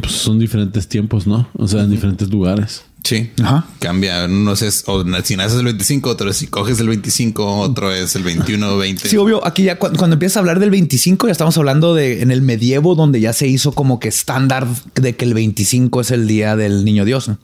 pues 0.00 0.12
son 0.12 0.38
diferentes 0.38 0.88
tiempos, 0.88 1.26
¿no? 1.26 1.48
O 1.54 1.68
sea, 1.68 1.82
en 1.82 1.90
diferentes 1.90 2.28
lugares. 2.28 2.82
Sí. 3.04 3.30
Ajá. 3.42 3.66
Cambia. 3.78 4.28
No 4.28 4.54
sé, 4.56 4.68
o 4.86 5.04
si 5.24 5.36
naces 5.36 5.58
el 5.58 5.64
25, 5.64 6.10
otro 6.10 6.30
es 6.30 6.36
si 6.36 6.46
coges 6.48 6.78
el 6.80 6.88
25, 6.88 7.60
otro 7.60 7.92
es 7.92 8.14
el 8.16 8.22
21 8.22 8.68
o 8.74 8.76
20. 8.78 9.08
Sí, 9.08 9.16
obvio. 9.16 9.46
Aquí 9.46 9.62
ya 9.62 9.78
cu- 9.78 9.92
cuando, 9.96 10.14
empiezas 10.14 10.36
a 10.36 10.40
hablar 10.40 10.58
del 10.60 10.70
25, 10.70 11.26
ya 11.26 11.32
estamos 11.32 11.56
hablando 11.56 11.94
de 11.94 12.20
en 12.22 12.30
el 12.30 12.42
medievo, 12.42 12.94
donde 12.94 13.20
ya 13.20 13.32
se 13.32 13.46
hizo 13.48 13.72
como 13.72 13.98
que 14.00 14.08
estándar 14.08 14.66
de 14.94 15.16
que 15.16 15.24
el 15.24 15.32
25 15.34 16.00
es 16.02 16.10
el 16.10 16.26
día 16.26 16.56
del 16.56 16.84
niño 16.84 17.04
Dios. 17.04 17.28
¿no? 17.28 17.38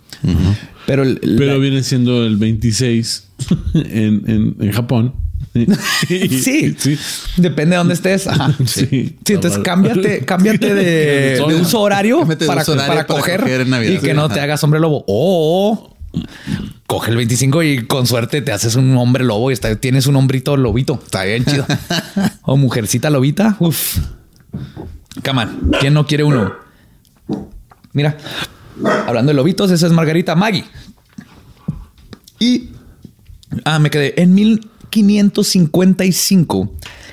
Pero, 0.86 1.02
el- 1.02 1.18
Pero 1.20 1.52
la- 1.52 1.59
viene 1.59 1.82
siendo 1.82 2.26
el 2.26 2.36
26 2.36 3.24
en, 3.74 4.22
en, 4.26 4.56
en 4.60 4.72
Japón. 4.72 5.14
sí, 6.09 6.74
sí. 6.76 6.98
depende 7.36 7.74
de 7.74 7.76
dónde 7.78 7.94
estés. 7.94 8.26
Ajá. 8.26 8.52
Sí. 8.66 9.16
Sí, 9.24 9.35
entonces 9.35 9.60
cámbiate, 9.62 10.24
cámbiate 10.24 10.74
de, 10.74 11.44
de 11.48 11.55
uso 11.60 11.81
horario 11.81 12.18
Cámbiate 12.18 12.44
de 12.44 12.48
para, 12.48 12.62
uso 12.62 12.72
horario 12.72 12.89
para 12.94 13.06
para 13.06 13.20
coger, 13.20 13.40
coger 13.40 13.60
en 13.60 13.70
Navidad. 13.70 13.93
y 13.93 13.98
que 13.98 14.14
no 14.14 14.24
ajá. 14.24 14.35
te 14.35 14.40
hagas 14.40 14.62
hombre 14.64 14.81
lobo. 14.81 15.05
O 15.06 15.97
coge 16.86 17.10
el 17.10 17.16
25 17.16 17.62
y 17.62 17.86
con 17.86 18.06
suerte 18.06 18.43
te 18.43 18.52
haces 18.52 18.74
un 18.74 18.97
hombre 18.97 19.24
lobo 19.24 19.51
y 19.51 19.55
está- 19.55 19.74
tienes 19.76 20.06
un 20.06 20.16
hombrito 20.16 20.56
lobito. 20.56 21.01
Está 21.05 21.24
bien 21.24 21.44
chido. 21.44 21.66
o 22.43 22.56
mujercita 22.56 23.10
lobita. 23.10 23.56
Uf. 23.60 23.98
Come 25.24 25.43
on. 25.43 25.72
¿Quién 25.81 25.94
no 25.94 26.06
quiere 26.06 26.24
uno? 26.24 26.52
Mira, 27.93 28.16
hablando 29.06 29.31
de 29.31 29.35
lobitos, 29.35 29.70
esa 29.70 29.86
es 29.86 29.93
Margarita 29.93 30.35
Maggie. 30.35 30.64
Y 32.40 32.70
Ah, 33.64 33.78
me 33.78 33.89
quedé. 33.90 34.20
En 34.20 34.35
1555, 35.02 36.72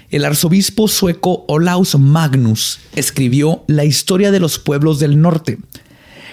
el 0.09 0.25
arzobispo 0.25 0.87
sueco 0.87 1.45
Olaus 1.47 1.97
Magnus 1.97 2.79
escribió 2.95 3.63
La 3.67 3.85
historia 3.85 4.31
de 4.31 4.39
los 4.39 4.59
pueblos 4.59 4.99
del 4.99 5.21
norte, 5.21 5.57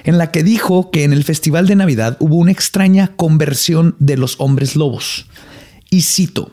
en 0.05 0.19
la 0.19 0.31
que 0.31 0.43
dijo 0.43 0.91
que 0.91 1.05
en 1.05 1.13
el 1.13 1.25
festival 1.25 1.67
de 1.67 1.77
Navidad 1.77 2.17
hubo 2.21 2.37
una 2.37 2.53
extraña 2.53 3.15
conversión 3.17 3.97
de 3.99 4.17
los 4.17 4.37
hombres 4.39 4.77
lobos. 4.77 5.27
Y 5.91 6.03
cito, 6.03 6.53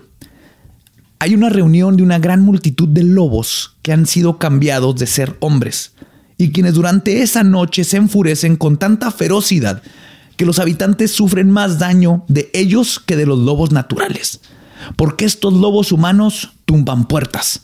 hay 1.19 1.33
una 1.33 1.49
reunión 1.49 1.97
de 1.97 2.03
una 2.03 2.19
gran 2.19 2.41
multitud 2.41 2.87
de 2.87 3.03
lobos 3.03 3.77
que 3.81 3.93
han 3.93 4.05
sido 4.05 4.37
cambiados 4.37 4.95
de 4.95 5.07
ser 5.07 5.35
hombres 5.39 5.93
y 6.37 6.51
quienes 6.51 6.73
durante 6.73 7.21
esa 7.21 7.43
noche 7.43 7.83
se 7.83 7.97
enfurecen 7.97 8.55
con 8.55 8.77
tanta 8.77 9.11
ferocidad 9.11 9.81
que 10.35 10.45
los 10.45 10.59
habitantes 10.59 11.11
sufren 11.11 11.49
más 11.49 11.79
daño 11.79 12.25
de 12.27 12.49
ellos 12.53 12.99
que 12.99 13.15
de 13.15 13.25
los 13.25 13.39
lobos 13.39 13.71
naturales. 13.71 14.41
Porque 14.95 15.25
estos 15.25 15.53
lobos 15.53 15.91
humanos 15.91 16.51
tumban 16.65 17.05
puertas. 17.07 17.61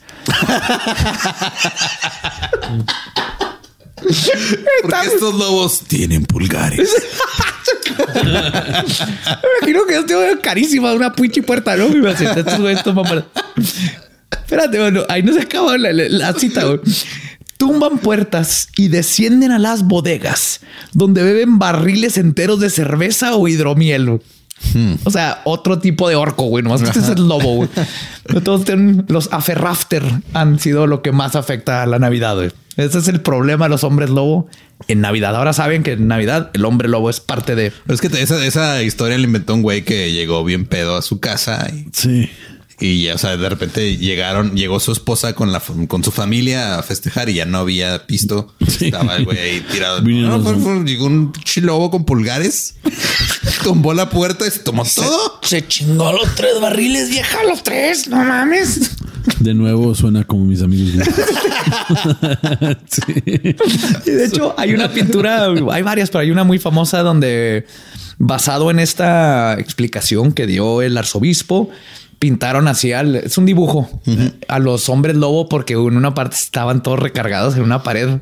Porque 4.81 5.07
estos 5.13 5.35
lobos 5.35 5.81
tienen 5.81 6.25
pulgares. 6.25 6.89
Me 8.23 8.31
imagino 9.59 9.85
que 9.87 9.93
yo 9.93 10.05
tengo 10.05 10.21
carísima 10.41 10.93
una 10.93 11.13
pinche 11.13 11.43
puerta, 11.43 11.75
¿no? 11.77 11.89
Me 11.89 12.09
hace, 12.11 12.25
estos 12.25 12.59
güeyes 12.59 12.83
toman 12.83 13.05
puertas. 13.05 13.43
Espérate, 14.31 14.79
bueno, 14.79 15.03
ahí 15.07 15.21
no 15.23 15.33
se 15.33 15.41
acaba 15.41 15.77
la, 15.77 15.93
la- 15.93 16.09
la 16.09 16.33
cita, 16.33 16.65
güey. 16.65 16.79
Tumban 17.57 17.99
puertas 17.99 18.69
y 18.75 18.87
descienden 18.87 19.51
a 19.51 19.59
las 19.59 19.83
bodegas 19.83 20.61
donde 20.93 21.21
beben 21.23 21.59
barriles 21.59 22.17
enteros 22.17 22.59
de 22.59 22.71
cerveza 22.71 23.35
o 23.35 23.47
hidromiel. 23.47 24.19
Güey. 24.73 24.97
O 25.03 25.11
sea, 25.11 25.41
otro 25.45 25.79
tipo 25.79 26.07
de 26.09 26.15
orco, 26.15 26.43
güey. 26.43 26.63
Nomás 26.63 26.81
que 26.81 26.87
este 26.87 26.99
es 26.99 27.09
el 27.09 27.27
lobo, 27.27 27.55
güey. 27.55 27.69
Todos 28.43 28.65
tienen 28.65 29.05
los 29.07 29.31
aferrafter 29.31 30.03
han 30.33 30.59
sido 30.59 30.87
lo 30.87 31.01
que 31.01 31.11
más 31.11 31.35
afecta 31.35 31.83
a 31.83 31.85
la 31.85 31.99
Navidad, 31.99 32.35
güey. 32.35 32.51
Ese 32.77 32.99
es 32.99 33.07
el 33.07 33.21
problema 33.21 33.65
de 33.65 33.69
los 33.69 33.83
hombres 33.83 34.09
lobo 34.09 34.47
en 34.87 35.01
Navidad. 35.01 35.35
Ahora 35.35 35.53
saben 35.53 35.83
que 35.83 35.93
en 35.93 36.07
Navidad 36.07 36.51
el 36.53 36.65
hombre 36.65 36.87
lobo 36.87 37.09
es 37.09 37.19
parte 37.19 37.55
de 37.55 37.71
Pero 37.85 37.95
es 37.95 38.01
que 38.01 38.07
esa, 38.21 38.45
esa 38.45 38.81
historia 38.81 39.17
la 39.17 39.23
inventó 39.23 39.53
un 39.53 39.61
güey 39.61 39.83
que 39.83 40.11
llegó 40.11 40.43
bien 40.43 40.65
pedo 40.65 40.95
a 40.95 41.01
su 41.01 41.19
casa 41.19 41.67
y, 41.73 41.87
Sí. 41.91 42.29
Y 42.81 43.03
ya, 43.03 43.15
o 43.15 43.17
sea, 43.17 43.37
de 43.37 43.47
repente 43.47 43.95
llegaron, 43.97 44.55
llegó 44.55 44.79
su 44.79 44.91
esposa 44.91 45.33
con 45.33 45.51
la 45.51 45.61
con 45.87 46.03
su 46.03 46.11
familia 46.11 46.79
a 46.79 46.83
festejar 46.83 47.29
y 47.29 47.35
ya 47.35 47.45
no 47.45 47.59
había 47.59 48.05
pisto. 48.07 48.53
Estaba 48.59 49.15
el 49.17 49.25
güey 49.25 49.37
ahí 49.37 49.65
tirado. 49.71 50.01
No, 50.05 50.41
fue- 50.59 50.83
llegó 50.83 51.05
un 51.05 51.31
pinche 51.31 51.61
lobo 51.61 51.91
con 51.91 52.03
pulgares, 52.05 52.75
tumbó 53.63 53.93
la 53.93 54.09
puerta 54.09 54.45
y 54.47 54.51
se 54.51 54.59
tomó 54.59 54.83
todo. 54.83 55.39
Se 55.43 55.65
chingó 55.67 56.11
los 56.11 56.35
tres 56.35 56.59
barriles, 56.59 57.09
vieja, 57.09 57.43
los 57.43 57.63
tres, 57.63 58.07
no 58.07 58.17
mames. 58.23 58.91
De 59.39 59.53
nuevo 59.53 59.93
suena 59.93 60.23
como 60.23 60.45
mis 60.45 60.61
amigos. 60.63 61.05
sí. 62.89 63.01
Y 64.05 64.11
de 64.11 64.25
hecho, 64.25 64.53
hay 64.57 64.73
una 64.73 64.91
pintura, 64.91 65.45
hay 65.71 65.81
varias, 65.83 66.09
pero 66.09 66.21
hay 66.21 66.31
una 66.31 66.43
muy 66.43 66.59
famosa 66.59 67.03
donde, 67.03 67.65
basado 68.17 68.71
en 68.71 68.79
esta 68.79 69.55
explicación 69.59 70.31
que 70.33 70.47
dio 70.47 70.81
el 70.81 70.97
arzobispo, 70.97 71.69
pintaron 72.21 72.67
así 72.67 72.93
al, 72.93 73.15
es 73.15 73.39
un 73.39 73.47
dibujo 73.47 73.89
a 74.47 74.59
los 74.59 74.89
hombres 74.89 75.15
lobo 75.15 75.49
porque 75.49 75.73
en 75.73 75.97
una 75.97 76.13
parte 76.13 76.35
estaban 76.35 76.83
todos 76.83 76.99
recargados 76.99 77.55
en 77.55 77.63
una 77.63 77.81
pared. 77.81 78.19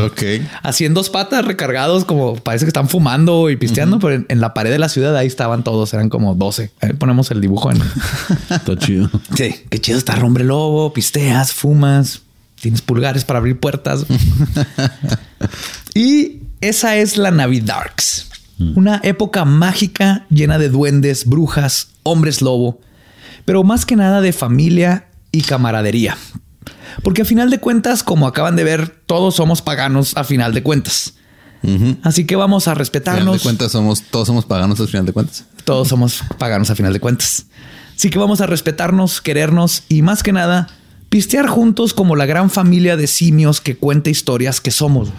Ok. 0.00 0.22
Así 0.62 0.84
en 0.84 0.94
dos 0.94 1.10
patas 1.10 1.44
recargados, 1.44 2.04
como 2.04 2.36
parece 2.36 2.64
que 2.64 2.68
están 2.68 2.88
fumando 2.88 3.50
y 3.50 3.56
pisteando, 3.56 3.98
pero 3.98 4.14
en, 4.14 4.26
en 4.28 4.40
la 4.40 4.54
pared 4.54 4.70
de 4.70 4.78
la 4.78 4.88
ciudad 4.88 5.16
ahí 5.16 5.26
estaban 5.26 5.64
todos, 5.64 5.92
eran 5.92 6.10
como 6.10 6.36
12. 6.36 6.70
Ahí 6.80 6.92
ponemos 6.92 7.32
el 7.32 7.40
dibujo 7.40 7.72
en, 7.72 7.82
Está 8.50 8.76
chido. 8.78 9.10
Sí, 9.34 9.52
qué 9.68 9.80
chido 9.80 9.98
estar 9.98 10.22
hombre 10.22 10.44
lobo, 10.44 10.92
pisteas, 10.92 11.52
fumas, 11.52 12.22
tienes 12.60 12.82
pulgares 12.82 13.24
para 13.24 13.40
abrir 13.40 13.58
puertas. 13.58 14.06
y 15.94 16.42
esa 16.60 16.94
es 16.94 17.16
la 17.16 17.32
Navidarks, 17.32 18.28
una 18.76 19.00
época 19.02 19.44
mágica 19.44 20.24
llena 20.30 20.58
de 20.58 20.68
duendes, 20.68 21.24
brujas, 21.26 21.88
hombres 22.04 22.42
lobo, 22.42 22.78
pero 23.44 23.62
más 23.62 23.86
que 23.86 23.96
nada 23.96 24.20
de 24.20 24.32
familia 24.32 25.08
y 25.32 25.42
camaradería. 25.42 26.16
Porque 27.02 27.22
a 27.22 27.24
final 27.24 27.50
de 27.50 27.58
cuentas, 27.58 28.02
como 28.02 28.26
acaban 28.26 28.56
de 28.56 28.64
ver, 28.64 28.88
todos 29.06 29.36
somos 29.36 29.62
paganos 29.62 30.16
a 30.16 30.24
final 30.24 30.54
de 30.54 30.62
cuentas. 30.62 31.14
Así 32.02 32.24
que 32.24 32.36
vamos 32.36 32.68
a 32.68 32.70
Al 32.70 32.76
final 32.76 32.78
respetarnos. 32.78 33.36
de 33.36 33.42
cuentas 33.42 33.72
somos, 33.72 34.02
todos 34.02 34.26
somos 34.26 34.46
paganos 34.46 34.80
al 34.80 34.88
final 34.88 35.06
de 35.06 35.12
cuentas. 35.12 35.44
Todos 35.64 35.88
somos 35.88 36.22
paganos 36.38 36.70
a 36.70 36.74
final 36.74 36.92
de 36.92 37.00
cuentas. 37.00 37.46
Así 37.96 38.08
que 38.08 38.18
vamos 38.18 38.40
a 38.40 38.46
respetarnos, 38.46 39.20
querernos 39.20 39.82
y 39.88 40.00
más 40.00 40.22
que 40.22 40.32
nada, 40.32 40.68
pistear 41.10 41.46
juntos 41.48 41.92
como 41.92 42.16
la 42.16 42.24
gran 42.24 42.48
familia 42.48 42.96
de 42.96 43.06
simios 43.06 43.60
que 43.60 43.76
cuenta 43.76 44.08
historias 44.08 44.60
que 44.60 44.70
somos. 44.70 45.10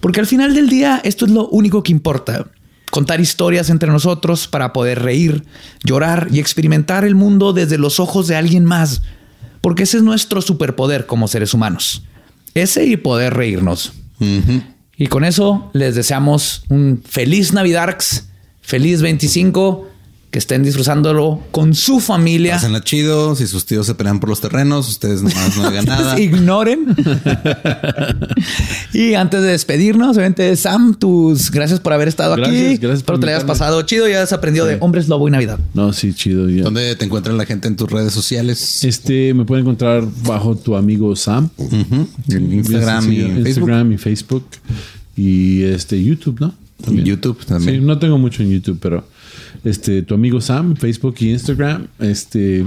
Porque 0.00 0.18
al 0.18 0.26
final 0.26 0.52
del 0.54 0.68
día 0.68 1.00
esto 1.04 1.26
es 1.26 1.30
lo 1.30 1.46
único 1.48 1.84
que 1.84 1.92
importa. 1.92 2.46
Contar 2.92 3.22
historias 3.22 3.70
entre 3.70 3.88
nosotros 3.88 4.48
para 4.48 4.74
poder 4.74 5.00
reír, 5.00 5.44
llorar 5.82 6.28
y 6.30 6.40
experimentar 6.40 7.06
el 7.06 7.14
mundo 7.14 7.54
desde 7.54 7.78
los 7.78 7.98
ojos 7.98 8.28
de 8.28 8.36
alguien 8.36 8.66
más. 8.66 9.00
Porque 9.62 9.84
ese 9.84 9.96
es 9.96 10.02
nuestro 10.02 10.42
superpoder 10.42 11.06
como 11.06 11.26
seres 11.26 11.54
humanos. 11.54 12.02
Ese 12.52 12.84
y 12.84 12.98
poder 12.98 13.32
reírnos. 13.32 13.94
Y 14.98 15.06
con 15.06 15.24
eso 15.24 15.70
les 15.72 15.94
deseamos 15.94 16.64
un 16.68 17.02
feliz 17.02 17.54
Navidarks, 17.54 18.28
feliz 18.60 19.00
25, 19.00 19.88
que 20.32 20.38
estén 20.38 20.62
disfrutándolo 20.64 21.40
con 21.50 21.74
su 21.74 22.00
familia. 22.00 22.54
Pásenla 22.54 22.82
chido. 22.82 23.36
Si 23.36 23.46
sus 23.46 23.66
tíos 23.66 23.86
se 23.86 23.94
pelean 23.94 24.18
por 24.18 24.30
los 24.30 24.40
terrenos, 24.40 24.88
ustedes 24.88 25.22
nomás 25.22 25.56
no 25.58 25.64
hagan 25.66 25.84
nada. 25.86 26.18
Ignoren. 26.18 26.86
y 28.94 29.14
antes 29.14 29.42
de 29.42 29.48
despedirnos, 29.48 30.16
obviamente, 30.16 30.56
Sam, 30.56 30.94
tus 30.94 31.50
gracias 31.50 31.80
por 31.80 31.92
haber 31.92 32.08
estado 32.08 32.34
Gracias, 32.36 32.56
aquí. 32.56 32.76
gracias 32.78 33.02
por 33.02 33.16
Espero 33.16 33.20
te 33.20 33.26
la 33.26 33.32
hayas 33.32 33.44
pasado 33.44 33.82
chido 33.82 34.08
y 34.08 34.12
hayas 34.12 34.32
aprendido 34.32 34.64
de 34.66 34.78
hombres 34.80 35.08
lobo 35.08 35.28
y 35.28 35.30
Navidad. 35.30 35.58
No, 35.74 35.92
sí, 35.92 36.14
chido. 36.14 36.48
ya. 36.48 36.62
¿Dónde 36.64 36.96
te 36.96 37.04
encuentra 37.04 37.32
la 37.34 37.44
gente 37.44 37.68
en 37.68 37.76
tus 37.76 37.90
redes 37.90 38.12
sociales? 38.14 38.84
Este 38.84 39.34
me 39.34 39.44
pueden 39.44 39.64
encontrar 39.64 40.04
bajo 40.24 40.56
tu 40.56 40.76
amigo 40.76 41.14
Sam. 41.14 41.50
En 42.28 42.52
Instagram 42.52 43.04
Sí, 43.04 43.16
y 43.16 43.20
Facebook. 43.20 43.46
Instagram 43.48 43.92
y 43.92 43.98
Facebook. 43.98 44.46
Y 45.14 45.62
este 45.64 46.02
YouTube, 46.02 46.40
¿no? 46.40 46.54
YouTube 46.90 47.44
también. 47.44 47.80
Sí, 47.80 47.86
no 47.86 47.98
tengo 47.98 48.16
mucho 48.18 48.42
en 48.42 48.50
YouTube, 48.50 48.78
pero 48.80 49.04
este, 49.64 50.02
tu 50.02 50.14
amigo 50.14 50.40
Sam, 50.40 50.76
Facebook 50.76 51.16
y 51.20 51.30
Instagram. 51.30 51.88
Este, 51.98 52.66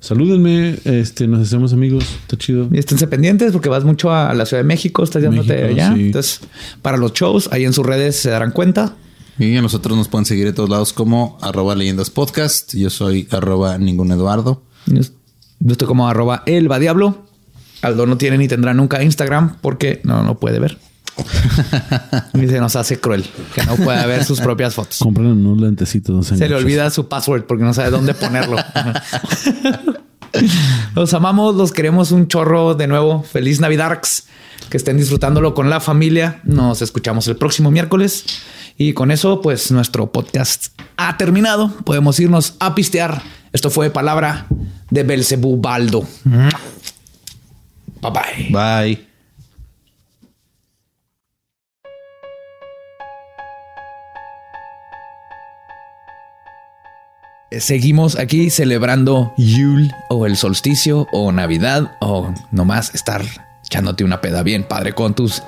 salúdenme, 0.00 0.78
este, 0.84 1.26
nos 1.26 1.42
hacemos 1.42 1.72
amigos, 1.72 2.04
está 2.22 2.36
chido. 2.36 2.68
Y 2.72 2.78
esténse 2.78 3.06
pendientes 3.06 3.52
porque 3.52 3.68
vas 3.68 3.84
mucho 3.84 4.12
a 4.12 4.34
la 4.34 4.46
Ciudad 4.46 4.62
de 4.62 4.66
México, 4.66 5.02
estás 5.02 5.22
yéndote 5.22 5.64
allá. 5.64 5.94
sí. 5.94 6.06
Entonces, 6.06 6.40
para 6.82 6.96
los 6.96 7.12
shows, 7.12 7.48
ahí 7.52 7.64
en 7.64 7.72
sus 7.72 7.84
redes 7.86 8.16
se 8.16 8.30
darán 8.30 8.52
cuenta. 8.52 8.96
Y 9.38 9.56
a 9.56 9.62
nosotros 9.62 9.96
nos 9.96 10.08
pueden 10.08 10.24
seguir 10.24 10.46
de 10.46 10.52
todos 10.52 10.68
lados 10.68 10.92
como 10.92 11.38
arroba 11.40 11.76
leyendas 11.76 12.10
podcast. 12.10 12.74
Yo 12.74 12.90
soy 12.90 13.28
arroba 13.30 13.78
ningún 13.78 14.10
Eduardo. 14.10 14.62
Yo 14.86 15.72
estoy 15.72 15.86
como 15.86 16.08
arroba 16.08 16.42
elba 16.46 16.80
diablo. 16.80 17.24
Aldo 17.82 18.06
no 18.06 18.18
tiene 18.18 18.38
ni 18.38 18.48
tendrá 18.48 18.74
nunca 18.74 19.02
Instagram 19.02 19.58
porque 19.60 20.00
no 20.02 20.24
no 20.24 20.38
puede 20.40 20.58
ver. 20.58 20.78
y 22.34 22.46
se 22.46 22.60
nos 22.60 22.76
hace 22.76 23.00
cruel 23.00 23.24
que 23.54 23.62
no 23.64 23.76
pueda 23.76 24.06
ver 24.06 24.24
sus 24.24 24.40
propias 24.40 24.74
fotos. 24.74 24.98
Compren 24.98 25.26
unos 25.26 25.60
lentecitos. 25.60 26.14
no 26.14 26.22
Se 26.22 26.48
le 26.48 26.54
olvida 26.54 26.90
su 26.90 27.08
password 27.08 27.44
porque 27.44 27.64
no 27.64 27.74
sabe 27.74 27.90
dónde 27.90 28.14
ponerlo. 28.14 28.56
los 30.94 31.14
amamos, 31.14 31.54
los 31.54 31.72
queremos 31.72 32.12
un 32.12 32.28
chorro 32.28 32.74
de 32.74 32.86
nuevo. 32.86 33.22
Feliz 33.22 33.60
Navidad. 33.60 34.00
Que 34.70 34.76
estén 34.76 34.98
disfrutándolo 34.98 35.54
con 35.54 35.70
la 35.70 35.80
familia. 35.80 36.40
Nos 36.44 36.82
escuchamos 36.82 37.26
el 37.28 37.36
próximo 37.36 37.70
miércoles. 37.70 38.24
Y 38.76 38.92
con 38.92 39.10
eso, 39.10 39.40
pues 39.40 39.72
nuestro 39.72 40.12
podcast 40.12 40.68
ha 40.96 41.16
terminado. 41.16 41.70
Podemos 41.84 42.20
irnos 42.20 42.54
a 42.60 42.74
pistear. 42.74 43.22
Esto 43.52 43.70
fue 43.70 43.90
palabra 43.90 44.46
de 44.90 45.02
Belcebú 45.04 45.60
Baldo. 45.60 46.06
Bye 48.00 48.12
bye. 48.12 48.48
Bye. 48.50 49.07
Seguimos 57.50 58.18
aquí 58.18 58.50
celebrando 58.50 59.32
Yule 59.38 59.90
o 60.10 60.26
el 60.26 60.36
solsticio 60.36 61.06
o 61.12 61.32
Navidad 61.32 61.96
o 61.98 62.34
nomás 62.50 62.94
estar 62.94 63.24
echándote 63.64 64.04
una 64.04 64.20
peda 64.20 64.42
bien 64.42 64.64
padre 64.64 64.94
con 64.94 65.14
tus 65.14 65.42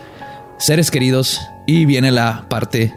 seres 0.58 0.90
queridos. 0.90 1.42
Y 1.66 1.84
viene 1.84 2.10
la 2.10 2.46
parte 2.48 2.94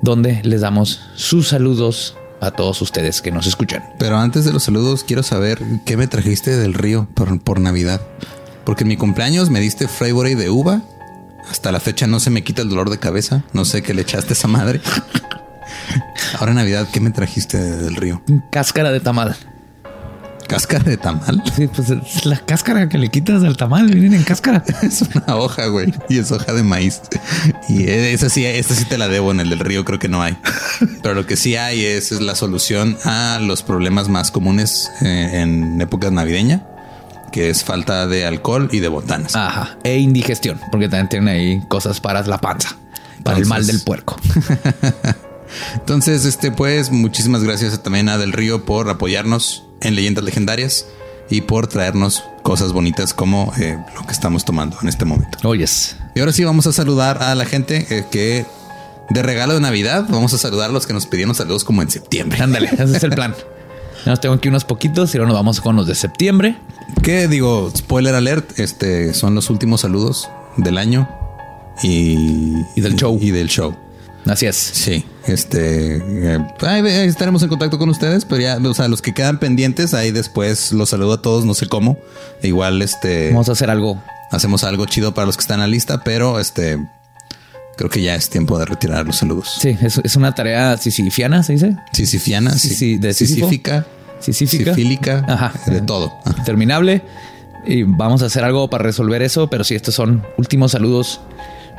donde 0.00 0.40
les 0.42 0.62
damos 0.62 1.02
sus 1.16 1.48
saludos 1.48 2.16
a 2.40 2.50
todos 2.50 2.80
ustedes 2.80 3.20
que 3.20 3.30
nos 3.30 3.46
escuchan. 3.46 3.84
Pero 3.98 4.16
antes 4.16 4.46
de 4.46 4.54
los 4.54 4.64
saludos, 4.64 5.04
quiero 5.04 5.22
saber 5.22 5.60
qué 5.84 5.98
me 5.98 6.06
trajiste 6.06 6.56
del 6.56 6.72
río 6.72 7.08
por, 7.12 7.38
por 7.40 7.60
Navidad. 7.60 8.00
Porque 8.64 8.84
en 8.84 8.88
mi 8.88 8.96
cumpleaños 8.96 9.50
me 9.50 9.60
diste 9.60 9.86
Freybury 9.86 10.34
de 10.34 10.48
uva. 10.48 10.80
Hasta 11.50 11.72
la 11.72 11.80
fecha 11.80 12.06
no 12.06 12.20
se 12.20 12.30
me 12.30 12.42
quita 12.42 12.62
el 12.62 12.70
dolor 12.70 12.88
de 12.88 12.98
cabeza. 12.98 13.44
No 13.52 13.66
sé 13.66 13.82
qué 13.82 13.92
le 13.92 14.00
echaste 14.02 14.30
a 14.30 14.32
esa 14.32 14.48
madre. 14.48 14.80
Ahora 16.38 16.52
en 16.52 16.56
Navidad, 16.56 16.88
¿qué 16.92 17.00
me 17.00 17.10
trajiste 17.10 17.58
del 17.58 17.96
río? 17.96 18.22
Cáscara 18.50 18.90
de 18.90 19.00
tamal. 19.00 19.36
¿Cáscara 20.46 20.84
de 20.84 20.96
tamal? 20.96 21.42
Sí, 21.56 21.66
pues 21.66 21.90
es 21.90 22.24
la 22.24 22.38
cáscara 22.38 22.88
que 22.88 22.98
le 22.98 23.08
quitas 23.08 23.42
al 23.42 23.56
tamal. 23.56 23.86
Vienen 23.86 24.14
en 24.14 24.22
cáscara. 24.22 24.62
Es 24.82 25.02
una 25.02 25.36
hoja, 25.36 25.66
güey. 25.66 25.92
Y 26.08 26.18
es 26.18 26.30
hoja 26.30 26.52
de 26.52 26.62
maíz. 26.62 27.00
Y 27.68 27.88
esa 27.88 28.28
sí, 28.28 28.44
esta 28.44 28.74
sí 28.74 28.84
te 28.84 28.98
la 28.98 29.08
debo 29.08 29.32
en 29.32 29.40
el 29.40 29.50
del 29.50 29.58
río, 29.58 29.84
creo 29.84 29.98
que 29.98 30.08
no 30.08 30.22
hay. 30.22 30.36
Pero 31.02 31.14
lo 31.14 31.26
que 31.26 31.36
sí 31.36 31.56
hay 31.56 31.84
es, 31.84 32.12
es 32.12 32.20
la 32.20 32.34
solución 32.34 32.96
a 33.04 33.38
los 33.40 33.62
problemas 33.62 34.08
más 34.08 34.30
comunes 34.30 34.90
eh, 35.02 35.42
en 35.42 35.80
épocas 35.80 36.12
navideña, 36.12 36.64
que 37.32 37.50
es 37.50 37.64
falta 37.64 38.06
de 38.06 38.26
alcohol 38.26 38.68
y 38.70 38.78
de 38.78 38.88
botanas. 38.88 39.34
Ajá. 39.34 39.76
E 39.82 39.98
indigestión, 39.98 40.60
porque 40.70 40.88
también 40.88 41.08
tienen 41.08 41.28
ahí 41.28 41.62
cosas 41.68 42.00
para 42.00 42.22
la 42.22 42.38
panza, 42.38 42.76
para 43.24 43.38
el 43.38 43.46
mal 43.46 43.66
del 43.66 43.80
puerco. 43.80 44.16
Entonces, 45.74 46.24
este, 46.24 46.50
pues, 46.50 46.90
muchísimas 46.90 47.42
gracias 47.42 47.82
también 47.82 48.08
a 48.08 48.18
Del 48.18 48.32
Río 48.32 48.64
por 48.64 48.88
apoyarnos 48.88 49.64
en 49.80 49.94
Leyendas 49.94 50.24
Legendarias 50.24 50.86
y 51.30 51.42
por 51.42 51.66
traernos 51.66 52.24
cosas 52.42 52.72
bonitas 52.72 53.12
como 53.14 53.52
eh, 53.58 53.78
lo 53.94 54.06
que 54.06 54.12
estamos 54.12 54.44
tomando 54.44 54.78
en 54.82 54.88
este 54.88 55.04
momento. 55.04 55.38
Oyes. 55.44 55.96
Y 56.14 56.20
ahora 56.20 56.32
sí 56.32 56.44
vamos 56.44 56.66
a 56.66 56.72
saludar 56.72 57.22
a 57.22 57.34
la 57.34 57.44
gente 57.44 57.86
eh, 57.90 58.04
que 58.10 58.46
de 59.10 59.22
regalo 59.22 59.54
de 59.54 59.60
Navidad 59.60 60.06
vamos 60.08 60.32
a 60.34 60.38
saludar 60.38 60.70
a 60.70 60.72
los 60.72 60.86
que 60.86 60.92
nos 60.92 61.06
pidieron 61.06 61.34
saludos 61.34 61.64
como 61.64 61.82
en 61.82 61.90
septiembre. 61.90 62.40
Ándale, 62.42 62.68
ese 62.72 62.96
es 62.96 63.02
el 63.02 63.10
plan. 63.10 63.34
Ya 64.04 64.10
Nos 64.10 64.20
tengo 64.20 64.36
aquí 64.36 64.46
unos 64.46 64.64
poquitos 64.64 65.12
y 65.12 65.18
ahora 65.18 65.26
nos 65.30 65.36
vamos 65.36 65.60
con 65.60 65.74
los 65.74 65.88
de 65.88 65.96
septiembre. 65.96 66.56
Que 67.02 67.26
digo, 67.26 67.72
spoiler 67.76 68.14
alert, 68.14 68.56
este 68.60 69.12
son 69.14 69.34
los 69.34 69.50
últimos 69.50 69.80
saludos 69.80 70.28
del 70.56 70.78
año 70.78 71.08
y, 71.82 72.64
Y 72.76 72.80
del 72.82 72.94
show. 72.94 73.18
Y 73.20 73.32
del 73.32 73.48
show. 73.48 73.74
Así 74.26 74.46
es. 74.46 74.56
Sí, 74.56 75.04
este 75.26 75.96
eh, 75.96 76.38
ahí, 76.62 76.84
estaremos 77.06 77.42
en 77.42 77.48
contacto 77.48 77.78
con 77.78 77.88
ustedes, 77.88 78.24
pero 78.24 78.40
ya, 78.42 78.58
o 78.58 78.74
sea, 78.74 78.88
los 78.88 79.00
que 79.02 79.14
quedan 79.14 79.38
pendientes, 79.38 79.94
ahí 79.94 80.10
después 80.10 80.72
los 80.72 80.90
saludo 80.90 81.12
a 81.14 81.22
todos, 81.22 81.44
no 81.44 81.54
sé 81.54 81.66
cómo. 81.68 81.96
Igual, 82.42 82.82
este 82.82 83.30
Vamos 83.30 83.48
a 83.48 83.52
hacer 83.52 83.70
algo. 83.70 84.02
hacemos 84.32 84.64
algo 84.64 84.84
chido 84.86 85.14
para 85.14 85.26
los 85.26 85.36
que 85.36 85.42
están 85.42 85.56
en 85.56 85.60
la 85.62 85.66
lista, 85.68 86.02
pero 86.02 86.40
este 86.40 86.78
creo 87.76 87.88
que 87.90 88.02
ya 88.02 88.14
es 88.16 88.28
tiempo 88.30 88.58
de 88.58 88.64
retirar 88.64 89.06
los 89.06 89.16
saludos. 89.16 89.58
Sí, 89.60 89.76
es, 89.80 89.98
es 90.02 90.16
una 90.16 90.34
tarea 90.34 90.76
sisifiana, 90.76 91.42
se 91.42 91.52
dice. 91.52 91.76
Sisifiana, 91.92 92.50
Sí, 92.58 92.70
sí, 92.70 92.96
de 92.96 93.14
Sísifo. 93.14 93.46
sisífica, 93.48 93.86
Sisífica. 94.18 94.74
sifílica, 94.74 95.24
Ajá. 95.28 95.52
de 95.66 95.82
todo. 95.82 96.12
Ajá. 96.24 96.42
Terminable. 96.42 97.02
Y 97.66 97.82
vamos 97.84 98.22
a 98.22 98.26
hacer 98.26 98.44
algo 98.44 98.68
para 98.70 98.82
resolver 98.84 99.22
eso. 99.22 99.48
Pero 99.50 99.62
sí, 99.62 99.74
estos 99.74 99.94
son 99.94 100.24
últimos 100.38 100.72
saludos 100.72 101.20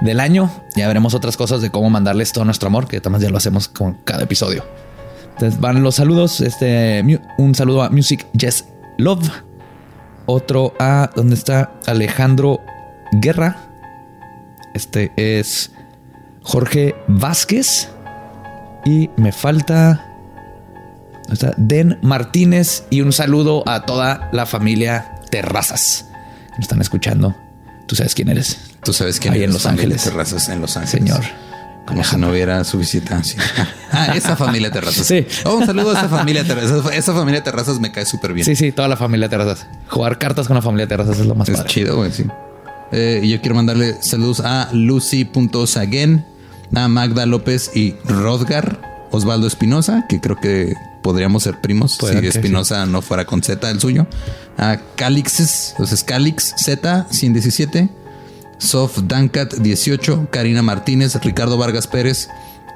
del 0.02 0.20
año. 0.20 0.52
Ya 0.76 0.88
veremos 0.88 1.14
otras 1.14 1.38
cosas 1.38 1.62
de 1.62 1.70
cómo 1.70 1.90
mandarles 1.90 2.32
todo 2.32 2.46
nuestro 2.46 2.68
amor, 2.68 2.88
que 2.88 3.02
también 3.02 3.24
ya 3.24 3.30
lo 3.30 3.38
hacemos 3.38 3.68
con 3.68 3.94
cada 4.04 4.24
episodio. 4.24 4.64
Entonces 5.34 5.60
van 5.60 5.84
los 5.84 5.96
saludos. 5.96 6.42
Este 6.42 7.04
un 7.38 7.56
saludo 7.56 7.84
a 7.84 7.90
Music 7.90 8.26
Yes 8.34 8.66
Love. 8.98 9.30
Otro 10.26 10.74
a 10.80 11.10
¿dónde 11.16 11.36
está 11.36 11.72
Alejandro 11.86 12.60
Guerra? 13.14 13.58
Este 14.74 15.12
es 15.16 15.72
Jorge 16.44 16.96
Vázquez. 17.08 17.90
Y 18.86 19.10
me 19.18 19.32
falta 19.32 20.06
¿dónde 21.28 21.34
está? 21.34 21.54
Den 21.58 22.00
Martínez. 22.02 22.86
Y 22.90 23.02
un 23.02 23.14
saludo 23.14 23.64
a 23.68 23.82
toda 23.82 24.30
la 24.32 24.46
familia 24.46 25.14
Terrazas 25.30 26.10
que 26.48 26.54
nos 26.54 26.62
están 26.62 26.82
escuchando. 26.82 27.36
Tú 27.88 27.96
sabes 27.96 28.14
quién 28.14 28.30
eres. 28.30 28.58
Tú 28.84 28.94
sabes 28.94 29.20
que 29.20 29.30
Ahí 29.30 29.44
en 29.44 29.54
Los 29.54 29.66
Ángeles. 29.66 30.04
Terrazas 30.04 30.50
en 30.50 30.62
Los 30.62 30.78
Ángeles. 30.78 30.92
Señor. 30.92 31.24
Como 31.88 32.04
si 32.04 32.18
no 32.18 32.30
hubiera. 32.32 32.60
Ah, 32.60 32.64
sí. 32.66 33.02
Ah, 33.92 34.14
esa 34.16 34.36
familia 34.36 34.70
Terrazas. 34.70 35.08
Sí. 35.08 35.26
Oh, 35.46 35.56
un 35.56 35.66
saludo 35.66 35.92
a 35.92 36.00
esa 36.00 36.10
familia 36.10 36.44
Terrazas. 36.44 36.86
Esa, 36.94 37.14
familia 37.14 37.42
Terrazas 37.42 37.80
me 37.80 37.92
cae 37.92 38.06
súper 38.06 38.34
bien. 38.34 38.46
Sí, 38.46 38.56
sí, 38.58 38.74
toda 38.74 38.90
la 38.90 38.98
familia 38.98 39.30
Terrazas. 39.30 39.66
Jugar 39.88 40.20
cartas 40.20 40.48
con 40.48 40.56
la 40.56 40.62
familia 40.62 40.88
Terrazas 40.88 41.18
es 41.18 41.26
lo 41.26 41.34
más 41.34 41.48
Es 41.48 41.56
padre. 41.56 41.70
chido, 41.70 41.96
güey, 41.96 42.12
sí. 42.12 42.26
Eh, 42.92 43.22
y 43.24 43.30
yo 43.30 43.40
quiero 43.40 43.56
mandarle 43.56 43.96
saludos 44.02 44.42
a 44.42 44.70
Lucy.saguen, 44.74 46.26
a 46.76 46.88
Magda 46.90 47.26
López 47.26 47.72
y 47.74 47.96
Rodgar, 48.06 48.97
Osvaldo 49.18 49.48
Espinosa, 49.48 50.06
que 50.08 50.20
creo 50.20 50.36
que 50.38 50.76
podríamos 51.02 51.44
ser 51.44 51.62
primos 51.62 51.98
Puede 51.98 52.20
si 52.20 52.28
Espinosa 52.28 52.86
no 52.86 53.02
fuera 53.02 53.26
con 53.26 53.42
Z 53.42 53.70
el 53.70 53.80
suyo. 53.80 54.08
A 54.58 54.78
Calixes, 54.96 55.76
sea, 55.78 55.98
Calix 56.06 56.54
Z 56.58 57.08
117, 57.10 57.90
Sof 58.58 59.00
Dankat 59.04 59.56
18, 59.56 60.30
Karina 60.32 60.62
Martínez, 60.62 61.16
Ricardo 61.24 61.58
Vargas 61.58 61.88
Pérez, 61.88 62.30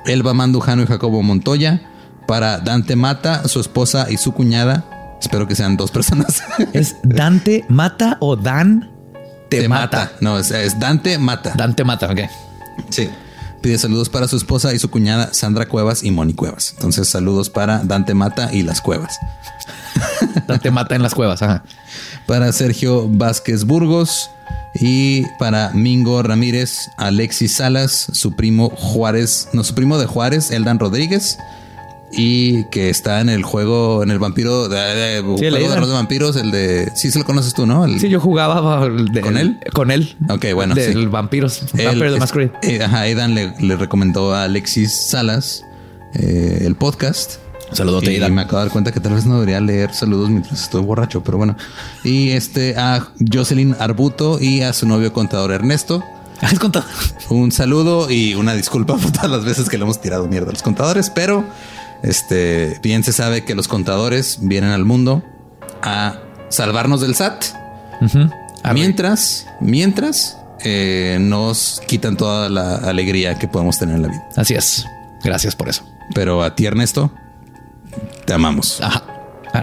Elba 0.06 0.34
Mandujano 0.34 0.84
y 0.84 0.86
Jacobo 0.86 1.22
Montoya. 1.24 1.82
Para 2.28 2.60
Dante 2.60 2.96
Mata, 2.96 3.48
su 3.48 3.60
esposa 3.60 4.08
y 4.10 4.18
su 4.18 4.32
cuñada. 4.32 5.18
Espero 5.20 5.48
que 5.48 5.56
sean 5.56 5.76
dos 5.76 5.92
personas. 5.98 6.44
¿Es 6.72 6.96
Dante 7.04 7.66
mata 7.68 8.18
o 8.22 8.36
Dan 8.36 8.90
te, 9.50 9.68
mata? 9.68 10.14
No, 10.22 10.40
es, 10.40 10.52
es 10.52 10.80
Dante 10.80 11.18
Mata. 11.18 11.54
Dante 11.56 11.84
mata, 11.84 12.08
ok. 12.10 12.20
Sí. 12.90 13.10
Pide 13.62 13.78
saludos 13.78 14.10
para 14.10 14.28
su 14.28 14.38
esposa 14.38 14.74
y 14.74 14.80
su 14.80 14.90
cuñada 14.90 15.34
Sandra 15.34 15.68
Cuevas 15.68 16.04
y 16.04 16.12
Moni 16.12 16.34
Cuevas. 16.34 16.74
Entonces, 16.76 17.08
saludos 17.08 17.50
para 17.50 17.84
Dante 17.84 18.14
Mata 18.14 18.52
y 18.52 18.64
las 18.64 18.82
Cuevas. 18.82 19.20
Dante 20.48 20.72
mata 20.72 20.96
en 20.96 21.02
las 21.02 21.14
cuevas. 21.14 21.42
Ajá. 21.42 21.64
Para 22.26 22.52
Sergio 22.54 23.08
Vázquez 23.08 23.66
Burgos 23.66 24.30
y 24.74 25.26
para 25.38 25.72
Mingo 25.72 26.24
Ramírez, 26.24 26.90
Alexis 26.98 27.56
Salas, 27.56 28.08
su 28.14 28.36
primo 28.36 28.70
Juárez, 28.70 29.50
no, 29.54 29.64
su 29.64 29.76
primo 29.76 29.98
de 29.98 30.06
Juárez, 30.06 30.52
Eldan 30.52 30.80
Rodríguez. 30.80 31.38
Y 32.14 32.66
que 32.66 32.90
está 32.90 33.22
en 33.22 33.30
el 33.30 33.44
juego, 33.44 34.04
en 34.04 34.12
el 34.12 34.20
vampiro, 34.20 34.68
de, 34.68 34.78
de- 34.78 35.22
juego 35.22 35.38
de 35.40 35.88
de 35.88 35.94
vampiros, 35.94 36.36
el 36.36 36.52
de... 36.52 36.92
Sí, 36.96 37.10
se 37.10 37.20
lo 37.20 37.26
conoces 37.26 37.54
tú, 37.54 37.66
¿no? 37.66 37.86
El- 37.86 38.00
Sí, 38.00 38.10
yo 38.10 38.20
jugaba 38.20 38.88
de- 38.90 39.22
¿Con 39.22 39.38
él? 39.38 39.58
Con 39.74 39.92
él. 39.92 40.16
Ok, 40.30 40.48
bueno, 40.54 40.76
Del 40.76 40.94
sí. 40.94 41.06
vampiros. 41.06 41.62
Él- 41.78 41.86
Vampire 41.86 42.14
es- 42.14 42.20
Masquerade. 42.20 42.52
eh, 42.64 42.84
ajá, 42.84 43.02
Aidan 43.02 43.34
le, 43.34 43.54
le 43.60 43.76
recomendó 43.78 44.34
a 44.34 44.44
Alexis 44.44 45.08
Salas 45.08 45.64
eh, 46.14 46.64
el 46.66 46.76
podcast. 46.76 47.36
Saludote, 47.72 48.12
y 48.12 48.16
Aidan. 48.16 48.36
me 48.36 48.42
acabo 48.42 48.58
de 48.58 48.64
dar 48.66 48.72
cuenta 48.74 48.92
que 48.92 49.00
tal 49.00 49.14
vez 49.14 49.26
no 49.26 49.36
debería 49.36 49.62
leer 49.62 49.94
saludos 49.94 50.30
mientras 50.30 50.62
estoy 50.64 50.82
borracho, 50.82 51.24
pero 51.24 51.38
bueno. 51.38 51.56
Y 52.04 52.32
este 52.32 52.76
a 52.78 53.08
Jocelyn 53.34 53.78
Arbuto 53.80 54.38
y 54.42 54.60
a 54.62 54.74
su 54.74 54.86
novio 54.86 55.14
contador 55.14 55.52
Ernesto. 55.54 56.04
¿Has 56.42 56.60
contado? 56.60 56.86
Un 57.30 57.52
saludo 57.54 58.10
y 58.12 58.34
una 58.34 58.54
disculpa 58.56 58.98
por 58.98 59.12
todas 59.12 59.30
las 59.32 59.46
veces 59.46 59.70
que 59.70 59.78
le 59.78 59.84
hemos 59.86 60.02
tirado 60.02 60.28
mierda 60.28 60.50
a 60.50 60.52
los 60.54 60.64
contadores, 60.64 61.10
pero 61.12 61.46
Este, 62.04 62.80
bien 62.82 63.04
se 63.04 63.14
sabe 63.14 63.44
que 63.44 63.56
los 63.56 63.68
contadores 63.68 64.40
vienen 64.42 64.72
al 64.72 64.86
mundo 64.86 65.24
a 65.82 66.20
salvarnos 66.50 67.02
del 67.02 67.16
SAT. 67.16 67.44
A 68.64 68.74
mientras, 68.74 69.48
mientras 69.60 70.38
eh, 70.64 71.18
nos 71.20 71.82
quitan 71.88 72.18
toda 72.18 72.50
la 72.50 72.76
alegría 72.78 73.38
que 73.38 73.48
podemos 73.48 73.78
tener 73.78 73.96
en 73.96 74.02
la 74.04 74.08
vida. 74.08 74.28
Así 74.36 74.54
es. 74.54 74.86
Gracias 75.24 75.56
por 75.56 75.70
eso. 75.70 75.84
Pero 76.14 76.44
a 76.44 76.56
ti, 76.56 76.66
Ernesto, 76.66 77.12
te 78.26 78.34
amamos. 78.34 78.80
Ajá. 78.82 79.04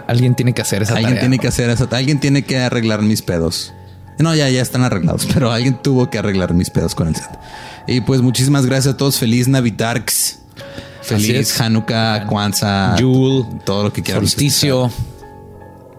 Alguien 0.06 0.34
tiene 0.34 0.52
que 0.52 0.62
hacer 0.62 0.82
esa 0.82 0.92
Alguien 0.92 1.10
tarea. 1.10 1.20
tiene 1.20 1.38
que 1.38 1.48
hacer 1.48 1.70
eso. 1.70 1.88
Alguien 1.90 2.20
tiene 2.20 2.42
que 2.42 2.58
arreglar 2.58 3.02
mis 3.02 3.22
pedos. 3.22 3.72
No, 4.18 4.34
ya, 4.34 4.48
ya 4.50 4.60
están 4.60 4.82
arreglados, 4.82 5.26
pero 5.34 5.50
alguien 5.50 5.80
tuvo 5.82 6.10
que 6.10 6.18
arreglar 6.18 6.54
mis 6.54 6.70
pedos 6.70 6.94
con 6.94 7.08
el 7.08 7.16
SAT. 7.16 7.38
Y 7.86 8.00
pues 8.02 8.20
muchísimas 8.20 8.66
gracias 8.66 8.94
a 8.94 8.96
todos. 8.96 9.18
Feliz 9.18 9.48
Navitarks. 9.48 10.40
Feliz. 11.16 11.60
Hanukkah, 11.60 12.26
Kwanzaa, 12.26 12.96
Yule, 12.96 13.46
todo 13.64 13.84
lo 13.84 13.92
que 13.92 14.02
quieran. 14.02 14.22
Solsticio. 14.22 14.90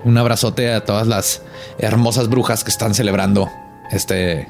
Un 0.05 0.17
abrazote 0.17 0.71
a 0.73 0.85
todas 0.85 1.07
las 1.07 1.41
hermosas 1.77 2.29
brujas 2.29 2.63
que 2.63 2.71
están 2.71 2.93
celebrando 2.95 3.49
este, 3.91 4.47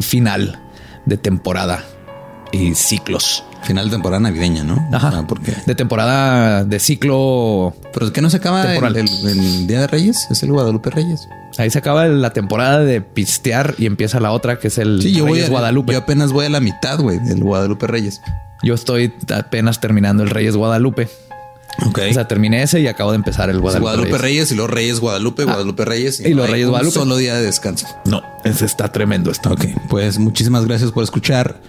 final 0.00 0.60
de 1.06 1.16
temporada 1.16 1.82
y 2.52 2.74
ciclos. 2.74 3.42
Final 3.62 3.86
de 3.86 3.92
temporada 3.92 4.20
navideña, 4.20 4.62
¿no? 4.62 4.86
Ajá. 4.92 5.10
Ah, 5.14 5.24
porque. 5.26 5.52
De 5.66 5.74
temporada 5.74 6.62
de 6.64 6.78
ciclo. 6.78 7.74
Pero 7.92 8.06
es 8.06 8.12
que 8.12 8.20
no 8.20 8.30
se 8.30 8.36
acaba 8.36 8.76
el, 8.76 8.96
el- 8.96 9.26
el 9.28 9.66
Día 9.66 9.80
de 9.80 9.86
Reyes, 9.88 10.28
es 10.30 10.42
el 10.42 10.52
Guadalupe 10.52 10.90
Reyes. 10.90 11.26
Ahí 11.58 11.70
se 11.70 11.78
acaba 11.78 12.06
la 12.06 12.30
temporada 12.30 12.80
de 12.80 13.00
pistear 13.00 13.74
y 13.78 13.86
empieza 13.86 14.20
la 14.20 14.30
otra 14.30 14.58
que 14.58 14.68
es 14.68 14.76
el 14.78 15.00
Sí, 15.02 15.12
yo 15.12 15.24
voy 15.24 15.32
Reyes 15.34 15.48
a 15.48 15.52
Guadalupe. 15.52 15.92
Yo 15.94 15.98
apenas 16.00 16.32
voy 16.32 16.44
a 16.46 16.50
la 16.50 16.60
mitad, 16.60 17.00
güey, 17.00 17.18
del 17.18 17.42
Guadalupe 17.42 17.86
Reyes. 17.86 18.20
Yo 18.62 18.74
estoy 18.74 19.12
apenas 19.34 19.80
terminando 19.80 20.22
el 20.22 20.30
Reyes 20.30 20.56
Guadalupe. 20.56 21.08
Ok. 21.86 22.00
O 22.10 22.14
sea, 22.14 22.26
terminé 22.26 22.62
ese 22.62 22.80
y 22.80 22.86
acabo 22.86 23.10
de 23.10 23.16
empezar 23.16 23.50
el 23.50 23.60
Guadalupe, 23.60 23.82
Guadalupe, 23.82 24.18
Reyes. 24.18 24.22
Reyes. 24.22 24.52
y 24.52 24.54
los 24.54 24.70
Reyes 24.70 25.00
Guadalupe, 25.00 25.44
Guadalupe 25.44 25.84
Reyes 25.84 26.20
y 26.20 26.32
los 26.32 26.46
no 26.46 26.52
Reyes 26.52 26.68
Guadalupe. 26.68 26.94
Solo 26.94 27.16
día 27.16 27.34
de 27.34 27.42
descanso. 27.42 27.86
No, 28.06 28.22
ese 28.44 28.64
está 28.64 28.90
tremendo 28.92 29.30
esto. 29.30 29.52
Ok, 29.52 29.66
pues 29.88 30.18
muchísimas 30.18 30.64
gracias 30.64 30.90
por 30.92 31.04
escuchar. 31.04 31.60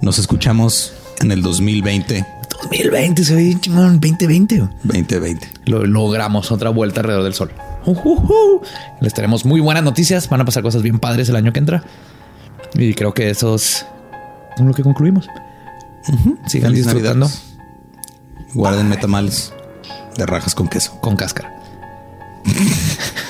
Nos 0.00 0.18
escuchamos 0.18 0.92
en 1.20 1.32
el 1.32 1.42
2020, 1.42 2.24
2020 2.62 3.24
se 3.24 3.34
ve 3.34 3.42
bien 3.44 3.60
chingón, 3.60 4.00
2020. 4.00 4.68
2020. 4.82 5.48
Lo 5.66 5.86
logramos, 5.86 6.50
otra 6.50 6.70
vuelta 6.70 7.00
alrededor 7.00 7.24
del 7.24 7.34
sol. 7.34 7.52
Ujujú. 7.86 8.62
Les 9.00 9.14
tenemos 9.14 9.44
muy 9.44 9.60
buenas 9.60 9.82
noticias. 9.82 10.28
Van 10.28 10.40
a 10.40 10.44
pasar 10.44 10.62
cosas 10.62 10.82
bien 10.82 10.98
padres 10.98 11.28
el 11.28 11.36
año 11.36 11.52
que 11.52 11.60
entra. 11.60 11.84
Y 12.74 12.94
creo 12.94 13.14
que 13.14 13.30
eso 13.30 13.54
es 13.54 13.86
con 14.56 14.68
lo 14.68 14.74
que 14.74 14.82
concluimos. 14.82 15.28
Sigan 16.46 16.70
Feliz 16.70 16.84
disfrutando 16.84 17.26
Navidad. 17.26 17.42
Guarden 18.54 18.88
metamales 18.88 19.52
de 20.16 20.26
rajas 20.26 20.54
con 20.54 20.68
queso. 20.68 21.00
con 21.00 21.16
cáscara. 21.16 21.54